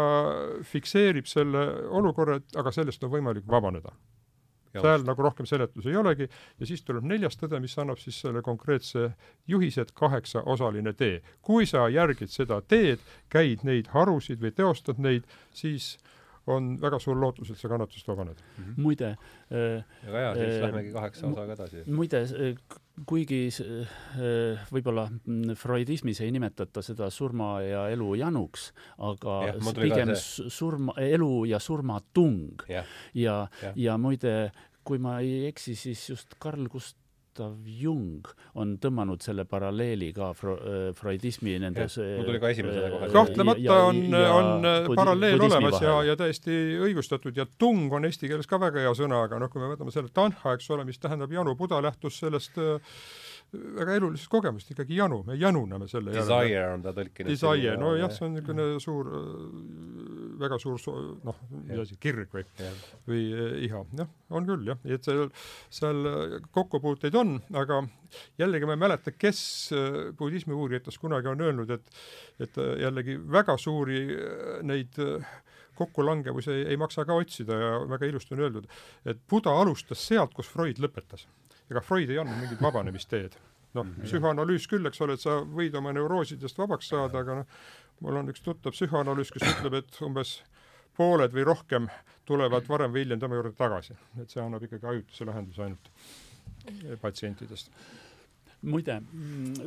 fikseerib 0.67 1.29
selle 1.31 1.63
olukorra, 1.95 2.41
et 2.41 2.59
aga 2.59 2.75
sellest 2.75 3.03
on 3.07 3.13
võimalik 3.13 3.47
vabaneda 3.47 3.95
seal 4.81 5.05
nagu 5.07 5.25
rohkem 5.25 5.47
seletusi 5.49 5.91
ei 5.91 5.99
olegi 5.99 6.27
ja 6.27 6.65
siis 6.69 6.83
tuleb 6.83 7.05
neljas 7.07 7.37
tõde, 7.39 7.59
mis 7.63 7.77
annab 7.81 8.01
siis 8.01 8.19
selle 8.25 8.41
konkreetse 8.45 9.09
juhise, 9.47 9.85
et 9.85 9.93
kaheksaosaline 9.95 10.93
tee. 10.93 11.21
kui 11.41 11.65
sa 11.65 11.87
järgid 11.89 12.31
seda 12.33 12.61
teed, 12.61 12.99
käid 13.29 13.63
neid 13.63 13.91
harusid 13.93 14.41
või 14.41 14.51
teostad 14.55 14.99
neid, 14.99 15.23
siis 15.53 15.95
on 16.47 16.75
väga 16.81 16.99
suur 17.01 17.17
lootus, 17.19 17.51
et 17.51 17.59
sa 17.59 17.69
kannatusest 17.71 18.07
vabaned 18.07 18.41
mm. 18.41 18.63
-hmm. 18.63 18.81
muide 18.81 19.07
äh, 19.09 19.83
väga 20.05 20.19
hea, 20.19 20.33
siis 20.35 20.55
äh, 20.55 20.61
lähmegi 20.61 20.91
kaheksa 20.93 21.27
osaga 21.27 21.53
edasi. 21.53 21.83
muide 21.87 22.21
äh,, 22.21 22.57
kuigi 23.05 23.47
äh, 23.47 24.67
võib-olla 24.71 25.07
mm, 25.09 25.55
freudismis 25.59 26.21
ei 26.21 26.31
nimetata 26.31 26.81
seda 26.81 27.09
surma 27.09 27.61
ja 27.61 27.87
elu 27.89 28.15
januks, 28.15 28.73
aga 28.97 29.41
ja, 29.47 29.73
pigem 29.81 30.13
surma, 30.15 30.93
elu 30.97 31.45
ja 31.45 31.59
surma 31.59 31.99
tung. 32.13 32.61
ja, 32.69 32.83
ja, 33.13 33.47
ja, 33.61 33.73
ja 33.75 33.97
muide, 33.97 34.51
kui 34.83 34.97
ma 34.97 35.19
ei 35.19 35.47
eksi, 35.47 35.75
siis 35.75 36.09
just 36.09 36.37
Carl 36.41 36.67
Gust-, 36.69 37.04
Gustav 37.35 37.67
Jung 37.67 38.23
on 38.55 38.77
tõmmanud 38.79 39.19
selle 39.19 39.43
paralleeli 39.43 40.13
ka 40.15 40.29
fro-, 40.37 40.55
äh, 40.55 40.85
freudismi 40.95 41.57
nendes 41.59 41.97
mul 41.99 42.29
tuli 42.29 42.39
ka 42.39 42.51
esimesena 42.53 42.91
kohe. 42.93 43.09
Kahtlemata 43.11 43.79
on, 43.89 43.99
on 44.15 44.67
äh, 44.69 44.87
paralleel 44.95 45.43
olemas 45.43 45.81
ja, 45.83 45.97
ja 46.07 46.15
täiesti 46.15 46.55
õigustatud. 46.85 47.35
Ja 47.35 47.43
tung 47.59 47.91
on 47.91 48.07
eesti 48.07 48.31
keeles 48.31 48.47
ka 48.47 48.59
väga 48.61 48.85
hea 48.85 48.93
sõna, 48.95 49.25
aga 49.27 49.41
noh, 49.43 49.51
kui 49.51 49.59
me 49.59 49.67
võtame 49.73 49.91
selle 49.91 50.13
tanha, 50.15 50.55
eks 50.55 50.71
ole, 50.71 50.87
mis 50.87 51.01
tähendab 51.03 51.35
janu, 51.35 51.57
Buda 51.59 51.81
lähtus 51.83 52.21
sellest 52.23 52.55
äh, 52.55 52.95
väga 53.53 53.95
elulisest 53.99 54.29
kogemust, 54.31 54.69
ikkagi 54.71 54.97
janu, 54.97 55.21
me 55.27 55.35
januneme 55.39 55.87
selle 55.89 56.13
Desire 56.15 56.49
järele. 56.49 56.73
on 56.73 56.83
ta 56.85 56.93
tõlkinud. 56.95 57.29
Desire, 57.31 57.75
nojah, 57.79 58.11
see 58.13 58.25
on 58.27 58.33
niisugune 58.35 58.65
suur, 58.83 59.11
väga 60.41 60.59
suur 60.61 60.81
so-, 60.81 60.97
noh, 61.25 61.39
mis 61.53 61.83
asi, 61.85 61.97
kirg 62.01 62.33
või, 62.35 62.45
või 63.07 63.21
eh, 63.29 63.55
iha, 63.67 63.83
jah, 64.01 64.11
on 64.35 64.49
küll 64.49 64.67
jah, 64.71 64.81
et 64.97 65.07
seal, 65.07 65.29
seal 65.73 66.11
kokkupuuteid 66.55 67.15
on, 67.19 67.37
aga 67.61 67.81
jällegi 68.41 68.69
ma 68.69 68.77
ei 68.77 68.83
mäleta, 68.85 69.15
kes 69.15 69.41
eh, 69.75 70.01
budismi 70.19 70.55
uurijatest 70.55 71.01
kunagi 71.01 71.31
on 71.31 71.45
öelnud, 71.45 71.75
et 71.75 72.03
et 72.43 72.57
jällegi 72.81 73.15
väga 73.31 73.55
suuri 73.61 74.01
eh, 74.11 74.59
neid 74.67 74.99
kokkulangevusi 75.75 76.51
ei, 76.51 76.67
ei 76.73 76.77
maksa 76.79 77.05
ka 77.07 77.15
otsida 77.19 77.55
ja 77.59 77.71
väga 77.87 78.07
ilusti 78.09 78.35
on 78.35 78.43
öeldud, 78.47 78.69
et 79.07 79.23
Buda 79.29 79.55
alustas 79.61 80.03
sealt, 80.07 80.35
kus 80.35 80.51
Freud 80.51 80.79
lõpetas 80.83 81.27
ega 81.71 81.81
Freud 81.81 82.09
ei 82.09 82.19
andnud 82.21 82.41
mingit 82.41 82.61
vabanemisteed. 82.61 83.37
noh, 83.75 83.83
mhm. 83.83 84.07
psühhoanalüüs 84.07 84.67
küll, 84.71 84.87
eks 84.87 85.01
ole, 85.03 85.17
et 85.17 85.23
sa 85.23 85.41
võid 85.43 85.75
oma 85.75 85.91
neuroosidest 85.95 86.57
vabaks 86.57 86.91
saada, 86.93 87.23
aga 87.25 87.41
noh, 87.41 87.57
mul 88.05 88.21
on 88.21 88.31
üks 88.31 88.43
tuttav 88.43 88.75
psühhoanalüüs, 88.75 89.33
kes 89.35 89.47
ütleb, 89.49 89.81
et 89.81 89.99
umbes 90.05 90.37
pooled 90.95 91.33
või 91.35 91.43
rohkem 91.47 91.89
tulevad 92.27 92.67
varem 92.69 92.93
või 92.93 93.03
hiljem 93.03 93.19
tema 93.19 93.35
juurde 93.35 93.51
tagasi. 93.57 93.97
et 94.21 94.31
see 94.31 94.41
annab 94.43 94.63
ikkagi 94.63 94.87
ajutise 94.87 95.27
lahenduse 95.27 95.63
ainult 95.63 95.91
patsientidest. 97.01 97.71
muide, 98.65 99.01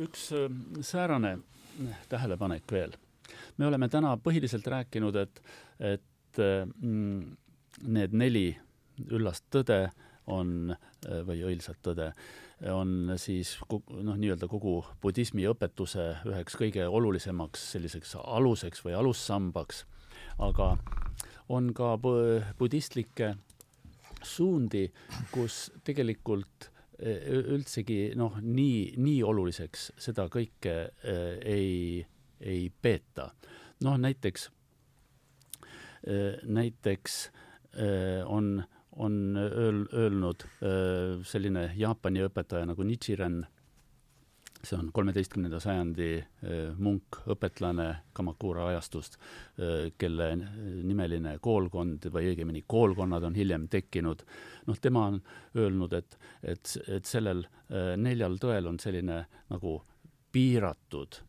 üks 0.03 0.29
äh, 0.35 0.49
säärane 0.81 1.37
tähelepanek 2.09 2.71
veel. 2.71 2.97
me 3.57 3.67
oleme 3.67 3.89
täna 3.89 4.17
põhiliselt 4.17 4.67
rääkinud, 4.67 5.15
et, 5.15 5.41
et 5.79 6.39
äh, 6.39 6.65
mm, 6.81 7.37
need 7.87 8.13
neli 8.13 8.57
üllast 9.07 9.45
tõde 9.53 9.91
on, 10.29 10.73
või 11.25 11.43
õilsat 11.49 11.79
tõde, 11.85 12.11
on 12.71 13.13
siis 13.19 13.55
noh, 13.69 14.17
nii-öelda 14.19 14.49
kogu 14.51 14.81
budismi 15.01 15.45
õpetuse 15.49 16.09
üheks 16.27 16.57
kõige 16.59 16.87
olulisemaks 16.87 17.69
selliseks 17.73 18.17
aluseks 18.19 18.83
või 18.85 18.97
alussambaks, 18.99 19.85
aga 20.43 20.73
on 21.49 21.71
ka 21.73 21.95
budistlikke 22.59 23.33
suundi, 24.21 24.89
kus 25.31 25.69
tegelikult 25.87 26.69
e, 26.99 27.15
üldsegi 27.55 28.11
noh, 28.19 28.35
nii, 28.43 28.99
nii 28.99 29.23
oluliseks 29.23 29.89
seda 29.97 30.27
kõike 30.31 30.75
äh, 30.91 31.25
ei, 31.47 32.05
ei 32.43 32.69
peeta. 32.81 33.31
noh, 33.83 33.97
näiteks 33.97 34.49
näiteks 36.43 37.15
on 38.25 38.63
on 38.99 39.37
öel-, 39.37 39.87
öelnud 39.93 40.43
äh, 40.43 41.23
selline 41.23 41.71
Jaapani 41.77 42.25
õpetaja 42.27 42.67
nagu 42.67 42.83
Nichiren, 42.83 43.41
see 44.59 44.75
on 44.75 44.89
kolmeteistkümnenda 44.93 45.61
sajandi 45.63 46.09
äh, 46.19 46.73
munk, 46.77 47.21
õpetlane 47.31 47.87
Kamakura 48.13 48.67
ajastust, 48.73 49.15
äh, 49.59 49.87
kelle 49.97 50.33
nimeline 50.35 51.37
koolkond 51.43 52.09
või 52.11 52.33
õigemini 52.33 52.65
koolkonnad 52.67 53.23
on 53.29 53.39
hiljem 53.39 53.69
tekkinud. 53.71 54.25
noh, 54.67 54.81
tema 54.81 55.05
on 55.13 55.21
öelnud, 55.55 55.95
et, 55.95 56.19
et, 56.43 56.75
et 56.87 57.05
sellel 57.05 57.45
neljal 58.01 58.35
tõel 58.41 58.65
on 58.65 58.79
selline 58.81 59.23
nagu 59.49 59.75
piiratud, 60.33 61.21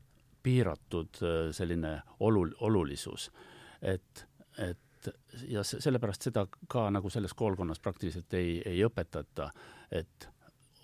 piiratud 0.42 1.20
selline 1.52 1.98
olul-, 2.24 2.54
olulisus, 2.64 3.28
et, 3.80 4.26
et 5.00 5.46
ja 5.48 5.62
sellepärast 5.64 6.28
seda 6.28 6.46
ka 6.68 6.88
nagu 6.90 7.10
selles 7.10 7.34
koolkonnas 7.34 7.80
praktiliselt 7.80 8.34
ei, 8.34 8.60
ei 8.66 8.84
õpetata, 8.84 9.50
et 9.90 10.28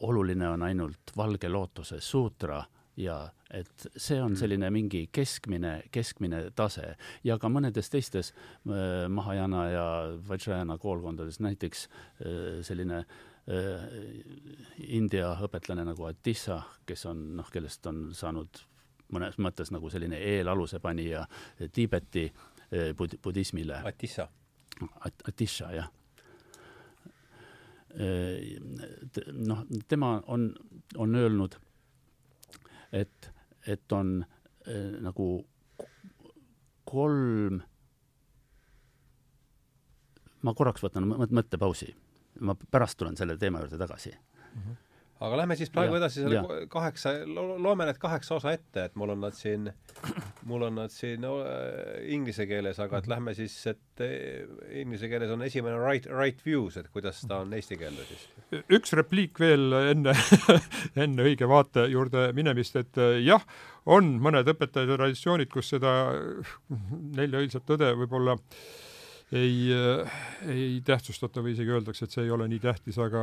oluline 0.00 0.48
on 0.48 0.62
ainult 0.62 1.12
Valge 1.16 1.48
lootuse 1.48 2.00
suutra 2.00 2.62
ja 2.96 3.16
et 3.52 3.86
see 3.96 4.18
on 4.22 4.36
selline 4.36 4.70
mingi 4.72 5.06
keskmine, 5.12 5.82
keskmine 5.92 6.46
tase. 6.56 6.94
Ja 7.24 7.38
ka 7.38 7.50
mõnedes 7.52 7.90
teistes 7.92 8.32
äh, 8.32 9.06
Mahajana 9.12 9.64
ja 9.70 9.86
Vajrayana 10.28 10.78
koolkondades, 10.80 11.40
näiteks 11.44 11.86
äh, 11.86 12.62
selline 12.66 13.02
äh, 13.02 13.84
India 14.88 15.34
õpetlane 15.44 15.84
nagu 15.86 16.08
Atissa, 16.08 16.62
kes 16.86 17.06
on 17.12 17.28
noh, 17.36 17.52
kellest 17.52 17.86
on 17.86 18.08
saanud 18.16 18.64
mõnes 19.12 19.36
mõttes 19.38 19.70
nagu 19.70 19.90
selline 19.92 20.18
eelaluse 20.18 20.80
panija 20.82 21.22
Tiibeti 21.72 22.24
bud-, 22.70 23.18
budismile. 23.22 23.82
Atissa 23.84 24.28
At-, 25.00 25.28
Atisha, 25.28 25.70
jah 25.72 25.92
noh, 29.32 29.62
tema 29.88 30.22
on, 30.26 30.54
on 30.96 31.14
öelnud, 31.14 31.54
et, 32.92 33.30
et 33.66 33.92
on 33.92 34.18
äh, 34.68 34.98
nagu 35.00 35.28
kolm, 36.84 37.62
ma 40.42 40.54
korraks 40.54 40.84
võtan 40.84 41.08
mõttepausi, 41.08 41.88
ma 42.44 42.54
pärast 42.54 42.98
tulen 43.00 43.16
selle 43.16 43.38
teema 43.40 43.64
juurde 43.64 43.80
tagasi 43.80 44.12
mm. 44.12 44.60
-hmm 44.60 44.85
aga 45.24 45.38
lähme 45.40 45.56
siis 45.56 45.70
praegu 45.72 45.96
ja, 45.96 46.00
edasi 46.02 46.22
selle 46.22 46.36
ja. 46.36 46.64
kaheksa 46.70 47.12
lo, 47.24 47.46
loeme 47.62 47.86
need 47.88 47.98
kaheksa 48.00 48.36
osa 48.36 48.52
ette, 48.56 48.86
et 48.88 48.96
mul 49.00 49.14
on 49.14 49.22
nad 49.24 49.36
siin, 49.36 49.70
mul 50.50 50.66
on 50.68 50.76
nad 50.82 50.92
siin 50.92 51.22
no, 51.24 51.38
inglise 52.12 52.44
keeles, 52.48 52.80
aga 52.82 53.00
et 53.00 53.08
lähme 53.10 53.32
siis, 53.38 53.54
et 53.72 54.04
eh, 54.04 54.44
inglise 54.82 55.08
keeles 55.12 55.32
on 55.32 55.44
esimene 55.46 55.78
right, 55.80 56.08
right 56.12 56.42
views, 56.44 56.76
et 56.80 56.90
kuidas 56.92 57.22
ta 57.28 57.40
on 57.46 57.54
eesti 57.56 57.80
keelde 57.80 58.04
siis? 58.10 58.26
üks 58.76 58.92
repliik 58.98 59.40
veel 59.40 59.72
enne 59.78 60.16
enne 61.04 61.28
õige 61.30 61.48
vaate 61.48 61.88
juurde 61.92 62.28
minemist, 62.36 62.76
et 62.82 63.00
eh, 63.00 63.20
jah, 63.24 63.44
on 63.88 64.16
mõned 64.22 64.48
õpetajad 64.52 64.92
ja 64.92 65.00
traditsioonid, 65.00 65.52
kus 65.52 65.72
seda 65.76 65.96
nelja 67.16 67.40
õilsat 67.40 67.64
tõde 67.68 67.94
võib-olla 68.02 68.36
ei, 69.32 69.72
eh, 69.72 70.20
ei 70.46 70.80
tähtsustata 70.86 71.42
või 71.42 71.56
isegi 71.56 71.74
öeldakse, 71.74 72.06
et 72.06 72.14
see 72.14 72.26
ei 72.26 72.30
ole 72.30 72.46
nii 72.48 72.62
tähtis, 72.62 72.98
aga 73.02 73.22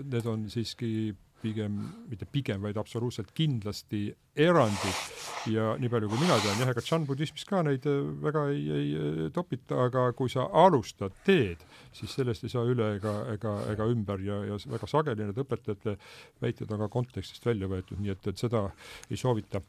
need 0.00 0.26
on 0.30 0.48
siiski 0.52 1.14
pigem, 1.44 1.78
mitte 2.10 2.28
pigem, 2.30 2.62
vaid 2.64 2.78
absoluutselt 2.80 3.32
kindlasti 3.36 4.08
erandid 4.34 5.52
ja 5.52 5.74
nii 5.78 5.90
palju, 5.92 6.08
kui 6.10 6.20
mina 6.22 6.36
tean, 6.42 6.58
jah, 6.58 6.70
ega 6.72 6.82
džann-budismis 6.82 7.44
ka 7.46 7.60
neid 7.66 7.84
äh, 7.90 8.00
väga 8.24 8.44
ei, 8.50 8.62
ei 8.74 8.88
äh, 8.96 9.18
topita, 9.34 9.78
aga 9.86 10.06
kui 10.16 10.30
sa 10.32 10.46
alustad 10.64 11.14
teed, 11.26 11.62
siis 11.94 12.14
sellest 12.16 12.46
ei 12.46 12.52
saa 12.52 12.64
üle 12.68 12.94
ega, 12.96 13.12
ega, 13.34 13.54
ega 13.74 13.88
ümber 13.90 14.22
ja, 14.24 14.40
ja 14.48 14.58
väga 14.72 14.88
sageli 14.90 15.28
need 15.28 15.40
õpetajate 15.44 15.96
väited 16.42 16.72
on 16.74 16.84
ka 16.84 16.90
kontekstist 16.96 17.46
välja 17.46 17.68
võetud, 17.70 18.00
nii 18.00 18.14
et, 18.14 18.30
et 18.32 18.40
seda 18.40 18.64
ei 19.10 19.20
soovita 19.20 19.60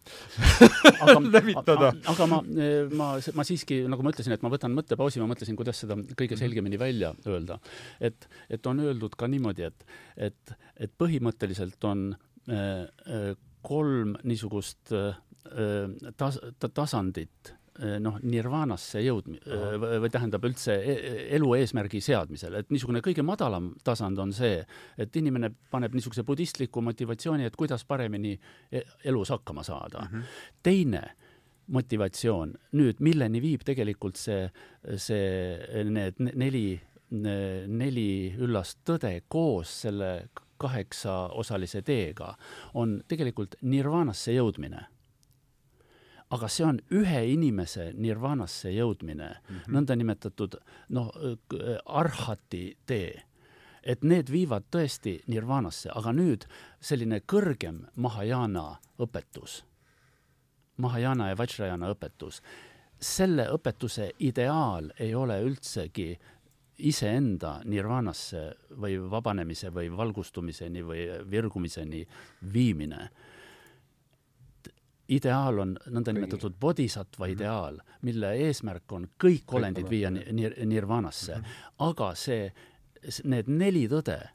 levitada. 1.36 1.92
aga 2.14 2.30
ma, 2.32 2.42
ma, 2.96 3.12
ma 3.38 3.48
siiski, 3.48 3.84
nagu 3.92 4.06
ma 4.06 4.16
ütlesin, 4.16 4.36
et 4.36 4.46
ma 4.46 4.54
võtan 4.54 4.74
mõttepausi, 4.76 5.22
ma 5.22 5.30
mõtlesin, 5.32 5.60
kuidas 5.60 5.84
seda 5.84 5.98
kõige 6.18 6.40
selgemini 6.40 6.80
välja 6.82 7.14
öelda. 7.28 7.60
et, 8.00 8.30
et 8.50 8.72
on 8.72 8.80
öeldud 8.82 9.18
ka 9.20 9.30
niimoodi, 9.32 9.68
et, 9.68 9.88
et, 10.30 10.56
et 10.80 10.98
põhimõtteliselt 10.98 11.65
on 11.84 12.08
äh, 12.50 12.86
äh, 12.86 13.36
kolm 13.66 14.16
niisugust 14.24 14.94
äh, 14.94 15.16
tas-, 16.18 16.42
tasandit 16.74 17.56
noh, 18.00 18.16
nirvaanasse 18.24 19.02
jõudmi- 19.04 19.42
või 20.00 20.10
tähendab 20.12 20.46
üldse 20.48 20.78
e, 20.80 20.94
e, 20.96 21.26
elu 21.36 21.50
eesmärgi 21.58 22.00
seadmisel, 22.04 22.56
et 22.62 22.70
niisugune 22.72 23.02
kõige 23.04 23.26
madalam 23.28 23.74
tasand 23.84 24.20
on 24.24 24.32
see, 24.36 24.62
et 24.98 25.20
inimene 25.20 25.50
paneb 25.72 25.96
niisuguse 25.96 26.24
budistliku 26.24 26.80
motivatsiooni, 26.86 27.44
et 27.44 27.58
kuidas 27.60 27.84
paremini 27.84 28.32
e, 28.72 28.86
elus 29.04 29.34
hakkama 29.36 29.64
saada 29.68 30.06
mm. 30.06 30.14
-hmm. 30.14 30.40
teine 30.64 31.04
motivatsioon 31.68 32.54
nüüd, 32.78 33.02
milleni 33.04 33.42
viib 33.42 33.64
tegelikult 33.66 34.16
see, 34.22 34.50
see, 34.96 35.84
need 35.84 36.20
neli, 36.22 36.80
neli 37.12 38.10
üllast 38.38 38.84
tõde 38.86 39.18
koos 39.28 39.82
selle 39.82 40.30
kaheksaosalise 40.66 41.82
teega 41.86 42.34
on 42.74 43.00
tegelikult 43.08 43.56
nirvaanasse 43.62 44.36
jõudmine. 44.36 44.86
aga 46.36 46.48
see 46.50 46.66
on 46.66 46.80
ühe 46.92 47.20
inimese 47.32 47.92
nirvaanasse 47.94 48.72
jõudmine 48.74 49.28
mm 49.30 49.56
-hmm., 49.56 49.74
nõndanimetatud 49.74 50.56
noh, 50.90 51.12
arhati 51.86 52.78
tee 52.86 53.24
et 53.86 54.04
need 54.04 54.32
viivad 54.34 54.66
tõesti 54.74 55.20
nirvaanasse, 55.30 55.92
aga 55.94 56.14
nüüd 56.14 56.48
selline 56.82 57.22
kõrgem 57.22 57.84
Mahajana 57.96 58.80
õpetus, 59.00 59.64
Mahajana 60.82 61.30
ja 61.30 61.38
Vajrayana 61.38 61.92
õpetus, 61.94 62.42
selle 63.00 63.46
õpetuse 63.54 64.10
ideaal 64.20 64.90
ei 65.00 65.14
ole 65.16 65.38
üldsegi 65.46 66.16
iseenda 66.78 67.60
nirvaanasse 67.66 68.42
või 68.82 68.98
vabanemise 69.12 69.72
või 69.74 69.90
valgustumiseni 69.98 70.84
või 70.84 71.08
virgumiseni 71.32 72.06
viimine. 72.54 73.10
ideaal 75.08 75.60
on 75.60 75.76
nõndanimetatud 75.86 76.56
bodhisattva 76.60 77.28
mhm. 77.28 77.34
ideaal, 77.34 77.80
mille 78.02 78.32
eesmärk 78.48 78.92
on 78.92 79.08
kõik 79.24 79.54
olendid 79.54 79.90
viia 79.90 80.10
nir 80.10 80.56
nirvaanasse, 80.66 81.36
mhm. 81.38 81.46
aga 81.80 82.16
see, 82.16 82.54
need 83.24 83.48
neli 83.48 83.88
tõde 83.88 84.35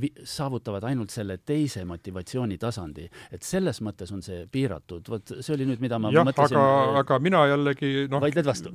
vi-, 0.00 0.12
saavutavad 0.24 0.84
ainult 0.88 1.12
selle 1.12 1.38
teise 1.46 1.84
motivatsioonitasandi. 1.88 3.08
et 3.32 3.42
selles 3.46 3.80
mõttes 3.84 4.12
on 4.14 4.22
see 4.24 4.46
piiratud, 4.52 5.08
vot 5.08 5.34
see 5.40 5.54
oli 5.54 5.68
nüüd, 5.68 5.82
mida 5.84 5.98
ma 6.00 6.12
jah, 6.14 6.26
mõtlesin 6.28 6.58
aga, 6.60 7.02
aga 7.02 7.18
mina 7.24 7.44
jällegi 7.52 7.92
noh, 8.12 8.26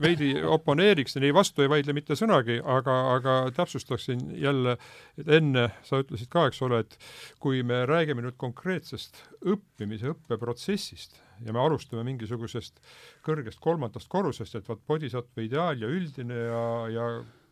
veidi 0.02 0.34
oponeeriksin, 0.42 1.24
ei 1.24 1.36
vastu 1.36 1.66
ei 1.66 1.72
vaidle 1.72 1.96
mitte 1.98 2.18
sõnagi, 2.20 2.60
aga, 2.62 2.98
aga 3.18 3.36
täpsustaksin 3.56 4.26
jälle, 4.42 4.78
et 5.20 5.30
enne 5.40 5.70
sa 5.88 6.02
ütlesid 6.04 6.32
ka, 6.34 6.48
eks 6.50 6.64
ole, 6.66 6.84
et 6.86 6.98
kui 7.44 7.62
me 7.68 7.84
räägime 7.90 8.26
nüüd 8.26 8.40
konkreetsest 8.42 9.22
õppimise, 9.44 10.14
õppeprotsessist 10.16 11.20
ja 11.44 11.54
me 11.54 11.62
alustame 11.62 12.04
mingisugusest 12.08 12.80
kõrgest 13.26 13.62
kolmandast 13.64 14.10
korrusest, 14.12 14.56
et 14.58 14.68
vot 14.70 14.82
bodhisattva 14.88 15.46
ideaal 15.46 15.82
ja 15.82 15.90
üldine 15.92 16.38
ja, 16.48 16.66
ja 16.94 17.08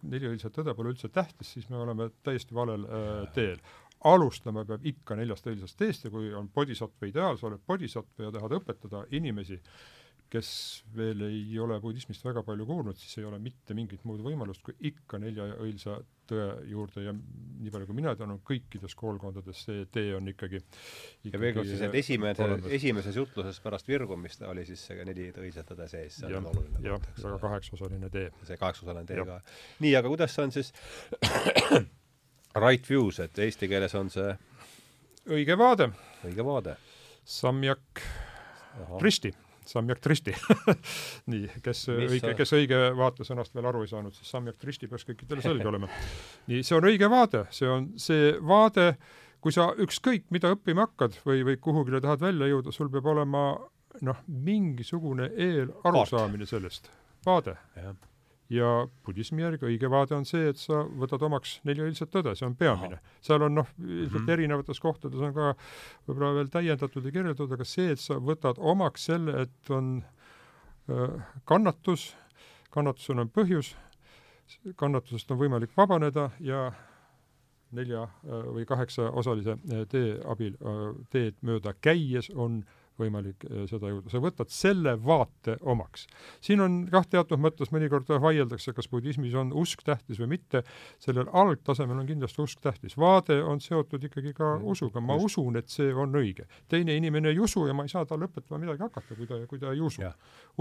neliõilset 0.08 0.54
tõde 0.56 0.76
pole 0.78 0.94
üldse 0.94 1.10
tähtis, 1.14 1.54
siis 1.56 1.70
me 1.70 1.80
oleme 1.82 2.10
täiesti 2.26 2.56
valel 2.56 2.86
äh, 2.88 3.16
teel. 3.36 3.62
alustama 4.10 4.64
peab 4.66 4.86
ikka 4.90 5.16
neljast 5.16 5.46
õilsast 5.46 5.78
teest 5.78 6.06
ja 6.08 6.10
kui 6.10 6.32
on 6.34 6.48
bodhisattva 6.50 7.06
ideaal, 7.08 7.38
sa 7.38 7.52
oled 7.52 7.62
bodhisattva 7.68 8.26
ja 8.26 8.32
tahad 8.34 8.56
õpetada 8.58 9.04
inimesi, 9.14 9.60
kes 10.32 10.50
veel 10.96 11.22
ei 11.28 11.60
ole 11.60 11.78
budismist 11.84 12.26
väga 12.26 12.42
palju 12.48 12.66
kuulnud, 12.66 12.98
siis 12.98 13.20
ei 13.20 13.28
ole 13.28 13.38
mitte 13.40 13.76
mingit 13.78 14.06
muud 14.08 14.24
võimalust, 14.26 14.64
kui 14.66 14.74
ikka 14.90 15.20
nelja 15.22 15.52
õilsa 15.60 16.00
tõe 16.32 16.48
juurde 16.72 17.04
ja 17.06 17.14
nii 17.14 17.72
palju, 17.74 17.88
kui 17.90 17.98
mina 17.98 18.14
tean, 18.18 18.34
on 18.34 18.42
kõikides 18.48 18.96
koolkondades 18.98 19.64
see 19.68 19.86
tee 19.94 20.16
on 20.18 20.30
ikkagi, 20.32 20.62
ikkagi 20.62 21.36
ja 21.36 21.42
veel 21.44 21.56
kord 21.58 21.70
siis, 21.70 21.84
et 21.86 21.98
esimene, 22.02 22.48
esimeses 22.80 23.20
jutluses 23.20 23.60
pärast 23.64 23.90
virgumist 23.92 24.46
oli 24.48 24.66
siis 24.68 24.86
see 24.90 25.06
neli 25.08 25.30
õilsat 25.32 25.70
tõde 25.74 25.88
sees, 25.92 26.22
see 26.24 26.38
on 26.38 26.50
oluline. 26.52 26.82
jah, 26.88 27.06
väga 27.22 27.42
kaheksaosaline 27.44 28.12
tee. 28.14 28.32
see 28.48 28.58
kaheksaosaline 28.62 29.06
tee 29.10 29.28
ka. 29.28 29.42
nii, 29.86 29.94
aga 30.00 30.14
kuidas 30.14 30.40
on 30.42 30.56
siis 30.56 30.74
right 32.64 32.90
views, 32.90 33.22
et 33.24 33.46
eesti 33.46 33.70
keeles 33.72 33.96
on 34.00 34.10
see 34.14 34.34
õige 35.30 35.58
vaade. 35.60 35.92
õige 36.26 36.46
vaade. 36.48 36.76
Samjak 37.22 38.02
Tristi 38.98 39.30
Samjak 39.72 40.02
Tristi. 40.04 40.36
Nii, 41.32 41.48
kes 41.64 41.86
Mis 41.94 42.18
õige, 42.18 42.36
kes 42.38 42.54
õige 42.58 42.82
vaatesõnast 43.00 43.56
veel 43.56 43.70
aru 43.72 43.86
ei 43.86 43.92
saanud, 43.92 44.16
siis 44.18 44.32
Samjak 44.34 44.60
Tristi 44.62 44.90
peaks 44.92 45.08
kõikidele 45.08 45.44
selge 45.48 45.68
olema. 45.72 45.90
nii, 46.52 46.62
see 46.68 46.78
on 46.78 46.88
õige 46.92 47.10
vaade, 47.12 47.46
see 47.56 47.72
on 47.72 47.92
see 48.02 48.32
vaade, 48.54 48.92
kui 49.42 49.56
sa 49.56 49.72
ükskõik 49.82 50.28
mida 50.34 50.54
õppima 50.56 50.88
hakkad 50.88 51.18
või, 51.26 51.46
või 51.48 51.60
kuhugile 51.62 52.04
tahad 52.04 52.24
välja 52.24 52.52
jõuda, 52.52 52.76
sul 52.76 52.92
peab 52.94 53.10
olema 53.16 53.46
noh, 54.06 54.24
mingisugune 54.28 55.32
eelarusaamine 55.36 56.48
sellest, 56.50 56.92
vaade 57.26 57.58
ja 58.52 58.70
budismi 59.06 59.46
järgi 59.46 59.68
õige 59.70 59.90
vaade 59.92 60.16
on 60.18 60.26
see, 60.28 60.50
et 60.52 60.60
sa 60.60 60.82
võtad 60.86 61.24
omaks 61.24 61.60
neli 61.68 61.84
õilsat 61.86 62.12
tõde, 62.12 62.34
see 62.36 62.48
on 62.48 62.56
peamine. 62.60 63.00
seal 63.24 63.46
on 63.48 63.56
noh, 63.62 63.70
ilmselt 63.80 64.14
mm 64.14 64.26
-hmm. 64.26 64.34
erinevates 64.34 64.80
kohtades 64.80 65.22
on 65.22 65.34
ka 65.34 65.54
võib-olla 66.08 66.34
veel 66.36 66.52
täiendatud 66.52 67.06
ja 67.06 67.12
kirjeldatud, 67.12 67.52
aga 67.52 67.68
see, 67.68 67.92
et 67.92 68.00
sa 68.00 68.20
võtad 68.20 68.60
omaks 68.60 69.06
selle, 69.06 69.42
et 69.42 69.70
on 69.70 70.04
äh, 70.90 71.34
kannatus, 71.46 72.16
kannatusel 72.72 73.20
on 73.20 73.30
põhjus, 73.30 73.76
kannatusest 74.76 75.32
on 75.32 75.40
võimalik 75.40 75.72
vabaneda 75.78 76.30
ja 76.40 76.72
nelja 77.72 78.04
äh, 78.04 78.46
või 78.56 78.66
kaheksaosalise 78.68 79.56
äh, 79.56 79.84
tee 79.90 80.16
abil 80.28 80.56
äh, 80.60 80.84
teed 81.10 81.40
mööda 81.42 81.74
käies 81.82 82.30
on 82.36 82.64
võimalik 83.02 83.46
äh, 83.48 83.66
seda 83.70 83.92
jõuda, 83.92 84.12
sa 84.14 84.22
võtad 84.24 84.54
selle 84.54 84.96
vaate 85.02 85.58
omaks. 85.62 86.08
siin 86.44 86.64
on 86.64 86.80
kah 86.92 87.08
teatud 87.10 87.42
mõttes 87.42 87.74
mõnikord 87.74 88.10
vaieldakse, 88.22 88.74
kas 88.78 88.90
budismis 88.92 89.36
on 89.38 89.54
usk 89.58 89.84
tähtis 89.88 90.22
või 90.22 90.36
mitte, 90.38 90.64
sellel 91.02 91.30
algtasemel 91.32 92.04
on 92.04 92.10
kindlasti 92.10 92.44
usk 92.46 92.64
tähtis. 92.64 92.98
vaade 92.98 93.42
on 93.44 93.62
seotud 93.62 94.04
ikkagi 94.10 94.34
ka 94.38 94.56
mm. 94.58 94.66
usuga, 94.76 95.04
ma 95.04 95.20
Just. 95.20 95.38
usun, 95.38 95.60
et 95.62 95.70
see 95.70 95.94
on 95.94 96.16
õige. 96.22 96.48
teine 96.70 96.96
inimene 96.98 97.34
ei 97.34 97.40
usu 97.40 97.68
ja 97.68 97.74
ma 97.78 97.88
ei 97.88 97.94
saa 97.94 98.06
talle 98.06 98.30
õpetama 98.30 98.62
midagi 98.66 98.86
hakata, 98.88 99.16
kui 99.16 99.30
ta, 99.30 99.46
kui 99.48 99.60
ta 99.62 99.74
ei 99.76 99.82
usu. 99.82 100.06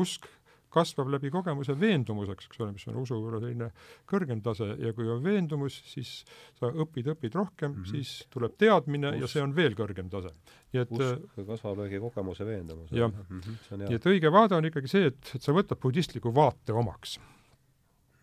usk 0.00 0.28
kasvab 0.70 1.10
läbi 1.10 1.30
kogemuse 1.34 1.74
veendumuseks, 1.78 2.46
eks 2.48 2.60
ole, 2.62 2.72
mis 2.76 2.86
on 2.90 2.98
usu 3.02 3.18
selline 3.32 3.70
kõrgem 4.10 4.42
tase 4.44 4.68
ja 4.78 4.92
kui 4.96 5.08
on 5.10 5.22
veendumus, 5.24 5.80
siis 5.90 6.12
sa 6.58 6.70
õpid, 6.70 7.10
õpid 7.14 7.36
rohkem 7.38 7.72
mm, 7.72 7.82
-hmm. 7.82 7.90
siis 7.90 8.26
tuleb 8.30 8.56
teadmine 8.60 9.14
Usk. 9.14 9.20
ja 9.20 9.30
see 9.34 9.42
on 9.42 9.54
veel 9.56 9.74
kõrgem 9.78 10.10
tase. 10.12 10.32
nii 10.72 10.82
et 10.82 10.92
usk 10.94 11.38
äh, 11.38 11.46
kasvab 11.46 11.82
läbi 11.82 12.00
kogemuse 12.02 12.46
veendumus. 12.46 12.92
jah 12.92 13.10
mm 13.10 13.40
-hmm., 13.40 13.84
nii 13.84 13.98
et 13.98 14.06
õige 14.06 14.32
vaade 14.32 14.56
on 14.56 14.70
ikkagi 14.70 14.88
see, 14.88 15.06
et, 15.10 15.34
et 15.34 15.42
sa 15.42 15.52
võtad 15.52 15.80
budistliku 15.82 16.34
vaate 16.34 16.72
omaks 16.72 17.18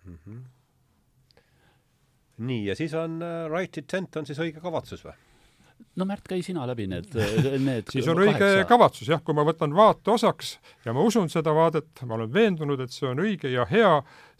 mm. 0.05 0.17
-hmm. 0.25 0.43
nii, 2.37 2.65
ja 2.65 2.75
siis 2.75 2.93
on 2.93 3.21
uh, 3.21 3.51
right 3.51 3.77
intent 3.77 4.15
on 4.15 4.25
siis 4.25 4.39
õige 4.39 4.63
kavatsus 4.63 5.03
või? 5.05 5.26
No 5.97 6.05
Märt, 6.05 6.27
käi 6.29 6.43
sina 6.45 6.67
läbi 6.69 6.87
need, 6.91 7.09
need 7.69 7.89
siis 7.93 8.07
on 8.07 8.19
kaheksa. 8.19 8.51
õige 8.51 8.67
kavatsus 8.69 9.11
jah, 9.11 9.23
kui 9.23 9.37
ma 9.37 9.45
võtan 9.47 9.73
vaate 9.77 10.13
osaks 10.13 10.57
ja 10.85 10.93
ma 10.95 11.05
usun 11.05 11.29
seda 11.33 11.53
vaadet, 11.57 11.89
ma 12.05 12.17
olen 12.19 12.31
veendunud, 12.33 12.81
et 12.83 12.93
see 12.93 13.09
on 13.09 13.23
õige 13.23 13.51
ja 13.53 13.65
hea, 13.69 13.91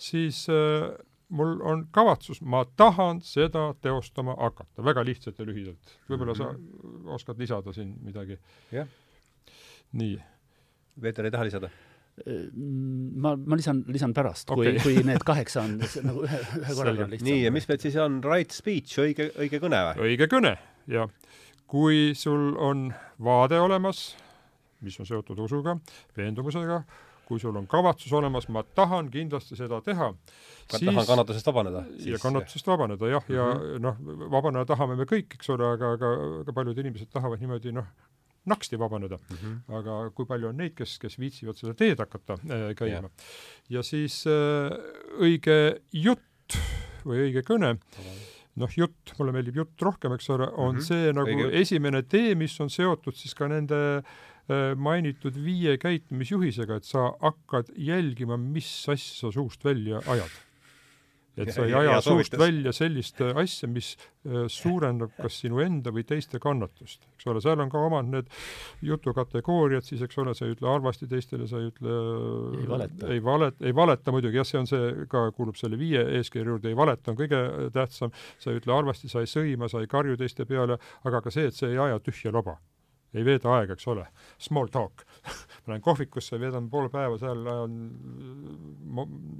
siis 0.01 0.45
äh, 0.53 0.88
mul 1.30 1.57
on 1.65 1.88
kavatsus, 1.91 2.41
ma 2.41 2.64
tahan 2.80 3.22
seda 3.26 3.72
teostama 3.81 4.38
hakata, 4.38 4.85
väga 4.85 5.03
lihtsalt 5.07 5.39
ja 5.39 5.47
lühidalt. 5.47 5.97
võib-olla 6.09 6.34
mm 6.34 6.39
-hmm. 6.39 6.53
sa 6.53 6.53
mhm. 6.53 7.09
oskad 7.18 7.39
lisada 7.39 7.73
siin 7.73 7.95
midagi? 8.03 8.39
jah. 8.72 8.88
nii. 9.91 10.22
Peeter 11.01 11.26
ei 11.26 11.31
taha 11.31 11.43
lisada? 11.43 11.69
Äh, 12.27 12.47
ma, 13.15 13.35
ma 13.35 13.55
lisan, 13.55 13.84
lisan 13.88 14.14
pärast 14.14 14.49
okay., 14.49 14.80
kui, 14.80 14.81
kui 14.95 15.03
need 15.05 15.22
kaheksa 15.26 15.61
on 15.61 15.77
nagu 16.03 16.23
ühe, 16.26 16.39
ühe 16.61 16.73
korraga 16.73 17.09
lihtsam. 17.09 17.27
nii, 17.30 17.43
ja 17.43 17.51
mis 17.51 17.68
meil 17.68 17.80
siis 17.80 17.95
on, 18.01 18.23
right 18.23 18.51
speech, 18.51 18.97
õige, 19.03 19.30
õige 19.38 19.59
kõne 19.61 19.84
või? 19.89 20.07
õige 20.07 20.27
kõne, 20.31 20.57
jah 20.88 21.09
kui 21.68 22.14
sul 22.15 22.55
on 22.57 22.88
vaade 23.23 23.59
olemas, 23.59 24.15
mis 24.81 24.97
on 25.01 25.07
seotud 25.07 25.39
usuga, 25.43 25.76
veendumusega, 26.18 26.81
kui 27.27 27.41
sul 27.43 27.55
on 27.59 27.68
kavatsus 27.68 28.14
olemas, 28.15 28.47
ma 28.53 28.64
tahan 28.64 29.09
kindlasti 29.11 29.57
seda 29.59 29.81
teha, 29.84 30.14
tahan 30.72 31.07
kannatusest 31.09 31.49
vabaneda. 31.49 31.84
ja 32.05 32.19
kannatusest 32.23 32.68
vabaneda 32.68 33.09
jah, 33.11 33.26
ja 33.30 33.47
mm 33.53 33.59
-hmm. 33.59 33.81
noh, 33.84 33.97
vabaneda 34.31 34.65
tahame 34.65 34.95
me 34.95 35.03
kõik, 35.03 35.35
eks 35.35 35.49
ole, 35.49 35.73
aga, 35.73 35.91
aga, 35.97 36.14
aga 36.41 36.53
paljud 36.53 36.77
inimesed 36.77 37.11
tahavad 37.11 37.39
niimoodi 37.39 37.72
noh, 37.72 37.85
naksti 38.45 38.80
vabaneda 38.80 39.18
mm. 39.18 39.35
-hmm. 39.35 39.76
aga 39.80 40.11
kui 40.15 40.26
palju 40.26 40.47
on 40.47 40.57
neid, 40.57 40.73
kes, 40.76 40.99
kes 40.99 41.19
viitsivad 41.19 41.55
seda 41.55 41.73
teed 41.73 41.99
hakata 41.99 42.34
äh, 42.34 42.76
käima. 42.76 43.09
ja 43.69 43.84
siis 43.84 44.23
äh, 44.27 44.72
õige 45.19 45.81
jutt 45.91 46.57
või 47.05 47.27
õige 47.27 47.43
kõne 47.43 47.73
mm, 47.73 47.80
-hmm 47.97 48.36
noh, 48.58 48.72
jutt, 48.74 49.14
mulle 49.20 49.36
meeldib 49.36 49.62
jutt 49.62 49.86
rohkem, 49.86 50.16
eks 50.18 50.32
ole, 50.34 50.50
on 50.54 50.76
mm 50.76 50.80
-hmm. 50.80 50.88
see 50.88 51.14
nagu 51.14 51.36
Õige. 51.36 51.54
esimene 51.62 52.02
tee, 52.04 52.34
mis 52.36 52.60
on 52.64 52.70
seotud 52.74 53.16
siis 53.16 53.36
ka 53.38 53.48
nende 53.52 53.80
äh, 54.02 54.74
mainitud 54.76 55.38
viie 55.38 55.78
käitumisjuhisega, 55.78 56.82
et 56.82 56.86
sa 56.86 57.12
hakkad 57.22 57.72
jälgima, 57.76 58.38
mis 58.38 58.72
asja 58.90 59.32
suust 59.32 59.66
välja 59.66 60.02
ajad 60.08 60.47
et 61.38 61.53
sa 61.53 61.65
ei 61.68 61.76
aja 61.77 61.99
suust 62.03 62.38
välja 62.39 62.73
sellist 62.76 63.22
äh, 63.22 63.35
asja, 63.38 63.69
mis 63.72 63.93
äh, 63.97 64.45
suurendab 64.51 65.14
kas 65.18 65.39
sinu 65.43 65.61
enda 65.64 65.93
või 65.93 66.05
teiste 66.07 66.41
kannatust. 66.43 67.03
eks 67.15 67.27
ole, 67.31 67.41
seal 67.43 67.61
on 67.64 67.72
ka 67.73 67.81
omad 67.89 68.09
need 68.11 68.31
jutukategooriad, 68.85 69.85
siis 69.88 70.03
eks 70.05 70.22
ole, 70.23 70.35
sa 70.38 70.47
ei 70.47 70.55
ütle 70.55 70.72
halvasti 70.72 71.09
teistele, 71.11 71.49
sa 71.49 71.61
ei 71.61 71.72
ütle 71.72 71.97
ei 72.61 72.69
valeta, 72.72 73.11
ei 73.14 73.23
valet-, 73.23 73.61
ei 73.69 73.76
valeta 73.76 74.15
muidugi, 74.15 74.41
jah, 74.41 74.49
see 74.49 74.61
on 74.61 74.69
see, 74.69 74.93
ka 75.11 75.27
kuulub 75.38 75.59
selle 75.59 75.80
viie 75.80 76.03
eeskirja 76.19 76.55
juurde, 76.55 76.72
ei 76.72 76.80
valeta 76.80 77.14
on 77.14 77.19
kõige 77.19 77.43
tähtsam, 77.76 78.15
sa 78.41 78.53
ei 78.53 78.61
ütle 78.61 78.76
halvasti, 78.76 79.11
sa 79.11 79.23
ei 79.23 79.31
sõima, 79.31 79.69
sa 79.72 79.84
ei 79.84 79.91
karju 79.91 80.18
teiste 80.19 80.47
peale, 80.49 80.80
aga 81.07 81.23
ka 81.23 81.34
see, 81.34 81.51
et 81.51 81.57
sa 81.57 81.69
ei 81.69 81.80
aja 81.88 82.01
tühja 82.03 82.34
loba 82.34 82.57
ei 83.14 83.26
veeda 83.26 83.54
aega, 83.56 83.76
eks 83.78 83.88
ole. 83.88 84.06
Small 84.42 84.72
talk 84.74 85.04
ma 85.64 85.74
lähen 85.74 85.84
kohvikusse, 85.84 86.40
veedan 86.40 86.70
pool 86.72 86.90
päeva 86.94 87.18
seal, 87.22 87.44
ajan 87.52 87.76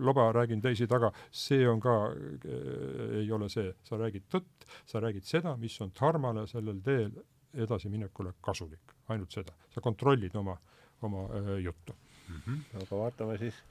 loba, 0.04 0.30
räägin 0.36 0.62
teisi 0.64 0.88
taga, 0.90 1.12
see 1.32 1.68
on 1.70 1.82
ka 1.84 1.96
äh,, 2.12 3.22
ei 3.22 3.32
ole 3.32 3.50
see, 3.52 3.72
sa 3.88 4.00
räägid 4.00 4.28
tõtt, 4.32 4.68
sa 4.88 5.02
räägid 5.04 5.28
seda, 5.28 5.56
mis 5.60 5.78
on 5.84 5.94
Dharmale 5.98 6.48
sellel 6.50 6.82
teel 6.86 7.16
edasiminekule 7.58 8.36
kasulik, 8.44 8.96
ainult 9.14 9.34
seda. 9.34 9.56
sa 9.74 9.82
kontrollid 9.82 10.36
oma, 10.36 10.58
oma 11.02 11.28
äh, 11.34 11.58
juttu 11.64 11.96
mm. 12.28 12.42
-hmm. 12.46 12.84
aga 12.84 13.04
vaatame 13.04 13.38
siis, 13.38 13.64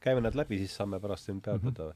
käime 0.00 0.20
nad 0.20 0.34
läbi, 0.34 0.58
siis 0.58 0.76
saame 0.76 1.00
pärast 1.00 1.24
siin 1.24 1.40
peatuda 1.40 1.84
mm. 1.84 1.92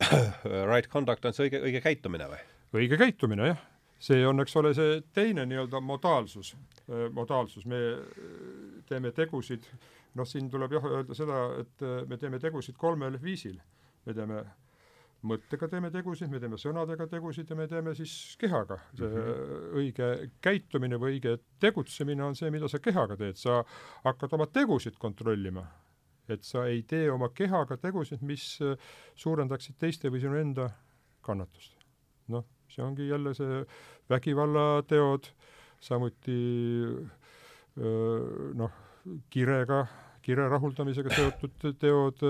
-hmm. 0.00 0.74
right 0.74 0.90
conduct 0.90 1.24
on 1.24 1.32
see 1.32 1.48
õige, 1.48 1.62
õige 1.62 1.80
käitumine 1.80 2.28
või? 2.30 2.42
õige 2.74 2.98
käitumine, 2.98 3.46
jah 3.46 3.73
see 4.04 4.24
on, 4.28 4.42
eks 4.42 4.56
ole, 4.60 4.74
see 4.76 4.98
teine 5.16 5.46
nii-öelda 5.48 5.80
modaalsus, 5.80 6.54
modaalsus, 7.16 7.64
me 7.70 7.78
teeme 8.88 9.14
tegusid, 9.16 9.64
noh, 10.18 10.28
siin 10.28 10.50
tuleb 10.52 10.76
jah 10.76 10.90
öelda 10.90 11.16
seda, 11.16 11.38
et 11.62 11.86
me 12.10 12.18
teeme 12.20 12.40
tegusid 12.42 12.76
kolmel 12.80 13.16
viisil. 13.22 13.56
me 14.04 14.12
teeme 14.12 14.42
mõttega 15.24 15.68
teeme 15.72 15.90
tegusid, 15.92 16.28
me 16.32 16.40
teeme 16.40 16.58
sõnadega 16.60 17.06
tegusid 17.10 17.48
ja 17.50 17.56
me 17.56 17.66
teeme 17.68 17.94
siis 17.96 18.36
kehaga. 18.40 18.78
see 18.96 19.06
mm 19.06 19.14
-hmm. 19.14 19.78
õige 19.80 20.30
käitumine 20.40 20.98
või 21.00 21.16
õige 21.16 21.38
tegutsemine 21.60 22.24
on 22.24 22.36
see, 22.36 22.50
mida 22.50 22.68
sa 22.68 22.78
kehaga 22.78 23.16
teed, 23.16 23.36
sa 23.36 23.64
hakkad 24.04 24.32
oma 24.32 24.46
tegusid 24.46 24.98
kontrollima. 24.98 25.66
et 26.28 26.42
sa 26.42 26.66
ei 26.66 26.82
tee 26.82 27.10
oma 27.10 27.28
kehaga 27.28 27.76
tegusid, 27.76 28.22
mis 28.22 28.58
suurendaksid 29.14 29.76
teiste 29.78 30.08
või 30.08 30.20
sinu 30.20 30.36
enda 30.36 30.70
kannatust. 31.20 31.76
noh, 32.28 32.44
see 32.68 32.84
ongi 32.84 33.08
jälle 33.08 33.34
see 33.34 33.64
vägivallateod, 34.12 35.28
samuti 35.84 36.40
noh, 38.54 38.76
kirega, 39.32 39.80
kire 40.24 40.48
rahuldamisega 40.48 41.12
seotud 41.12 41.66
teod, 41.80 42.22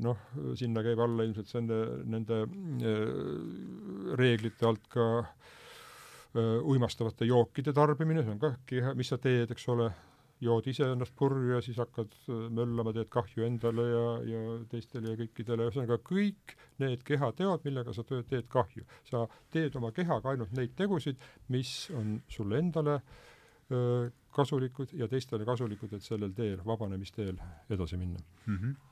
noh, 0.00 0.20
sinna 0.56 0.84
käib 0.86 1.02
alla 1.02 1.26
ilmselt 1.26 1.50
nende, 1.58 1.80
nende 2.14 2.42
reeglite 4.20 4.68
alt 4.68 4.86
ka 4.92 5.08
uimastavate 6.62 7.26
jookide 7.26 7.74
tarbimine, 7.74 8.22
see 8.22 8.36
on 8.36 8.40
ka 8.42 8.54
keha, 8.70 8.94
mis 8.98 9.10
sa 9.10 9.18
teed, 9.18 9.50
eks 9.50 9.66
ole, 9.72 9.90
jood 10.40 10.68
ise 10.72 10.86
ennast 10.88 11.14
purju 11.18 11.54
ja 11.54 11.60
siis 11.64 11.78
hakkad 11.80 12.14
äh, 12.16 12.44
möllama, 12.56 12.94
teed 12.96 13.10
kahju 13.12 13.44
endale 13.46 13.86
ja, 13.88 14.04
ja 14.32 14.42
teistele 14.72 15.14
ja 15.14 15.20
kõikidele, 15.20 15.68
ühesõnaga 15.68 16.00
kõik 16.06 16.54
need 16.82 17.04
kehateod, 17.06 17.64
millega 17.68 17.94
sa 17.96 18.04
teed 18.08 18.48
kahju. 18.52 18.86
sa 19.08 19.26
teed 19.52 19.76
oma 19.76 19.92
kehaga 19.96 20.32
ainult 20.32 20.54
neid 20.56 20.76
tegusid, 20.78 21.20
mis 21.48 21.74
on 21.96 22.18
sulle 22.28 22.58
endale 22.58 23.00
öö, 23.70 24.08
kasulikud 24.34 24.94
ja 24.96 25.08
teistele 25.08 25.44
kasulikud, 25.44 25.92
et 25.92 26.06
sellel 26.06 26.32
teel, 26.36 26.62
vabanemisteel 26.66 27.36
edasi 27.70 28.00
minna 28.00 28.18
mm. 28.46 28.56
-hmm 28.56 28.89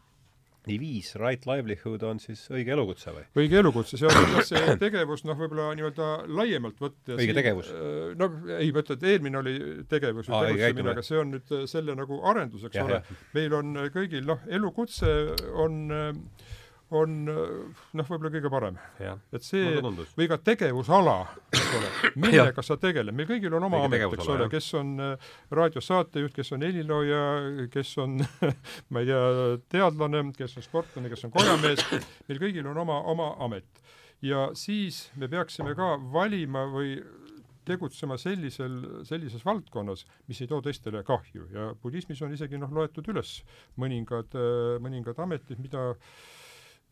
nii 0.69 0.79
viis, 0.83 1.13
right 1.21 1.49
livelihood 1.49 2.05
on 2.09 2.21
siis 2.23 2.45
õige 2.53 2.75
elukutse 2.77 3.15
või? 3.15 3.25
õige 3.43 3.61
elukutse, 3.63 4.01
see 4.01 4.11
on 4.11 4.37
jah 4.37 4.47
see 4.49 4.77
tegevus, 4.81 5.25
noh, 5.29 5.39
võib-olla 5.39 5.71
nii-öelda 5.79 6.11
laiemalt 6.39 6.81
võtta. 6.83 7.17
õige 7.19 7.37
tegevus? 7.37 7.73
Äh, 7.73 8.13
no 8.19 8.31
ei, 8.59 8.71
ma 8.75 8.85
ütlen, 8.85 9.01
et 9.01 9.09
eelmine 9.15 9.43
oli 9.43 9.57
tegevus 9.91 10.31
või 10.31 10.53
tegutsemine, 10.53 10.95
aga 10.95 11.05
see 11.07 11.21
on 11.23 11.35
nüüd 11.37 11.57
selle 11.71 11.99
nagu 11.99 12.23
arendus, 12.29 12.69
eks 12.69 12.81
ole. 12.85 13.03
meil 13.37 13.59
on 13.59 13.85
kõigil, 13.95 14.25
noh, 14.29 14.45
elukutse 14.59 15.13
on 15.59 15.85
äh, 15.95 16.57
on 16.97 17.17
noh, 17.29 18.07
võib-olla 18.09 18.31
kõige 18.33 18.51
parem. 18.53 18.79
et 19.35 19.45
see, 19.45 19.77
või 20.17 20.29
ka 20.31 20.39
tegevusala, 20.41 21.17
eks 21.53 21.75
ole, 21.79 21.91
millega 22.25 22.65
sa 22.65 22.79
tegeled, 22.81 23.15
meil 23.17 23.29
kõigil 23.29 23.55
on 23.59 23.69
oma 23.69 23.83
amet, 23.85 24.07
eks 24.07 24.31
ole, 24.33 24.49
kes 24.53 24.71
on 24.79 24.95
äh, 25.05 25.29
raadiosaatejuht, 25.55 26.33
kes 26.37 26.55
on 26.57 26.65
helilooja, 26.65 27.21
kes 27.75 27.93
on 28.05 28.17
ma 28.95 29.05
ei 29.05 29.11
tea, 29.11 29.21
teadlane, 29.77 30.25
kes 30.39 30.57
on 30.61 30.67
sportlane, 30.67 31.13
kes 31.13 31.29
on 31.29 31.35
kojamees, 31.37 31.85
meil 32.31 32.43
kõigil 32.47 32.73
on 32.73 32.83
oma, 32.87 33.03
oma 33.13 33.35
amet. 33.45 33.85
ja 34.25 34.49
siis 34.57 35.09
me 35.21 35.29
peaksime 35.29 35.77
ka 35.79 35.95
valima 36.13 36.65
või 36.73 36.97
tegutsema 37.69 38.17
sellisel, 38.17 38.81
sellises 39.05 39.45
valdkonnas, 39.45 40.07
mis 40.25 40.39
ei 40.41 40.49
too 40.49 40.63
teistele 40.65 41.03
kahju. 41.05 41.51
Ja 41.53 41.67
budismis 41.83 42.23
on 42.25 42.33
isegi 42.33 42.57
noh, 42.57 42.73
loetud 42.73 43.05
üles 43.13 43.43
mõningad, 43.77 44.33
äh, 44.33 44.79
mõningad 44.81 45.21
ametid, 45.21 45.61
mida 45.61 45.91
äh, 45.91 46.15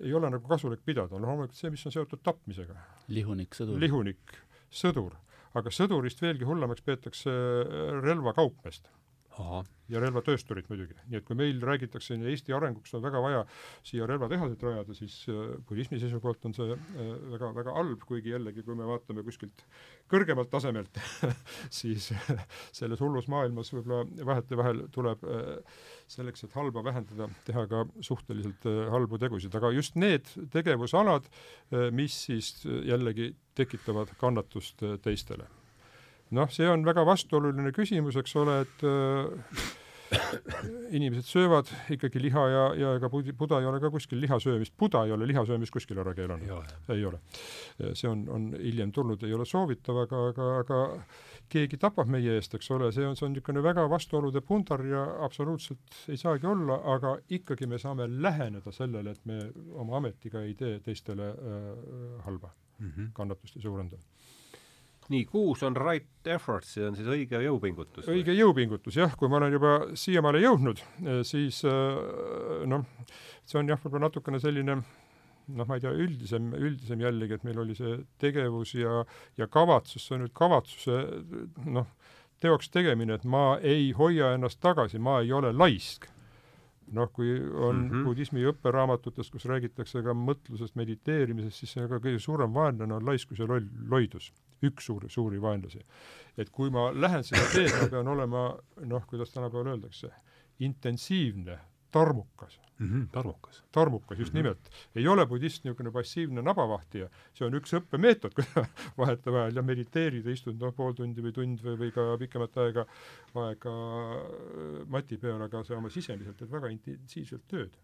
ei 0.00 0.14
ole 0.14 0.30
nagu 0.32 0.48
kasulik 0.48 0.82
pidada, 0.84 1.16
no 1.16 1.30
loomulikult 1.30 1.58
see, 1.58 1.70
mis 1.72 1.86
on 1.88 1.94
seotud 1.94 2.22
tapmisega. 2.26 2.76
lihunik, 3.08 3.56
sõdur. 3.56 3.80
lihunik, 3.80 4.36
sõdur. 4.82 5.16
aga 5.56 5.72
sõdurist 5.72 6.20
veelgi 6.20 6.44
hullemaks 6.44 6.84
peetakse 6.84 7.32
äh, 7.32 7.94
relvakaupmeest. 8.04 8.90
Ja 9.88 10.00
relvatöösturid 10.02 10.66
muidugi. 10.70 10.96
nii 11.10 11.20
et 11.20 11.26
kui 11.26 11.36
meil 11.38 11.60
räägitakse 11.62 12.16
Eesti 12.16 12.54
arenguks 12.56 12.94
on 12.96 13.02
väga 13.04 13.20
vaja 13.22 13.42
siia 13.86 14.06
relvatehased 14.08 14.62
rajada, 14.62 14.94
siis 14.98 15.18
äh, 15.30 15.56
budismi 15.68 16.00
seisukohalt 16.02 16.44
on 16.48 16.54
see 16.56 16.74
äh, 16.74 17.10
väga, 17.34 17.52
väga 17.54 17.74
halb, 17.76 18.02
kuigi 18.08 18.32
jällegi, 18.32 18.64
kui 18.66 18.74
me 18.78 18.88
vaatame 18.88 19.24
kuskilt 19.26 19.64
kõrgemalt 20.10 20.50
tasemelt 20.50 21.00
siis 21.80 22.08
selles 22.76 23.02
hullus 23.02 23.28
maailmas 23.32 23.72
võib-olla 23.74 24.26
vahetevahel 24.32 24.86
tuleb 24.94 25.26
äh, 25.28 25.52
selleks, 26.10 26.46
et 26.46 26.56
halba 26.58 26.82
vähendada, 26.86 27.28
teha 27.46 27.66
ka 27.70 27.84
suhteliselt 28.00 28.66
halbu 28.92 29.20
tegusid, 29.22 29.54
aga 29.58 29.72
just 29.74 29.96
need 29.98 30.30
tegevusalad, 30.52 31.26
mis 31.94 32.14
siis 32.28 32.52
jällegi 32.64 33.32
tekitavad 33.58 34.12
kannatust 34.20 34.82
teistele 35.02 35.48
noh, 36.30 36.50
see 36.50 36.68
on 36.70 36.84
väga 36.86 37.04
vastuoluline 37.06 37.72
küsimus, 37.76 38.16
eks 38.18 38.36
ole, 38.40 38.60
et 38.66 38.86
äh, 38.86 39.74
inimesed 40.96 41.26
söövad 41.26 41.70
ikkagi 41.90 42.20
liha 42.22 42.42
ja, 42.50 42.64
ja 42.78 42.90
ega 42.98 43.10
Buda 43.10 43.58
ei 43.60 43.66
ole 43.66 43.80
ka 43.82 43.90
kuskil 43.90 44.20
lihasöömist, 44.22 44.74
Buda 44.78 45.04
ei 45.06 45.12
ole 45.12 45.26
lihasöömist 45.26 45.72
kuskil 45.74 45.98
ära 45.98 46.14
keelanud. 46.14 46.74
ei 46.94 47.04
ole. 47.04 47.20
see 47.92 48.08
on, 48.08 48.26
on 48.28 48.50
hiljem 48.58 48.92
tulnud, 48.92 49.22
ei 49.26 49.34
ole 49.34 49.46
soovitav, 49.46 49.98
aga, 50.04 50.22
aga, 50.30 50.50
aga 50.60 50.80
keegi 51.52 51.78
tapab 51.78 52.10
meie 52.10 52.36
eest, 52.38 52.54
eks 52.58 52.70
ole, 52.74 52.90
see 52.94 53.06
on, 53.06 53.16
see 53.18 53.26
on 53.26 53.34
niisugune 53.34 53.62
väga 53.62 53.86
vastuolude 53.90 54.42
pundar 54.46 54.84
ja 54.86 55.04
absoluutselt 55.26 56.00
ei 56.10 56.18
saagi 56.20 56.46
olla, 56.50 56.80
aga 56.94 57.16
ikkagi 57.38 57.66
me 57.70 57.78
saame 57.82 58.08
läheneda 58.10 58.74
sellele, 58.74 59.14
et 59.14 59.26
me 59.26 59.40
oma 59.74 60.00
ametiga 60.00 60.42
ei 60.42 60.54
tee 60.58 60.78
teistele 60.84 61.30
äh, 61.30 62.24
halba 62.26 62.50
mm, 62.78 62.90
-hmm. 62.90 63.12
kannatust 63.14 63.56
ei 63.56 63.62
suurenda 63.62 63.98
nii, 65.12 65.24
kuus 65.30 65.62
on 65.66 65.76
right 65.78 66.30
effort, 66.30 66.66
see 66.66 66.84
on 66.86 66.96
siis 66.98 67.08
õige 67.10 67.40
jõupingutus? 67.44 68.08
õige 68.10 68.34
jõupingutus 68.36 68.98
jah, 68.98 69.14
kui 69.18 69.30
ma 69.30 69.40
olen 69.40 69.56
juba 69.56 69.72
siiamaale 69.98 70.42
jõudnud, 70.42 70.82
eh, 71.04 71.20
siis 71.26 71.62
eh, 71.68 72.64
noh, 72.68 72.86
see 73.46 73.60
on 73.60 73.74
jah, 73.74 73.80
võib-olla 73.82 74.08
natukene 74.08 74.40
selline 74.42 74.80
noh, 75.46 75.66
ma 75.68 75.78
ei 75.78 75.84
tea, 75.84 75.94
üldisem, 75.94 76.50
üldisem 76.58 77.02
jällegi, 77.04 77.38
et 77.38 77.46
meil 77.46 77.62
oli 77.62 77.76
see 77.78 78.00
tegevus 78.22 78.74
ja, 78.74 79.04
ja 79.38 79.46
kavatsus, 79.46 80.06
see 80.06 80.16
on 80.18 80.24
nüüd 80.24 80.34
kavatsuse 80.36 80.98
noh, 81.70 81.88
teoks 82.42 82.68
tegemine, 82.74 83.16
et 83.16 83.24
ma 83.24 83.56
ei 83.62 83.92
hoia 83.96 84.34
ennast 84.36 84.60
tagasi, 84.64 85.00
ma 85.02 85.20
ei 85.22 85.32
ole 85.32 85.54
laisk 85.56 86.10
noh, 86.92 87.10
kui 87.12 87.30
on 87.40 87.76
mm 87.76 87.90
-hmm. 87.90 88.04
budismi 88.04 88.44
õpperaamatutes, 88.50 89.30
kus 89.32 89.44
räägitakse 89.44 90.02
ka 90.02 90.14
mõtlusest, 90.14 90.76
mediteerimisest, 90.78 91.58
siis 91.58 91.74
ka 91.74 91.98
kõige 91.98 92.18
suurem 92.18 92.54
vaenlane 92.54 92.94
on 92.94 93.06
laiskus 93.06 93.38
ja 93.38 93.46
loll, 93.46 93.66
loidus. 93.88 94.32
üks 94.62 94.86
suuri, 94.86 95.08
suuri 95.10 95.40
vaenlasi. 95.42 95.80
et 96.38 96.50
kui 96.50 96.70
ma 96.70 96.92
lähen 96.94 97.24
seda 97.24 97.42
teed, 97.52 97.72
ma 97.82 97.88
pean 97.88 98.08
olema 98.08 98.56
noh, 98.84 99.06
kuidas 99.06 99.32
tänapäeval 99.32 99.66
öeldakse, 99.66 100.10
intensiivne, 100.58 101.58
tarmukas 101.90 102.60
mm. 102.78 102.88
-hmm, 102.88 103.08
tarmukas. 103.12 103.64
tarmukas, 103.72 104.18
just 104.18 104.32
mm 104.32 104.38
-hmm. 104.38 104.42
nimelt. 104.42 104.70
ei 104.94 105.08
ole 105.08 105.26
budist 105.26 105.64
niisugune 105.64 105.90
passiivne 105.90 106.42
nabavahtija, 106.42 107.08
see 107.34 107.46
on 107.46 107.54
üks 107.54 107.74
õppemeetod, 107.78 108.34
kui 108.36 108.44
vahetevahel 108.98 109.56
ja 109.56 109.62
mediteerida, 109.62 110.30
istud 110.30 110.60
noh, 110.60 110.74
pool 110.74 110.92
tundi 110.92 111.22
või 111.22 111.32
tund 111.32 111.64
või, 111.64 111.78
või 111.78 111.92
ka 111.92 112.06
pikemat 112.18 112.56
aega, 112.56 112.86
aega 113.34 113.74
äh, 114.16 114.88
mati 114.88 115.16
peal, 115.16 115.42
aga 115.42 115.64
sa 115.64 115.76
oma 115.76 115.90
sisemiselt 115.90 116.36
teed 116.36 116.50
väga 116.50 116.68
intensiivselt 116.68 117.46
tööd. 117.48 117.76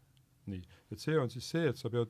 nii, 0.47 0.63
et 0.91 0.99
see 0.99 1.19
on 1.19 1.31
siis 1.31 1.51
see, 1.51 1.69
et 1.69 1.77
sa 1.77 1.91
pead 1.91 2.09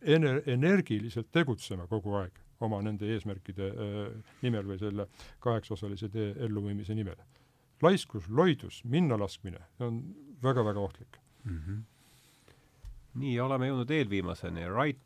ener-, 0.00 0.42
energiliselt 0.46 1.28
tegutsema 1.32 1.86
kogu 1.86 2.14
aeg 2.16 2.40
oma 2.60 2.80
nende 2.82 3.06
eesmärkide 3.12 3.66
äh, 3.68 4.34
nimel 4.42 4.66
või 4.66 4.78
selle 4.78 5.06
kaheksaosalise 5.38 6.08
tee 6.08 6.34
elluviimise 6.46 6.94
nimel. 6.94 7.16
laiskus, 7.82 8.28
loidus, 8.28 8.84
minnalaskmine 8.84 9.60
on 9.78 10.00
väga-väga 10.42 10.80
ohtlik 10.80 11.23
mm. 11.44 11.58
-hmm 11.58 11.82
nii, 13.20 13.34
oleme 13.42 13.70
jõudnud 13.70 13.92
eelviimaseni, 13.94 14.68
right 14.72 15.00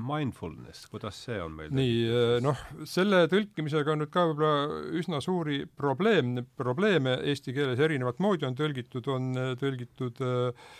mindfulness, 0.00 0.86
kuidas 0.88 1.18
see 1.26 1.36
on 1.44 1.52
meil? 1.58 1.74
nii, 1.74 1.98
eh, 2.08 2.38
noh, 2.44 2.60
selle 2.88 3.24
tõlkimisega 3.32 3.92
on 3.92 4.02
nüüd 4.04 4.12
ka 4.12 4.24
võib-olla 4.30 4.80
üsna 5.00 5.20
suuri 5.24 5.64
probleem, 5.68 6.38
probleeme 6.56 7.18
eesti 7.32 7.52
keeles 7.56 7.82
erinevat 7.84 8.22
moodi 8.24 8.48
on 8.48 8.56
tõlgitud, 8.56 9.10
on 9.12 9.30
eh, 9.36 9.52
tõlgitud 9.60 10.24
äh, 10.24 10.72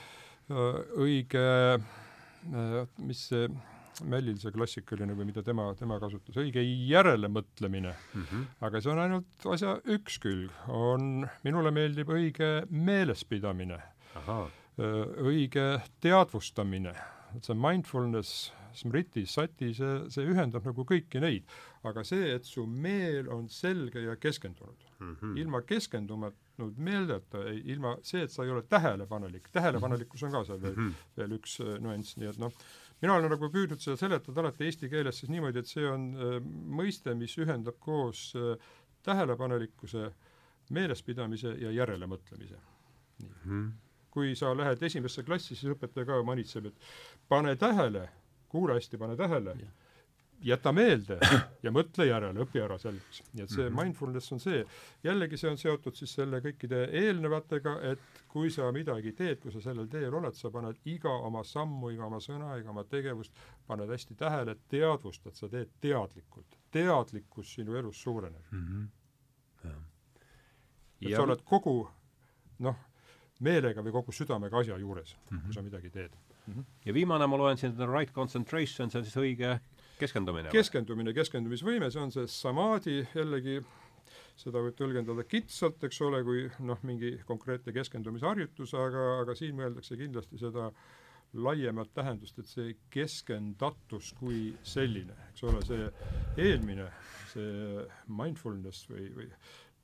õige 1.00 1.44
äh,, 1.44 2.82
mis 3.04 3.28
see 3.30 3.48
Mällil 4.10 4.34
see 4.42 4.50
klassikaline 4.50 5.14
või 5.14 5.28
mida 5.28 5.44
tema, 5.46 5.68
tema 5.78 6.00
kasutas, 6.02 6.34
õige 6.42 6.58
järelemõtlemine 6.66 7.92
mm. 7.92 8.24
-hmm. 8.24 8.48
aga 8.66 8.80
see 8.82 8.90
on 8.90 9.02
ainult 9.04 9.46
asja 9.54 9.76
üks 9.94 10.18
külg, 10.18 10.50
on, 10.66 11.28
minule 11.46 11.70
meeldib 11.70 12.10
õige 12.10 12.50
meelespidamine. 12.74 13.78
Ahah 14.18 14.50
õige 14.78 15.64
teadvustamine, 16.02 16.94
et 17.36 17.46
see 17.46 17.54
mindfulness, 17.54 18.48
smriti, 18.74 19.22
sati, 19.30 19.70
see, 19.76 19.98
see 20.10 20.24
ühendab 20.26 20.64
nagu 20.66 20.84
kõiki 20.88 21.20
neid. 21.22 21.50
aga 21.84 22.00
see, 22.06 22.30
et 22.32 22.46
su 22.48 22.64
meel 22.66 23.28
on 23.28 23.44
selge 23.52 24.00
ja 24.00 24.16
keskendunud 24.16 24.86
mm. 24.98 25.16
-hmm. 25.20 25.36
ilma 25.38 25.60
keskendumatunud 25.62 26.78
meeldeta, 26.78 27.42
ilma 27.52 27.96
see, 28.02 28.22
et 28.22 28.30
sa 28.30 28.44
ei 28.44 28.50
ole 28.50 28.62
tähelepanelik, 28.62 29.48
tähelepanelikkus 29.52 30.22
on 30.22 30.32
ka 30.32 30.44
seal 30.44 30.62
veel 30.62 30.74
mm, 30.74 30.88
-hmm. 30.88 31.12
veel 31.16 31.36
üks 31.38 31.60
äh, 31.60 31.76
nüanss, 31.80 32.16
nii 32.16 32.28
et 32.28 32.38
noh, 32.38 32.52
mina 33.02 33.14
olen 33.14 33.30
nagu 33.30 33.50
püüdnud 33.50 33.84
seda 33.84 33.96
seletada 33.96 34.40
alati 34.40 34.64
eesti 34.64 34.88
keeles 34.88 35.18
siis 35.18 35.30
niimoodi, 35.30 35.58
et 35.58 35.68
see 35.68 35.86
on 35.90 36.10
äh, 36.16 36.40
mõiste, 36.80 37.14
mis 37.14 37.38
ühendab 37.38 37.78
koos 37.78 38.32
äh, 38.36 38.56
tähelepanelikkuse, 39.02 40.10
meelespidamise 40.70 41.56
ja 41.60 41.70
järelemõtlemise. 41.70 42.58
nii 43.20 43.30
mm. 43.30 43.50
-hmm 43.50 43.83
kui 44.14 44.34
sa 44.38 44.52
lähed 44.56 44.82
esimesse 44.82 45.24
klassi, 45.26 45.56
siis 45.56 45.74
õpetaja 45.74 46.06
ka 46.06 46.20
manitseb, 46.26 46.70
et 46.70 46.90
pane 47.28 47.56
tähele, 47.58 48.08
kuula 48.48 48.78
hästi, 48.78 49.00
pane 49.00 49.16
tähele, 49.18 49.56
jäta 50.44 50.72
meelde 50.72 51.18
ja 51.64 51.72
mõtle 51.72 52.06
järele, 52.08 52.44
õpi 52.44 52.60
ära 52.62 52.76
selgeks. 52.78 53.22
nii 53.32 53.44
et 53.44 53.50
see 53.50 53.64
mm 53.64 53.68
-hmm. 53.68 53.82
mindfulness 53.82 54.32
on 54.32 54.40
see, 54.40 54.64
jällegi 55.04 55.36
see 55.40 55.50
on 55.50 55.58
seotud 55.58 55.96
siis 55.96 56.14
selle 56.14 56.40
kõikide 56.44 56.84
eelnevatega, 57.02 57.74
et 57.90 58.22
kui 58.28 58.50
sa 58.50 58.70
midagi 58.72 59.12
teed, 59.12 59.40
kui 59.40 59.52
sa 59.52 59.60
sellel 59.60 59.88
teel 59.88 60.14
oled, 60.14 60.34
sa 60.34 60.50
paned 60.50 60.76
iga 60.84 61.10
oma 61.10 61.44
sammu, 61.44 61.90
iga 61.90 62.06
oma 62.06 62.20
sõna, 62.20 62.58
iga 62.60 62.70
oma 62.70 62.84
tegevust, 62.84 63.32
paned 63.66 63.88
hästi 63.88 64.14
tähele, 64.14 64.56
teadvustad, 64.68 65.34
sa 65.34 65.48
teed 65.48 65.70
teadlikult. 65.80 66.58
teadlikkus 66.70 67.54
sinu 67.54 67.76
elus 67.76 68.02
suureneb 68.02 68.42
mm. 68.50 68.66
-hmm. 68.66 69.68
et 71.00 71.10
ja. 71.10 71.16
sa 71.16 71.22
oled 71.22 71.42
kogu 71.44 71.88
noh, 72.58 72.76
meelega 73.44 73.84
või 73.84 73.94
kogu 73.94 74.14
südamega 74.14 74.60
asja 74.60 74.78
juures 74.80 75.14
mm, 75.14 75.36
-hmm. 75.36 75.46
kui 75.46 75.54
sa 75.56 75.62
midagi 75.62 75.90
teed 75.90 76.10
mm. 76.14 76.52
-hmm. 76.52 76.64
ja 76.88 76.94
viimane, 76.94 77.26
ma 77.26 77.40
loen 77.40 77.60
siin, 77.60 77.76
right 77.92 78.12
concentration, 78.12 78.90
see 78.90 79.00
on 79.00 79.06
siis 79.06 79.16
õige 79.20 79.58
keskendumine? 79.98 80.50
keskendumine, 80.54 81.14
keskendumisvõime, 81.14 81.90
see 81.90 82.02
on 82.02 82.12
see 82.14 82.26
samadhi, 82.26 83.00
jällegi 83.14 83.60
seda 84.40 84.62
võib 84.64 84.76
tõlgendada 84.78 85.24
kitsalt, 85.28 85.82
eks 85.86 86.00
ole, 86.02 86.22
kui 86.26 86.44
noh, 86.66 86.80
mingi 86.86 87.14
konkreetne 87.26 87.74
keskendumisharjutus, 87.74 88.74
aga, 88.78 89.06
aga 89.22 89.36
siin 89.38 89.56
mõeldakse 89.58 89.98
kindlasti 90.00 90.40
seda 90.40 90.70
laiemat 91.34 91.90
tähendust, 91.94 92.38
et 92.38 92.50
see 92.50 92.74
keskendatus 92.94 94.12
kui 94.18 94.52
selline, 94.66 95.16
eks 95.32 95.46
ole, 95.48 95.62
see 95.66 95.88
eelmine, 96.44 96.86
see 97.32 97.86
mindfulness 98.06 98.86
või, 98.90 99.08
või 99.16 99.28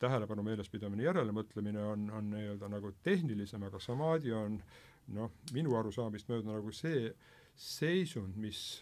tähelepanu 0.00 0.44
meelespidamine, 0.46 1.04
järelemõtlemine 1.08 1.82
on, 1.92 2.06
on 2.16 2.30
nii-öelda 2.34 2.70
nagu 2.72 2.92
tehnilisem, 3.04 3.64
aga 3.68 3.80
samaadi 3.82 4.32
on 4.36 4.58
noh, 5.16 5.32
minu 5.54 5.76
arusaamist 5.78 6.30
mööda 6.30 6.54
nagu 6.54 6.72
see 6.74 7.10
seisund, 7.60 8.36
mis 8.40 8.80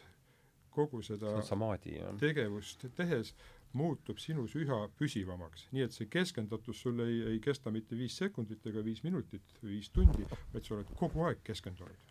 kogu 0.74 1.02
seda 1.02 1.40
samaadi, 1.42 1.96
tegevust 2.20 2.86
tehes 2.96 3.34
muutub 3.76 4.20
sinus 4.22 4.54
üha 4.56 4.78
püsivamaks. 4.98 5.66
nii 5.74 5.84
et 5.84 5.96
see 5.96 6.08
keskendatus 6.10 6.84
sul 6.84 7.02
ei, 7.04 7.18
ei 7.34 7.40
kesta 7.44 7.72
mitte 7.74 7.98
viis 7.98 8.16
sekundit 8.16 8.64
ega 8.70 8.84
viis 8.84 9.02
minutit 9.04 9.58
viis 9.62 9.90
tundi, 9.92 10.24
vaid 10.54 10.64
sa 10.64 10.78
oled 10.78 10.94
kogu 11.00 11.26
aeg 11.28 11.42
keskendunud 11.44 12.07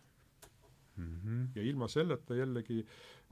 mm. 0.98 1.20
-hmm. 1.24 1.48
ja 1.54 1.62
ilma 1.62 1.88
selleta 1.88 2.34
jällegi, 2.34 2.84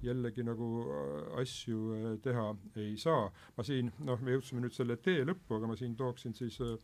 jällegi 0.03 0.43
nagu 0.43 0.69
äh, 0.83 1.39
asju 1.41 1.93
äh, 1.95 2.19
teha 2.23 2.57
ei 2.77 2.97
saa. 2.97 3.31
ma 3.57 3.65
siin, 3.65 3.93
noh, 3.99 4.21
me 4.21 4.37
jõudsime 4.37 4.65
nüüd 4.65 4.75
selle 4.75 4.97
tee 4.97 5.25
lõppu, 5.25 5.57
aga 5.59 5.67
ma 5.67 5.77
siin 5.77 5.97
tooksin 5.97 6.35
siis 6.35 6.61
äh, 6.61 6.77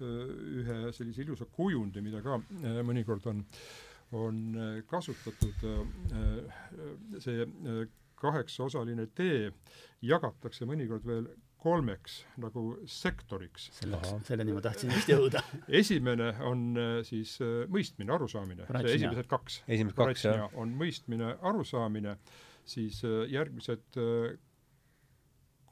ühe 0.00 0.92
sellise 0.92 1.22
ilusa 1.22 1.44
kujundi, 1.44 2.00
mida 2.02 2.22
ka 2.22 2.40
mõnikord 2.82 3.26
on, 3.30 3.44
on 4.12 4.40
kasutatud, 4.90 5.62
see 7.22 7.46
kaheksaosaline 8.18 9.06
tee 9.14 9.52
jagatakse 10.02 10.66
mõnikord 10.66 11.06
veel 11.06 11.28
kolmeks 11.64 12.18
nagu 12.42 12.62
sektoriks. 12.90 13.68
selleks, 13.78 14.12
selleni 14.28 14.54
ma 14.56 14.62
tahtsin 14.64 14.92
just 14.92 15.10
jõuda 15.10 15.40
esimene 15.82 16.30
on 16.44 16.64
äh, 16.80 16.96
siis 17.08 17.36
äh, 17.44 17.64
mõistmine, 17.72 18.12
arusaamine. 18.14 18.66
esimesed 18.82 19.28
kaks. 19.30 19.62
esimesed 19.68 19.96
kaks, 19.98 20.26
jah. 20.28 20.44
on 20.60 20.74
mõistmine, 20.78 21.34
arusaamine, 21.40 22.18
siis 22.68 23.00
äh, 23.08 23.24
järgmised 23.32 23.86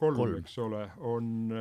kolm, 0.00 0.16
kolm., 0.18 0.38
eks 0.40 0.56
ole, 0.58 0.86
on 1.06 1.52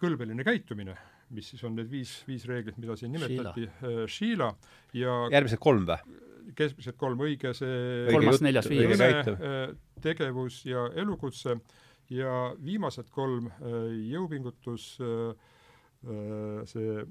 kõlbeline 0.00 0.44
käitumine, 0.46 0.96
mis 1.36 1.52
siis 1.52 1.62
on 1.66 1.76
need 1.78 1.90
viis, 1.92 2.18
viis 2.26 2.46
reeglit, 2.48 2.78
mida 2.82 2.96
siin 2.98 3.12
nimetati, 3.14 3.68
Sheila 4.10 4.50
ja 4.96 5.26
järgmised 5.34 5.62
kolm 5.62 5.86
või? 5.88 6.22
keskmiselt 6.56 6.94
kolm, 6.94 7.18
õige 7.26 7.50
see 7.58 8.06
kolmas, 8.14 8.38
neljas, 8.44 8.68
viies. 8.70 9.00
tegevus 10.04 10.60
ja 10.68 10.84
elukutse 10.94 11.56
ja 12.10 12.54
viimased 12.64 13.10
kolm, 13.10 13.50
jõupingutus, 14.10 14.96
see 16.70 17.04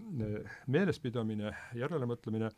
meelespidamine, 0.72 1.52
järelemõtlemine 1.76 2.52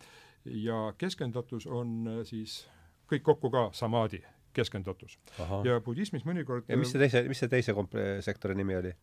ja 0.45 0.81
keskendatus 0.97 1.65
on 1.67 2.21
siis 2.27 2.65
kõik 3.09 3.23
kokku 3.25 3.49
ka 3.51 3.69
samaadi, 3.73 4.21
keskendatus. 4.57 5.17
ja 5.65 5.79
budismis 5.83 6.25
mõnikord 6.27 6.67
ja 6.69 6.77
mis 6.79 6.91
see 6.93 7.01
teise, 7.01 7.23
mis 7.29 7.41
see 7.41 7.51
teise 7.51 7.75
komp-, 7.77 7.97
sektori 8.25 8.55
nimi 8.57 8.75
oli? 8.77 8.93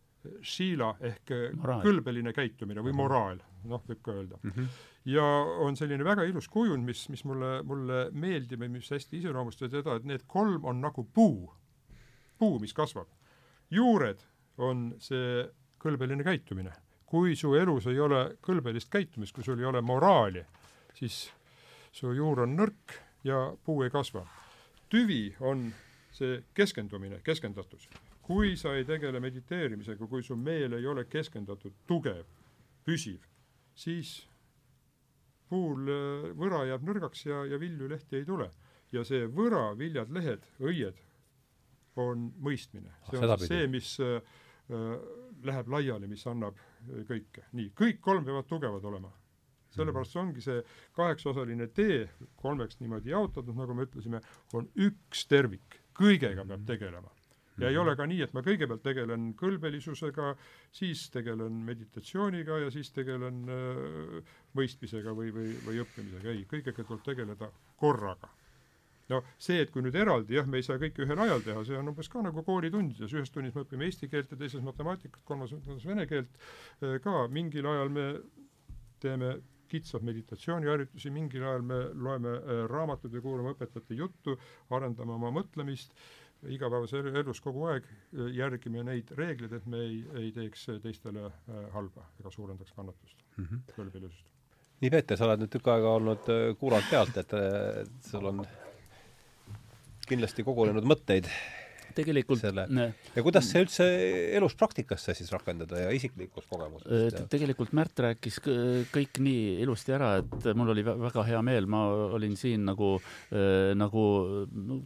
Shila 0.41 0.95
ehk 1.05 1.31
moraal. 1.53 1.83
kõlbeline 1.85 2.33
käitumine 2.33 2.83
või 2.85 2.95
moraal, 2.97 3.41
noh, 3.69 3.83
võib 3.87 4.01
ka 4.05 4.15
öelda 4.15 4.39
mm. 4.41 4.55
-hmm. 4.55 4.79
ja 5.13 5.25
on 5.65 5.77
selline 5.77 6.07
väga 6.07 6.25
ilus 6.29 6.47
kujund, 6.51 6.85
mis, 6.85 7.05
mis 7.13 7.25
mulle, 7.29 7.59
mulle 7.63 8.07
meeldib 8.11 8.65
ja 8.65 8.69
mis 8.69 8.89
hästi 8.91 9.21
iseloomustab 9.21 9.71
seda, 9.73 9.99
et 9.99 10.07
need 10.09 10.25
kolm 10.27 10.65
on 10.65 10.81
nagu 10.81 11.05
puu, 11.13 11.53
puu, 12.37 12.59
mis 12.59 12.73
kasvab. 12.73 13.07
Juured 13.75 14.23
on 14.57 14.87
see 14.99 15.43
kõlbeline 15.81 16.23
käitumine. 16.23 16.73
kui 17.05 17.35
su 17.35 17.53
elus 17.55 17.85
ei 17.87 17.99
ole 17.99 18.37
kõlbelist 18.43 18.89
käitumist, 18.91 19.35
kui 19.35 19.43
sul 19.43 19.59
ei 19.59 19.65
ole 19.65 19.81
moraali, 19.81 20.41
siis 20.97 21.29
su 21.91 22.11
juur 22.11 22.41
on 22.43 22.57
nõrk 22.57 22.97
ja 23.23 23.53
puu 23.65 23.83
ei 23.83 23.89
kasva. 23.89 24.25
tüvi 24.89 25.35
on 25.39 25.71
see 26.11 26.41
keskendumine, 26.53 27.21
keskendatus 27.23 27.87
kui 28.25 28.55
sa 28.57 28.73
ei 28.73 28.85
tegele 28.85 29.19
mediteerimisega, 29.21 30.07
kui 30.09 30.23
su 30.25 30.35
meel 30.35 30.73
ei 30.73 30.87
ole 30.89 31.05
keskendatud, 31.05 31.75
tugev, 31.85 32.23
püsiv, 32.85 33.21
siis 33.77 34.15
puul 35.49 35.91
äh, 35.93 36.31
võra 36.33 36.63
jääb 36.65 36.87
nõrgaks 36.87 37.27
ja, 37.27 37.43
ja 37.45 37.59
vilju 37.61 37.89
lehti 37.91 38.21
ei 38.21 38.25
tule. 38.25 38.49
ja 38.93 39.03
see 39.03 39.25
võra, 39.27 39.73
viljad, 39.77 40.09
lehed, 40.13 40.43
õied 40.61 40.97
on 42.01 42.29
mõistmine. 42.43 42.93
see 43.09 43.19
on 43.19 43.37
siis 43.37 43.51
see, 43.51 43.67
mis 43.71 43.91
äh, 44.03 44.15
äh, 44.69 44.95
läheb 45.47 45.69
laiali, 45.71 46.09
mis 46.11 46.25
annab 46.27 46.59
äh, 46.59 47.03
kõike. 47.09 47.45
nii, 47.53 47.71
kõik 47.77 48.01
kolm 48.03 48.25
peavad 48.27 48.49
tugevad 48.49 48.85
olema. 48.91 49.11
sellepärast 49.75 50.15
see 50.15 50.21
ongi 50.21 50.41
see 50.43 50.61
kaheksaosaline 50.95 51.67
tee, 51.75 52.05
kolmeks 52.39 52.79
niimoodi 52.79 53.11
jaotatud, 53.11 53.55
nagu 53.57 53.75
me 53.75 53.87
ütlesime, 53.89 54.21
on 54.53 54.69
üks 54.75 55.25
tervik, 55.27 55.81
kõigega 55.99 56.47
peab 56.47 56.63
tegelema 56.67 57.11
ja 57.57 57.69
ei 57.69 57.77
ole 57.77 57.95
ka 57.95 58.07
nii, 58.09 58.21
et 58.25 58.33
ma 58.35 58.43
kõigepealt 58.45 58.83
tegelen 58.83 59.29
kõlbelisusega, 59.39 60.33
siis 60.75 61.05
tegelen 61.13 61.61
meditatsiooniga 61.67 62.59
ja 62.65 62.71
siis 62.73 62.91
tegelen 62.95 63.43
äh, 63.51 64.33
mõistmisega 64.57 65.13
või, 65.15 65.31
või, 65.35 65.53
või 65.65 65.79
õppimisega, 65.83 66.33
ei, 66.33 66.43
kõigega 66.51 66.83
tuleb 66.83 67.05
tegeleda 67.05 67.51
korraga. 67.79 68.31
No 69.11 69.21
see, 69.37 69.59
et 69.61 69.71
kui 69.73 69.83
nüüd 69.85 69.95
eraldi, 69.99 70.37
jah, 70.39 70.47
me 70.49 70.61
ei 70.61 70.67
saa 70.67 70.79
kõike 70.81 71.05
ühel 71.05 71.21
ajal 71.25 71.43
teha, 71.45 71.65
see 71.67 71.77
on 71.79 71.91
umbes 71.91 72.09
ka 72.11 72.23
nagu 72.25 72.43
koolitundides, 72.45 73.13
ühes 73.13 73.33
tunnis 73.33 73.55
me 73.55 73.65
õpime 73.65 73.89
eesti 73.89 74.09
keelt 74.11 74.31
ja 74.33 74.39
teises 74.39 74.63
matemaatikat, 74.65 75.21
kolmandas 75.27 75.85
vene 75.85 76.07
keelt, 76.09 76.39
ka 77.03 77.25
mingil 77.31 77.69
ajal 77.69 77.93
me 77.93 78.07
teeme 79.03 79.35
kitsalt 79.69 80.05
meditatsiooniharjutusi, 80.05 81.09
mingil 81.13 81.45
ajal 81.45 81.65
me 81.65 81.79
loeme 82.07 82.35
raamatuid 82.69 83.17
ja 83.17 83.23
kuulame 83.23 83.55
õpetajate 83.55 83.97
juttu, 83.97 84.37
arendame 84.73 85.15
oma 85.17 85.31
mõtlemist 85.33 85.95
igapäevases 86.51 87.09
elus 87.15 87.41
kogu 87.41 87.65
aeg 87.71 87.87
järgime 88.35 88.83
neid 88.85 89.09
reegleid, 89.17 89.55
et 89.57 89.65
me 89.69 89.81
ei, 89.81 89.97
ei 90.21 90.31
teeks 90.35 90.67
teistele 90.83 91.29
halba 91.73 92.05
ega 92.19 92.31
suurendaks 92.31 92.75
kannatust 92.75 93.23
mm 93.37 93.45
-hmm. 93.45 93.73
kõlbelisust. 93.77 94.29
nii, 94.81 94.91
Peeter, 94.91 95.17
sa 95.17 95.25
oled 95.25 95.41
nüüd 95.41 95.53
tükk 95.55 95.71
aega 95.73 95.95
olnud 95.97 96.29
kuulanud 96.59 96.89
pealt, 96.91 97.17
et 97.17 97.33
sul 98.05 98.25
on 98.29 98.45
kindlasti 100.09 100.45
kogunenud 100.47 100.87
mõtteid 100.87 101.29
tegelikult 101.95 102.41
selle 102.41 102.65
ja 103.15 103.23
kuidas 103.23 103.47
see 103.49 103.63
üldse 103.63 103.85
elus 104.37 104.55
praktikasse 104.59 105.15
siis 105.17 105.31
rakendada 105.33 105.85
ja 105.85 105.91
isiklikus 105.95 106.47
kogemuses? 106.49 107.15
tegelikult 107.31 107.73
Märt 107.75 107.99
rääkis 108.05 108.39
kõik 108.93 109.19
nii 109.23 109.59
ilusti 109.63 109.95
ära, 109.95 110.15
et 110.21 110.49
mul 110.57 110.73
oli 110.75 110.85
väga 110.85 111.25
hea 111.27 111.41
meel, 111.45 111.67
ma 111.71 111.85
olin 112.17 112.35
siin 112.39 112.65
nagu, 112.67 112.95
nagu 113.79 114.05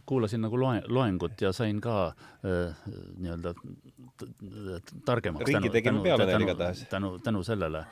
kuulasin 0.08 0.44
nagu 0.46 0.60
loe, 0.60 0.82
loengut 0.88 1.40
ja 1.42 1.52
sain 1.56 1.80
ka 1.82 2.12
nii-öelda 2.42 3.54
targemaks. 5.06 5.48
ringi 5.50 5.72
tegime 5.74 6.02
peale 6.04 6.28
neil 6.30 6.46
igatahes. 6.48 6.86
tänu, 6.90 7.16
tänu 7.24 7.44
sellele. 7.46 7.84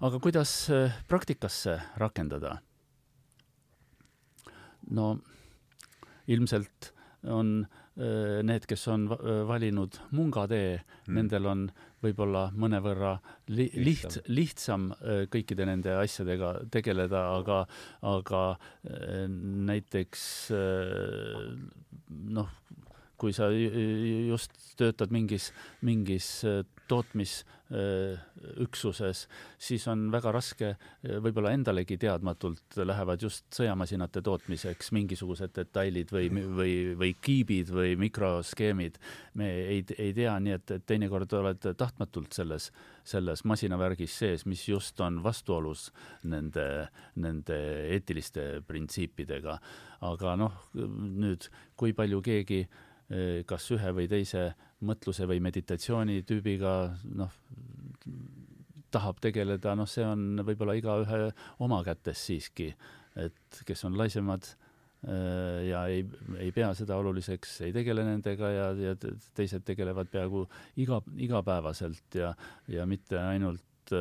aga 0.00 0.20
kuidas 0.22 0.58
praktikasse 1.08 1.80
rakendada? 2.02 2.58
no 4.90 5.16
ilmselt 6.26 6.92
on 7.26 7.66
äh, 7.98 8.42
need, 8.46 8.66
kes 8.68 8.86
on 8.92 9.06
äh, 9.12 9.42
valinud 9.48 9.98
munga 10.16 10.46
tee 10.50 10.76
mm., 10.78 11.14
nendel 11.16 11.48
on 11.50 11.64
võib-olla 12.04 12.48
mõnevõrra 12.54 13.16
li-, 13.56 13.70
liht-, 13.80 14.20
lihtsam 14.28 14.90
äh, 14.96 15.24
kõikide 15.32 15.66
nende 15.68 15.96
asjadega 15.98 16.52
tegeleda, 16.72 17.24
aga, 17.38 17.62
aga 18.06 18.42
näiteks 19.66 20.26
noh, 22.36 22.52
kui 23.18 23.32
sa 23.36 23.48
just 23.50 24.52
töötad 24.76 25.14
mingis, 25.14 25.52
mingis 25.86 26.28
tootmisüksuses, 26.88 29.28
siis 29.58 29.88
on 29.90 30.12
väga 30.12 30.32
raske, 30.34 30.76
võib-olla 31.02 31.50
endalegi 31.56 31.96
teadmatult 32.00 32.76
lähevad 32.78 33.22
just 33.22 33.44
sõjamasinate 33.56 34.22
tootmiseks 34.24 34.92
mingisugused 34.94 35.50
detailid 35.56 36.12
või, 36.14 36.28
või, 36.30 36.94
või 36.98 37.14
kiibid 37.20 37.70
või 37.74 37.96
mikroskeemid. 38.00 38.98
me 39.34 39.50
ei, 39.64 39.84
ei 39.98 40.12
tea, 40.14 40.40
nii 40.40 40.52
et, 40.58 40.70
et 40.78 40.86
teinekord 40.86 41.32
oled 41.40 41.60
tahtmatult 41.78 42.32
selles, 42.38 42.64
selles 43.04 43.44
masinavärgis 43.44 44.18
sees, 44.18 44.46
mis 44.46 44.68
just 44.68 45.00
on 45.00 45.22
vastuolus 45.24 45.92
nende, 46.22 46.88
nende 47.14 47.58
eetiliste 47.96 48.62
printsiipidega. 48.66 49.60
aga 50.06 50.36
noh, 50.36 50.52
nüüd 50.76 51.48
kui 51.76 51.92
palju 51.96 52.20
keegi 52.22 52.68
kas 53.46 53.68
ühe 53.70 53.92
või 53.94 54.08
teise 54.10 54.48
mõtluse 54.86 55.28
või 55.30 55.38
meditatsiooni 55.44 56.22
tüübiga, 56.26 56.72
noh, 57.16 57.34
tahab 58.94 59.20
tegeleda, 59.22 59.74
noh, 59.78 59.88
see 59.88 60.04
on 60.06 60.42
võib-olla 60.46 60.76
igaühe 60.78 61.26
oma 61.64 61.82
kätes 61.86 62.22
siiski, 62.28 62.70
et 63.16 63.60
kes 63.66 63.84
on 63.88 63.96
laisemad 63.98 64.46
äh, 64.46 65.68
ja 65.68 65.84
ei, 65.92 66.04
ei 66.42 66.52
pea 66.56 66.72
seda 66.78 66.98
oluliseks, 67.00 67.60
ei 67.68 67.74
tegele 67.76 68.04
nendega 68.06 68.50
ja, 68.52 68.66
ja 68.90 68.96
teised 69.36 69.66
tegelevad 69.66 70.10
peaaegu 70.12 70.44
iga, 70.82 71.00
igapäevaselt 71.28 72.18
ja, 72.20 72.32
ja 72.72 72.86
mitte 72.90 73.20
ainult, 73.22 73.94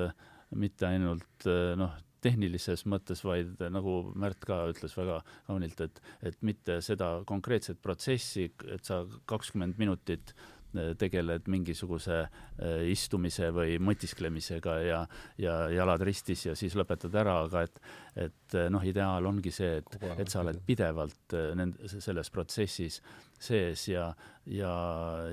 mitte 0.55 0.87
ainult 0.87 1.49
noh, 1.77 1.97
tehnilises 2.25 2.85
mõttes, 2.89 3.23
vaid 3.25 3.61
nagu 3.73 3.97
Märt 4.15 4.45
ka 4.47 4.63
ütles 4.71 4.97
väga 4.97 5.21
kaunilt, 5.47 5.85
et, 5.85 6.01
et 6.25 6.41
mitte 6.45 6.79
seda 6.85 7.19
konkreetset 7.27 7.81
protsessi, 7.83 8.49
et 8.71 8.85
sa 8.85 9.03
kakskümmend 9.29 9.79
minutit 9.81 10.33
äh, 10.33 10.55
tegeled 10.97 11.47
mingisuguse 11.51 12.17
äh, 12.25 12.83
istumise 12.91 13.49
või 13.55 13.77
mõtisklemisega 13.83 14.75
ja, 14.83 15.01
ja 15.41 15.55
jalad 15.73 16.03
ristis 16.05 16.45
ja 16.47 16.55
siis 16.57 16.75
lõpetad 16.77 17.15
ära, 17.15 17.37
aga 17.45 17.63
et, 17.67 17.79
et 18.27 18.57
äh, 18.57 18.67
noh, 18.73 18.83
ideaal 18.85 19.25
ongi 19.29 19.53
see, 19.55 19.79
et, 19.81 19.97
et 20.17 20.31
sa 20.31 20.41
oled 20.43 20.59
pidevalt 20.67 21.37
äh, 21.37 21.53
nend-, 21.57 21.79
selles 21.93 22.31
protsessis 22.33 23.01
sees 23.39 23.87
ja, 23.91 24.09
ja, 24.49 24.75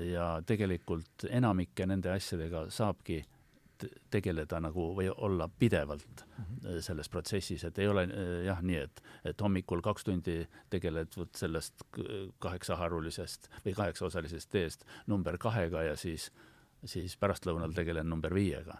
ja 0.03 0.27
tegelikult 0.47 1.27
enamike 1.29 1.87
nende 1.89 2.13
asjadega 2.13 2.67
saabki 2.73 3.21
tegeleda 4.09 4.59
nagu 4.63 4.89
või 4.97 5.09
olla 5.15 5.49
pidevalt 5.59 6.25
mm 6.25 6.43
-hmm. 6.43 6.81
selles 6.81 7.09
protsessis, 7.09 7.63
et 7.63 7.79
ei 7.79 7.87
ole 7.87 8.03
äh, 8.03 8.45
jah 8.45 8.61
nii, 8.61 8.77
et, 8.77 9.03
et 9.25 9.41
hommikul 9.41 9.81
kaks 9.81 10.03
tundi 10.03 10.47
tegeled 10.69 11.17
vot 11.17 11.35
sellest 11.35 11.83
kaheksaharulisest 12.39 13.49
või 13.65 13.73
kaheksaosalisest 13.73 14.49
teest 14.49 14.85
number 15.07 15.37
kahega 15.37 15.83
ja 15.83 15.95
siis 15.95 16.31
siis 16.85 17.17
pärastlõunal 17.17 17.73
tegelen 17.73 18.09
number 18.09 18.33
viiega. 18.33 18.77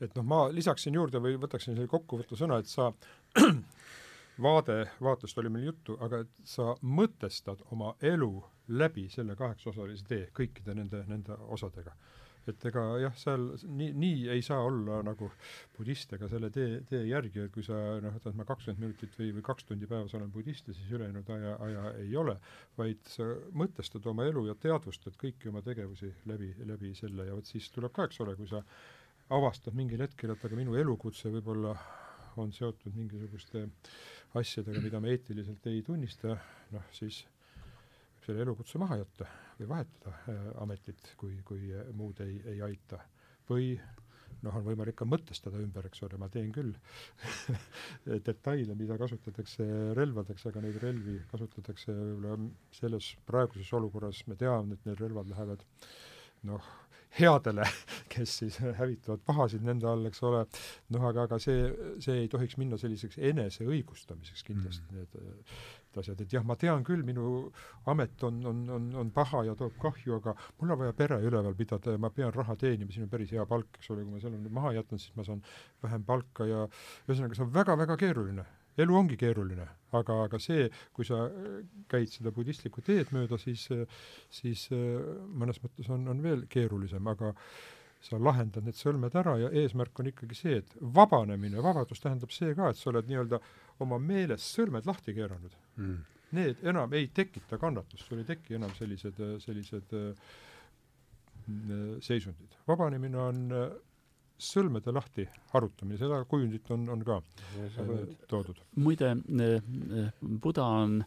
et 0.00 0.14
noh, 0.14 0.24
ma 0.24 0.40
lisaksin 0.52 0.94
juurde 0.94 1.20
või 1.22 1.36
võtaksin 1.40 1.74
selle 1.74 1.88
kokkuvõtva 1.88 2.36
sõna, 2.36 2.58
et 2.58 2.66
sa 2.66 2.92
vaade, 4.46 4.78
vaatest 5.00 5.38
oli 5.38 5.48
meil 5.48 5.70
juttu, 5.70 5.96
aga 6.00 6.24
et 6.24 6.32
sa 6.44 6.74
mõtestad 6.82 7.62
oma 7.70 7.94
elu 8.02 8.32
läbi 8.68 9.08
selle 9.10 9.36
kaheksaosalise 9.36 10.04
tee 10.08 10.28
kõikide 10.34 10.74
nende, 10.74 11.04
nende 11.06 11.38
osadega 11.54 11.94
et 12.52 12.66
ega 12.70 12.84
jah, 13.02 13.14
seal 13.18 13.48
nii, 13.64 13.90
nii 13.96 14.28
ei 14.34 14.42
saa 14.44 14.62
olla 14.66 15.00
nagu 15.06 15.30
budist 15.76 16.12
ega 16.16 16.28
selle 16.30 16.50
tee, 16.54 16.80
tee 16.88 17.02
järgi, 17.08 17.46
et 17.46 17.54
kui 17.54 17.64
sa 17.66 17.78
noh, 18.02 18.16
ütled, 18.18 18.36
ma 18.38 18.46
kakskümmend 18.48 18.82
minutit 18.84 19.16
või, 19.18 19.32
või 19.36 19.46
kaks 19.46 19.68
tundi 19.68 19.88
päevas 19.90 20.14
olen 20.18 20.32
budist 20.34 20.70
ja 20.70 20.76
siis 20.76 20.92
ülejäänud 20.98 21.32
aja, 21.36 21.56
aja 21.68 21.92
ei 22.02 22.16
ole, 22.16 22.36
vaid 22.78 23.02
sa 23.10 23.28
mõtestad 23.56 24.06
oma 24.10 24.26
elu 24.30 24.46
ja 24.50 24.56
teadvustad 24.66 25.18
kõiki 25.20 25.50
oma 25.52 25.62
tegevusi 25.66 26.12
läbi, 26.30 26.52
läbi 26.66 26.94
selle. 26.98 27.28
Ja 27.28 27.36
vot 27.36 27.48
siis 27.48 27.68
tuleb 27.74 27.94
ka, 27.96 28.08
eks 28.08 28.22
ole, 28.24 28.36
kui 28.38 28.48
sa 28.50 28.62
avastab 29.36 29.74
mingil 29.74 30.02
hetkel, 30.04 30.32
et 30.34 30.44
aga 30.46 30.58
minu 30.58 30.76
elukutse 30.78 31.32
võib-olla 31.34 31.74
on 32.40 32.52
seotud 32.52 32.94
mingisuguste 32.94 33.64
asjadega, 34.36 34.82
mida 34.84 35.00
ma 35.00 35.10
eetiliselt 35.12 35.66
ei 35.70 35.80
tunnista, 35.86 36.36
noh 36.74 36.92
siis 36.94 37.24
selle 38.26 38.42
elukutse 38.42 38.80
maha 38.82 38.98
jätta 39.02 39.28
või 39.60 39.70
vahetada 39.74 40.16
äh, 40.32 40.48
ametit, 40.64 41.12
kui, 41.20 41.38
kui 41.46 41.70
muud 41.96 42.20
ei, 42.24 42.40
ei 42.54 42.64
aita. 42.66 43.00
või 43.46 43.76
noh, 44.42 44.56
on 44.58 44.64
võimalik 44.66 44.98
ka 44.98 45.06
mõtestada 45.08 45.60
ümber, 45.62 45.86
eks 45.88 46.02
ole, 46.06 46.18
ma 46.20 46.28
teen 46.32 46.50
küll 46.54 46.74
detaile, 48.28 48.76
mida 48.78 48.98
kasutatakse 49.00 49.66
relvadeks, 49.96 50.48
aga 50.50 50.62
neid 50.64 50.78
relvi 50.82 51.18
kasutatakse 51.30 51.94
võib-olla 51.94 52.36
selles 52.76 53.12
praeguses 53.28 53.72
olukorras, 53.78 54.24
me 54.30 54.38
teame, 54.40 54.76
et 54.76 54.88
need 54.88 55.00
relvad 55.02 55.30
lähevad 55.32 55.64
noh, 56.46 56.68
headele, 57.16 57.66
kes 58.12 58.36
siis 58.42 58.58
hävitavad 58.60 59.22
pahasid 59.26 59.64
nende 59.66 59.88
all, 59.90 60.04
eks 60.10 60.22
ole, 60.26 60.44
noh 60.94 61.08
aga, 61.10 61.26
aga 61.28 61.40
see, 61.42 61.70
see 62.02 62.22
ei 62.24 62.30
tohiks 62.32 62.58
minna 62.60 62.78
selliseks 62.80 63.18
eneseõigustamiseks 63.32 64.46
kindlasti 64.46 64.86
mm, 64.90 65.00
need 65.00 66.00
asjad, 66.00 66.20
et 66.20 66.34
jah, 66.36 66.44
ma 66.46 66.56
tean 66.60 66.84
küll, 66.86 67.02
minu 67.06 67.46
amet 67.90 68.24
on, 68.28 68.42
on, 68.50 68.62
on, 68.76 68.88
on 69.02 69.12
paha 69.14 69.46
ja 69.48 69.54
toob 69.58 69.78
kahju, 69.80 70.18
aga 70.20 70.34
mul 70.60 70.74
on 70.74 70.82
vaja 70.82 70.96
pere 70.96 71.18
üleval 71.24 71.56
pidada 71.56 71.94
ja 71.94 72.02
ma 72.02 72.10
pean 72.12 72.34
raha 72.34 72.56
teenima, 72.60 72.92
siin 72.92 73.06
on 73.06 73.12
päris 73.12 73.32
hea 73.32 73.46
palk, 73.48 73.78
eks 73.78 73.90
ole, 73.94 74.04
kui 74.04 74.16
ma 74.16 74.22
selle 74.22 74.40
nüüd 74.40 74.54
maha 74.58 74.74
jätan, 74.76 75.00
siis 75.02 75.16
ma 75.16 75.24
saan 75.26 75.42
vähem 75.84 76.04
palka 76.06 76.48
ja 76.48 76.66
ühesõnaga, 77.06 77.38
see 77.38 77.46
on 77.46 77.52
väga-väga 77.54 77.98
keeruline. 78.02 78.46
Elu 78.82 78.96
ongi 78.98 79.16
keeruline, 79.20 79.68
aga, 79.96 80.18
aga 80.26 80.40
see, 80.42 80.66
kui 80.92 81.06
sa 81.08 81.22
käid 81.88 82.12
seda 82.12 82.32
budistlikku 82.34 82.84
teed 82.84 83.12
mööda, 83.16 83.38
siis, 83.40 83.68
siis 84.32 84.66
mõnes 84.72 85.62
mõttes 85.62 85.88
on, 85.92 86.04
on 86.12 86.22
veel 86.24 86.44
keerulisem, 86.52 87.06
aga 87.12 87.32
sa 88.06 88.18
lahendad 88.20 88.66
need 88.66 88.76
sõlmed 88.78 89.14
ära 89.18 89.36
ja 89.40 89.52
eesmärk 89.62 90.00
on 90.00 90.10
ikkagi 90.10 90.36
see, 90.38 90.58
et 90.60 90.74
vabanemine, 90.96 91.62
vabadus 91.64 92.02
tähendab 92.02 92.34
see 92.34 92.54
ka, 92.58 92.70
et 92.70 92.78
sa 92.78 92.90
oled 92.92 93.08
nii-öelda 93.08 93.40
oma 93.84 93.98
meelest 94.02 94.58
sõlmed 94.58 94.86
lahti 94.88 95.16
keeranud 95.16 95.56
mm.. 95.80 96.04
Need 96.36 96.64
enam 96.66 96.90
ei 96.98 97.06
tekita 97.14 97.54
kannatust, 97.62 98.02
sul 98.02 98.18
ei 98.18 98.26
teki 98.26 98.56
enam 98.58 98.72
sellised, 98.74 99.20
sellised 99.44 99.92
äh, 99.94 100.32
seisundid. 102.02 102.56
vabanemine 102.66 103.20
on 103.22 103.44
äh, 103.54 103.68
sõlmede 104.38 104.92
lahti 104.92 105.24
harutamine, 105.52 105.98
seda 106.00 106.18
kujundit 106.28 106.68
on, 106.74 106.84
on 106.92 107.02
ka 107.06 107.18
toodud. 108.28 108.58
muide, 108.76 109.12
äh, 109.16 110.10
Buda 110.20 110.66
on 110.82 110.98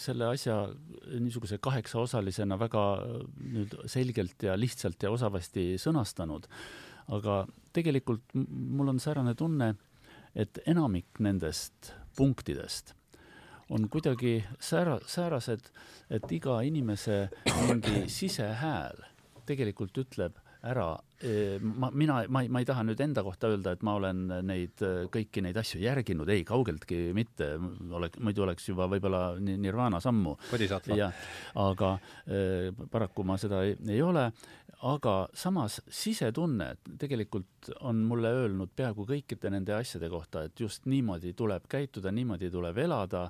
selle 0.00 0.30
asja 0.30 0.56
niisuguse 1.20 1.58
kaheksaosalisena 1.62 2.56
väga 2.58 2.84
nüüd 3.40 3.74
selgelt 3.90 4.42
ja 4.46 4.56
lihtsalt 4.58 5.02
ja 5.02 5.10
osavasti 5.12 5.74
sõnastanud, 5.82 6.48
aga 7.12 7.42
tegelikult 7.76 8.34
mul 8.34 8.94
on 8.94 9.02
säärane 9.02 9.34
tunne, 9.38 9.74
et 10.34 10.62
enamik 10.70 11.20
nendest 11.20 11.92
punktidest 12.16 12.94
on 13.70 13.88
kuidagi 13.90 14.40
säära-, 14.58 15.02
säärased, 15.06 15.70
et 16.10 16.32
iga 16.34 16.60
inimese 16.66 17.28
mingi 17.68 18.08
sisehääl 18.10 19.04
tegelikult 19.46 19.98
ütleb 20.02 20.38
ära, 20.66 20.88
ma, 21.62 21.88
mina, 21.92 22.18
ma 22.28 22.42
ei, 22.44 22.48
ma 22.52 22.60
ei 22.60 22.66
taha 22.68 22.82
nüüd 22.84 23.00
enda 23.00 23.22
kohta 23.24 23.48
öelda, 23.48 23.72
et 23.76 23.84
ma 23.86 23.94
olen 23.96 24.26
neid, 24.44 24.82
kõiki 25.12 25.42
neid 25.44 25.56
asju 25.60 25.80
järginud, 25.80 26.28
ei, 26.32 26.44
kaugeltki 26.48 26.98
mitte, 27.16 27.54
oleks, 27.96 28.20
muidu 28.20 28.44
oleks 28.44 28.68
juba 28.68 28.88
võib-olla 28.92 29.22
nirvana 29.40 30.02
sammu. 30.04 30.36
jah, 30.98 31.16
aga 31.60 31.94
paraku 32.92 33.24
ma 33.24 33.38
seda 33.40 33.62
ei, 33.68 33.76
ei 33.88 34.02
ole, 34.04 34.26
aga 34.88 35.14
samas 35.36 35.80
sisetunne 35.92 36.74
tegelikult 37.00 37.72
on 37.84 38.04
mulle 38.08 38.32
öelnud 38.42 38.72
peaaegu 38.76 39.04
kõikide 39.08 39.52
nende 39.52 39.74
asjade 39.76 40.08
kohta, 40.12 40.44
et 40.48 40.60
just 40.60 40.86
niimoodi 40.88 41.34
tuleb 41.36 41.68
käituda, 41.68 42.12
niimoodi 42.12 42.50
tuleb 42.52 42.78
elada. 42.84 43.28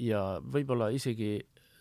Ja 0.00 0.20
võib-olla 0.40 0.88
isegi 0.94 1.36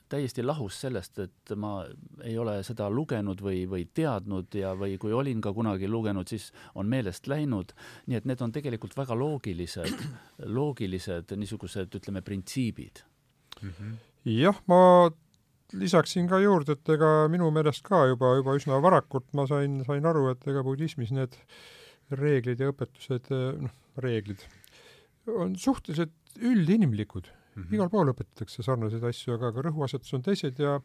täiesti 0.10 0.44
lahus 0.44 0.80
sellest, 0.81 1.19
et 1.23 1.53
ma 1.60 1.84
ei 2.26 2.36
ole 2.41 2.60
seda 2.65 2.90
lugenud 2.91 3.41
või, 3.45 3.64
või 3.69 3.86
teadnud 3.94 4.56
ja, 4.57 4.73
või 4.77 4.98
kui 5.02 5.14
olin 5.15 5.41
ka 5.44 5.53
kunagi 5.56 5.90
lugenud, 5.90 6.30
siis 6.30 6.49
on 6.76 6.90
meelest 6.90 7.30
läinud. 7.30 7.73
nii 8.07 8.19
et 8.19 8.27
need 8.30 8.41
on 8.41 8.53
tegelikult 8.56 8.98
väga 8.98 9.18
loogilised, 9.18 10.06
loogilised 10.60 11.36
niisugused, 11.38 11.95
ütleme, 12.02 12.22
printsiibid 12.26 13.03
mm. 13.61 13.69
-hmm. 13.69 13.98
jah, 14.36 14.61
ma 14.68 15.10
lisaksin 15.73 16.30
ka 16.30 16.40
juurde, 16.41 16.77
et 16.77 16.95
ega 16.95 17.27
minu 17.30 17.52
meelest 17.53 17.84
ka 17.86 18.06
juba, 18.10 18.36
juba 18.40 18.56
üsna 18.57 18.81
varakult 18.81 19.27
ma 19.38 19.45
sain, 19.48 19.84
sain 19.86 20.06
aru, 20.06 20.30
et 20.34 20.48
ega 20.48 20.64
budismis 20.65 21.11
need 21.14 21.38
reeglid 22.10 22.60
ja 22.60 22.72
õpetused, 22.73 23.30
noh, 23.61 23.76
reeglid 24.02 24.41
on 25.30 25.53
suhteliselt 25.60 26.15
üldinimlikud 26.41 27.30
mm. 27.60 27.68
-hmm. 27.68 27.77
igal 27.77 27.90
pool 27.94 28.14
õpetatakse 28.14 28.65
sarnaseid 28.65 29.03
asju, 29.11 29.36
aga, 29.36 29.53
aga 29.53 29.65
rõhuasetus 29.69 30.14
on 30.18 30.26
teised 30.26 30.60
ja 30.60 30.77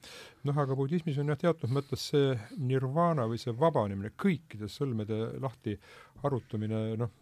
noh, 0.45 0.63
aga 0.65 0.77
budismis 0.79 1.19
on 1.19 1.33
jah, 1.33 1.41
teatud 1.41 1.71
mõttes 1.75 2.09
see 2.13 2.39
nirvana 2.59 3.29
või 3.31 3.41
see 3.41 3.55
vabanemine, 3.59 4.15
kõikide 4.17 4.69
sõlmede 4.69 5.39
lahti 5.43 5.79
harutamine, 6.23 6.97
noh, 7.01 7.13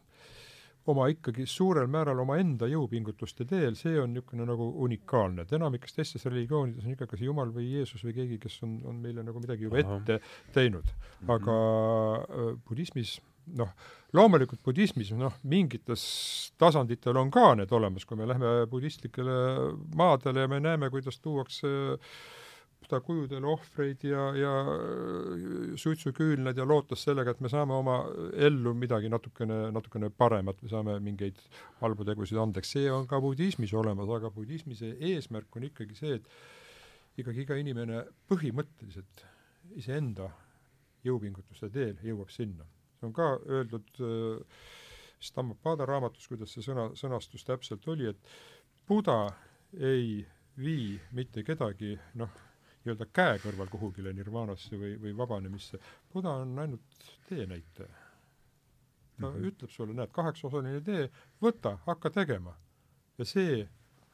oma 0.90 1.06
ikkagi 1.12 1.46
suurel 1.46 1.86
määral 1.90 2.18
omaenda 2.24 2.66
jõupingutuste 2.70 3.46
teel, 3.48 3.76
see 3.78 3.94
on 4.02 4.14
niisugune 4.14 4.46
nagu 4.48 4.66
unikaalne, 4.82 5.44
et 5.44 5.52
enamikes 5.54 5.94
teistes 5.94 6.26
religioonides 6.26 6.86
on 6.86 6.96
ikka 6.96 7.06
kas 7.12 7.22
Jumal 7.22 7.52
või 7.54 7.68
Jeesus 7.70 8.02
või 8.06 8.16
keegi, 8.16 8.38
kes 8.42 8.58
on, 8.66 8.80
on 8.90 8.98
meile 9.02 9.22
nagu 9.26 9.42
midagi 9.42 9.68
juba 9.68 9.78
ette 9.82 10.18
teinud. 10.54 10.90
aga 11.30 11.58
äh, 12.24 12.48
budismis 12.68 13.20
noh, 13.59 13.73
loomulikult 14.16 14.62
budismis 14.64 15.12
noh, 15.16 15.35
mingites 15.48 16.05
tasanditel 16.60 17.19
on 17.20 17.32
ka 17.32 17.52
need 17.59 17.73
olemas, 17.73 18.06
kui 18.09 18.19
me 18.20 18.28
lähme 18.28 18.52
budistlikele 18.70 19.35
maadele 19.98 20.47
ja 20.47 20.52
me 20.52 20.60
näeme, 20.62 20.90
kuidas 20.93 21.20
tuuakse 21.20 21.73
kujudele 22.93 23.47
ohvreid 23.48 24.02
ja, 24.05 24.24
ja 24.36 24.51
suitsuküünlaid 25.81 26.59
ja 26.60 26.66
lootes 26.69 27.06
sellega, 27.06 27.32
et 27.32 27.40
me 27.40 27.48
saame 27.48 27.73
oma 27.73 27.94
ellu 28.36 28.74
midagi 28.77 29.09
natukene, 29.09 29.70
natukene 29.73 30.10
paremat, 30.12 30.60
me 30.60 30.69
saame 30.69 30.98
mingeid 31.01 31.40
halbu 31.81 32.05
tegusid 32.05 32.36
andeks, 32.43 32.74
see 32.74 32.90
on 32.93 33.06
ka 33.09 33.20
budismis 33.23 33.73
olemas, 33.73 34.10
aga 34.12 34.28
budismi 34.35 34.77
see 34.77 34.93
eesmärk 35.12 35.56
on 35.56 35.70
ikkagi 35.70 35.97
see, 35.97 36.19
et 36.19 37.23
ikkagi 37.23 37.47
iga 37.47 37.56
inimene 37.62 38.05
põhimõtteliselt 38.28 39.24
iseenda 39.81 40.28
jõupingutuste 41.06 41.73
teel 41.73 41.97
jõuab 42.05 42.31
sinna 42.35 42.66
on 43.02 43.12
ka 43.12 43.34
öeldud 43.46 44.00
äh, 44.00 44.62
Dhammapada 45.34 45.86
raamatus, 45.86 46.26
kuidas 46.28 46.52
see 46.54 46.64
sõna, 46.66 46.88
sõnastus 46.98 47.44
täpselt 47.46 47.86
oli, 47.88 48.08
et 48.10 48.32
Buda 48.88 49.30
ei 49.78 50.24
vii 50.58 50.96
mitte 51.16 51.44
kedagi 51.46 51.94
noh, 52.18 52.32
nii-öelda 52.82 53.06
käe 53.14 53.36
kõrval 53.44 53.70
kuhugile 53.70 54.12
nirvaanasse 54.16 54.78
või, 54.78 54.96
või 55.00 55.12
vabanemisse. 55.16 55.78
Buda 56.12 56.34
on 56.42 56.58
ainult 56.58 57.04
teenäitaja. 57.28 58.00
ta 59.20 59.28
mm 59.28 59.34
-hmm. 59.34 59.46
ütleb 59.46 59.70
sulle, 59.70 59.94
näed, 59.94 60.10
kaheksaosaline 60.12 60.80
tee, 60.80 61.10
võta, 61.42 61.78
hakka 61.86 62.10
tegema. 62.10 62.56
ja 63.18 63.24
see, 63.24 63.68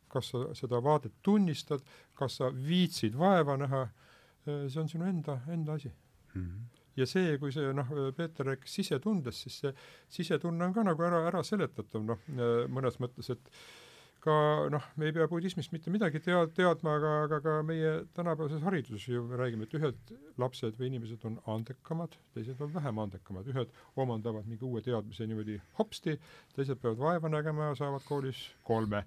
kas 0.09 0.28
sa 0.28 0.55
seda 0.55 0.82
vaadet 0.82 1.12
tunnistad, 1.23 1.81
kas 2.15 2.36
sa 2.36 2.51
viitsid 2.52 3.19
vaeva 3.19 3.56
näha, 3.56 3.82
äh, 3.82 4.69
see 4.69 4.81
on 4.81 4.89
sinu 4.89 5.05
enda, 5.05 5.40
enda 5.48 5.73
asi 5.73 5.93
mm. 6.35 6.43
-hmm 6.43 6.78
ja 6.99 7.07
see, 7.09 7.37
kui 7.41 7.53
see 7.55 7.73
noh, 7.77 7.91
Peeter 8.16 8.51
rääkis 8.53 8.79
sisetundest, 8.81 9.45
siis 9.47 9.59
see 9.62 9.75
sisetunne 10.20 10.69
on 10.69 10.75
ka 10.77 10.87
nagu 10.87 11.07
ära, 11.09 11.25
ära 11.31 11.45
seletatav 11.47 12.07
noh, 12.07 12.25
mõnes 12.73 12.99
mõttes, 13.03 13.31
et 13.35 13.53
ka 14.29 14.37
noh, 14.73 14.87
me 15.01 15.09
ei 15.09 15.15
pea 15.17 15.27
budismist 15.31 15.73
mitte 15.73 15.93
midagi 15.93 16.21
tea-, 16.23 16.49
teadma, 16.57 16.97
aga, 16.99 17.13
aga 17.27 17.39
ka 17.45 17.55
meie 17.67 17.93
tänapäevases 18.17 18.65
hariduses 18.67 19.07
ju 19.09 19.23
me 19.29 19.39
räägime, 19.41 19.69
et 19.69 19.77
ühed 19.79 20.13
lapsed 20.41 20.77
või 20.79 20.91
inimesed 20.91 21.25
on 21.29 21.39
andekamad, 21.55 22.17
teised 22.37 22.61
on 22.65 22.73
vähem 22.75 23.01
andekamad, 23.05 23.49
ühed 23.53 23.73
omandavad 23.99 24.49
mingi 24.51 24.67
uue 24.69 24.83
teadmise 24.85 25.27
niimoodi 25.29 25.59
hopsti, 25.81 26.19
teised 26.57 26.81
peavad 26.83 27.01
vaeva 27.01 27.33
nägema 27.33 27.71
ja 27.71 27.79
saavad 27.81 28.05
koolis 28.09 28.43
kolme, 28.69 29.05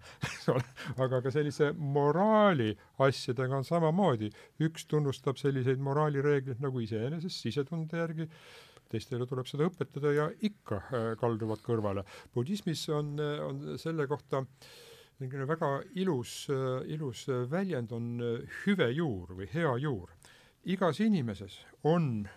aga 1.06 1.22
ka 1.22 1.34
sellise 1.34 1.72
moraali 1.78 2.74
asjadega 3.06 3.62
on 3.62 3.68
samamoodi, 3.68 4.32
üks 4.66 4.90
tunnustab 4.90 5.40
selliseid 5.42 5.82
moraalireegleid 5.84 6.62
nagu 6.64 6.82
iseenesest 6.84 7.46
sisetunde 7.46 8.02
järgi, 8.02 8.30
teistele 8.92 9.24
tuleb 9.28 9.48
seda 9.48 9.70
õpetada 9.70 10.12
ja 10.12 10.30
ikka 10.44 10.82
äh, 10.84 11.12
kalduvad 11.20 11.62
kõrvale. 11.64 12.04
budismis 12.36 12.84
on, 12.92 13.14
on 13.22 13.62
selle 13.80 14.04
kohta 14.12 14.42
äh, 14.42 14.80
niisugune 15.22 15.48
väga 15.48 15.72
ilus, 16.02 16.36
ilus 16.90 17.28
väljend 17.50 17.92
on 17.94 18.12
hüvejuur 18.64 19.36
või 19.38 19.50
hea 19.54 19.74
juur. 19.84 20.10
igas 20.66 21.00
inimeses 21.02 21.56
on 21.84 22.28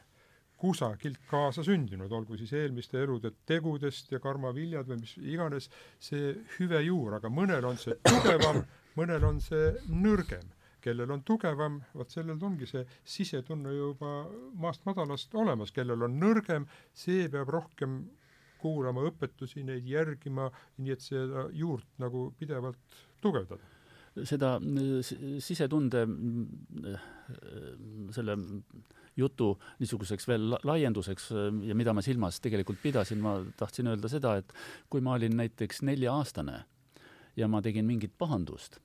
kusagilt 0.65 1.21
kaasa 1.29 1.65
sündinud, 1.65 2.13
olgu 2.13 2.39
siis 2.41 2.53
eelmiste 2.57 3.03
elude 3.03 3.35
tegudest 3.49 4.13
ja 4.15 4.21
karmaviljad 4.23 4.89
või 4.89 5.03
mis 5.03 5.15
iganes, 5.21 5.69
see 6.01 6.33
hüvejuur, 6.57 7.19
aga 7.19 7.29
mõnel 7.29 7.67
on 7.69 7.77
see 7.81 7.97
tugevam, 8.09 8.63
mõnel 8.97 9.27
on 9.29 9.41
see 9.45 9.73
nõrgem. 9.89 10.53
kellel 10.85 11.11
on 11.15 11.23
tugevam, 11.25 11.79
vot 11.97 12.11
sellel 12.13 12.43
ongi 12.45 12.67
see 12.69 12.83
sisetunne 13.09 13.71
juba 13.73 14.27
maast 14.61 14.83
madalast 14.85 15.33
olemas, 15.35 15.71
kellel 15.73 16.03
on 16.05 16.19
nõrgem, 16.21 16.67
see 16.93 17.29
peab 17.33 17.49
rohkem 17.49 18.03
kuulama 18.65 19.05
õpetusi, 19.11 19.65
neid 19.67 19.87
järgima, 19.89 20.49
nii 20.81 20.97
et 20.97 21.05
seda 21.05 21.47
juurt 21.53 21.87
nagu 22.03 22.31
pidevalt 22.39 22.99
tugevdada. 23.23 23.73
Seda 24.25 24.57
sisetunde 25.43 26.05
selle 28.15 28.37
jutu 29.19 29.49
niisuguseks 29.81 30.29
veel 30.31 30.55
laienduseks 30.67 31.29
ja 31.67 31.75
mida 31.75 31.95
ma 31.95 32.03
silmas 32.03 32.39
tegelikult 32.43 32.79
pidasin, 32.83 33.21
ma 33.23 33.37
tahtsin 33.59 33.91
öelda 33.91 34.11
seda, 34.11 34.37
et 34.39 34.55
kui 34.91 35.03
ma 35.03 35.17
olin 35.19 35.35
näiteks 35.39 35.83
nelja-aastane 35.87 36.61
ja 37.37 37.51
ma 37.51 37.63
tegin 37.63 37.87
mingit 37.87 38.15
pahandust 38.19 38.79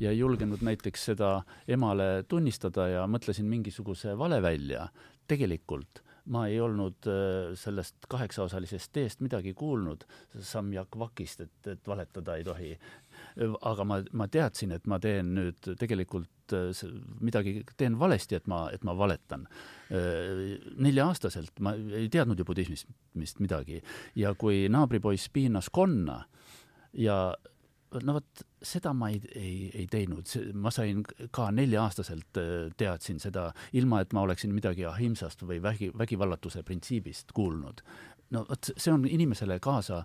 ja 0.00 0.12
ei 0.12 0.18
julgenud 0.18 0.62
näiteks 0.64 1.10
seda 1.12 1.38
emale 1.68 2.24
tunnistada 2.28 2.88
ja 2.92 3.04
mõtlesin 3.08 3.48
mingisuguse 3.48 4.16
vale 4.18 4.40
välja, 4.42 4.88
tegelikult 5.28 6.03
ma 6.32 6.46
ei 6.48 6.60
olnud 6.60 7.08
äh, 7.10 7.52
sellest 7.58 8.06
kaheksaosalisest 8.08 8.92
teest 8.96 9.20
midagi 9.24 9.52
kuulnud, 9.56 10.06
Samjak 10.40 10.96
Vakist, 10.98 11.44
et, 11.44 11.56
et 11.68 11.88
valetada 11.88 12.38
ei 12.38 12.44
tohi. 12.44 12.70
aga 13.62 13.84
ma, 13.84 14.00
ma 14.12 14.26
teadsin, 14.28 14.72
et 14.74 14.86
ma 14.90 14.98
teen 15.02 15.34
nüüd 15.36 15.68
tegelikult 15.78 16.54
äh, 16.56 16.84
midagi, 17.20 17.58
teen 17.76 17.98
valesti, 17.98 18.38
et 18.38 18.46
ma, 18.50 18.64
et 18.72 18.84
ma 18.84 18.96
valetan. 18.96 19.46
Äh, 19.92 20.56
nelja-aastaselt 20.76 21.60
ma 21.60 21.74
ei 21.74 22.08
teadnud 22.08 22.40
ju 22.40 22.48
budismist 22.48 23.42
midagi 23.44 23.82
ja 24.16 24.34
kui 24.34 24.64
naabripoiss 24.72 25.28
piinas 25.32 25.68
konna 25.70 26.22
ja 26.94 27.34
no 28.02 28.16
vot, 28.18 28.42
seda 28.62 28.92
ma 28.96 29.10
ei, 29.12 29.20
ei, 29.38 29.70
ei 29.74 29.86
teinud, 29.90 30.28
ma 30.58 30.72
sain 30.74 31.04
ka 31.34 31.50
nelja-aastaselt 31.54 32.40
äh, 32.40 32.52
teadsin 32.76 33.20
seda, 33.22 33.50
ilma 33.72 34.02
et 34.02 34.12
ma 34.16 34.24
oleksin 34.26 34.54
midagi 34.54 34.86
ahimsast 34.88 35.46
või 35.46 35.60
vägi, 35.62 35.90
vägivallatuse 35.98 36.64
printsiibist 36.66 37.32
kuulnud. 37.36 37.84
no 38.34 38.46
vot, 38.48 38.72
see 38.76 38.92
on 38.92 39.06
inimesele 39.06 39.60
kaasa 39.62 40.04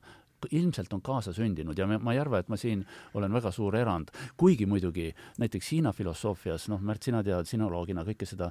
ilmselt 0.51 0.93
on 0.93 1.01
kaasasündinud 1.05 1.77
ja 1.77 1.87
ma 1.89 2.13
ei 2.13 2.19
arva, 2.21 2.39
et 2.39 2.49
ma 2.51 2.57
siin 2.59 2.85
olen 3.17 3.33
väga 3.33 3.51
suur 3.55 3.75
erand, 3.75 4.11
kuigi 4.37 4.65
muidugi 4.69 5.09
näiteks 5.41 5.71
Hiina 5.73 5.93
filosoofias, 5.93 6.69
noh, 6.71 6.81
Märt, 6.81 7.03
sina 7.05 7.21
tead 7.25 7.49
sinoloogina 7.49 8.05
kõike 8.07 8.27
seda 8.29 8.49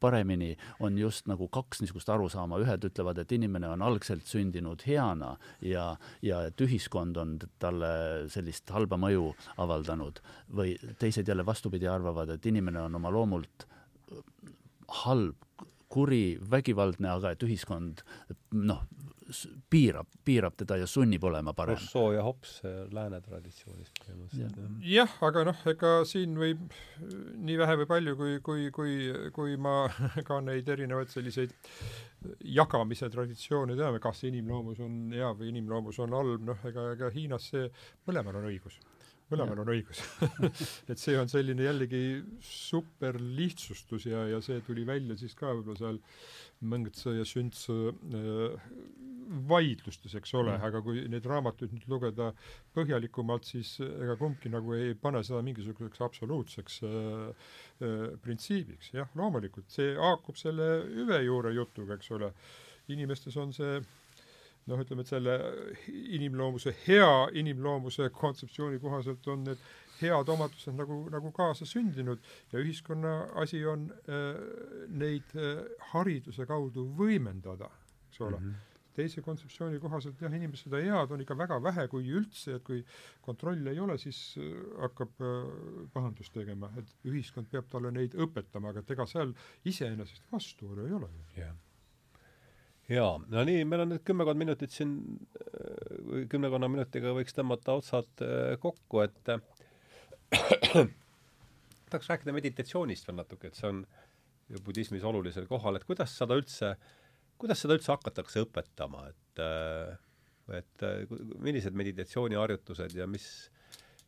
paremini, 0.00 0.52
on 0.84 0.98
just 0.98 1.28
nagu 1.30 1.48
kaks 1.52 1.82
niisugust 1.82 2.10
arusaama, 2.14 2.60
ühed 2.62 2.88
ütlevad, 2.88 3.20
et 3.22 3.32
inimene 3.36 3.68
on 3.74 3.84
algselt 3.84 4.26
sündinud 4.28 4.84
heana 4.86 5.34
ja, 5.64 5.90
ja 6.22 6.44
et 6.48 6.60
ühiskond 6.64 7.18
on 7.20 7.36
talle 7.62 7.94
sellist 8.32 8.70
halba 8.74 8.98
mõju 9.00 9.30
avaldanud. 9.64 10.20
Või 10.54 10.76
teised 11.00 11.28
jälle 11.28 11.46
vastupidi 11.46 11.88
arvavad, 11.90 12.34
et 12.34 12.46
inimene 12.46 12.86
on 12.86 13.00
oma 13.00 13.12
loomult 13.12 13.66
halb, 15.04 15.36
kuri, 15.94 16.24
vägivaldne, 16.50 17.10
aga 17.14 17.34
et 17.34 17.44
ühiskond 17.46 18.02
noh, 18.54 18.82
piirab, 19.70 20.08
piirab 20.24 20.56
teda 20.58 20.76
ja 20.80 20.86
sunnib 20.90 21.24
olema 21.24 21.54
parem. 21.56 21.78
Rousseau 21.78 22.12
ja 22.14 22.22
Hobbes 22.26 22.58
lääne 22.94 23.20
traditsioonist 23.24 24.00
põhimõtteliselt 24.02 24.58
ja.. 24.60 24.70
jah, 24.94 25.14
aga 25.28 25.44
noh, 25.48 25.62
ega 25.70 25.92
siin 26.08 26.36
võib 26.38 26.64
nii 27.48 27.58
vähe 27.60 27.78
või 27.82 27.88
palju, 27.90 28.16
kui, 28.20 28.38
kui, 28.44 28.66
kui, 28.74 28.96
kui 29.36 29.56
ma 29.56 29.76
ka 30.28 30.40
neid 30.44 30.68
erinevaid 30.76 31.12
selliseid 31.12 31.54
jagamise 32.56 33.10
traditsioone 33.12 33.76
teame, 33.78 34.00
kas 34.02 34.24
inimloomus 34.28 34.80
on 34.84 35.14
hea 35.14 35.32
või 35.36 35.52
inimloomus 35.52 36.00
on 36.04 36.16
halb, 36.16 36.44
noh, 36.52 36.66
ega, 36.68 36.90
ega 36.96 37.12
Hiinas 37.14 37.50
see, 37.52 37.70
mõlemal 38.08 38.40
on 38.40 38.50
õigus 38.52 38.80
mõlemal 39.34 39.64
on 39.64 39.72
õigus 39.74 40.02
et 40.90 41.00
see 41.00 41.18
on 41.20 41.30
selline 41.30 41.66
jällegi 41.68 42.04
super 42.44 43.18
lihtsustus 43.20 44.08
ja, 44.10 44.24
ja 44.32 44.40
see 44.44 44.62
tuli 44.66 44.86
välja 44.88 45.18
siis 45.20 45.36
ka 45.38 45.52
võib-olla 45.52 45.80
seal 45.82 46.02
Mõngtse 46.64 47.12
ja 47.12 47.24
Süntse 47.28 47.74
äh, 47.90 48.54
vaidlustes, 49.48 50.14
eks 50.18 50.34
ole 50.36 50.52
mm., 50.54 50.66
aga 50.68 50.80
kui 50.84 51.02
neid 51.10 51.26
raamatuid 51.28 51.72
nüüd 51.74 51.86
lugeda 51.90 52.30
põhjalikumalt, 52.76 53.46
siis 53.48 53.76
ega 53.82 54.16
kumbki 54.20 54.52
nagu 54.52 54.76
ei 54.76 54.94
pane 54.98 55.22
seda 55.26 55.42
mingisuguseks 55.46 56.04
absoluutseks 56.06 56.78
äh, 56.86 57.50
äh, 57.80 58.06
printsiibiks, 58.24 58.92
jah, 58.96 59.10
loomulikult, 59.18 59.68
see 59.72 59.94
haakub 59.98 60.38
selle 60.40 60.68
hüvejuure 60.92 61.54
jutuga, 61.56 61.98
eks 61.98 62.12
ole. 62.16 62.32
inimestes 62.92 63.36
on 63.40 63.52
see 63.56 63.78
noh, 64.70 64.80
ütleme, 64.80 65.04
et 65.04 65.12
selle 65.12 65.38
inimloomuse, 66.18 66.74
hea 66.86 67.14
inimloomuse 67.40 68.10
kontseptsiooni 68.14 68.80
kohaselt 68.82 69.26
on 69.32 69.44
need 69.48 69.64
head 70.00 70.28
omadused 70.34 70.74
nagu, 70.76 71.04
nagu 71.12 71.32
kaasa 71.34 71.66
sündinud 71.68 72.22
ja 72.52 72.60
ühiskonna 72.62 73.14
asi 73.40 73.62
on 73.68 73.88
äh, 74.08 74.38
neid 74.90 75.34
äh, 75.38 75.64
hariduse 75.92 76.46
kaudu 76.50 76.88
võimendada, 76.98 77.70
eks 78.10 78.24
ole. 78.24 78.38
Mm. 78.38 78.46
-hmm 78.54 78.70
teise 78.94 79.22
kontseptsiooni 79.26 79.80
kohaselt 79.82 80.20
jah, 80.22 80.30
inimesed 80.30 80.68
seda 80.68 80.78
head 80.78 81.10
on 81.10 81.22
ikka 81.24 81.34
väga 81.38 81.58
vähe, 81.62 81.88
kui 81.90 82.06
üldse, 82.14 82.58
et 82.58 82.62
kui 82.62 82.84
kontrolli 83.26 83.72
ei 83.72 83.80
ole, 83.82 83.98
siis 83.98 84.20
äh, 84.38 84.52
hakkab 84.84 85.18
äh, 85.18 85.50
pahandust 85.92 86.34
tegema, 86.36 86.70
et 86.78 86.94
ühiskond 87.10 87.50
peab 87.50 87.66
talle 87.72 87.90
neid 87.90 88.14
õpetama, 88.14 88.70
aga 88.70 88.84
et 88.84 88.94
ega 88.94 89.06
seal 89.10 89.34
iseenesest 89.64 90.30
vastuolu 90.30 90.86
ei 90.86 90.98
ole 91.00 91.10
ju. 91.10 91.24
Yeah 91.42 91.54
jaa, 92.90 93.14
no 93.18 93.44
nii, 93.48 93.64
meil 93.68 93.84
on 93.84 93.94
nüüd 93.94 94.04
kümmekond 94.06 94.40
minutit 94.40 94.74
siin, 94.74 94.96
äh, 95.40 96.24
kümnekonna 96.32 96.68
minutiga 96.72 97.14
võiks 97.16 97.36
tõmmata 97.36 97.78
otsad 97.80 98.26
kokku, 98.60 99.04
et 99.04 99.22
tahaks 101.90 102.10
rääkida 102.10 102.34
meditatsioonist 102.34 103.08
veel 103.08 103.20
natuke, 103.22 103.48
et 103.48 103.56
see 103.58 103.70
on 103.70 103.84
budismis 104.64 105.04
olulisel 105.06 105.46
kohal, 105.48 105.78
et 105.78 105.86
kuidas 105.88 106.12
seda 106.18 106.36
üldse 106.36 106.74
äh, 106.74 106.92
kuidas 107.40 107.62
seda 107.64 107.76
üldse 107.78 107.92
hakatakse 107.94 108.44
õpetama, 108.44 109.08
et 109.10 109.42
äh, 109.42 109.94
et 110.58 110.84
äh, 110.84 111.12
millised 111.40 111.76
meditatsiooniharjutused 111.76 112.94
ja 112.98 113.06
mis, 113.08 113.26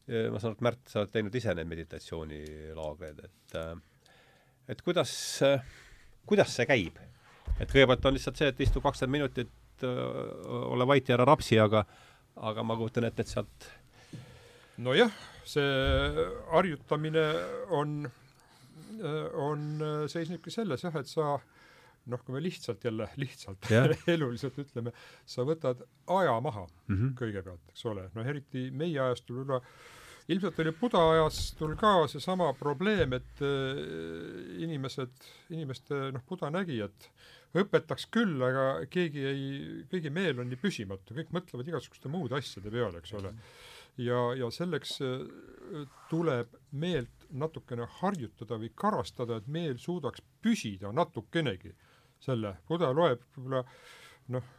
ma 0.06 0.38
saan 0.38 0.52
aru, 0.52 0.58
et 0.58 0.64
Märt, 0.66 0.82
sa 0.92 1.00
oled 1.02 1.12
teinud 1.14 1.36
ise 1.38 1.54
neid 1.56 1.70
meditatsioonilaagreid, 1.70 3.22
et 3.24 3.56
äh, 3.60 3.74
et 4.72 4.82
kuidas, 4.82 5.12
kuidas 6.26 6.56
see 6.58 6.66
käib? 6.68 6.98
Et 7.60 7.70
kõigepealt 7.70 8.08
on 8.08 8.16
lihtsalt 8.16 8.40
see, 8.40 8.50
et 8.52 8.60
istu 8.66 8.82
kakskümmend 8.84 9.18
minutit, 9.18 9.54
ole 9.86 10.86
vait 10.88 11.08
ja 11.08 11.16
ära 11.18 11.26
rapsi, 11.28 11.58
aga 11.60 11.84
aga 12.36 12.62
ma 12.64 12.76
kujutan 12.76 13.06
ette, 13.08 13.24
et 13.24 13.32
sealt 13.32 13.66
nojah, 14.84 15.12
see 15.48 16.24
harjutamine 16.52 17.24
on, 17.72 17.98
on, 19.40 19.68
seisnebki 20.12 20.52
selles 20.52 20.84
jah, 20.84 20.96
et 21.00 21.08
sa 21.08 21.34
äh, 21.34 21.44
noh, 22.10 22.22
kui 22.22 22.36
me 22.36 22.42
lihtsalt 22.42 22.84
jälle, 22.86 23.08
lihtsalt 23.20 23.70
yeah. 23.70 23.90
eluliselt 24.14 24.58
ütleme, 24.62 24.92
sa 25.26 25.44
võtad 25.46 25.82
aja 26.18 26.38
maha 26.42 26.66
mm 26.66 26.96
-hmm. 26.96 27.14
kõigepealt, 27.18 27.62
eks 27.72 27.86
ole, 27.90 28.08
no 28.14 28.24
eriti 28.24 28.70
meie 28.70 29.00
ajastul 29.08 29.42
üle 29.44 29.60
ilmselt 30.28 30.58
oli 30.62 30.72
Buda 30.80 31.02
ajastul 31.12 31.74
ka 31.78 31.94
seesama 32.10 32.52
probleem, 32.58 33.12
et 33.18 33.42
äh, 33.42 34.62
inimesed, 34.62 35.14
inimeste, 35.50 36.10
noh, 36.14 36.22
Buda 36.28 36.50
nägi, 36.50 36.80
et 36.82 37.10
õpetaks 37.56 38.08
küll, 38.12 38.36
aga 38.42 38.66
keegi 38.92 39.24
ei, 39.30 39.46
kõigi 39.90 40.12
meel 40.12 40.42
on 40.42 40.50
nii 40.50 40.60
püsimatu, 40.60 41.14
kõik 41.16 41.32
mõtlevad 41.36 41.70
igasuguste 41.72 42.10
muude 42.12 42.38
asjade 42.38 42.72
peale, 42.72 43.00
eks 43.00 43.14
ole. 43.18 43.32
ja, 44.02 44.20
ja 44.36 44.50
selleks 44.52 44.98
äh, 45.04 45.86
tuleb 46.10 46.56
meelt 46.72 47.28
natukene 47.30 47.88
harjutada 48.00 48.58
või 48.60 48.70
karastada, 48.74 49.40
et 49.40 49.48
meel 49.50 49.78
suudaks 49.82 50.22
püsida 50.42 50.92
natukenegi 50.94 51.74
selle, 52.22 52.56
Buda 52.68 52.92
loeb 52.96 53.22
võib-olla 53.36 53.64
noh, 54.34 54.52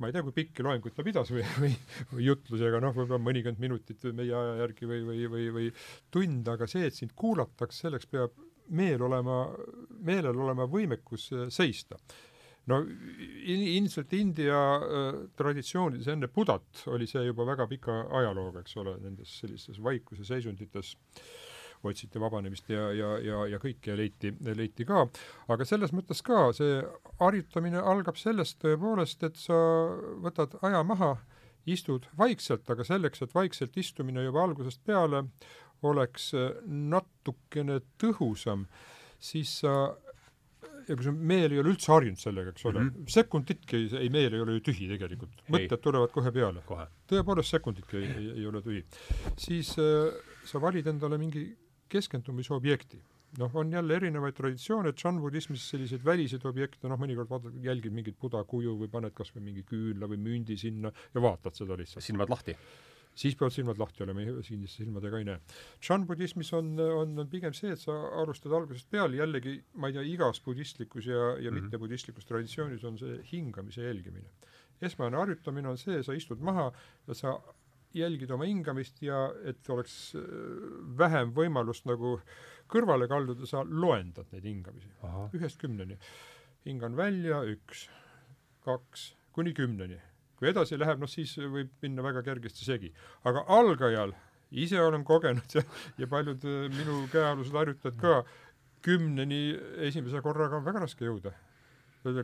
ma 0.00 0.08
ei 0.08 0.14
tea, 0.14 0.24
kui 0.24 0.34
pikki 0.34 0.64
loenguid 0.64 0.94
ta 0.96 1.04
pidas 1.06 1.32
või, 1.32 1.44
või, 1.60 1.72
või 2.12 2.28
jutlusi, 2.28 2.64
aga 2.66 2.80
noh, 2.84 2.94
võib-olla 2.96 3.20
mõnikümmend 3.22 3.62
minutit 3.62 4.06
meie 4.16 4.34
aja 4.36 4.54
järgi 4.62 4.88
või, 4.88 5.02
või, 5.08 5.26
või, 5.34 5.48
või 5.56 5.72
tund, 6.14 6.48
aga 6.48 6.68
see, 6.70 6.86
et 6.88 6.96
sind 6.96 7.12
kuulataks, 7.18 7.82
selleks 7.84 8.08
peab 8.10 8.36
meel 8.76 9.02
olema, 9.02 9.44
meelel 10.06 10.36
olema 10.36 10.66
võimekus 10.70 11.30
äh, 11.34 11.46
seista. 11.52 11.98
no 12.70 12.82
ilmselt 12.84 14.12
India 14.14 14.58
äh, 14.76 15.20
traditsioonides 15.36 16.10
enne 16.12 16.28
Budat 16.28 16.84
oli 16.92 17.08
see 17.10 17.24
juba 17.26 17.46
väga 17.48 17.66
pika 17.70 18.02
ajalooga, 18.20 18.60
eks 18.60 18.76
ole, 18.82 18.98
nendes 19.02 19.38
sellistes 19.40 19.80
vaikuse 19.82 20.24
seisundites 20.28 20.96
otsiti 21.82 22.20
vabanemist 22.20 22.68
ja, 22.68 22.90
ja, 22.92 23.10
ja, 23.24 23.44
ja 23.54 23.58
kõike 23.60 23.96
leiti, 23.96 24.34
leiti 24.56 24.84
ka. 24.84 25.06
aga 25.48 25.64
selles 25.64 25.94
mõttes 25.96 26.20
ka 26.24 26.50
see 26.56 26.82
harjutamine 27.20 27.80
algab 27.80 28.20
sellest 28.20 28.60
tõepoolest, 28.60 29.24
et 29.24 29.40
sa 29.40 29.56
võtad 30.20 30.58
aja 30.66 30.82
maha, 30.84 31.14
istud 31.68 32.06
vaikselt, 32.18 32.68
aga 32.72 32.84
selleks, 32.84 33.22
et 33.24 33.34
vaikselt 33.34 33.76
istumine 33.80 34.24
juba 34.24 34.44
algusest 34.44 34.82
peale 34.84 35.26
oleks 35.82 36.30
natukene 36.66 37.80
tõhusam, 38.00 38.66
siis 39.20 39.60
sa 39.62 39.74
ja 40.90 40.96
kui 40.96 41.06
su 41.06 41.12
meel 41.14 41.54
ei 41.54 41.60
ole 41.62 41.72
üldse 41.74 41.92
harjunud 41.92 42.20
sellega, 42.20 42.54
eks 42.54 42.66
ole 42.68 42.80
mm 42.80 42.90
-hmm., 42.90 43.12
sekunditki 43.14 43.76
ei, 43.76 43.86
ei, 44.04 44.10
meel 44.12 44.34
ei 44.34 44.42
ole 44.44 44.56
ju 44.58 44.64
tühi 44.70 44.88
tegelikult, 44.90 45.44
mõtted 45.54 45.82
tulevad 45.84 46.12
kohe 46.14 46.32
peale. 46.34 46.64
tõepoolest 47.10 47.56
sekunditki 47.56 48.00
ei, 48.00 48.10
ei, 48.16 48.26
ei 48.40 48.46
ole 48.46 48.62
tühi. 48.64 48.82
siis 49.36 49.76
äh, 49.78 50.10
sa 50.44 50.60
valid 50.60 50.86
endale 50.86 51.18
mingi 51.18 51.46
keskendumisobjekti. 51.88 53.02
noh, 53.38 53.50
on 53.54 53.72
jälle 53.72 53.94
erinevaid 53.94 54.34
traditsioone, 54.34 54.90
džann-budismis 54.90 55.62
selliseid 55.70 56.04
väliseid 56.04 56.44
objekte, 56.44 56.88
noh 56.88 56.98
mõnikord 56.98 57.30
vaatad, 57.30 57.54
jälgid 57.62 57.92
mingit 57.94 58.16
buda 58.18 58.42
kuju 58.44 58.74
või 58.80 58.88
paned 58.90 59.14
kas 59.14 59.30
või 59.36 59.44
mingi 59.44 59.62
küünla 59.62 60.08
või 60.10 60.18
mündi 60.18 60.56
sinna 60.58 60.90
ja 61.14 61.22
vaatad 61.22 61.54
seda 61.54 61.76
lihtsalt. 61.78 62.04
silmad 62.04 62.28
lahti 62.28 62.56
siis 63.18 63.36
peavad 63.38 63.54
silmad 63.54 63.80
lahti 63.80 64.04
olema, 64.04 64.24
siniste 64.46 64.84
silmadega 64.84 65.20
ei 65.20 65.26
näe. 65.28 65.40
Chan-budismis 65.82 66.52
on, 66.56 66.72
on, 66.80 67.14
on 67.22 67.30
pigem 67.30 67.54
see, 67.56 67.72
et 67.74 67.82
sa 67.82 67.96
alustad 68.22 68.54
algusest 68.56 68.90
peale, 68.90 69.18
jällegi 69.20 69.56
ma 69.80 69.90
ei 69.90 69.96
tea, 69.96 70.04
igas 70.14 70.42
budistlikus 70.44 71.06
ja, 71.06 71.14
ja 71.16 71.22
mm 71.36 71.46
-hmm. 71.46 71.60
mittebudistlikus 71.60 72.26
traditsioonis 72.26 72.84
on 72.84 72.98
see 72.98 73.20
hingamise 73.32 73.82
jälgimine. 73.82 74.28
esmane 74.82 75.16
harjutamine 75.16 75.68
on 75.68 75.78
see, 75.78 76.02
sa 76.02 76.12
istud 76.12 76.40
maha 76.40 76.72
ja 77.06 77.14
sa 77.14 77.40
jälgid 77.94 78.30
oma 78.30 78.44
hingamist 78.44 79.02
ja 79.02 79.34
et 79.44 79.70
oleks 79.70 80.14
äh, 80.14 80.22
vähem 80.98 81.34
võimalust 81.34 81.84
nagu 81.84 82.20
kõrvale 82.70 83.08
kalduda, 83.08 83.46
sa 83.46 83.64
loendad 83.64 84.26
neid 84.32 84.44
hingamisi. 84.44 84.88
ühest 85.34 85.58
kümneni. 85.58 85.98
hingan 86.64 86.96
välja, 86.96 87.42
üks, 87.42 87.88
kaks, 88.64 89.16
kuni 89.32 89.52
kümneni 89.52 90.00
kui 90.40 90.50
edasi 90.50 90.78
läheb, 90.80 91.02
noh 91.02 91.10
siis 91.10 91.36
võib 91.38 91.70
minna 91.84 92.04
väga 92.04 92.24
kergesti 92.26 92.64
segi. 92.64 92.90
aga 93.28 93.44
algajal, 93.58 94.14
ise 94.50 94.80
olen 94.80 95.04
kogenud 95.06 95.56
ja, 95.58 95.64
ja 96.00 96.08
paljud 96.10 96.46
äh, 96.48 96.64
minu 96.74 97.04
käealused 97.12 97.54
harjutajad 97.54 98.00
ka, 98.00 98.22
kümneni 98.80 99.42
esimese 99.84 100.22
korraga 100.24 100.56
on 100.56 100.64
väga 100.64 100.86
raske 100.86 101.04
jõuda. 101.04 101.34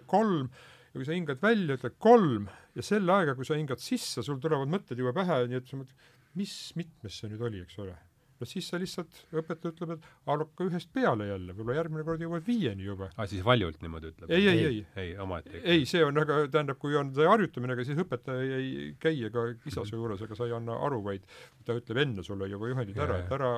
kolm 0.08 0.48
ja 0.48 0.96
kui 0.96 1.04
sa 1.04 1.12
hingad 1.12 1.42
välja, 1.44 1.76
ütled 1.76 2.00
kolm 2.00 2.48
ja 2.74 2.82
selle 2.82 3.12
aega, 3.12 3.36
kui 3.36 3.44
sa 3.44 3.60
hingad 3.60 3.82
sisse, 3.84 4.24
sul 4.24 4.40
tulevad 4.40 4.72
mõtted 4.72 4.96
juba 4.96 5.12
pähe, 5.16 5.42
nii 5.50 5.60
et 5.60 5.68
sa 5.68 5.76
mõtled, 5.76 6.12
mis 6.40 6.56
mitmes 6.76 7.20
see 7.20 7.28
nüüd 7.28 7.44
oli, 7.44 7.60
eks 7.64 7.78
ole 7.84 7.96
no 8.40 8.48
siis 8.48 8.68
sa 8.70 8.80
lihtsalt, 8.80 9.20
õpetaja 9.34 9.72
ütleb, 9.74 9.94
et 9.96 10.06
hakka 10.28 10.66
ühest 10.68 10.90
peale 10.94 11.28
jälle, 11.30 11.54
võib-olla 11.56 11.78
järgmine 11.80 12.04
kord 12.06 12.22
jõuad 12.24 12.46
viieni 12.46 12.86
juba. 12.86 13.08
aa, 13.16 13.26
siis 13.30 13.44
valjult 13.46 13.82
niimoodi 13.84 14.12
ütleb? 14.12 14.30
ei, 14.30 14.48
ei, 14.50 14.64
ei. 14.68 14.80
ei, 15.02 15.12
omaette. 15.22 15.62
ei, 15.62 15.84
see 15.88 16.04
on 16.04 16.22
aga, 16.22 16.38
tähendab, 16.52 16.80
kui 16.82 16.96
on 16.98 17.12
harjutamine, 17.16 17.76
ega 17.76 17.86
siis 17.88 18.00
õpetaja 18.02 18.60
ei 18.60 18.90
käi 19.02 19.26
ega 19.28 19.46
kisa 19.64 19.86
su 19.88 19.98
juures, 19.98 20.22
ega 20.26 20.38
sa 20.38 20.48
ei 20.48 20.56
anna 20.56 20.78
aru, 20.86 21.02
vaid 21.06 21.26
ta 21.66 21.76
ütleb 21.76 22.02
enne 22.04 22.24
sulle 22.26 22.50
juba 22.50 22.70
juhendid 22.72 22.98
ära, 23.02 23.20
et 23.24 23.36
ära 23.36 23.52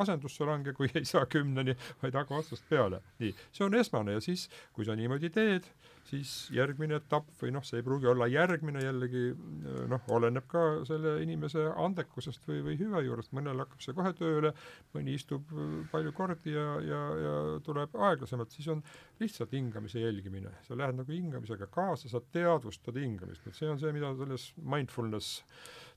masendusse 0.00 0.48
lange, 0.48 0.74
kui 0.76 0.90
ei 0.94 1.06
saa 1.08 1.26
kümneni, 1.30 1.76
vaid 2.02 2.18
hakka 2.18 2.42
otsast 2.42 2.66
peale. 2.70 3.02
nii, 3.22 3.34
see 3.52 3.66
on 3.66 3.78
esmane 3.78 4.18
ja 4.18 4.24
siis, 4.24 4.48
kui 4.76 4.86
sa 4.88 4.96
niimoodi 4.98 5.32
teed, 5.34 5.68
siis 6.08 6.32
järgmine 6.54 6.96
etapp 6.98 7.28
või 7.42 7.52
noh, 7.52 7.64
see 7.66 7.80
ei 7.80 7.84
pruugi 7.84 8.08
olla 8.08 8.28
järgmine 8.30 8.80
jällegi 8.82 9.24
noh, 9.90 10.06
oleneb 10.14 10.46
ka 10.50 10.62
selle 10.88 11.18
inimese 11.24 11.66
andekusest 11.76 12.46
või, 12.48 12.62
või 12.64 12.78
hüve 12.80 13.02
juurest, 13.04 13.34
mõnel 13.36 13.60
hakkab 13.62 13.84
see 13.84 13.96
kohe 13.96 14.12
tööle, 14.16 14.52
mõni 14.94 15.16
istub 15.18 15.52
palju 15.92 16.14
kordi 16.16 16.54
ja, 16.54 16.66
ja, 16.84 17.02
ja 17.24 17.34
tuleb 17.64 17.96
aeglasemalt, 18.08 18.54
siis 18.56 18.70
on 18.72 18.82
lihtsalt 19.20 19.52
hingamise 19.56 20.00
jälgimine. 20.02 20.54
sa 20.66 20.78
lähed 20.78 20.96
nagu 20.98 21.12
hingamisega 21.12 21.68
kaasa, 21.72 22.08
sa 22.08 22.22
teadvustad 22.32 22.96
hingamist, 22.96 23.46
et 23.46 23.58
see 23.58 23.68
on 23.68 23.80
see, 23.80 23.92
mida 23.92 24.14
selles 24.16 24.50
mindfulness 24.56 25.42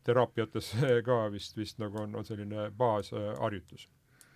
teraapiates 0.04 0.76
ka 1.08 1.24
vist, 1.32 1.58
vist 1.58 1.80
nagu 1.82 2.04
on, 2.04 2.16
on 2.20 2.28
selline 2.28 2.70
baasharjutus. 2.78 3.88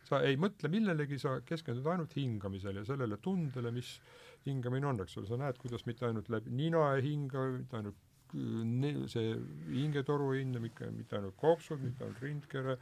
sa 0.05 0.21
ei 0.21 0.37
mõtle 0.37 0.69
millelegi, 0.69 1.17
sa 1.19 1.39
keskendud 1.41 1.87
ainult 1.89 2.13
hingamisele 2.15 2.83
ja 2.83 2.87
sellele 2.93 3.17
tundele, 3.17 3.71
mis 3.73 3.97
hingamine 4.45 4.87
on, 4.87 5.01
eks 5.03 5.17
ole, 5.19 5.29
sa 5.29 5.39
näed, 5.41 5.57
kuidas 5.61 5.85
mitte 5.89 6.05
ainult 6.07 6.29
läbi 6.33 6.53
nina 6.53 6.87
ei 6.95 7.05
hinga, 7.09 7.45
mitte 7.57 7.79
ainult 7.79 8.01
see 9.11 9.35
hingetoru 9.71 10.33
ei 10.33 10.43
hinda, 10.43 10.59
mitte, 10.59 10.89
ainult 11.15 11.37
koopsud, 11.39 11.81
mitte 11.83 12.05
ainult 12.05 12.21
rindkere, 12.23 12.77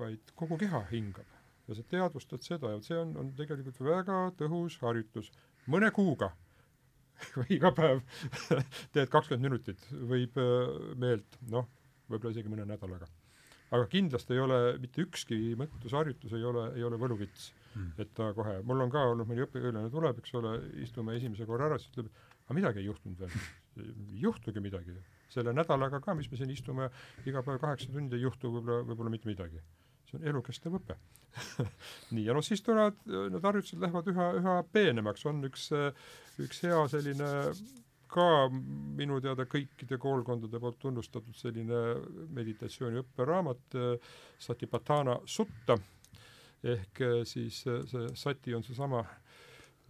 vaid 0.00 0.32
kogu 0.38 0.58
keha 0.60 0.84
hingab. 0.92 1.38
ja 1.68 1.76
sa 1.76 1.82
teadvustad 1.86 2.42
seda 2.42 2.72
ja 2.72 2.78
see 2.82 2.96
on, 2.98 3.12
on 3.20 3.28
tegelikult 3.38 3.78
väga 3.84 4.20
tõhus 4.38 4.78
harjutus. 4.82 5.30
mõne 5.70 5.90
kuuga 5.94 6.32
või 7.36 7.58
iga 7.58 7.70
päev 7.76 8.00
teed 8.94 9.10
kakskümmend 9.12 9.46
minutit, 9.46 9.86
võib 9.92 10.38
äh, 10.40 10.94
meelt, 10.96 11.38
noh, 11.52 11.68
võib-olla 12.08 12.34
isegi 12.34 12.50
mõne 12.50 12.66
nädalaga. 12.66 13.06
aga 13.70 13.86
kindlasti 13.86 14.34
ei 14.34 14.44
ole 14.46 14.60
mitte 14.82 15.04
ükski 15.04 15.54
mõttusharjutus 15.60 16.32
ei 16.38 16.44
ole, 16.44 16.70
ei 16.76 16.86
ole 16.86 16.98
võluvits 16.98 17.52
mm.. 17.74 17.92
et 18.02 18.12
ta 18.16 18.30
kohe, 18.36 18.58
mul 18.66 18.84
on 18.84 18.92
ka 18.92 19.04
olnud 19.12 19.28
mõni 19.28 19.44
õpilane 19.44 19.86
tuleb, 19.92 20.20
eks 20.22 20.34
ole, 20.40 20.56
istume 20.84 21.16
esimese 21.18 21.46
korra 21.48 21.70
ära, 21.70 21.78
siis 21.80 21.92
ütleb, 21.94 22.10
aga 22.46 22.56
midagi 22.58 22.82
ei 22.82 22.88
juhtunud 22.88 23.22
veel. 23.22 23.36
ei 23.80 24.22
juhtugi 24.26 24.62
midagi. 24.64 24.96
selle 25.30 25.54
nädalaga 25.54 26.00
ka, 26.02 26.14
mis 26.18 26.30
me 26.30 26.40
siin 26.40 26.50
istume 26.50 26.90
iga 27.26 27.44
päev 27.46 27.60
kaheksa 27.62 27.92
tundi, 27.92 28.18
ei 28.18 28.26
juhtu 28.26 28.50
võib-olla, 28.50 28.82
võib-olla 28.88 29.14
mitte 29.14 29.30
midagi. 29.30 29.62
see 30.10 30.18
on 30.18 30.26
elukestev 30.32 30.78
õpe 30.80 30.98
nii, 32.14 32.24
ja 32.26 32.34
noh, 32.34 32.42
siis 32.42 32.62
tulevad, 32.66 32.96
need 33.06 33.44
harjutused 33.46 33.78
lähevad 33.82 34.08
üha, 34.10 34.32
üha 34.40 34.56
peenemaks, 34.74 35.22
on 35.30 35.44
üks, 35.46 35.68
üks 36.42 36.64
hea 36.66 36.80
selline 36.90 37.28
ka 38.10 38.26
minu 38.50 39.20
teada 39.22 39.46
kõikide 39.46 39.94
koolkondade 40.02 40.58
poolt 40.58 40.80
tunnustatud 40.82 41.36
selline 41.38 41.78
meditatsiooni 42.34 42.98
õpperaamat 43.04 43.78
Satipatthana 44.42 45.20
Sutta 45.30 45.78
ehk 46.66 47.00
äh, 47.00 47.20
siis 47.24 47.62
äh, 47.66 47.82
see 47.88 48.08
sati 48.18 48.54
on 48.54 48.64
seesama 48.64 49.02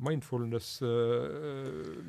mindfulness 0.01 0.81
äh, 0.87 0.89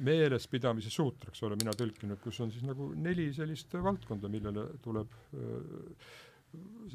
meelespidamise 0.05 0.91
suutra, 0.93 1.31
eks 1.31 1.41
ole, 1.47 1.57
mina 1.59 1.73
tõlkinud, 1.75 2.21
kus 2.23 2.39
on 2.43 2.53
siis 2.53 2.63
nagu 2.67 2.91
neli 2.95 3.31
sellist 3.35 3.73
valdkonda, 3.73 4.29
millele 4.31 4.67
tuleb 4.83 5.17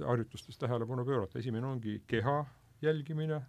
harjutustes 0.05 0.59
tähelepanu 0.61 1.05
pöörata. 1.05 1.39
esimene 1.39 1.67
ongi 1.67 2.01
keha 2.07 2.39
jälgimine, 2.85 3.41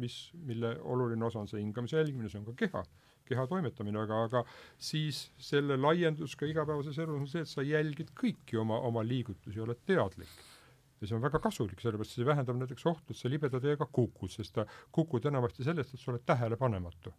mis, 0.00 0.30
mille 0.34 0.76
oluline 0.80 1.24
osa 1.24 1.40
on 1.40 1.48
see 1.48 1.60
hingamise 1.60 1.96
jälgimine, 1.96 2.28
see 2.32 2.40
on 2.40 2.48
ka 2.48 2.56
keha, 2.64 2.82
keha 3.28 3.46
toimetamine, 3.48 4.00
aga, 4.00 4.22
aga 4.28 4.44
siis 4.78 5.26
selle 5.38 5.76
laiendus 5.80 6.36
ka 6.36 6.48
igapäevases 6.48 6.98
elus 7.04 7.20
on 7.20 7.30
see, 7.30 7.44
et 7.44 7.52
sa 7.52 7.64
jälgid 7.64 8.12
kõiki 8.16 8.60
oma, 8.60 8.80
oma 8.88 9.04
liigutusi, 9.04 9.60
oled 9.64 9.80
teadlik 9.88 10.32
ja 11.00 11.08
see 11.08 11.16
on 11.16 11.24
väga 11.24 11.40
kasulik, 11.44 11.80
sellepärast 11.82 12.16
see 12.16 12.26
vähendab 12.26 12.58
näiteks 12.60 12.86
ohtu, 12.88 13.12
et 13.12 13.20
sa 13.20 13.30
libeda 13.30 13.60
teega 13.62 13.88
kukud, 13.98 14.32
sest 14.32 14.56
sa 14.56 14.66
kukud 14.94 15.28
enamasti 15.28 15.66
sellest, 15.66 15.94
et 15.94 16.02
sa 16.02 16.12
oled 16.12 16.24
tähelepanematu. 16.26 17.12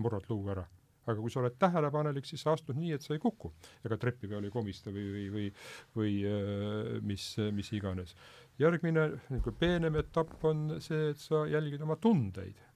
murrad 0.00 0.28
luu 0.30 0.48
ära. 0.48 0.64
aga 1.10 1.20
kui 1.20 1.30
sa 1.32 1.40
oled 1.40 1.56
tähelepanelik, 1.58 2.26
siis 2.28 2.42
sa 2.44 2.52
astud 2.52 2.76
nii, 2.78 2.92
et 2.94 3.02
sa 3.02 3.14
ei 3.14 3.18
kuku. 3.18 3.52
ega 3.84 3.98
trepi 3.98 4.28
peal 4.28 4.44
ei 4.44 4.54
komista 4.54 4.90
või, 4.94 5.06
või, 5.10 5.28
või, 5.34 5.52
või 5.96 6.16
äh, 6.30 6.96
mis, 7.02 7.36
mis 7.52 7.72
iganes. 7.72 8.14
järgmine, 8.58 9.06
niisugune 9.28 9.58
peenem 9.58 9.96
etapp 9.96 10.44
on 10.44 10.80
see, 10.80 11.10
et 11.10 11.18
sa 11.18 11.46
jälgid 11.50 11.82
oma 11.82 11.96
tundeid 11.96 12.66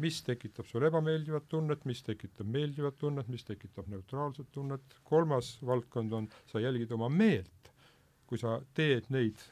mis 0.00 0.22
tekitab 0.24 0.64
sul 0.64 0.86
ebameeldivat 0.88 1.44
tunnet, 1.48 1.84
mis 1.84 2.00
tekitab 2.02 2.48
meeldivat 2.48 2.96
tunnet, 2.96 3.28
mis 3.28 3.44
tekitab 3.44 3.90
neutraalset 3.92 4.48
tunnet, 4.50 4.96
kolmas 5.04 5.58
valdkond 5.60 6.12
on, 6.16 6.28
sa 6.48 6.62
jälgid 6.62 6.92
oma 6.96 7.10
meelt 7.12 7.69
kui 8.30 8.38
sa 8.40 8.60
teed 8.76 9.10
neid 9.10 9.42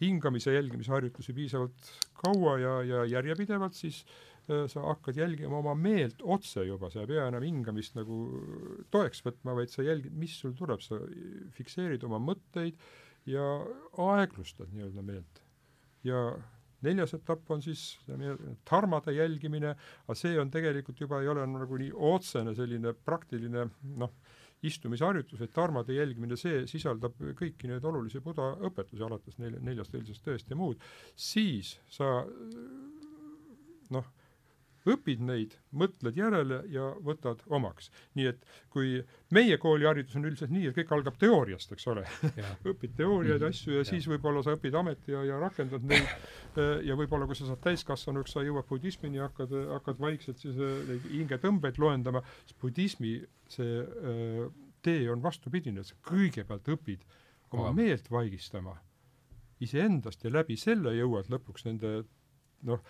hingamise 0.00 0.52
jälgimise 0.52 0.92
harjutusi 0.92 1.32
piisavalt 1.36 1.92
kaua 2.20 2.58
ja, 2.60 2.72
ja 2.84 3.04
järjepidevalt, 3.16 3.76
siis 3.76 4.02
äh, 4.50 4.66
sa 4.70 4.84
hakkad 4.90 5.16
jälgima 5.16 5.58
oma 5.58 5.74
meelt 5.74 6.20
otse 6.22 6.66
juba, 6.68 6.90
sa 6.92 7.02
ei 7.02 7.10
pea 7.14 7.28
enam 7.30 7.46
hingamist 7.46 7.96
nagu 7.96 8.18
toeks 8.92 9.24
võtma, 9.24 9.56
vaid 9.56 9.72
sa 9.72 9.86
jälgid, 9.86 10.12
mis 10.16 10.36
sul 10.42 10.52
tuleb, 10.58 10.84
sa 10.84 11.00
fikseerid 11.56 12.04
oma 12.08 12.20
mõtteid 12.22 12.76
ja 13.26 13.46
aeglustad 14.04 14.70
nii-öelda 14.74 15.02
meelt. 15.06 15.42
ja 16.06 16.20
neljas 16.86 17.16
etapp 17.16 17.50
on 17.50 17.62
siis 17.64 17.96
tarmade 18.68 19.14
jälgimine, 19.16 19.72
aga 20.06 20.16
see 20.18 20.36
on 20.38 20.52
tegelikult 20.52 21.00
juba 21.00 21.22
ei 21.22 21.30
ole 21.32 21.46
nagu 21.48 21.78
nii 21.80 21.92
otsene 22.12 22.54
selline 22.54 22.92
praktiline 23.06 23.64
noh, 23.96 24.12
istumisharjutused, 24.64 25.52
tarmade 25.54 25.96
jälgimine, 25.96 26.36
see 26.40 26.64
sisaldab 26.70 27.18
kõiki 27.38 27.68
neid 27.70 27.84
olulisi 27.84 28.22
buda 28.24 28.54
õpetusi, 28.66 29.02
alates 29.04 29.36
nelja, 29.42 29.60
neljast 29.62 29.94
eilsest 29.94 30.24
tõest 30.24 30.50
ja 30.50 30.56
muud, 30.58 30.80
siis 31.14 31.76
sa 31.92 32.22
noh, 33.94 34.08
õpid 34.90 35.22
neid, 35.26 35.56
mõtled 35.76 36.16
järele 36.18 36.60
ja 36.72 36.88
võtad 37.04 37.42
omaks. 37.46 37.90
nii 38.14 38.26
et 38.30 38.44
kui 38.72 39.00
meie 39.34 39.58
kooliharidus 39.58 40.16
on 40.16 40.28
üldiselt 40.28 40.52
nii, 40.54 40.68
et 40.70 40.76
kõik 40.76 40.92
algab 40.96 41.18
teooriast, 41.20 41.72
eks 41.72 41.86
ole 41.92 42.04
õpid 42.72 42.96
teooriaid 42.96 43.40
mm, 43.40 43.46
-hmm. 43.46 43.56
asju 43.56 43.72
ja, 43.72 43.82
ja 43.82 43.88
siis 43.90 44.08
võib-olla 44.10 44.42
sa 44.46 44.56
õpid 44.56 44.78
ameti 44.78 45.12
ja, 45.12 45.24
ja 45.24 45.40
rakendad 45.42 45.84
neid 45.86 46.08
ja 46.88 46.96
võib-olla, 46.98 47.26
kui 47.26 47.38
sa 47.38 47.48
saad 47.50 47.62
täiskasvanuks, 47.64 48.36
sa 48.36 48.44
jõuad 48.46 48.68
budismini 48.68 49.20
ja 49.20 49.28
hakkad, 49.28 49.52
hakkad 49.74 50.00
vaikselt 50.00 50.42
siis 50.42 50.56
äh, 50.56 50.78
neid 50.88 51.10
hingetõmbeid 51.12 51.78
loendama, 51.82 52.22
siis 52.44 52.58
budismi 52.62 53.18
see 53.48 53.78
öö, 53.82 54.46
äh, 54.46 54.50
tee 54.82 55.06
on 55.10 55.22
vastupidine, 55.22 55.82
sa 55.84 55.96
kõigepealt 56.06 56.68
õpid 56.76 57.02
oma 57.54 57.72
meelt 57.74 58.10
vaigistama 58.10 58.76
iseendast 59.64 60.24
ja 60.24 60.32
läbi 60.32 60.56
selle 60.60 60.92
jõuad 60.96 61.30
lõpuks 61.32 61.66
nende 61.66 61.92
noh, 62.66 62.82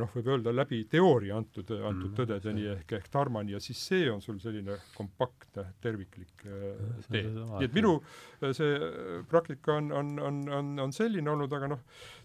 noh, 0.00 0.10
võib 0.14 0.32
öelda 0.34 0.52
läbi 0.54 0.82
teooria 0.90 1.36
antud, 1.38 1.70
antud 1.78 2.08
Mm, 2.08 2.16
tõdedeni 2.16 2.66
ehk, 2.72 2.92
ehk 2.98 3.08
Tarmani 3.12 3.54
ja 3.54 3.60
siis 3.62 3.80
see 3.90 4.08
on 4.10 4.22
sul 4.24 4.38
selline 4.42 4.78
kompaktne, 4.96 5.64
terviklik 5.82 6.44
on 6.46 7.04
tee. 7.08 7.24
nii 7.28 7.66
et 7.66 7.76
minu 7.76 7.94
äh, 7.98 8.52
see 8.56 8.76
äh, 8.76 9.20
praktika 9.30 9.76
on, 9.78 9.90
on, 9.92 10.12
on, 10.22 10.40
on, 10.58 10.72
on 10.86 10.94
selline 10.94 11.30
olnud, 11.32 11.52
aga 11.54 11.70
noh, 11.74 11.84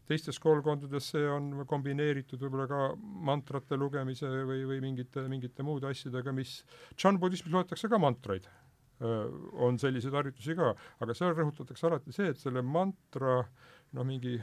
teistes 0.09 0.39
koolkondades 0.43 1.11
see 1.13 1.27
on 1.29 1.65
kombineeritud 1.69 2.41
võib-olla 2.43 2.67
ka 2.69 2.81
mantrate 3.29 3.79
lugemise 3.79 4.29
või, 4.47 4.63
või 4.69 4.81
mingite, 4.83 5.25
mingite 5.31 5.65
muude 5.65 5.89
asjadega, 5.91 6.33
mis 6.35 6.61
Chan-budismis 6.97 7.53
loetakse 7.53 7.91
ka 7.91 8.01
mantraid. 8.01 8.49
On 9.03 9.75
selliseid 9.81 10.13
harjutusi 10.15 10.53
ka, 10.55 10.69
aga 11.03 11.15
seal 11.17 11.33
rõhutatakse 11.35 11.87
alati 11.89 12.13
see, 12.15 12.29
et 12.31 12.39
selle 12.39 12.61
mantra 12.63 13.41
noh, 13.41 14.05
mingi 14.07 14.37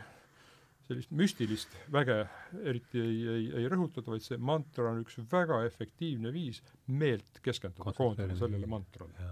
sellist 0.90 1.12
müstilist 1.14 1.76
väge 1.92 2.16
eriti 2.64 3.02
ei, 3.02 3.20
ei, 3.34 3.44
ei 3.62 3.68
rõhutata, 3.70 4.10
vaid 4.10 4.24
see 4.24 4.40
mantra 4.42 4.90
on 4.90 5.04
üks 5.04 5.20
väga 5.30 5.62
efektiivne 5.68 6.32
viis 6.34 6.60
meelt 6.90 7.40
keskenduda, 7.44 7.94
koondada 7.96 8.36
sellele 8.38 8.68
mantrale. 8.70 9.30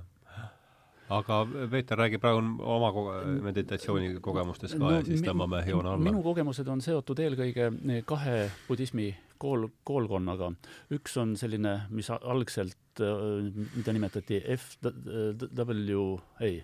aga 1.18 1.38
Peeter 1.72 1.98
räägib 1.98 2.20
praegu 2.20 2.42
oma 2.76 2.90
ko-, 2.92 3.06
meditatsioonikogemustest 3.46 4.76
ka 4.76 4.84
no, 4.84 4.90
ja 4.98 5.06
siis 5.06 5.24
tõmbame 5.24 5.62
joone 5.66 5.94
alla. 5.94 6.04
minu 6.10 6.22
kogemused 6.26 6.68
on 6.68 6.84
seotud 6.84 7.22
eelkõige 7.24 7.70
kahe 8.06 8.42
budismi 8.68 9.10
kool, 9.42 9.68
koolkonnaga. 9.88 10.52
üks 10.94 11.16
on 11.20 11.36
selline, 11.40 11.74
mis 11.94 12.10
algselt, 12.14 13.00
mida 13.00 13.94
nimetati 13.94 14.42
FW, 14.58 16.02
ei, 16.44 16.60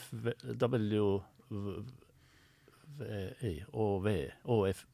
FW, 0.00 1.06
ei, 3.42 3.58
OV, 3.72 4.06
OF, 4.44 4.84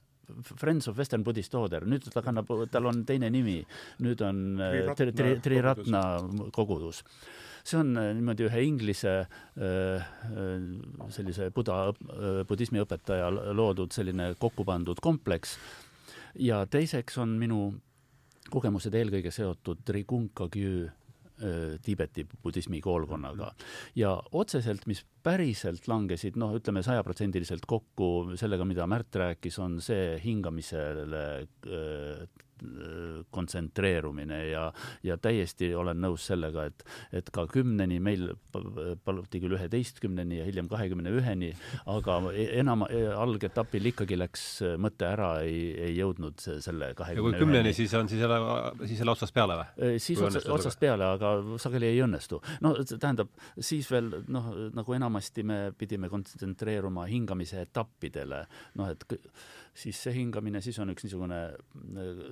Friends 0.56 0.88
of 0.88 0.98
Western 0.98 1.24
Buddhist 1.26 1.54
Order, 1.58 1.84
nüüd 1.88 2.06
ta 2.12 2.22
kannab, 2.24 2.50
tal 2.72 2.88
on 2.88 3.02
teine 3.08 3.28
nimi, 3.32 3.58
nüüd 4.02 4.22
on 4.24 4.42
Triratna, 4.58 5.12
tri, 5.18 5.32
triratna 5.44 6.02
kogudus. 6.54 7.02
see 7.62 7.78
on 7.78 7.92
niimoodi 7.94 8.48
ühe 8.48 8.62
inglise 8.66 9.12
sellise 11.14 11.50
buda, 11.54 11.92
budismi 12.48 12.82
õpetaja 12.82 13.28
loodud 13.54 13.94
selline 13.94 14.32
kokku 14.40 14.64
pandud 14.66 14.98
kompleks. 15.02 15.56
Ja 16.34 16.64
teiseks 16.66 17.18
on 17.22 17.36
minu 17.38 17.68
kogemused 18.50 18.94
eelkõige 18.94 19.30
seotud 19.30 19.84
Trigunkagü 19.86 20.90
Tiibeti 21.82 22.26
budismi 22.42 22.80
koolkonnaga. 22.84 23.52
Ja 23.98 24.14
otseselt, 24.38 24.86
mis 24.90 25.02
päriselt 25.22 25.88
langesid, 25.90 26.38
noh, 26.40 26.54
ütleme 26.58 26.82
sajaprotsendiliselt 26.86 27.66
kokku 27.70 28.36
sellega, 28.40 28.66
mida 28.68 28.86
Märt 28.90 29.16
rääkis, 29.18 29.58
on 29.62 29.80
see 29.84 30.16
hingamisele 30.22 31.24
kontsentreerumine 33.30 34.38
ja, 34.50 34.66
ja 35.06 35.16
täiesti 35.20 35.72
olen 35.74 36.00
nõus 36.02 36.26
sellega, 36.30 36.66
et, 36.70 36.84
et 37.12 37.30
ka 37.34 37.46
kümneni, 37.50 37.98
meil 38.02 38.32
paluti 39.04 39.40
küll 39.42 39.56
üheteistkümneni 39.56 40.40
ja 40.40 40.46
hiljem 40.48 40.68
kahekümne 40.70 41.12
üheni, 41.12 41.52
aga 41.90 42.18
enam 42.44 42.86
algetapil 42.86 43.90
ikkagi 43.92 44.18
läks 44.20 44.46
mõte 44.82 45.08
ära, 45.08 45.32
ei, 45.46 45.72
ei 45.88 45.96
jõudnud 45.98 46.40
selle 46.42 46.92
kahekümne 46.98 47.22
üheni. 47.22 47.34
ja 47.34 47.40
kui 47.40 47.46
kümneni, 47.46 47.74
siis 47.76 47.94
on 47.98 48.10
siis 48.10 48.22
jälle, 48.22 48.40
siis 48.86 49.02
jälle 49.02 49.16
otsast 49.16 49.34
peale 49.36 49.58
või? 49.60 49.98
siis 50.02 50.22
otsa, 50.22 50.44
otsast 50.54 50.80
peale, 50.82 51.08
aga 51.16 51.34
sageli 51.62 51.90
ei 51.92 52.02
õnnestu. 52.04 52.42
no 52.64 52.74
tähendab, 52.92 53.32
siis 53.58 53.90
veel 53.92 54.12
noh, 54.32 54.52
nagu 54.76 54.98
enamasti 54.98 55.46
me 55.46 55.60
pidime 55.78 56.10
kontsentreeruma 56.12 57.06
hingamise 57.10 57.64
etappidele, 57.66 58.44
noh 58.78 58.92
et 58.92 59.06
sissehingamine, 59.72 60.60
siis 60.64 60.76
on 60.82 60.92
üks 60.92 61.06
niisugune, 61.06 61.38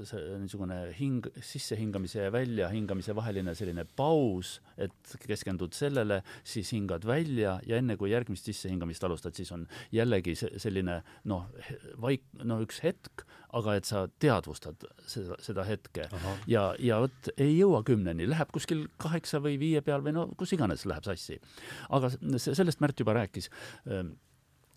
see 0.08 0.36
niisugune 0.42 0.78
hing, 0.98 1.24
sissehingamise 1.44 2.26
ja 2.26 2.32
väljahingamise 2.34 3.14
vaheline 3.16 3.54
selline 3.56 3.86
paus, 3.96 4.58
et 4.76 5.14
keskendud 5.24 5.74
sellele, 5.76 6.20
siis 6.44 6.72
hingad 6.76 7.06
välja 7.08 7.56
ja 7.66 7.80
enne 7.80 7.96
kui 8.00 8.12
järgmist 8.12 8.50
sissehingamist 8.50 9.08
alustad, 9.08 9.36
siis 9.36 9.52
on 9.56 9.64
jällegi 9.94 10.36
selline 10.36 11.00
noh, 11.32 11.48
vaik-, 12.02 12.28
no 12.44 12.60
üks 12.64 12.82
hetk, 12.84 13.24
aga 13.56 13.78
et 13.80 13.88
sa 13.88 14.04
teadvustad 14.22 14.84
seda, 15.08 15.40
seda 15.42 15.64
hetke 15.66 16.06
Aha. 16.12 16.36
ja, 16.50 16.64
ja 16.78 17.00
vot 17.02 17.32
ei 17.40 17.56
jõua 17.56 17.80
kümneni, 17.86 18.28
läheb 18.30 18.52
kuskil 18.54 18.84
kaheksa 19.00 19.40
või 19.42 19.56
viie 19.60 19.80
peal 19.82 20.04
või 20.04 20.14
no 20.14 20.28
kus 20.38 20.54
iganes 20.54 20.84
läheb 20.86 21.08
sassi. 21.08 21.40
aga 21.88 22.12
sellest 22.36 22.84
Märt 22.84 23.00
juba 23.00 23.16
rääkis 23.16 23.50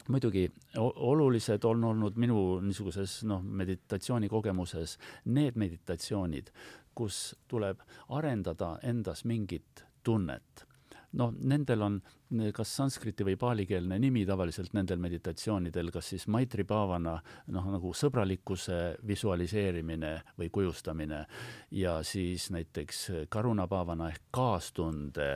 muidugi 0.09 0.47
olulised 0.79 1.63
on 1.63 1.83
olnud 1.83 2.17
minu 2.19 2.59
niisuguses 2.63 3.21
noh, 3.29 3.43
meditatsioonikogemuses 3.43 4.97
need 5.25 5.57
meditatsioonid, 5.59 6.51
kus 6.95 7.35
tuleb 7.47 7.81
arendada 8.09 8.77
endas 8.83 9.25
mingit 9.25 9.85
tunnet. 10.03 10.67
noh, 11.13 11.29
nendel 11.45 11.81
on 11.85 11.99
kas 12.57 12.71
sanskriti 12.73 13.21
või 13.27 13.35
paalikeelne 13.37 13.99
nimi 14.01 14.23
tavaliselt 14.25 14.73
nendel 14.73 14.97
meditatsioonidel, 14.97 15.91
kas 15.93 16.07
siis 16.09 16.25
maitri 16.25 16.63
paavana 16.65 17.19
noh, 17.53 17.67
nagu 17.75 17.91
sõbralikkuse 17.93 18.79
visualiseerimine 19.05 20.13
või 20.39 20.49
kujustamine 20.49 21.19
ja 21.77 21.99
siis 22.01 22.49
näiteks 22.55 23.03
karuna 23.29 23.67
paavana 23.69 24.09
ehk 24.09 24.25
kaastunde 24.33 25.29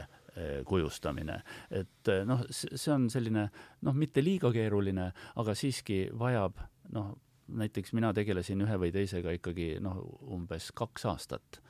kujustamine. 0.66 1.42
et 1.72 2.12
noh, 2.26 2.44
see 2.52 2.92
on 2.94 3.10
selline 3.10 3.48
noh, 3.82 3.96
mitte 3.98 4.24
liiga 4.24 4.52
keeruline, 4.54 5.12
aga 5.36 5.56
siiski 5.58 6.08
vajab 6.14 6.62
noh, 6.94 7.16
näiteks 7.48 7.94
mina 7.96 8.12
tegelesin 8.14 8.62
ühe 8.66 8.78
või 8.80 8.92
teisega 8.94 9.34
ikkagi 9.38 9.78
noh, 9.84 10.02
umbes 10.36 10.72
kaks 10.76 11.08
aastat 11.10 11.62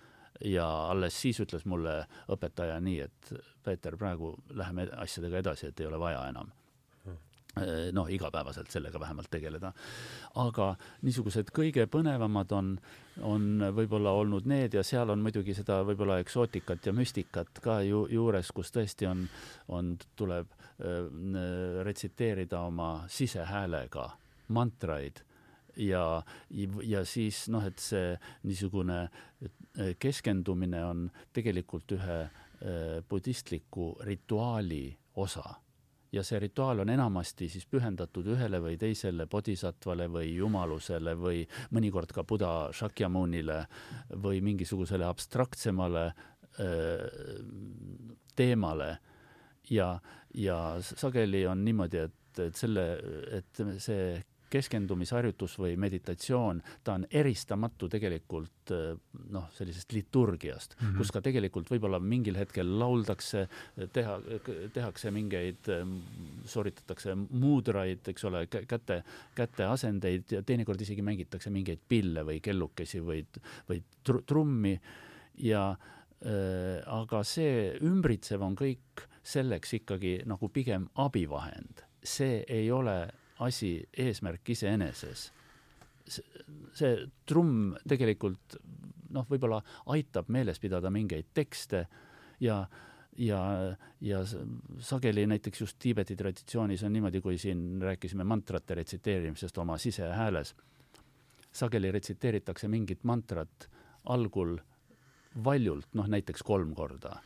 ja 0.45 0.67
alles 0.91 1.17
siis 1.21 1.39
ütles 1.41 1.65
mulle 1.65 1.99
õpetaja 2.33 2.79
nii, 2.83 2.99
et 3.01 3.33
Peeter, 3.63 3.97
praegu 3.97 4.35
läheme 4.53 4.87
asjadega 4.97 5.43
edasi, 5.43 5.71
et 5.71 5.79
ei 5.79 5.89
ole 5.89 5.99
vaja 6.01 6.27
enam 6.29 6.51
noh, 7.93 8.09
igapäevaselt 8.09 8.71
sellega 8.71 8.99
vähemalt 8.99 9.29
tegeleda. 9.31 9.73
aga 10.35 10.75
niisugused 11.01 11.51
kõige 11.55 11.87
põnevamad 11.91 12.51
on, 12.51 12.73
on 13.21 13.47
võib-olla 13.75 14.11
olnud 14.11 14.45
need 14.49 14.73
ja 14.77 14.83
seal 14.83 15.09
on 15.09 15.23
muidugi 15.25 15.55
seda 15.57 15.81
võib-olla 15.87 16.19
eksootikat 16.23 16.85
ja 16.85 16.93
müstikat 16.93 17.61
ka 17.63 17.81
ju 17.87 18.05
juures, 18.11 18.51
kus 18.51 18.71
tõesti 18.71 19.09
on, 19.09 19.27
on, 19.67 19.95
tuleb 20.15 20.51
äh, 20.51 21.83
retsiteerida 21.87 22.61
oma 22.67 23.05
sisehäälega 23.11 24.09
mantraid 24.53 25.23
ja, 25.77 26.23
ja 26.83 27.05
siis 27.05 27.47
noh, 27.53 27.65
et 27.65 27.79
see 27.81 28.15
niisugune 28.47 29.07
keskendumine 29.99 30.83
on 30.85 31.07
tegelikult 31.33 31.91
ühe 31.97 32.19
budistliku 33.09 33.91
rituaali 34.01 34.97
osa 35.21 35.45
ja 36.11 36.23
see 36.23 36.39
rituaal 36.39 36.79
on 36.83 36.89
enamasti 36.89 37.49
siis 37.51 37.65
pühendatud 37.67 38.27
ühele 38.33 38.61
või 38.63 38.77
teisele 38.79 39.27
bodhisattvale 39.27 40.07
või 40.11 40.35
jumalusele 40.35 41.15
või 41.19 41.43
mõnikord 41.75 42.13
ka 42.15 42.23
Buddha 42.23 42.69
Shakyamunile 42.73 43.59
või 44.23 44.41
mingisugusele 44.45 45.05
abstraktsemale 45.05 46.05
öö, 46.59 47.43
teemale. 48.35 48.97
ja, 49.69 49.99
ja 50.33 50.77
sageli 50.81 51.45
on 51.47 51.65
niimoodi, 51.65 51.97
et, 51.97 52.39
et 52.39 52.55
selle, 52.55 52.85
et 53.39 53.63
see 53.83 54.23
keskendumisharjutus 54.49 55.57
või 55.59 55.75
meditatsioon, 55.79 56.61
ta 56.83 56.97
on 56.97 57.05
eristamatu 57.11 57.89
tegelikult 57.91 58.71
noh, 59.31 59.47
sellisest 59.55 59.93
liturgiast 59.95 60.75
mm, 60.75 60.85
-hmm. 60.87 60.97
kus 60.97 61.11
ka 61.15 61.21
tegelikult 61.23 61.69
võib-olla 61.71 61.99
mingil 61.99 62.37
hetkel 62.39 62.69
lauldakse, 62.79 63.47
teha, 63.93 64.17
tehakse 64.73 65.11
mingeid, 65.11 65.71
sooritatakse 66.45 67.15
muudraid, 67.15 68.07
eks 68.07 68.27
ole, 68.27 68.45
käte, 68.47 69.01
käteasendeid 69.35 70.37
ja 70.37 70.43
teinekord 70.43 70.81
isegi 70.81 71.01
mängitakse 71.01 71.51
mingeid 71.53 71.83
pille 71.87 72.25
või 72.27 72.41
kellukesi 72.43 73.03
või, 73.03 73.23
või 73.69 73.83
tr 74.03 74.23
trummi 74.27 74.75
ja 75.43 75.69
äh, 75.71 76.81
aga 76.85 77.23
see 77.27 77.77
ümbritsev 77.85 78.43
on 78.43 78.55
kõik 78.57 79.05
selleks 79.27 79.73
ikkagi 79.81 80.21
nagu 80.25 80.49
pigem 80.49 80.87
abivahend, 81.03 81.83
see 82.03 82.43
ei 82.47 82.71
ole 82.71 82.99
asi, 83.39 83.89
eesmärk 83.97 84.49
iseeneses. 84.49 85.31
see 86.73 86.93
trumm 87.27 87.73
tegelikult 87.83 88.55
noh, 89.11 89.25
võib-olla 89.27 89.57
aitab 89.91 90.29
meeles 90.31 90.59
pidada 90.59 90.87
mingeid 90.93 91.33
tekste 91.35 91.81
ja 92.39 92.61
ja, 93.17 93.39
ja 94.01 94.19
sageli 94.79 95.25
näiteks 95.27 95.61
just 95.61 95.79
Tiibeti 95.79 96.15
traditsioonis 96.15 96.83
on 96.83 96.93
niimoodi, 96.93 97.21
kui 97.21 97.37
siin 97.37 97.81
rääkisime 97.81 98.23
mantrate 98.23 98.75
retsiteerimisest 98.75 99.57
oma 99.57 99.77
sisehääles, 99.77 100.55
sageli 101.51 101.91
retsiteeritakse 101.91 102.67
mingit 102.67 103.03
mantrat 103.03 103.69
algul 104.05 104.57
valjult, 105.43 105.89
noh 105.93 106.07
näiteks 106.07 106.43
kolm 106.43 106.75
korda 106.75 107.17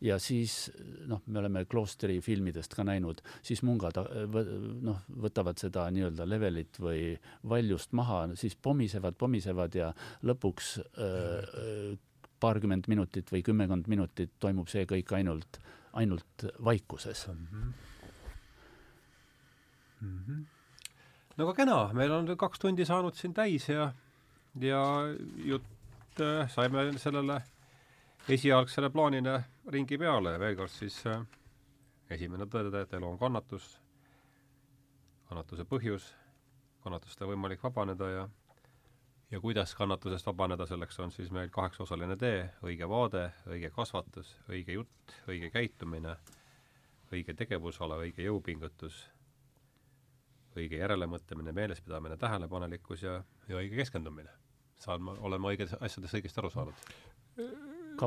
ja 0.00 0.18
siis 0.20 0.70
noh, 1.08 1.22
me 1.26 1.40
oleme 1.40 1.64
kloostri 1.64 2.18
filmidest 2.24 2.74
ka 2.76 2.84
näinud, 2.84 3.22
siis 3.44 3.62
mungad 3.64 3.96
noh, 4.84 5.04
võtavad 5.22 5.58
seda 5.60 5.86
nii-öelda 5.94 6.26
levelit 6.28 6.80
või 6.82 7.14
valjust 7.48 7.96
maha, 7.96 8.26
siis 8.36 8.56
pomisevad, 8.60 9.16
pomisevad 9.18 9.78
ja 9.78 9.92
lõpuks 10.26 10.76
äh, 10.82 11.96
paarkümmend 12.40 12.90
minutit 12.92 13.32
või 13.32 13.42
kümmekond 13.46 13.88
minutit 13.88 14.34
toimub 14.42 14.68
see 14.68 14.84
kõik 14.88 15.14
ainult, 15.16 15.60
ainult 15.96 16.48
vaikuses 16.64 17.26
mm. 17.32 17.46
-hmm. 17.52 17.72
Mm 20.00 20.18
-hmm. 20.26 20.44
no 21.36 21.44
aga 21.44 21.54
kena, 21.54 21.92
meil 21.92 22.12
on 22.12 22.36
kaks 22.36 22.58
tundi 22.58 22.84
saanud 22.84 23.14
siin 23.14 23.34
täis 23.34 23.68
ja, 23.68 23.92
ja 24.60 24.82
jutt 25.36 26.20
äh, 26.20 26.50
saime 26.52 26.92
sellele 26.98 27.40
esialgsele 28.28 28.90
plaanile 28.90 29.36
ringi 29.70 29.98
peale 29.98 30.32
veel 30.42 30.56
kord 30.58 30.72
siis 30.72 30.98
äh, 31.06 31.20
esimene 32.10 32.46
tõde, 32.50 32.80
et 32.82 32.94
elu 32.98 33.06
on 33.06 33.18
kannatus, 33.20 33.76
kannatuse 35.28 35.66
põhjus, 35.68 36.08
kannatust 36.82 37.22
on 37.22 37.30
võimalik 37.34 37.62
vabaneda 37.62 38.10
ja 38.10 38.24
ja 39.30 39.40
kuidas 39.42 39.74
kannatusest 39.74 40.26
vabaneda, 40.26 40.66
selleks 40.66 41.00
on 41.02 41.10
siis 41.10 41.30
meil 41.34 41.50
kaheksaosaline 41.54 42.16
tee, 42.16 42.44
õige 42.62 42.86
vaade, 42.88 43.24
õige 43.50 43.70
kasvatus, 43.74 44.36
õige 44.50 44.76
jutt, 44.76 45.14
õige 45.26 45.50
käitumine, 45.50 46.16
õige 47.10 47.34
tegevusala, 47.34 47.98
õige 48.02 48.26
jõupingutus, 48.26 49.00
õige 50.56 50.78
järelemõtlemine, 50.78 51.54
meelespidamine, 51.54 52.18
tähelepanelikkus 52.22 53.02
ja, 53.02 53.16
ja 53.48 53.58
õige 53.62 53.82
keskendumine. 53.82 54.30
saan 54.78 55.02
ma, 55.02 55.16
olen 55.20 55.40
ma 55.40 55.50
õiges 55.54 55.74
asjadest 55.80 56.14
õigesti 56.14 56.42
aru 56.42 56.50
saanud? 56.54 56.86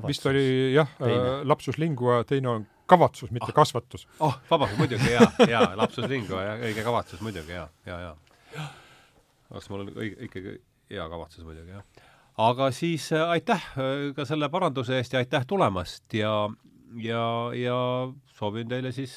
Vist 0.07 0.25
oli 0.29 0.73
jah, 0.73 0.89
äh, 1.01 1.29
lapsus 1.47 1.77
lingua, 1.77 2.23
teine 2.27 2.49
on 2.49 2.67
kavatsus, 2.89 3.31
mitte 3.31 3.51
ah. 3.51 3.55
kasvatus. 3.61 4.07
oh, 4.19 4.37
vabandust, 4.49 4.79
muidugi 4.81 5.13
jaa, 5.13 5.31
jaa, 5.49 5.71
lapsus 5.77 6.07
lingua 6.09 6.43
ja 6.43 6.55
õige 6.69 6.85
kavatsus 6.85 7.21
muidugi 7.25 7.55
jaa, 7.55 7.67
jaa, 7.85 7.99
jaa. 8.07 8.69
oleks 9.51 9.69
mul 9.69 9.85
õige, 9.89 10.15
ikkagi 10.29 10.55
hea 10.89 11.09
kavatsus 11.11 11.45
muidugi, 11.45 11.75
jah. 11.77 12.07
aga 12.49 12.71
siis 12.75 13.11
äh, 13.13 13.35
aitäh 13.35 13.67
äh, 13.77 14.09
ka 14.17 14.25
selle 14.29 14.49
paranduse 14.49 14.97
eest 14.97 15.13
ja 15.13 15.23
aitäh 15.23 15.45
tulemast 15.49 16.17
ja, 16.17 16.33
ja, 17.03 17.23
ja 17.57 17.77
soovin 18.39 18.69
teile 18.71 18.93
siis 18.95 19.15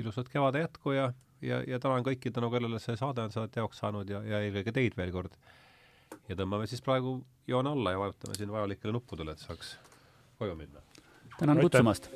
ilusat 0.00 0.30
kevade 0.32 0.64
jätku 0.64 0.96
ja, 0.96 1.10
ja, 1.44 1.62
ja 1.68 1.80
tänan 1.82 2.06
kõiki, 2.06 2.32
tänu 2.32 2.50
kellele 2.52 2.80
see 2.80 2.96
saade 2.96 3.26
on 3.26 3.34
seda 3.34 3.48
teoks 3.52 3.82
saanud 3.84 4.08
ja, 4.08 4.22
ja 4.24 4.44
eelkõige 4.46 4.72
teid 4.76 4.96
veel 4.96 5.12
kord 5.12 5.36
ja 6.30 6.38
tõmbame 6.38 6.68
siis 6.70 6.82
praegu 6.84 7.18
joone 7.50 7.74
alla 7.74 7.94
ja 7.96 8.02
vajutame 8.04 8.38
siin 8.38 8.52
vajalikele 8.54 8.94
nuppudele, 8.94 9.34
et 9.34 9.42
saaks 9.42 9.74
koju 10.38 10.56
minna. 10.56 10.84
tänan 11.38 11.60
kutsumast! 11.60 12.10